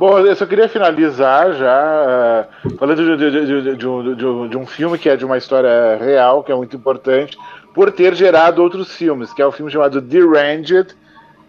Bom, 0.00 0.18
eu 0.18 0.34
só 0.34 0.46
queria 0.46 0.66
finalizar 0.66 1.52
já 1.52 2.46
eh, 2.64 2.70
falando 2.78 3.18
de, 3.18 3.30
de- 3.30 3.62
de- 3.62 3.76
de 3.76 3.86
um, 3.86 4.14
de 4.14 4.26
um- 4.26 4.48
de 4.48 4.56
um 4.56 4.66
filme 4.66 4.96
que 4.96 5.10
é 5.10 5.14
de 5.14 5.26
uma 5.26 5.36
história 5.36 5.98
real, 6.00 6.42
que 6.42 6.50
é 6.50 6.54
muito 6.54 6.74
importante, 6.74 7.36
por 7.74 7.92
ter 7.92 8.14
gerado 8.14 8.62
outros 8.62 8.94
filmes, 8.94 9.30
que 9.34 9.42
é 9.42 9.46
o 9.46 9.52
filme 9.52 9.70
chamado 9.70 10.00
Deranged, 10.00 10.96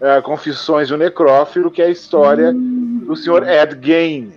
eh, 0.02 0.20
Confissões 0.20 0.90
do 0.90 0.98
Necrófilo, 0.98 1.70
que 1.70 1.80
é 1.80 1.86
a 1.86 1.90
história 1.90 2.52
do 2.52 3.16
senhor 3.16 3.42
Ed 3.48 3.78
Gein. 3.80 4.34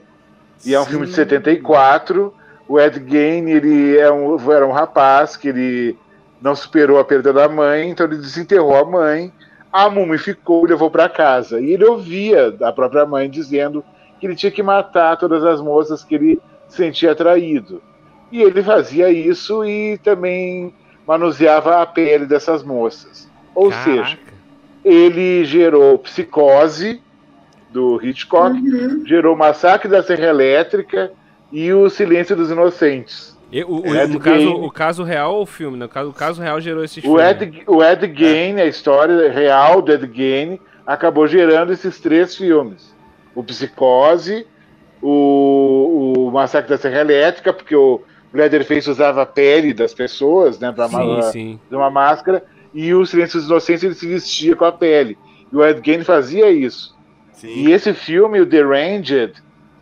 E 0.66 0.74
é 0.74 0.80
um 0.80 0.86
filme 0.86 1.08
de 1.08 1.12
74. 1.12 2.34
O 2.70 2.80
Ed 2.80 3.04
Gein 3.06 3.50
ele 3.50 3.98
é 3.98 4.10
um, 4.10 4.38
era 4.50 4.66
um 4.66 4.72
rapaz 4.72 5.36
que 5.36 5.50
ele 5.50 5.98
não 6.42 6.56
superou 6.56 7.00
a 7.00 7.04
perda 7.04 7.34
da 7.34 7.50
mãe, 7.50 7.90
então 7.90 8.06
ele 8.06 8.16
desenterrou 8.16 8.78
a 8.78 8.86
mãe, 8.86 9.30
a 9.74 9.90
mumificou 9.90 10.66
e 10.66 10.70
levou 10.70 10.90
para 10.90 11.10
casa. 11.10 11.60
E 11.60 11.74
ele 11.74 11.84
ouvia 11.84 12.50
da 12.50 12.72
própria 12.72 13.06
mãe 13.06 13.30
dizendo 13.30 13.84
que 14.26 14.32
ele 14.32 14.36
tinha 14.36 14.52
que 14.52 14.64
matar 14.64 15.18
todas 15.18 15.44
as 15.44 15.62
moças 15.62 16.04
que 16.04 16.16
ele 16.16 16.40
sentia 16.68 17.12
atraído. 17.12 17.80
E 18.32 18.42
ele 18.42 18.64
fazia 18.64 19.10
isso 19.12 19.64
e 19.64 20.00
também 20.00 20.74
manuseava 21.08 21.80
a 21.82 21.86
pele 21.86 22.26
dessas 22.26 22.64
moças. 22.64 23.30
Ou 23.54 23.72
seja, 23.72 24.18
ele 24.84 25.46
gerou 25.46 25.98
psicose 26.00 27.02
do 27.70 28.00
Hitchcock, 28.04 28.58
gerou 29.06 29.36
o 29.36 29.38
Massacre 29.38 29.88
da 29.90 30.02
Serra 30.02 30.26
Elétrica 30.28 31.12
e 31.52 31.72
o 31.72 31.88
Silêncio 31.90 32.36
dos 32.36 32.50
Inocentes. 32.50 33.36
E, 33.52 33.64
o, 33.64 33.68
o- 33.82 34.08
no 34.08 34.20
caso, 34.20 34.50
o 34.56 34.72
caso 34.72 35.04
real 35.04 35.36
ou 35.36 35.44
o 35.44 35.46
filme? 35.46 35.78
né? 35.78 35.86
O 35.86 35.90
caso, 35.90 36.10
o 36.10 36.14
caso 36.14 36.42
real 36.42 36.60
gerou 36.60 36.84
esses 36.84 36.98
O 37.04 37.16
filmes. 37.18 37.24
Ed, 37.42 37.64
o 37.68 37.84
Ed 37.84 38.12
Gein, 38.18 38.60
a 38.60 38.66
história 38.66 39.32
real 39.32 39.82
do 39.84 39.92
Ed 39.94 40.10
Gein, 40.12 40.60
acabou 40.86 41.28
gerando 41.28 41.72
esses 41.72 42.00
três 42.00 42.36
filmes. 42.36 42.95
O 43.36 43.44
Psicose, 43.44 44.48
o, 45.02 46.26
o 46.28 46.32
Massacre 46.32 46.70
da 46.70 46.78
Serra 46.78 47.02
Elétrica, 47.02 47.54
porque 47.54 47.76
o 47.76 48.02
Leatherface 48.34 48.90
usava 48.90 49.22
a 49.22 49.26
pele 49.26 49.74
das 49.74 49.94
pessoas, 49.94 50.60
né, 50.60 50.72
para 50.72 50.88
Sim, 50.88 51.32
sim. 51.32 51.60
uma 51.72 51.90
máscara, 51.90 52.44
e 52.74 52.94
o 52.94 53.06
Silêncio 53.06 53.40
dos 53.40 53.48
Inocentes 53.48 53.84
ele 53.84 53.94
se 53.94 54.08
vestia 54.08 54.56
com 54.56 54.66
a 54.66 54.72
pele. 54.72 55.18
E 55.52 55.56
o 55.56 55.66
Ed 55.66 55.82
Gein 55.84 56.04
fazia 56.04 56.50
isso. 56.52 56.96
E 57.44 57.72
esse 57.72 57.94
filme, 57.94 58.42
o 58.42 58.46
Deranged, 58.46 59.34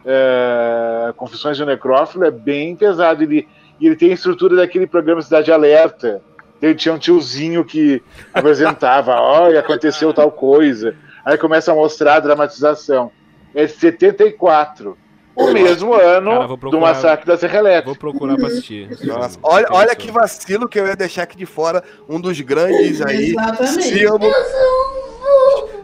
é, 0.05 1.13
Confissões 1.15 1.57
de 1.57 1.63
um 1.63 1.65
Necrófilo, 1.65 2.25
é 2.25 2.31
bem 2.31 2.75
pesado. 2.75 3.23
Ele, 3.23 3.47
ele 3.81 3.95
tem 3.95 4.11
a 4.11 4.13
estrutura 4.13 4.55
daquele 4.55 4.85
programa 4.85 5.21
Cidade 5.21 5.51
Alerta. 5.51 6.21
Ele 6.61 6.75
tinha 6.75 6.93
um 6.93 6.97
tiozinho 6.97 7.63
que 7.63 8.01
apresentava, 8.33 9.15
olha, 9.19 9.59
aconteceu 9.59 10.13
tal 10.13 10.31
coisa. 10.31 10.95
Aí 11.25 11.37
começa 11.37 11.71
a 11.71 11.75
mostrar 11.75 12.15
a 12.15 12.19
dramatização. 12.19 13.11
É 13.55 13.65
de 13.65 13.71
74. 13.73 14.97
O 15.35 15.51
mesmo 15.51 15.93
ano 15.95 16.29
Cara, 16.31 16.47
vou 16.47 16.55
do 16.55 16.59
procurar- 16.59 16.81
Massacre 16.93 17.25
da 17.25 17.35
Serra 17.37 17.57
Elétrica. 17.59 17.85
Vou 17.87 17.95
procurar 17.95 18.35
pra 18.37 18.47
assistir. 18.47 18.87
Nossa, 19.03 19.39
olha, 19.41 19.65
olha 19.71 19.95
que 19.95 20.11
vacilo 20.11 20.67
que 20.69 20.79
eu 20.79 20.85
ia 20.85 20.95
deixar 20.95 21.23
aqui 21.23 21.35
de 21.35 21.45
fora 21.47 21.83
um 22.07 22.21
dos 22.21 22.39
grandes 22.41 23.01
aí 23.01 23.31
Exatamente. 23.31 24.05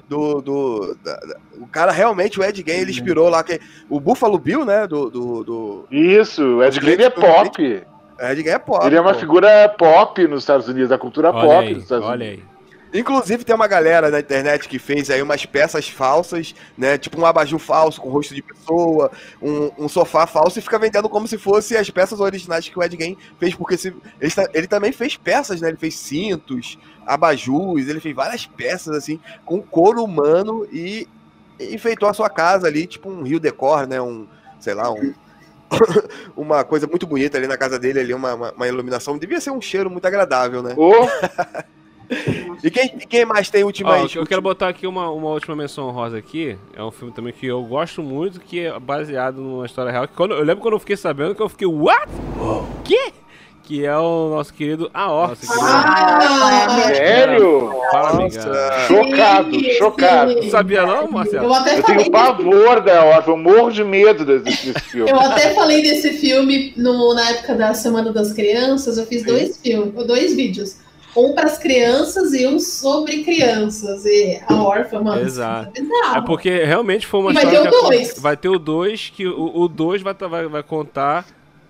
do, 0.07 0.41
do 0.41 0.95
da- 1.03 1.15
da- 1.15 1.37
o 1.59 1.67
cara 1.67 1.91
realmente 1.91 2.39
o 2.39 2.43
Ed 2.43 2.63
Gein 2.65 2.79
ele 2.81 2.91
inspirou 2.91 3.29
lá 3.29 3.43
que 3.43 3.59
o 3.89 3.99
Buffalo 3.99 4.37
Bill 4.39 4.65
né 4.65 4.87
do, 4.87 5.09
do, 5.09 5.43
do... 5.43 5.85
Isso, 5.91 6.43
o 6.43 6.63
Ed 6.63 6.79
Gein 6.79 7.01
é 7.03 7.09
pop. 7.09 7.61
Ed 8.21 8.41
Gein 8.41 8.49
é 8.53 8.59
pop 8.59 8.85
Ele 8.85 8.95
é 8.95 9.01
uma 9.01 9.13
pô. 9.13 9.19
figura 9.19 9.69
pop 9.69 10.27
nos 10.27 10.43
Estados 10.43 10.67
Unidos, 10.67 10.89
da 10.89 10.97
cultura 10.97 11.29
Olha 11.31 11.41
pop 11.41 11.67
aí, 11.67 11.85
olha 11.91 12.11
Unidos. 12.13 12.21
aí. 12.21 12.43
Inclusive 12.93 13.43
tem 13.43 13.55
uma 13.55 13.67
galera 13.67 14.09
na 14.09 14.19
internet 14.19 14.67
que 14.67 14.79
fez 14.79 15.09
aí 15.09 15.21
umas 15.21 15.45
peças 15.45 15.87
falsas, 15.87 16.55
né? 16.77 16.97
Tipo 16.97 17.21
um 17.21 17.25
abajur 17.25 17.59
falso 17.59 18.01
com 18.01 18.09
rosto 18.09 18.33
de 18.33 18.41
pessoa, 18.41 19.11
um, 19.41 19.85
um 19.85 19.87
sofá 19.89 20.25
falso 20.25 20.57
e 20.57 20.61
fica 20.61 20.79
vendendo 20.79 21.07
como 21.07 21.27
se 21.27 21.37
fosse 21.37 21.77
as 21.77 21.89
peças 21.89 22.19
originais 22.19 22.67
que 22.67 22.77
o 22.77 22.83
Ed 22.83 22.97
Gein 22.99 23.15
fez, 23.39 23.53
porque 23.53 23.77
se, 23.77 23.93
ele, 24.19 24.31
ta- 24.31 24.49
ele 24.53 24.67
também 24.67 24.91
fez 24.91 25.15
peças, 25.15 25.61
né? 25.61 25.67
Ele 25.67 25.77
fez 25.77 25.95
cintos, 25.95 26.77
abajus, 27.05 27.87
ele 27.87 27.99
fez 27.99 28.15
várias 28.15 28.45
peças 28.45 28.95
assim 28.95 29.19
com 29.45 29.61
couro 29.61 30.03
humano 30.03 30.67
e 30.71 31.07
enfeitou 31.59 32.09
a 32.09 32.13
sua 32.13 32.29
casa 32.29 32.67
ali, 32.67 32.87
tipo 32.87 33.09
um 33.09 33.21
rio 33.23 33.39
decor, 33.39 33.85
né? 33.85 34.01
Um, 34.01 34.27
sei 34.59 34.73
lá, 34.73 34.91
um 34.91 35.13
uma 36.35 36.63
coisa 36.63 36.87
muito 36.87 37.05
bonita 37.05 37.37
ali 37.37 37.45
na 37.45 37.57
casa 37.57 37.77
dele 37.77 37.99
ali, 37.99 38.13
uma, 38.13 38.33
uma, 38.33 38.51
uma 38.53 38.67
iluminação, 38.67 39.17
devia 39.17 39.39
ser 39.39 39.51
um 39.51 39.61
cheiro 39.61 39.89
muito 39.89 40.05
agradável, 40.07 40.63
né? 40.63 40.73
E 42.63 42.71
quem, 42.71 42.89
quem 42.89 43.25
mais 43.25 43.49
tem 43.49 43.63
Ó, 43.63 43.67
ultimamente? 43.67 44.17
eu 44.17 44.25
quero 44.25 44.41
botar 44.41 44.67
aqui 44.69 44.87
uma, 44.87 45.09
uma 45.11 45.29
última 45.29 45.55
menção 45.55 45.89
rosa 45.91 46.17
aqui. 46.17 46.57
É 46.75 46.83
um 46.83 46.91
filme 46.91 47.13
também 47.13 47.31
que 47.31 47.45
eu 47.45 47.61
gosto 47.63 48.01
muito, 48.01 48.39
que 48.39 48.61
é 48.61 48.79
baseado 48.79 49.39
numa 49.39 49.65
história 49.65 49.91
real. 49.91 50.07
Que 50.07 50.15
quando, 50.15 50.33
eu 50.33 50.43
lembro 50.43 50.61
quando 50.61 50.73
eu 50.73 50.79
fiquei 50.79 50.97
sabendo 50.97 51.35
que 51.35 51.41
eu 51.41 51.49
fiquei, 51.49 51.67
what? 51.67 52.07
Que? 52.83 53.13
Que 53.63 53.85
é 53.85 53.95
o 53.95 54.29
nosso 54.31 54.51
querido 54.51 54.89
Aor. 54.91 55.37
Ah, 55.61 56.91
Sério? 56.95 57.71
Fala. 57.91 58.29
Chocado, 58.87 59.51
Sim, 59.53 59.69
chocado. 59.77 60.33
sim. 60.33 60.39
Não 60.41 60.49
sabia 60.49 60.85
não, 60.85 61.11
Marcelo? 61.11 61.45
Eu 61.45 61.53
até 61.53 61.77
Eu 61.77 61.83
tenho 61.83 62.09
pavor 62.11 62.81
da 62.81 63.03
órfã, 63.05 63.31
eu 63.31 63.37
morro 63.37 63.71
de 63.71 63.83
medo 63.83 64.25
desse, 64.25 64.71
desse 64.71 64.79
filme. 64.89 65.11
Eu 65.11 65.19
até 65.19 65.53
falei 65.53 65.81
desse 65.83 66.13
filme 66.13 66.73
no, 66.75 67.13
na 67.13 67.29
época 67.29 67.53
da 67.55 67.73
Semana 67.75 68.11
das 68.11 68.33
Crianças. 68.33 68.97
Eu 68.97 69.05
fiz 69.05 69.23
dois 69.23 69.57
filmes, 69.57 69.93
dois 70.07 70.35
vídeos. 70.35 70.77
Um 71.15 71.33
para 71.33 71.45
as 71.47 71.57
crianças 71.57 72.33
e 72.33 72.45
um 72.47 72.59
sobre 72.59 73.23
crianças. 73.23 74.05
E 74.05 74.39
a 74.47 74.53
órfã, 74.55 75.01
mano. 75.01 75.21
Exato. 75.21 75.71
é. 75.75 76.17
É 76.17 76.21
porque 76.21 76.63
realmente 76.63 77.07
foi 77.07 77.19
uma 77.19 77.31
E 77.31 77.33
vai 77.33 77.43
história 77.45 77.69
ter 77.71 77.75
o 77.75 77.81
que 77.81 77.87
dois. 77.87 78.19
vai 78.19 78.37
ter 78.37 78.49
o 78.49 78.59
2, 78.59 79.09
que 79.15 79.27
o 79.27 79.67
2 79.67 80.01
vai, 80.01 80.13
vai, 80.13 80.47
vai 80.47 80.63
contar 80.63 81.25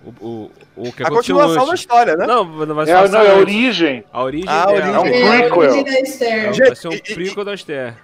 o, 0.06 0.26
o, 0.26 0.52
o 0.76 0.92
que 0.94 1.04
A 1.04 1.10
continuação 1.10 1.68
da 1.68 1.74
história, 1.76 2.16
né? 2.16 2.26
Não, 2.28 2.46
vai 2.58 2.66
vai 2.68 2.90
É, 2.90 2.94
passar 3.02 3.10
não, 3.12 3.22
é 3.26 3.32
a 3.32 3.36
origem. 3.38 4.04
A 4.12 4.24
origem 4.24 4.50
Ah, 4.50 4.64
a 4.64 4.72
origem. 4.72 4.94
É 4.94 5.00
um 5.00 5.06
É, 5.06 5.40
prequel. 5.42 5.54
a 5.54 5.58
origem 5.58 5.84
da 5.84 6.00
Esther. 6.00 6.54
Vai 6.58 6.76
ser 6.76 6.88
um 6.88 6.98
prequel 7.00 7.46
da 7.46 7.54
Esther. 7.54 7.96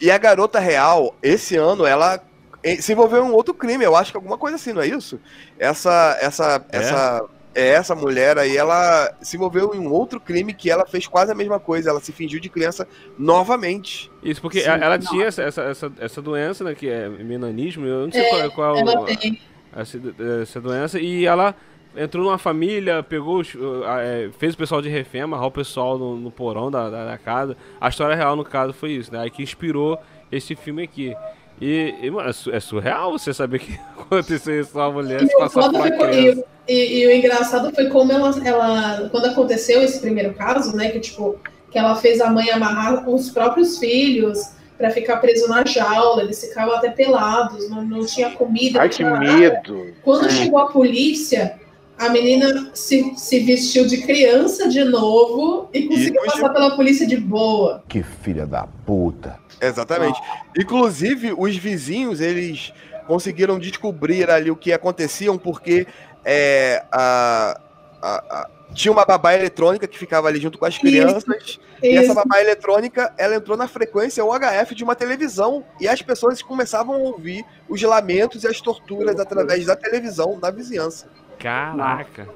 E 0.00 0.10
a 0.10 0.18
garota 0.18 0.58
real, 0.58 1.14
esse 1.22 1.56
ano, 1.56 1.86
ela 1.86 2.20
eh, 2.62 2.76
se 2.76 2.92
envolveu 2.92 3.24
em 3.24 3.28
um 3.28 3.34
outro 3.34 3.54
crime, 3.54 3.84
eu 3.84 3.94
acho 3.94 4.10
que 4.10 4.16
alguma 4.16 4.36
coisa 4.36 4.56
assim, 4.56 4.72
não 4.72 4.82
é 4.82 4.86
isso? 4.88 5.20
Essa, 5.58 6.18
essa, 6.20 6.64
É? 6.72 6.76
essa, 6.78 7.24
é, 7.24 7.33
essa 7.54 7.94
mulher 7.94 8.38
aí, 8.38 8.56
ela 8.56 9.14
se 9.20 9.36
envolveu 9.36 9.72
em 9.74 9.78
um 9.78 9.92
outro 9.92 10.20
crime 10.20 10.52
que 10.52 10.70
ela 10.70 10.84
fez 10.86 11.06
quase 11.06 11.30
a 11.32 11.34
mesma 11.34 11.60
coisa, 11.60 11.90
ela 11.90 12.00
se 12.00 12.12
fingiu 12.12 12.40
de 12.40 12.48
criança 12.48 12.86
novamente. 13.18 14.10
Isso, 14.22 14.40
porque 14.40 14.60
Sim, 14.60 14.68
ela 14.70 14.96
nossa. 14.96 15.08
tinha 15.10 15.26
essa, 15.26 15.42
essa, 15.42 15.62
essa, 15.62 15.92
essa 15.98 16.22
doença, 16.22 16.64
né, 16.64 16.74
que 16.74 16.88
é 16.88 17.08
menanismo, 17.08 17.86
eu 17.86 18.06
não 18.06 18.12
sei 18.12 18.22
É, 18.22 18.28
qual, 18.28 18.50
qual 18.50 18.76
Ela 18.78 19.04
tem. 19.06 19.40
essa, 19.74 20.00
essa 20.42 20.60
doença, 20.60 21.00
e 21.00 21.24
ela 21.26 21.54
entrou 21.96 22.24
numa 22.24 22.38
família, 22.38 23.02
pegou, 23.02 23.38
os- 23.40 23.54
é, 24.00 24.30
fez 24.38 24.54
o 24.54 24.56
pessoal 24.58 24.82
de 24.82 24.88
refém, 24.88 25.22
amarrar 25.22 25.46
o 25.46 25.50
pessoal 25.52 25.96
no, 25.98 26.16
no 26.16 26.30
porão 26.30 26.70
da, 26.70 26.90
da, 26.90 27.04
da 27.06 27.18
casa. 27.18 27.56
A 27.80 27.88
história 27.88 28.16
real, 28.16 28.34
no 28.36 28.44
caso, 28.44 28.72
foi 28.72 28.92
isso, 28.92 29.12
né, 29.12 29.20
aí 29.20 29.30
que 29.30 29.42
inspirou 29.42 29.98
esse 30.32 30.56
filme 30.56 30.82
aqui. 30.82 31.14
E, 31.60 31.94
e, 32.02 32.10
mano, 32.10 32.28
é 32.28 32.56
é 32.56 32.60
surreal 32.60 33.12
você 33.12 33.32
saber 33.32 33.58
que 33.60 33.78
aconteceu 33.98 34.60
isso 34.60 34.72
com 34.72 34.80
a 34.80 34.90
mulher 34.90 35.22
E 35.22 35.26
criança. 35.28 36.44
e, 36.68 36.72
e- 36.74 37.02
e 37.02 37.06
o 37.06 37.12
engraçado 37.12 37.74
foi 37.74 37.86
como 37.88 38.12
ela, 38.12 38.34
ela. 38.44 39.08
Quando 39.10 39.26
aconteceu 39.26 39.82
esse 39.82 40.00
primeiro 40.00 40.34
caso, 40.34 40.76
né? 40.76 40.90
Que 40.90 41.00
tipo, 41.00 41.36
que 41.70 41.78
ela 41.78 41.94
fez 41.96 42.20
a 42.20 42.30
mãe 42.30 42.50
amarrar 42.50 43.08
os 43.08 43.30
próprios 43.30 43.78
filhos 43.78 44.38
pra 44.76 44.90
ficar 44.90 45.18
preso 45.18 45.48
na 45.48 45.64
jaula, 45.64 46.22
eles 46.22 46.40
ficavam 46.44 46.74
até 46.74 46.90
pelados, 46.90 47.70
não, 47.70 47.82
não 47.84 48.04
tinha 48.04 48.30
comida. 48.30 48.80
Ai, 48.80 48.88
que 48.88 49.04
nada. 49.04 49.20
medo. 49.20 49.86
Quando 50.02 50.28
chegou 50.30 50.58
a 50.58 50.66
polícia, 50.66 51.54
a 51.96 52.08
menina 52.08 52.70
se, 52.74 53.12
se 53.16 53.38
vestiu 53.40 53.86
de 53.86 53.98
criança 54.02 54.68
de 54.68 54.82
novo 54.82 55.68
e 55.72 55.82
conseguiu 55.82 56.20
fugiu. 56.24 56.32
passar 56.42 56.48
pela 56.52 56.74
polícia 56.74 57.06
de 57.06 57.16
boa. 57.16 57.84
Que 57.88 58.02
filha 58.02 58.44
da 58.46 58.66
puta. 58.84 59.38
Exatamente. 59.60 60.20
Inclusive, 60.58 61.34
os 61.36 61.56
vizinhos, 61.56 62.20
eles 62.20 62.72
conseguiram 63.06 63.58
descobrir 63.58 64.30
ali 64.30 64.50
o 64.50 64.56
que 64.56 64.72
aconteciam, 64.72 65.36
porque 65.38 65.86
é, 66.24 66.82
a, 66.90 67.60
a- 68.02 68.24
a- 68.30 68.48
tinha 68.72 68.90
uma 68.90 69.04
babá 69.04 69.34
eletrônica 69.34 69.86
que 69.86 69.96
ficava 69.98 70.26
ali 70.26 70.40
junto 70.40 70.58
com 70.58 70.64
as 70.64 70.76
crianças. 70.78 71.60
E 71.82 71.90
essa 71.96 72.06
Isso. 72.06 72.14
babá 72.14 72.40
eletrônica, 72.40 73.12
ela 73.18 73.36
entrou 73.36 73.56
na 73.56 73.68
frequência 73.68 74.24
UHF 74.24 74.74
de 74.74 74.82
uma 74.82 74.96
televisão 74.96 75.64
e 75.80 75.86
as 75.86 76.00
pessoas 76.02 76.42
começavam 76.42 76.94
a 76.96 76.98
ouvir 76.98 77.44
os 77.68 77.80
lamentos 77.82 78.42
e 78.42 78.48
as 78.48 78.60
torturas 78.60 79.20
através 79.20 79.66
da 79.66 79.76
televisão 79.76 80.38
na 80.42 80.50
vizinhança. 80.50 81.06
Caraca. 81.38 82.28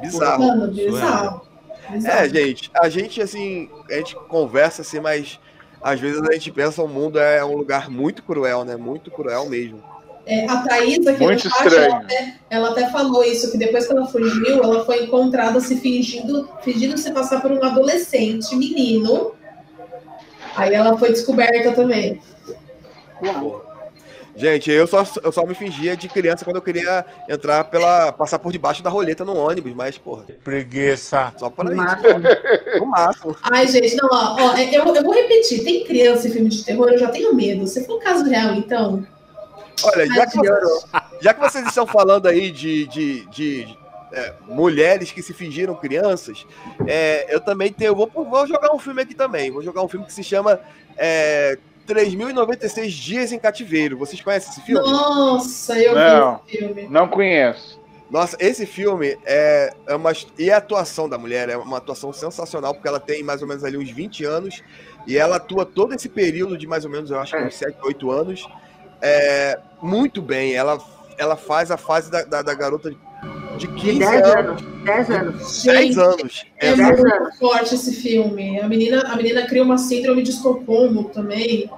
Bizarro. 0.00 0.42
Mano, 0.46 0.72
bizarro. 0.72 1.42
bizarro. 1.90 2.18
É, 2.24 2.28
gente, 2.28 2.70
a 2.74 2.88
gente 2.88 3.20
assim, 3.22 3.70
a 3.90 3.94
gente 3.94 4.14
conversa 4.14 4.82
assim, 4.82 4.98
mas 5.00 5.38
às 5.82 5.98
vezes 5.98 6.20
a 6.22 6.32
gente 6.32 6.52
pensa 6.52 6.82
o 6.82 6.88
mundo 6.88 7.18
é 7.18 7.44
um 7.44 7.56
lugar 7.56 7.90
muito 7.90 8.22
cruel, 8.22 8.64
né? 8.64 8.76
Muito 8.76 9.10
cruel 9.10 9.48
mesmo. 9.48 9.82
É, 10.26 10.46
a 10.46 10.58
Thaís 10.58 11.06
aqui 11.06 11.22
Muito 11.22 11.44
no 11.44 11.50
chat, 11.50 11.66
ela 11.66 11.68
estranho. 11.68 11.94
até, 11.96 12.34
ela 12.50 12.70
até 12.70 12.90
falou 12.90 13.24
isso, 13.24 13.50
que 13.50 13.58
depois 13.58 13.86
que 13.86 13.92
ela 13.92 14.06
fugiu, 14.06 14.62
ela 14.62 14.84
foi 14.84 15.04
encontrada 15.04 15.58
se 15.60 15.76
fingindo, 15.76 16.48
fingindo 16.62 16.96
se 16.98 17.10
passar 17.10 17.40
por 17.40 17.50
um 17.50 17.64
adolescente, 17.64 18.54
menino. 18.54 19.32
Aí 20.54 20.74
ela 20.74 20.96
foi 20.98 21.10
descoberta 21.10 21.72
também. 21.72 22.20
Gente, 24.36 24.70
eu 24.70 24.86
só, 24.86 25.04
eu 25.22 25.32
só 25.32 25.44
me 25.44 25.54
fingia 25.54 25.96
de 25.96 26.08
criança 26.08 26.44
quando 26.44 26.56
eu 26.56 26.62
queria 26.62 27.04
entrar 27.28 27.64
pela. 27.64 28.12
passar 28.12 28.38
por 28.38 28.52
debaixo 28.52 28.82
da 28.82 28.90
roleta 28.90 29.24
no 29.24 29.36
ônibus, 29.36 29.74
mas, 29.74 29.98
porra, 29.98 30.24
Preguiça. 30.44 31.32
só 31.36 31.50
para 31.50 31.72
isso. 31.72 31.76
Máximo. 31.76 32.20
No 32.80 32.86
máximo. 32.86 33.36
Ai, 33.42 33.66
gente, 33.66 33.96
não, 33.96 34.08
ó, 34.10 34.36
ó, 34.38 34.56
é, 34.56 34.74
eu, 34.74 34.84
eu 34.94 35.02
vou 35.02 35.12
repetir, 35.12 35.64
tem 35.64 35.84
criança 35.84 36.28
em 36.28 36.30
filme 36.30 36.48
de 36.48 36.64
terror, 36.64 36.88
eu 36.88 36.98
já 36.98 37.10
tenho 37.10 37.34
medo. 37.34 37.66
Se 37.66 37.84
for 37.84 37.96
um 37.96 37.98
caso 37.98 38.24
real, 38.24 38.54
então. 38.54 39.04
Olha, 39.82 40.06
já 40.06 40.26
que, 40.26 40.38
já 41.20 41.34
que 41.34 41.40
vocês 41.40 41.66
estão 41.66 41.86
falando 41.86 42.26
aí 42.26 42.50
de, 42.50 42.86
de, 42.86 43.26
de, 43.26 43.76
é, 44.12 44.34
mulheres 44.46 45.10
que 45.10 45.22
se 45.22 45.32
fingiram 45.32 45.74
crianças, 45.74 46.46
é, 46.86 47.34
eu 47.34 47.40
também 47.40 47.72
tenho. 47.72 47.94
Vou, 47.94 48.08
vou 48.12 48.46
jogar 48.46 48.72
um 48.72 48.78
filme 48.78 49.02
aqui 49.02 49.14
também. 49.14 49.50
Vou 49.50 49.62
jogar 49.62 49.82
um 49.82 49.88
filme 49.88 50.06
que 50.06 50.12
se 50.12 50.22
chama 50.22 50.60
é, 50.96 51.58
3.096 51.94 52.88
Dias 52.88 53.32
em 53.32 53.38
Cativeiro. 53.38 53.98
Vocês 53.98 54.20
conhecem 54.22 54.50
esse 54.52 54.60
filme? 54.62 54.80
Nossa, 54.88 55.78
eu 55.78 55.94
Não. 55.94 56.40
vi 56.46 56.52
esse 56.52 56.58
filme. 56.58 56.88
Não 56.88 57.08
conheço. 57.08 57.80
Nossa, 58.10 58.36
esse 58.40 58.66
filme 58.66 59.16
é, 59.24 59.72
é 59.86 59.94
uma. 59.94 60.12
E 60.38 60.50
a 60.50 60.56
atuação 60.56 61.08
da 61.08 61.16
mulher 61.16 61.48
é 61.48 61.56
uma 61.56 61.76
atuação 61.78 62.12
sensacional, 62.12 62.74
porque 62.74 62.88
ela 62.88 62.98
tem 62.98 63.22
mais 63.22 63.40
ou 63.40 63.46
menos 63.46 63.62
ali 63.62 63.76
uns 63.76 63.90
20 63.90 64.24
anos. 64.24 64.62
E 65.06 65.16
ela 65.16 65.36
atua 65.36 65.64
todo 65.64 65.94
esse 65.94 66.08
período 66.08 66.58
de 66.58 66.66
mais 66.66 66.84
ou 66.84 66.90
menos, 66.90 67.10
eu 67.10 67.18
acho 67.20 67.36
que 67.36 67.42
uns 67.42 67.54
7, 67.54 67.76
8 67.82 68.10
anos. 68.10 68.48
é, 69.00 69.58
muito 69.80 70.20
bem. 70.20 70.54
Ela, 70.54 70.78
ela 71.16 71.36
faz 71.36 71.70
a 71.70 71.76
fase 71.76 72.10
da, 72.10 72.22
da, 72.24 72.42
da 72.42 72.54
garota 72.54 72.90
de 73.56 73.68
15 73.68 73.98
10 73.98 74.22
anos. 74.22 74.34
anos. 74.34 74.62
10 74.84 75.10
anos. 75.10 75.62
10 75.62 75.98
anos. 75.98 76.46
É 76.58 76.68
É, 76.70 76.76
muito 76.76 77.38
forte 77.38 77.74
esse 77.76 77.94
filme. 77.94 78.58
A 78.60 78.66
menina, 78.68 79.02
a 79.02 79.16
menina 79.16 79.46
cria 79.46 79.62
uma 79.62 79.78
síndrome 79.78 80.22
de 80.22 80.30
Estocolmo 80.30 81.04
também. 81.10 81.70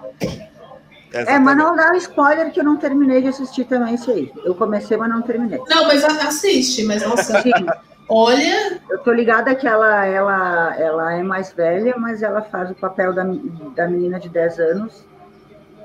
É, 1.13 1.39
mas 1.39 1.57
não 1.57 1.77
dá 1.77 1.95
spoiler 1.97 2.51
que 2.51 2.61
eu 2.61 2.65
não 2.65 2.79
terminei 2.79 3.21
de 3.21 3.29
assistir 3.29 3.65
também 3.65 3.95
isso 3.95 4.11
aí. 4.11 4.33
Eu 4.45 4.55
comecei, 4.55 4.97
mas 4.97 5.11
não 5.11 5.21
terminei. 5.21 5.61
Não, 5.69 5.87
mas 5.87 6.03
assiste, 6.05 6.85
mas 6.85 7.03
nossa. 7.07 7.43
Sim. 7.43 7.53
Olha, 8.09 8.81
Eu 8.91 8.99
tô 8.99 9.13
ligada 9.13 9.55
que 9.55 9.67
ela, 9.67 10.05
ela, 10.07 10.77
ela 10.77 11.13
é 11.15 11.23
mais 11.23 11.53
velha, 11.53 11.95
mas 11.99 12.23
ela 12.23 12.43
faz 12.43 12.71
o 12.71 12.75
papel 12.75 13.13
da, 13.13 13.25
da 13.75 13.87
menina 13.89 14.19
de 14.19 14.29
10 14.29 14.59
anos. 14.59 15.05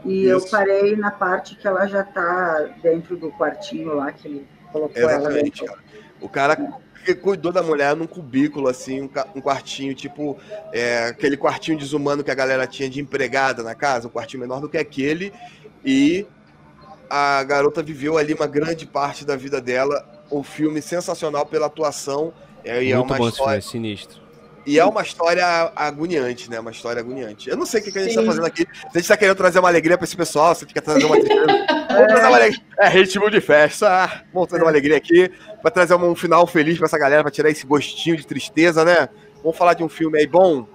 E 0.05 0.25
eu 0.25 0.37
Isso. 0.37 0.49
parei 0.49 0.95
na 0.95 1.11
parte 1.11 1.55
que 1.55 1.67
ela 1.67 1.85
já 1.87 2.03
tá 2.03 2.65
dentro 2.81 3.17
do 3.17 3.31
quartinho 3.31 3.95
lá, 3.95 4.11
que 4.11 4.27
ele 4.27 4.47
colocou 4.71 5.01
ela 5.01 5.13
Exatamente, 5.13 5.61
dentro. 5.61 5.65
cara. 5.65 5.79
O 6.21 6.29
cara 6.29 6.73
que 7.07 7.15
cuidou 7.15 7.51
da 7.51 7.63
mulher 7.63 7.95
num 7.95 8.05
cubículo, 8.05 8.67
assim, 8.67 9.01
um, 9.01 9.09
um 9.35 9.41
quartinho, 9.41 9.95
tipo, 9.95 10.37
é, 10.73 11.05
aquele 11.05 11.37
quartinho 11.37 11.77
desumano 11.77 12.23
que 12.23 12.31
a 12.31 12.35
galera 12.35 12.67
tinha 12.67 12.89
de 12.89 12.99
empregada 12.99 13.63
na 13.63 13.73
casa, 13.73 14.07
um 14.07 14.11
quartinho 14.11 14.41
menor 14.41 14.59
do 14.59 14.67
que 14.67 14.77
aquele, 14.77 15.31
e 15.85 16.25
a 17.09 17.41
garota 17.43 17.81
viveu 17.81 18.17
ali 18.17 18.33
uma 18.33 18.47
grande 18.47 18.85
parte 18.85 19.23
da 19.23 19.35
vida 19.35 19.61
dela. 19.61 20.05
O 20.29 20.43
filme 20.43 20.81
sensacional 20.81 21.45
pela 21.45 21.67
atuação. 21.67 22.33
É, 22.65 22.83
e 22.83 22.91
é 22.91 22.95
Muito 22.97 23.07
uma 23.11 23.17
bom 23.17 23.27
esse 23.29 23.37
filme, 23.37 23.57
história. 23.57 23.57
é 23.57 23.61
sinistro. 23.61 24.26
E 24.67 24.77
é 24.77 24.83
uma 24.85 25.01
história 25.01 25.71
agoniante, 25.73 26.49
né? 26.49 26.59
Uma 26.59 26.71
história 26.71 26.99
agoniante. 26.99 27.49
Eu 27.49 27.55
não 27.55 27.65
sei 27.65 27.79
o 27.79 27.83
que, 27.85 27.91
que 27.91 27.99
a 27.99 28.01
gente 28.03 28.13
Sim. 28.15 28.19
tá 28.19 28.25
fazendo 28.25 28.45
aqui. 28.45 28.63
Se 28.63 28.87
a 28.93 28.99
gente 28.99 29.07
tá 29.07 29.15
querendo 29.15 29.37
trazer 29.37 29.59
uma 29.59 29.69
alegria 29.69 29.97
pra 29.97 30.03
esse 30.03 30.17
pessoal, 30.17 30.53
se 30.53 30.65
a 30.65 30.67
gente 30.67 30.73
quer 30.73 30.81
trazer 30.81 31.05
uma 31.05 31.15
tristeza. 31.15 31.45
Vamos 31.87 32.07
trazer 32.07 32.27
uma 32.27 32.35
alegria. 32.37 32.61
É 32.77 32.89
ritmo 32.89 33.31
de 33.31 33.39
festa. 33.39 33.87
Ah, 33.89 34.21
Vamos 34.33 34.49
trazer 34.49 34.63
uma 34.65 34.69
alegria 34.69 34.97
aqui. 34.97 35.31
Pra 35.61 35.71
trazer 35.71 35.95
um 35.95 36.13
final 36.15 36.45
feliz 36.45 36.77
pra 36.77 36.85
essa 36.85 36.97
galera, 36.97 37.23
pra 37.23 37.31
tirar 37.31 37.49
esse 37.49 37.65
gostinho 37.65 38.17
de 38.17 38.27
tristeza, 38.27 38.83
né? 38.83 39.07
Vamos 39.41 39.57
falar 39.57 39.73
de 39.73 39.83
um 39.85 39.89
filme 39.89 40.19
aí 40.19 40.27
bom. 40.27 40.67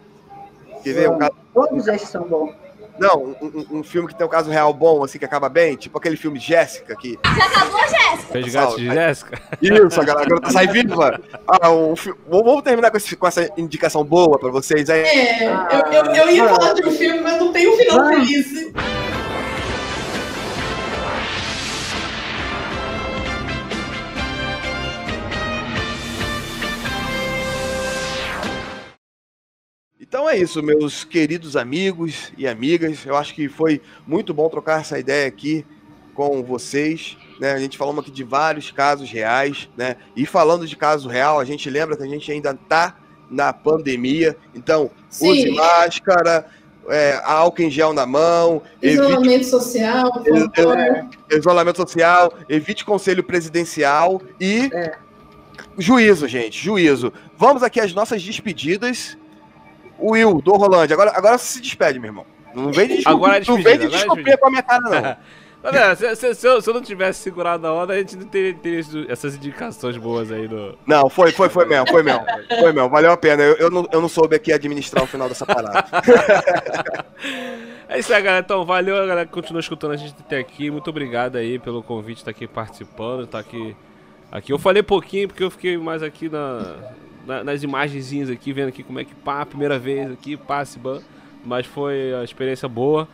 Quer 0.82 0.94
ver? 0.94 1.10
Um 1.10 1.18
caso... 1.18 1.32
Todos 1.52 1.86
esses 1.86 2.08
são 2.08 2.24
bons. 2.24 2.54
Não, 2.98 3.22
um, 3.24 3.36
um- 3.42 3.78
um 3.78 3.82
filme 3.82 4.08
que 4.08 4.14
tem 4.14 4.26
um 4.26 4.30
caso 4.30 4.50
real 4.50 4.72
bom, 4.72 5.04
assim, 5.04 5.18
que 5.18 5.24
acaba 5.24 5.48
bem. 5.50 5.76
Tipo 5.76 5.98
aquele 5.98 6.16
filme 6.16 6.38
Jéssica, 6.38 6.96
que 6.96 7.18
Já 7.36 7.44
acabou, 7.46 7.80
Jéssica? 7.82 8.01
Resgate 8.32 8.76
de 8.76 8.86
Jéssica? 8.86 9.40
Isso, 9.60 10.00
a 10.00 10.04
galera 10.04 10.26
agora 10.34 10.50
sai 10.52 10.66
viva. 10.68 11.20
Ah, 11.46 11.70
um 11.70 11.94
Vamos 12.28 12.62
terminar 12.62 12.90
com, 12.90 12.96
esse- 12.96 13.16
com 13.16 13.26
essa 13.26 13.48
indicação 13.56 14.04
boa 14.04 14.38
pra 14.38 14.50
vocês 14.50 14.88
aí. 14.90 15.00
é, 15.02 15.44
eu, 15.44 15.92
eu, 15.92 16.14
eu 16.14 16.30
ia 16.30 16.48
falar 16.48 16.72
de 16.74 16.86
um 16.86 16.90
filme, 16.90 17.20
mas 17.20 17.38
não 17.38 17.52
tem 17.52 17.68
um 17.68 17.76
final 17.76 18.06
feliz. 18.08 18.72
Então 30.00 30.28
é 30.28 30.36
isso, 30.36 30.62
meus 30.62 31.04
queridos 31.04 31.56
amigos 31.56 32.32
e 32.36 32.46
amigas. 32.46 33.06
Eu 33.06 33.16
acho 33.16 33.34
que 33.34 33.48
foi 33.48 33.80
muito 34.06 34.34
bom 34.34 34.48
trocar 34.48 34.80
essa 34.80 34.98
ideia 34.98 35.26
aqui 35.28 35.64
com 36.14 36.42
vocês. 36.42 37.16
Né? 37.42 37.50
A 37.54 37.58
gente 37.58 37.76
falou 37.76 37.98
aqui 37.98 38.12
de 38.12 38.22
vários 38.22 38.70
casos 38.70 39.10
reais, 39.10 39.68
né? 39.76 39.96
E 40.14 40.24
falando 40.24 40.64
de 40.64 40.76
caso 40.76 41.08
real, 41.08 41.40
a 41.40 41.44
gente 41.44 41.68
lembra 41.68 41.96
que 41.96 42.02
a 42.04 42.06
gente 42.06 42.30
ainda 42.30 42.54
tá 42.54 42.94
na 43.28 43.52
pandemia. 43.52 44.36
Então, 44.54 44.88
use 45.20 45.42
Sim. 45.42 45.56
máscara, 45.56 46.46
é, 46.88 47.20
álcool 47.24 47.62
em 47.62 47.68
gel 47.68 47.92
na 47.92 48.06
mão, 48.06 48.62
evite 48.80 49.02
Isolamento 49.02 49.44
social, 49.46 50.22
Ex- 50.24 50.46
favor. 50.54 50.78
é, 50.78 51.04
isolamento 51.32 51.76
social, 51.78 52.32
evite 52.48 52.84
conselho 52.84 53.24
presidencial 53.24 54.22
e 54.40 54.70
juízo, 55.76 56.28
gente, 56.28 56.62
juízo. 56.62 57.12
Vamos 57.36 57.64
aqui 57.64 57.80
às 57.80 57.92
nossas 57.92 58.22
despedidas. 58.22 59.18
Will, 59.98 60.40
do 60.40 60.52
Rolândia, 60.52 60.94
agora, 60.94 61.10
agora 61.12 61.38
se 61.38 61.60
despede, 61.60 61.98
meu 61.98 62.10
irmão. 62.10 62.26
Não 62.54 62.70
vem 62.72 62.86
de 62.86 62.94
desculpa, 62.98 63.16
Agora 63.18 63.36
é 63.42 63.44
não 63.44 63.56
despedida, 63.56 63.68
vem 63.70 63.78
de 63.78 63.84
é 63.94 63.98
desculpinha 63.98 64.36
despedida. 64.36 64.38
com 64.38 64.46
a 64.46 64.50
minha 64.50 64.62
cara, 64.62 64.80
não. 64.80 65.16
Tá 65.62 65.70
vendo? 65.70 65.94
Se, 65.96 66.16
se- 66.16 66.34
se 66.34 66.46
eu, 66.48 66.60
se 66.60 66.68
eu 66.68 66.74
não 66.74 66.82
tivesse 66.82 67.20
segurado 67.20 67.64
a 67.66 67.72
onda, 67.72 67.92
a 67.94 67.98
gente 67.98 68.16
não 68.16 68.26
teria, 68.26 68.52
teria 68.54 68.80
essas 69.08 69.36
indicações 69.36 69.96
boas 69.96 70.32
aí 70.32 70.48
no. 70.48 70.76
Não, 70.86 71.08
foi, 71.08 71.30
foi, 71.30 71.48
foi 71.48 71.64
mesmo, 71.66 71.86
foi 71.88 72.02
mesmo. 72.02 72.24
Foi 72.58 72.72
mesmo, 72.72 72.88
valeu 72.88 73.12
a 73.12 73.16
pena. 73.16 73.42
Eu, 73.44 73.54
eu, 73.56 73.70
não, 73.70 73.86
eu 73.92 74.00
não 74.00 74.08
soube 74.08 74.34
aqui 74.34 74.52
administrar 74.52 75.04
o 75.04 75.06
final 75.06 75.28
dessa 75.28 75.46
parada. 75.46 75.84
É 77.88 77.98
isso 77.98 78.12
aí, 78.14 78.22
galera. 78.22 78.42
Então, 78.42 78.64
valeu, 78.64 78.96
galera, 78.96 79.26
que 79.26 79.32
continua 79.32 79.60
escutando 79.60 79.92
a 79.92 79.96
gente 79.96 80.14
até 80.18 80.38
aqui. 80.38 80.70
Muito 80.70 80.88
obrigado 80.88 81.36
aí 81.36 81.58
pelo 81.58 81.82
convite, 81.82 82.18
estar 82.18 82.30
aqui 82.30 82.46
participando, 82.46 83.24
estar 83.24 83.38
aqui. 83.38 83.76
Aqui 84.30 84.50
eu 84.50 84.58
falei 84.58 84.82
pouquinho 84.82 85.28
porque 85.28 85.44
eu 85.44 85.50
fiquei 85.50 85.76
mais 85.76 86.02
aqui 86.02 86.28
na, 86.30 86.74
na- 87.26 87.44
nas 87.44 87.62
imagenzinhas 87.62 88.30
aqui, 88.30 88.50
vendo 88.50 88.68
aqui 88.68 88.82
como 88.82 88.98
é 88.98 89.04
que 89.04 89.14
pá, 89.14 89.44
primeira 89.44 89.78
vez 89.78 90.10
aqui, 90.10 90.38
passe 90.38 90.78
ban. 90.78 91.02
Mas 91.44 91.66
foi 91.66 92.14
a 92.14 92.24
experiência 92.24 92.66
boa. 92.66 93.06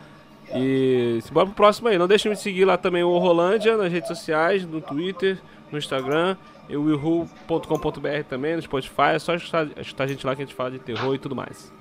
E 0.55 1.21
se 1.23 1.33
bora 1.33 1.47
pro 1.47 1.55
próximo 1.55 1.89
aí. 1.89 1.99
Não 1.99 2.09
deixem 2.09 2.33
de 2.33 2.41
seguir 2.41 2.65
lá 2.65 2.77
também 2.77 3.03
o 3.03 3.19
Rolândia 3.19 3.77
nas 3.77 3.93
redes 3.93 4.09
sociais, 4.09 4.65
no 4.65 4.81
Twitter, 4.81 5.39
no 5.71 5.79
Instagram, 5.79 6.37
e 6.69 6.77
o 6.77 6.83
willhu.com.br 6.83 8.25
também, 8.29 8.57
no 8.57 8.63
Spotify. 8.63 9.15
É 9.15 9.19
só 9.19 9.35
escutar, 9.35 9.69
escutar 9.79 10.05
a 10.05 10.07
gente 10.07 10.27
lá 10.27 10.35
que 10.35 10.43
a 10.43 10.45
gente 10.45 10.55
fala 10.55 10.71
de 10.71 10.79
terror 10.79 11.15
e 11.15 11.19
tudo 11.19 11.37
mais. 11.37 11.73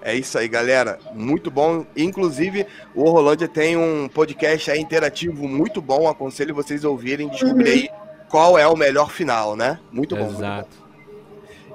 É 0.00 0.14
isso 0.14 0.38
aí, 0.38 0.46
galera. 0.46 0.98
Muito 1.14 1.50
bom. 1.50 1.86
Inclusive, 1.96 2.66
o 2.94 3.10
Rolândia 3.10 3.48
tem 3.48 3.76
um 3.76 4.06
podcast 4.06 4.70
aí 4.70 4.78
interativo 4.78 5.48
muito 5.48 5.80
bom. 5.80 6.08
Aconselho 6.08 6.54
vocês 6.54 6.84
a 6.84 6.88
ouvirem, 6.90 7.28
descobrir 7.28 7.70
aí 7.70 7.88
qual 8.28 8.58
é 8.58 8.66
o 8.66 8.76
melhor 8.76 9.10
final, 9.10 9.56
né? 9.56 9.78
Muito 9.90 10.14
bom. 10.14 10.24
muito 10.24 10.38
bom. 10.38 10.83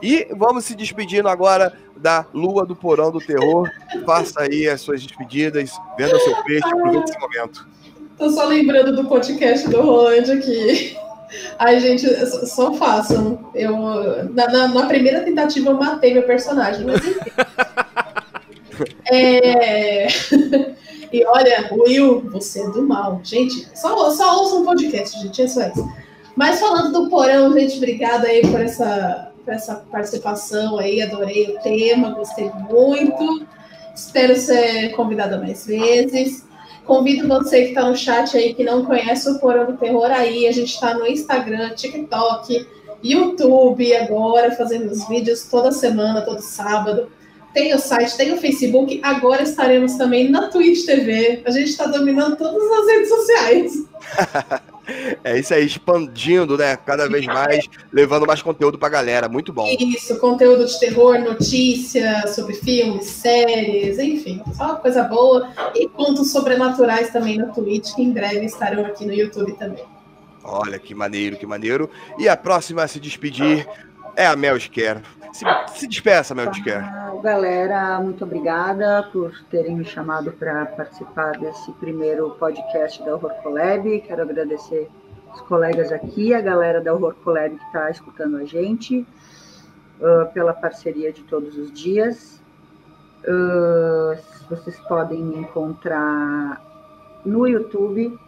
E 0.02 0.28
vamos 0.36 0.66
se 0.66 0.76
despedindo 0.76 1.28
agora 1.28 1.74
da 1.98 2.26
Lua 2.34 2.66
do 2.66 2.76
Porão 2.76 3.12
do 3.12 3.20
Terror. 3.20 3.70
Faça 4.06 4.42
aí 4.42 4.68
as 4.68 4.82
suas 4.82 5.02
despedidas, 5.04 5.72
venda 5.98 6.18
seu 6.20 6.36
peixe, 6.44 6.66
aproveite 6.66 7.10
esse 7.12 7.20
momento. 7.20 7.68
Tô 8.18 8.30
só 8.30 8.46
lembrando 8.46 8.96
do 8.96 9.08
podcast 9.08 9.68
do 9.70 9.82
Rolândia 9.82 10.38
que. 10.38 10.96
Ai, 11.60 11.80
gente, 11.80 12.08
só- 12.26 12.46
só 12.46 12.74
façam. 12.74 13.52
Eu, 13.54 13.78
na, 14.34 14.48
na- 14.48 14.68
na 14.68 14.86
primeira 14.88 15.22
tentativa 15.22 15.70
eu 15.70 15.78
matei 15.78 16.14
meu 16.14 16.24
personagem, 16.24 16.86
mas 16.86 17.06
enfim. 17.06 17.20
É... 19.12 20.08
E 21.12 21.26
olha, 21.26 21.68
Will, 21.72 22.22
você 22.30 22.62
é 22.62 22.70
do 22.70 22.84
mal. 22.84 23.20
Gente, 23.24 23.68
só, 23.74 24.12
só 24.12 24.42
ouça 24.42 24.56
um 24.58 24.64
podcast, 24.64 25.20
gente, 25.20 25.42
é 25.42 25.48
só 25.48 25.66
isso. 25.68 25.84
Mas 26.36 26.60
falando 26.60 26.94
do 26.94 27.10
porão, 27.10 27.52
gente, 27.54 27.78
obrigada 27.78 28.28
aí 28.28 28.42
por 28.42 28.62
essa, 28.62 29.32
por 29.50 29.56
essa 29.56 29.76
participação 29.92 30.78
aí, 30.78 31.02
adorei 31.02 31.56
o 31.56 31.60
tema, 31.62 32.12
gostei 32.12 32.52
muito. 32.70 33.48
Espero 33.96 34.36
ser 34.36 34.92
convidada 34.92 35.40
mais 35.40 35.66
vezes. 35.66 36.46
Convido 36.86 37.28
você 37.28 37.64
que 37.64 37.70
está 37.70 37.90
no 37.90 37.96
chat 37.96 38.38
aí, 38.38 38.54
que 38.54 38.64
não 38.64 38.86
conhece 38.86 39.28
o 39.28 39.40
Porão 39.40 39.66
do 39.66 39.78
Terror 39.78 40.12
aí, 40.12 40.48
a 40.48 40.52
gente 40.52 40.74
está 40.74 40.94
no 40.94 41.06
Instagram, 41.06 41.72
TikTok, 41.72 42.68
YouTube 43.04 43.96
agora, 43.96 44.52
fazendo 44.52 44.92
os 44.92 45.08
vídeos 45.08 45.48
toda 45.50 45.72
semana, 45.72 46.22
todo 46.22 46.42
sábado. 46.42 47.12
Tem 47.52 47.74
o 47.74 47.80
site, 47.80 48.18
tem 48.18 48.32
o 48.32 48.38
Facebook, 48.38 49.00
agora 49.02 49.42
estaremos 49.42 49.96
também 49.96 50.30
na 50.30 50.50
Twitch 50.50 50.86
TV. 50.86 51.42
A 51.44 51.50
gente 51.50 51.70
está 51.70 51.88
dominando 51.88 52.38
todas 52.38 52.72
as 52.72 52.88
redes 52.88 53.10
sociais. 53.10 53.74
É 55.24 55.38
isso 55.38 55.54
aí, 55.54 55.66
expandindo, 55.66 56.58
né? 56.58 56.76
Cada 56.78 57.08
vez 57.08 57.26
mais, 57.26 57.68
levando 57.92 58.26
mais 58.26 58.42
conteúdo 58.42 58.78
pra 58.78 58.90
galera. 58.90 59.28
Muito 59.28 59.52
bom. 59.52 59.68
Isso, 59.80 60.18
conteúdo 60.20 60.66
de 60.66 60.80
terror, 60.80 61.20
notícias 61.20 62.36
sobre 62.36 62.54
filmes, 62.54 63.06
séries, 63.06 64.00
enfim, 64.00 64.42
só 64.56 64.66
uma 64.66 64.76
coisa 64.76 65.04
boa. 65.04 65.50
E 65.76 65.88
contos 65.88 66.32
sobrenaturais 66.32 67.12
também 67.12 67.38
no 67.38 67.54
Twitch, 67.54 67.94
que 67.96 68.02
em 68.02 68.12
breve 68.12 68.46
estarão 68.46 68.86
aqui 68.86 69.06
no 69.06 69.14
YouTube 69.14 69.54
também. 69.54 69.84
Olha 70.44 70.80
que 70.80 70.96
maneiro, 70.96 71.38
que 71.38 71.46
maneiro. 71.46 71.90
E 72.18 72.28
a 72.28 72.36
próxima 72.36 72.84
a 72.84 72.88
se 72.88 73.00
despedir 73.00 73.68
é 74.20 74.26
a 74.26 74.36
Mel 74.36 74.60
Scare. 74.60 75.02
Se, 75.32 75.46
se 75.80 75.88
despeça, 75.88 76.36
Mel 76.36 76.54
Scare. 76.54 76.84
Ah, 76.84 77.14
Galera, 77.24 78.00
muito 78.02 78.26
obrigada 78.26 79.08
por 79.14 79.32
terem 79.50 79.78
me 79.78 79.86
chamado 79.86 80.34
para 80.34 80.66
participar 80.66 81.32
desse 81.40 81.72
primeiro 81.74 82.30
podcast 82.32 83.02
da 83.04 83.16
Horror 83.16 83.34
Collab. 83.42 84.02
Quero 84.02 84.22
agradecer 84.22 84.90
os 85.34 85.40
colegas 85.42 85.92
aqui, 85.94 86.34
a 86.34 86.42
galera 86.42 86.82
da 86.82 86.94
Horror 86.94 87.16
Collab 87.24 87.56
que 87.56 87.64
está 87.64 87.90
escutando 87.90 88.36
a 88.36 88.44
gente, 88.44 89.08
ah, 90.02 90.30
pela 90.34 90.54
parceria 90.54 91.14
de 91.14 91.24
todos 91.24 91.58
os 91.58 91.72
dias. 91.72 92.42
Ah, 93.26 94.18
vocês 94.50 94.78
podem 94.82 95.24
me 95.24 95.38
encontrar 95.38 96.62
no 97.26 97.48
YouTube, 97.48 98.20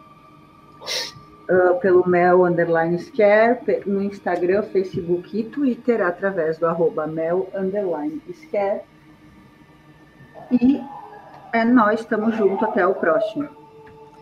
ah, 1.52 1.74
pelo 1.74 2.08
Mel 2.08 2.44
Underline 2.44 2.98
Scare, 2.98 3.58
no 3.84 4.02
Instagram, 4.02 4.62
Facebook 4.62 5.38
e 5.38 5.44
Twitter, 5.44 6.00
através 6.00 6.58
do 6.58 6.66
arroba 6.66 7.06
Mel 7.06 7.48
Underline 7.54 8.22
Scare. 8.32 8.80
E 10.50 10.82
é 11.52 11.64
nós, 11.64 12.00
estamos 12.00 12.34
juntos, 12.36 12.62
até 12.66 12.86
o 12.86 12.94
próximo. 12.94 13.48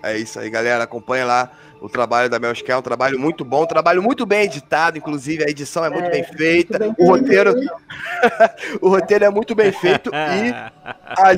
É 0.02 0.16
isso 0.16 0.40
aí, 0.40 0.50
galera. 0.50 0.84
Acompanha 0.84 1.24
lá 1.24 1.52
o 1.80 1.88
trabalho 1.88 2.28
da 2.28 2.38
Mel 2.38 2.54
Scare, 2.54 2.72
é 2.72 2.76
um 2.76 2.82
trabalho 2.82 3.18
muito 3.18 3.44
bom, 3.44 3.62
um 3.62 3.66
trabalho 3.66 4.02
muito 4.02 4.26
bem 4.26 4.42
editado, 4.42 4.98
inclusive 4.98 5.42
a 5.44 5.48
edição 5.48 5.84
é 5.84 5.90
muito 5.90 6.06
É, 6.06 6.10
bem 6.10 6.24
feita, 6.24 6.78
muito 6.78 6.96
bem 6.96 7.06
o 7.06 7.10
roteiro 7.10 7.54
o 8.80 8.88
roteiro 8.88 9.24
é 9.24 9.30
muito 9.30 9.54
bem 9.54 9.72
feito 9.72 10.10
e 10.14 10.52
a, 10.52 11.30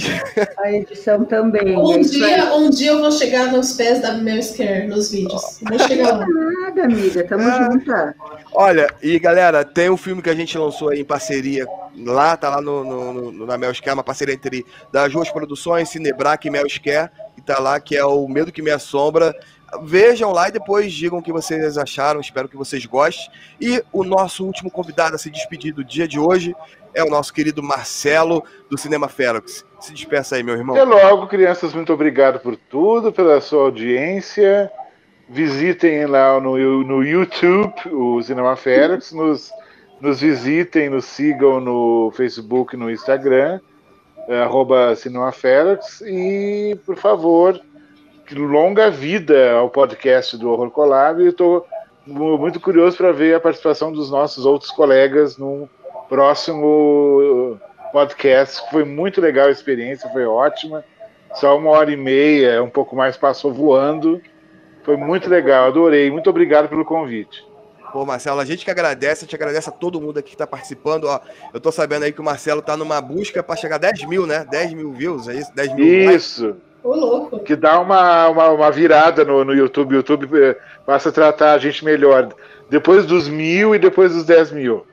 A 0.63 0.73
edição 0.73 1.25
também. 1.25 1.77
Um 1.77 1.95
é 1.95 1.99
dia, 2.01 2.55
um 2.55 2.71
dia 2.71 2.91
eu 2.91 3.01
vou 3.01 3.11
chegar 3.13 3.53
nos 3.53 3.73
pés 3.75 4.01
da 4.01 4.15
Mel 4.15 4.43
Scare 4.43 4.87
nos 4.87 5.11
vídeos. 5.11 5.61
Vou 5.69 5.79
chegar 5.79 6.19
lá. 6.19 6.27
Nada, 6.27 6.85
amiga, 6.85 7.25
tamo 7.27 7.51
junta. 7.51 8.15
Olha, 8.53 8.89
e 9.03 9.19
galera, 9.19 9.65
tem 9.65 9.91
um 9.91 9.97
filme 9.97 10.23
que 10.23 10.31
a 10.31 10.35
gente 10.35 10.57
lançou 10.59 10.91
aí 10.91 11.01
em 11.01 11.05
parceria 11.05 11.67
lá, 11.97 12.37
tá 12.37 12.49
lá 12.51 12.61
no, 12.61 12.85
no, 12.85 13.33
no- 13.33 13.47
na 13.47 13.57
Mel 13.59 13.75
Scare, 13.75 13.95
uma 13.95 14.05
parceria 14.05 14.35
entre 14.35 14.65
das 14.93 15.13
duas 15.13 15.31
produções, 15.31 15.89
Cinebrac 15.89 16.47
e 16.47 16.51
Mel 16.51 16.69
Scare, 16.69 17.11
que 17.37 17.43
tá 17.43 17.59
lá, 17.59 17.79
que 17.81 17.97
é 17.97 18.05
o 18.05 18.27
Medo 18.29 18.51
que 18.53 18.63
Me 18.63 18.71
Assombra. 18.71 19.35
Vejam 19.81 20.33
lá 20.33 20.49
e 20.49 20.53
depois 20.53 20.93
digam 20.93 21.19
o 21.19 21.23
que 21.23 21.33
vocês 21.33 21.79
acharam, 21.79 22.21
espero 22.21 22.49
que 22.49 22.57
vocês 22.57 22.85
gostem. 22.85 23.33
E 23.61 23.83
o 23.91 24.05
nosso 24.05 24.45
último 24.45 24.71
convidado 24.71 25.15
a 25.15 25.19
se 25.19 25.31
despedir 25.31 25.73
do 25.73 25.83
dia 25.83 26.07
de 26.07 26.19
hoje 26.19 26.55
é 26.95 27.03
o 27.03 27.09
nosso 27.09 27.33
querido 27.33 27.63
Marcelo, 27.63 28.45
do 28.69 28.77
Cinema 28.77 29.09
Ferox. 29.09 29.65
Se 29.81 29.93
despeça 29.93 30.37
aí, 30.37 30.43
meu 30.43 30.57
irmão. 30.57 30.77
Até 30.77 30.85
logo, 30.85 31.27
crianças. 31.27 31.73
Muito 31.73 31.93
obrigado 31.93 32.39
por 32.41 32.55
tudo, 32.55 33.13
pela 33.13 33.41
sua 33.41 33.63
audiência. 33.63 34.71
Visitem 35.29 36.07
lá 36.07 36.39
no, 36.39 36.85
no 36.85 37.03
YouTube 37.03 37.75
o 37.91 38.23
Cinema 38.23 38.55
Ferox. 38.57 39.13
Nos, 39.13 39.51
nos 40.01 40.21
visitem, 40.21 40.91
nos 40.91 41.07
sigam 41.07 41.61
no 41.61 42.13
Facebook 42.15 42.77
no 42.77 42.91
Instagram, 42.91 43.59
arroba 44.45 44.95
Cinema 44.95 45.33
Ferox. 45.33 46.03
E, 46.03 46.79
por 46.85 46.97
favor, 46.97 47.59
longa 48.35 48.91
vida 48.91 49.53
ao 49.53 49.69
podcast 49.71 50.37
do 50.37 50.51
Horror 50.51 50.71
Collab. 50.71 51.23
E 51.23 51.29
estou 51.29 51.67
muito 52.07 52.59
curioso 52.61 52.97
para 52.97 53.13
ver 53.13 53.35
a 53.35 53.41
participação 53.41 53.93
dos 53.93 54.11
nossos 54.11 54.45
outros 54.45 54.71
colegas 54.71 55.37
num 55.37 55.69
próximo 56.09 57.59
podcast. 57.93 58.63
Foi 58.71 58.85
muito 58.85 59.21
legal 59.21 59.49
a 59.49 59.53
experiência, 59.53 60.11
foi 60.11 60.25
ótima. 60.25 60.85
Só 61.35 61.57
uma 61.57 61.71
hora 61.71 61.91
e 61.91 61.97
meia, 61.97 62.63
um 62.63 62.69
pouco 62.69 62.95
mais 62.95 63.17
passou 63.17 63.53
voando. 63.53 64.21
Foi 64.85 64.97
muito 64.97 65.31
legal, 65.31 65.67
adorei. 65.67 66.11
Muito 66.11 66.29
obrigado 66.29 66.69
pelo 66.69 66.85
convite. 66.85 67.47
Pô, 67.93 68.07
Marcelo, 68.07 68.41
a 68.41 68.45
gente 68.45 68.65
que 68.65 68.71
agradece, 68.71 69.25
a 69.25 69.27
gente 69.27 69.35
agradece 69.35 69.69
a 69.69 69.73
todo 69.73 70.01
mundo 70.01 70.19
aqui 70.19 70.31
que 70.31 70.37
tá 70.37 70.47
participando. 70.47 71.05
Ó, 71.05 71.21
eu 71.53 71.61
tô 71.61 71.71
sabendo 71.71 72.05
aí 72.05 72.13
que 72.13 72.21
o 72.23 72.25
Marcelo 72.25 72.63
tá 72.63 72.75
numa 72.75 73.01
busca 73.03 73.43
para 73.43 73.55
chegar 73.55 73.77
a 73.77 73.79
10 73.79 74.05
mil, 74.07 74.27
né? 74.27 74.47
10 74.51 74.73
mil 74.73 74.93
views, 74.93 75.29
é 75.29 75.35
isso? 75.35 75.55
10 75.55 75.75
mil. 75.75 76.11
Isso. 76.11 76.57
Ô, 76.83 76.95
louco. 76.95 77.39
Que 77.41 77.55
dá 77.55 77.81
uma, 77.81 78.29
uma, 78.29 78.49
uma 78.51 78.71
virada 78.71 79.25
no, 79.25 79.45
no 79.45 79.55
YouTube. 79.55 79.95
O 79.95 79.97
YouTube 79.99 80.29
eh, 80.43 80.57
passa 80.85 81.11
a 81.11 81.13
tratar 81.13 81.53
a 81.53 81.59
gente 81.59 81.85
melhor. 81.85 82.29
Depois 82.69 83.07
dos 83.07 83.29
mil 83.29 83.75
e 83.75 83.79
depois 83.79 84.13
dos 84.13 84.25
10 84.25 84.53
mil. 84.53 84.87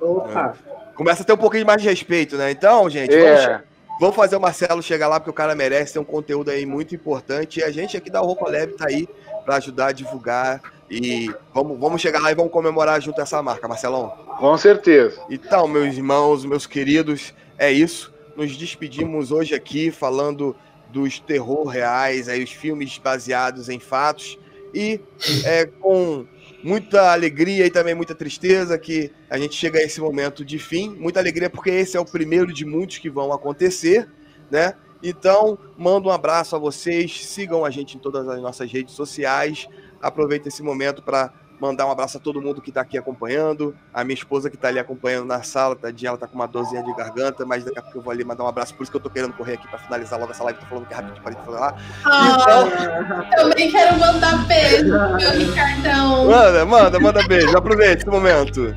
Opa. 0.00 0.54
Começa 0.94 1.22
a 1.22 1.26
ter 1.26 1.32
um 1.32 1.36
pouquinho 1.38 1.66
mais 1.66 1.82
de 1.82 1.88
respeito, 1.88 2.36
né? 2.36 2.50
Então, 2.50 2.88
gente, 2.88 3.12
É. 3.14 3.46
vamos, 3.46 3.62
vamos 4.00 4.16
fazer 4.16 4.36
o 4.36 4.40
Marcelo 4.40 4.82
chegar 4.82 5.08
lá, 5.08 5.18
porque 5.18 5.30
o 5.30 5.34
cara 5.34 5.54
merece 5.54 5.92
ter 5.94 5.98
um 5.98 6.04
conteúdo 6.04 6.50
aí 6.50 6.64
muito 6.64 6.94
importante. 6.94 7.60
E 7.60 7.64
a 7.64 7.70
gente 7.70 7.96
aqui 7.96 8.10
da 8.10 8.20
Rocolab 8.20 8.72
tá 8.74 8.86
aí 8.88 9.08
para 9.44 9.56
ajudar 9.56 9.86
a 9.88 9.92
divulgar. 9.92 10.60
E 10.90 11.30
vamos, 11.52 11.78
vamos 11.78 12.00
chegar 12.00 12.20
lá 12.20 12.30
e 12.30 12.34
vamos 12.34 12.52
comemorar 12.52 13.00
junto 13.00 13.20
essa 13.20 13.42
marca, 13.42 13.66
Marcelão. 13.66 14.10
Com 14.38 14.56
certeza. 14.56 15.20
Então, 15.28 15.66
meus 15.66 15.94
irmãos, 15.96 16.44
meus 16.44 16.66
queridos, 16.66 17.34
é 17.58 17.72
isso. 17.72 18.12
Nos 18.36 18.56
despedimos 18.56 19.32
hoje 19.32 19.54
aqui 19.54 19.90
falando 19.90 20.54
dos 20.94 21.18
terror 21.18 21.66
reais, 21.66 22.28
aí 22.28 22.42
os 22.42 22.52
filmes 22.52 22.96
baseados 22.98 23.68
em 23.68 23.80
fatos 23.80 24.38
e 24.72 25.00
é, 25.44 25.66
com 25.66 26.24
muita 26.62 27.12
alegria 27.12 27.66
e 27.66 27.70
também 27.70 27.94
muita 27.94 28.14
tristeza 28.14 28.78
que 28.78 29.10
a 29.28 29.36
gente 29.36 29.56
chega 29.56 29.80
a 29.80 29.82
esse 29.82 30.00
momento 30.00 30.44
de 30.44 30.58
fim. 30.58 30.90
Muita 30.90 31.18
alegria 31.18 31.50
porque 31.50 31.70
esse 31.70 31.96
é 31.96 32.00
o 32.00 32.04
primeiro 32.04 32.52
de 32.52 32.64
muitos 32.64 32.98
que 32.98 33.10
vão 33.10 33.32
acontecer, 33.32 34.08
né? 34.50 34.74
Então, 35.02 35.58
mando 35.76 36.08
um 36.08 36.12
abraço 36.12 36.56
a 36.56 36.58
vocês, 36.58 37.26
sigam 37.26 37.64
a 37.64 37.70
gente 37.70 37.96
em 37.96 38.00
todas 38.00 38.26
as 38.28 38.40
nossas 38.40 38.70
redes 38.70 38.94
sociais. 38.94 39.68
Aproveita 40.00 40.48
esse 40.48 40.62
momento 40.62 41.02
para 41.02 41.34
mandar 41.64 41.86
um 41.86 41.90
abraço 41.90 42.18
a 42.18 42.20
todo 42.20 42.40
mundo 42.42 42.60
que 42.60 42.70
está 42.70 42.82
aqui 42.82 42.98
acompanhando. 42.98 43.74
A 43.92 44.04
minha 44.04 44.14
esposa 44.14 44.50
que 44.50 44.56
está 44.56 44.68
ali 44.68 44.78
acompanhando 44.78 45.24
na 45.24 45.42
sala, 45.42 45.74
tadinha, 45.74 46.10
ela 46.10 46.18
tá 46.18 46.26
com 46.26 46.34
uma 46.34 46.46
dorzinha 46.46 46.82
de 46.82 46.94
garganta, 46.94 47.46
mas 47.46 47.64
daqui 47.64 47.78
a 47.78 47.82
pouco 47.82 47.98
eu 47.98 48.02
vou 48.02 48.12
ali 48.12 48.22
mandar 48.24 48.44
um 48.44 48.48
abraço. 48.48 48.74
Por 48.74 48.82
isso 48.82 48.92
que 48.92 48.96
eu 48.96 49.00
tô 49.00 49.08
querendo 49.08 49.32
correr 49.32 49.54
aqui 49.54 49.66
para 49.66 49.78
finalizar 49.78 50.18
logo 50.18 50.30
essa 50.32 50.44
live. 50.44 50.58
Tô 50.60 50.66
falando 50.66 50.86
que 50.86 50.92
é 50.92 50.96
rapidinho 50.96 51.22
para 51.22 51.34
falar. 51.42 51.74
Ah, 52.04 53.30
também 53.36 53.70
quero 53.70 53.98
mandar 53.98 54.46
beijo 54.46 54.92
meu 54.92 55.30
Ricardão. 55.32 56.26
Manda, 56.26 56.66
manda, 56.66 57.00
manda 57.00 57.26
beijo. 57.26 57.56
Aproveita 57.56 58.02
esse 58.02 58.06
momento. 58.06 58.76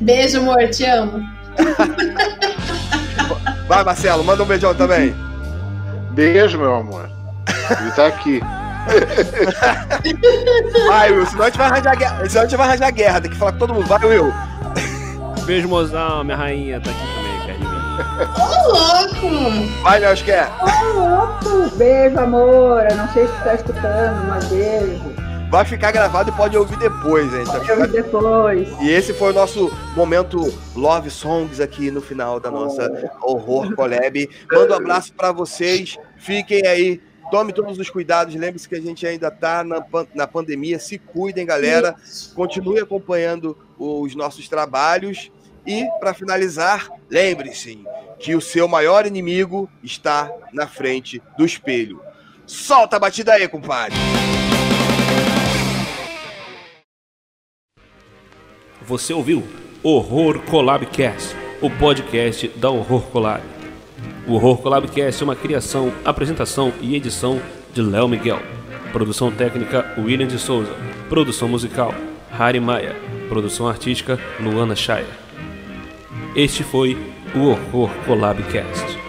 Beijo, 0.00 0.38
amor, 0.38 0.68
te 0.70 0.84
amo. 0.84 1.20
Vai, 3.66 3.82
Marcelo, 3.82 4.22
manda 4.22 4.42
um 4.42 4.46
beijão 4.46 4.74
também. 4.74 5.14
Beijo, 6.12 6.58
meu 6.58 6.74
amor. 6.74 7.10
Ele 7.80 7.90
tá 7.92 8.06
aqui. 8.06 8.40
Vai, 10.86 11.12
Will, 11.12 11.26
senão 11.26 11.42
a 11.44 11.46
gente 11.46 11.58
vai 11.58 11.66
arranjar 11.68 11.96
guerra. 11.96 12.28
Senão 12.28 12.42
a 12.42 12.46
gente 12.46 12.56
vai 12.56 12.68
arranjar 12.68 12.90
guerra. 12.92 13.20
Tem 13.20 13.30
que 13.30 13.36
falar 13.36 13.52
com 13.52 13.58
todo 13.58 13.74
mundo. 13.74 13.86
Vai, 13.86 14.04
Will. 14.06 14.32
Beijo, 15.44 15.68
mozão. 15.68 16.24
Minha 16.24 16.36
rainha 16.36 16.80
tá 16.80 16.90
aqui 16.90 17.00
também, 17.14 17.40
perto 17.46 17.60
de 17.60 17.68
mim. 17.68 17.76
Ô, 18.40 18.44
louco! 18.72 19.28
Vai, 19.82 20.00
Mel 20.00 20.14
Quer. 20.16 20.48
Ô, 20.60 20.64
louco. 20.98 21.76
Beijo, 21.76 22.18
amor. 22.18 22.86
Eu 22.90 22.96
não 22.96 23.08
sei 23.12 23.26
se 23.26 23.32
tu 23.32 23.44
tá 23.44 23.54
escutando, 23.54 24.26
mas 24.28 24.44
beijo. 24.46 25.14
Vai 25.48 25.64
ficar 25.64 25.92
gravado 25.92 26.30
e 26.30 26.32
pode 26.32 26.56
ouvir 26.56 26.76
depois, 26.76 27.32
hein? 27.32 27.44
Tá 27.44 27.52
Pode 27.52 27.70
ouvir 27.70 27.92
depois. 27.92 28.68
E 28.80 28.90
esse 28.90 29.14
foi 29.14 29.30
o 29.30 29.34
nosso 29.34 29.72
momento 29.94 30.52
Love 30.74 31.08
Songs 31.08 31.60
aqui 31.60 31.88
no 31.90 32.00
final 32.00 32.40
da 32.40 32.50
nossa 32.50 32.90
Horror 33.22 33.72
Collab. 33.76 34.28
Mando 34.50 34.74
um 34.74 34.76
abraço 34.76 35.12
para 35.14 35.30
vocês. 35.30 35.96
Fiquem 36.16 36.66
aí. 36.66 37.00
Tome 37.30 37.52
todos 37.52 37.78
os 37.78 37.90
cuidados. 37.90 38.34
Lembre-se 38.34 38.68
que 38.68 38.74
a 38.74 38.80
gente 38.80 39.06
ainda 39.06 39.30
tá 39.30 39.64
na, 39.64 39.84
na 40.14 40.26
pandemia. 40.26 40.78
Se 40.78 40.98
cuidem, 40.98 41.44
galera. 41.44 41.96
Continue 42.34 42.80
acompanhando 42.80 43.56
os 43.78 44.14
nossos 44.14 44.48
trabalhos. 44.48 45.30
E, 45.66 45.84
para 45.98 46.14
finalizar, 46.14 46.88
lembre-se 47.10 47.84
que 48.18 48.34
o 48.36 48.40
seu 48.40 48.68
maior 48.68 49.04
inimigo 49.04 49.68
está 49.82 50.30
na 50.52 50.66
frente 50.66 51.20
do 51.36 51.44
espelho. 51.44 52.00
Solta 52.46 52.96
a 52.96 53.00
batida 53.00 53.32
aí, 53.32 53.48
compadre. 53.48 53.96
Você 58.82 59.12
ouviu 59.12 59.42
Horror 59.82 60.40
Collabcast, 60.42 61.34
o 61.60 61.68
podcast 61.68 62.46
da 62.48 62.70
Horror 62.70 63.02
Collab. 63.10 63.55
O 64.28 64.34
Horror 64.34 64.58
Collabcast 64.58 65.22
é 65.22 65.24
uma 65.24 65.36
criação, 65.36 65.92
apresentação 66.04 66.72
e 66.80 66.96
edição 66.96 67.40
de 67.72 67.80
Léo 67.80 68.08
Miguel. 68.08 68.40
Produção 68.92 69.30
técnica 69.30 69.94
William 69.96 70.26
de 70.26 70.36
Souza. 70.36 70.72
Produção 71.08 71.48
musical 71.48 71.94
Harry 72.32 72.58
Maia. 72.58 72.96
Produção 73.28 73.68
artística 73.68 74.18
Luana 74.40 74.74
Shire. 74.74 75.06
Este 76.34 76.64
foi 76.64 76.98
o 77.36 77.50
Horror 77.50 77.90
Collabcast. 78.04 79.05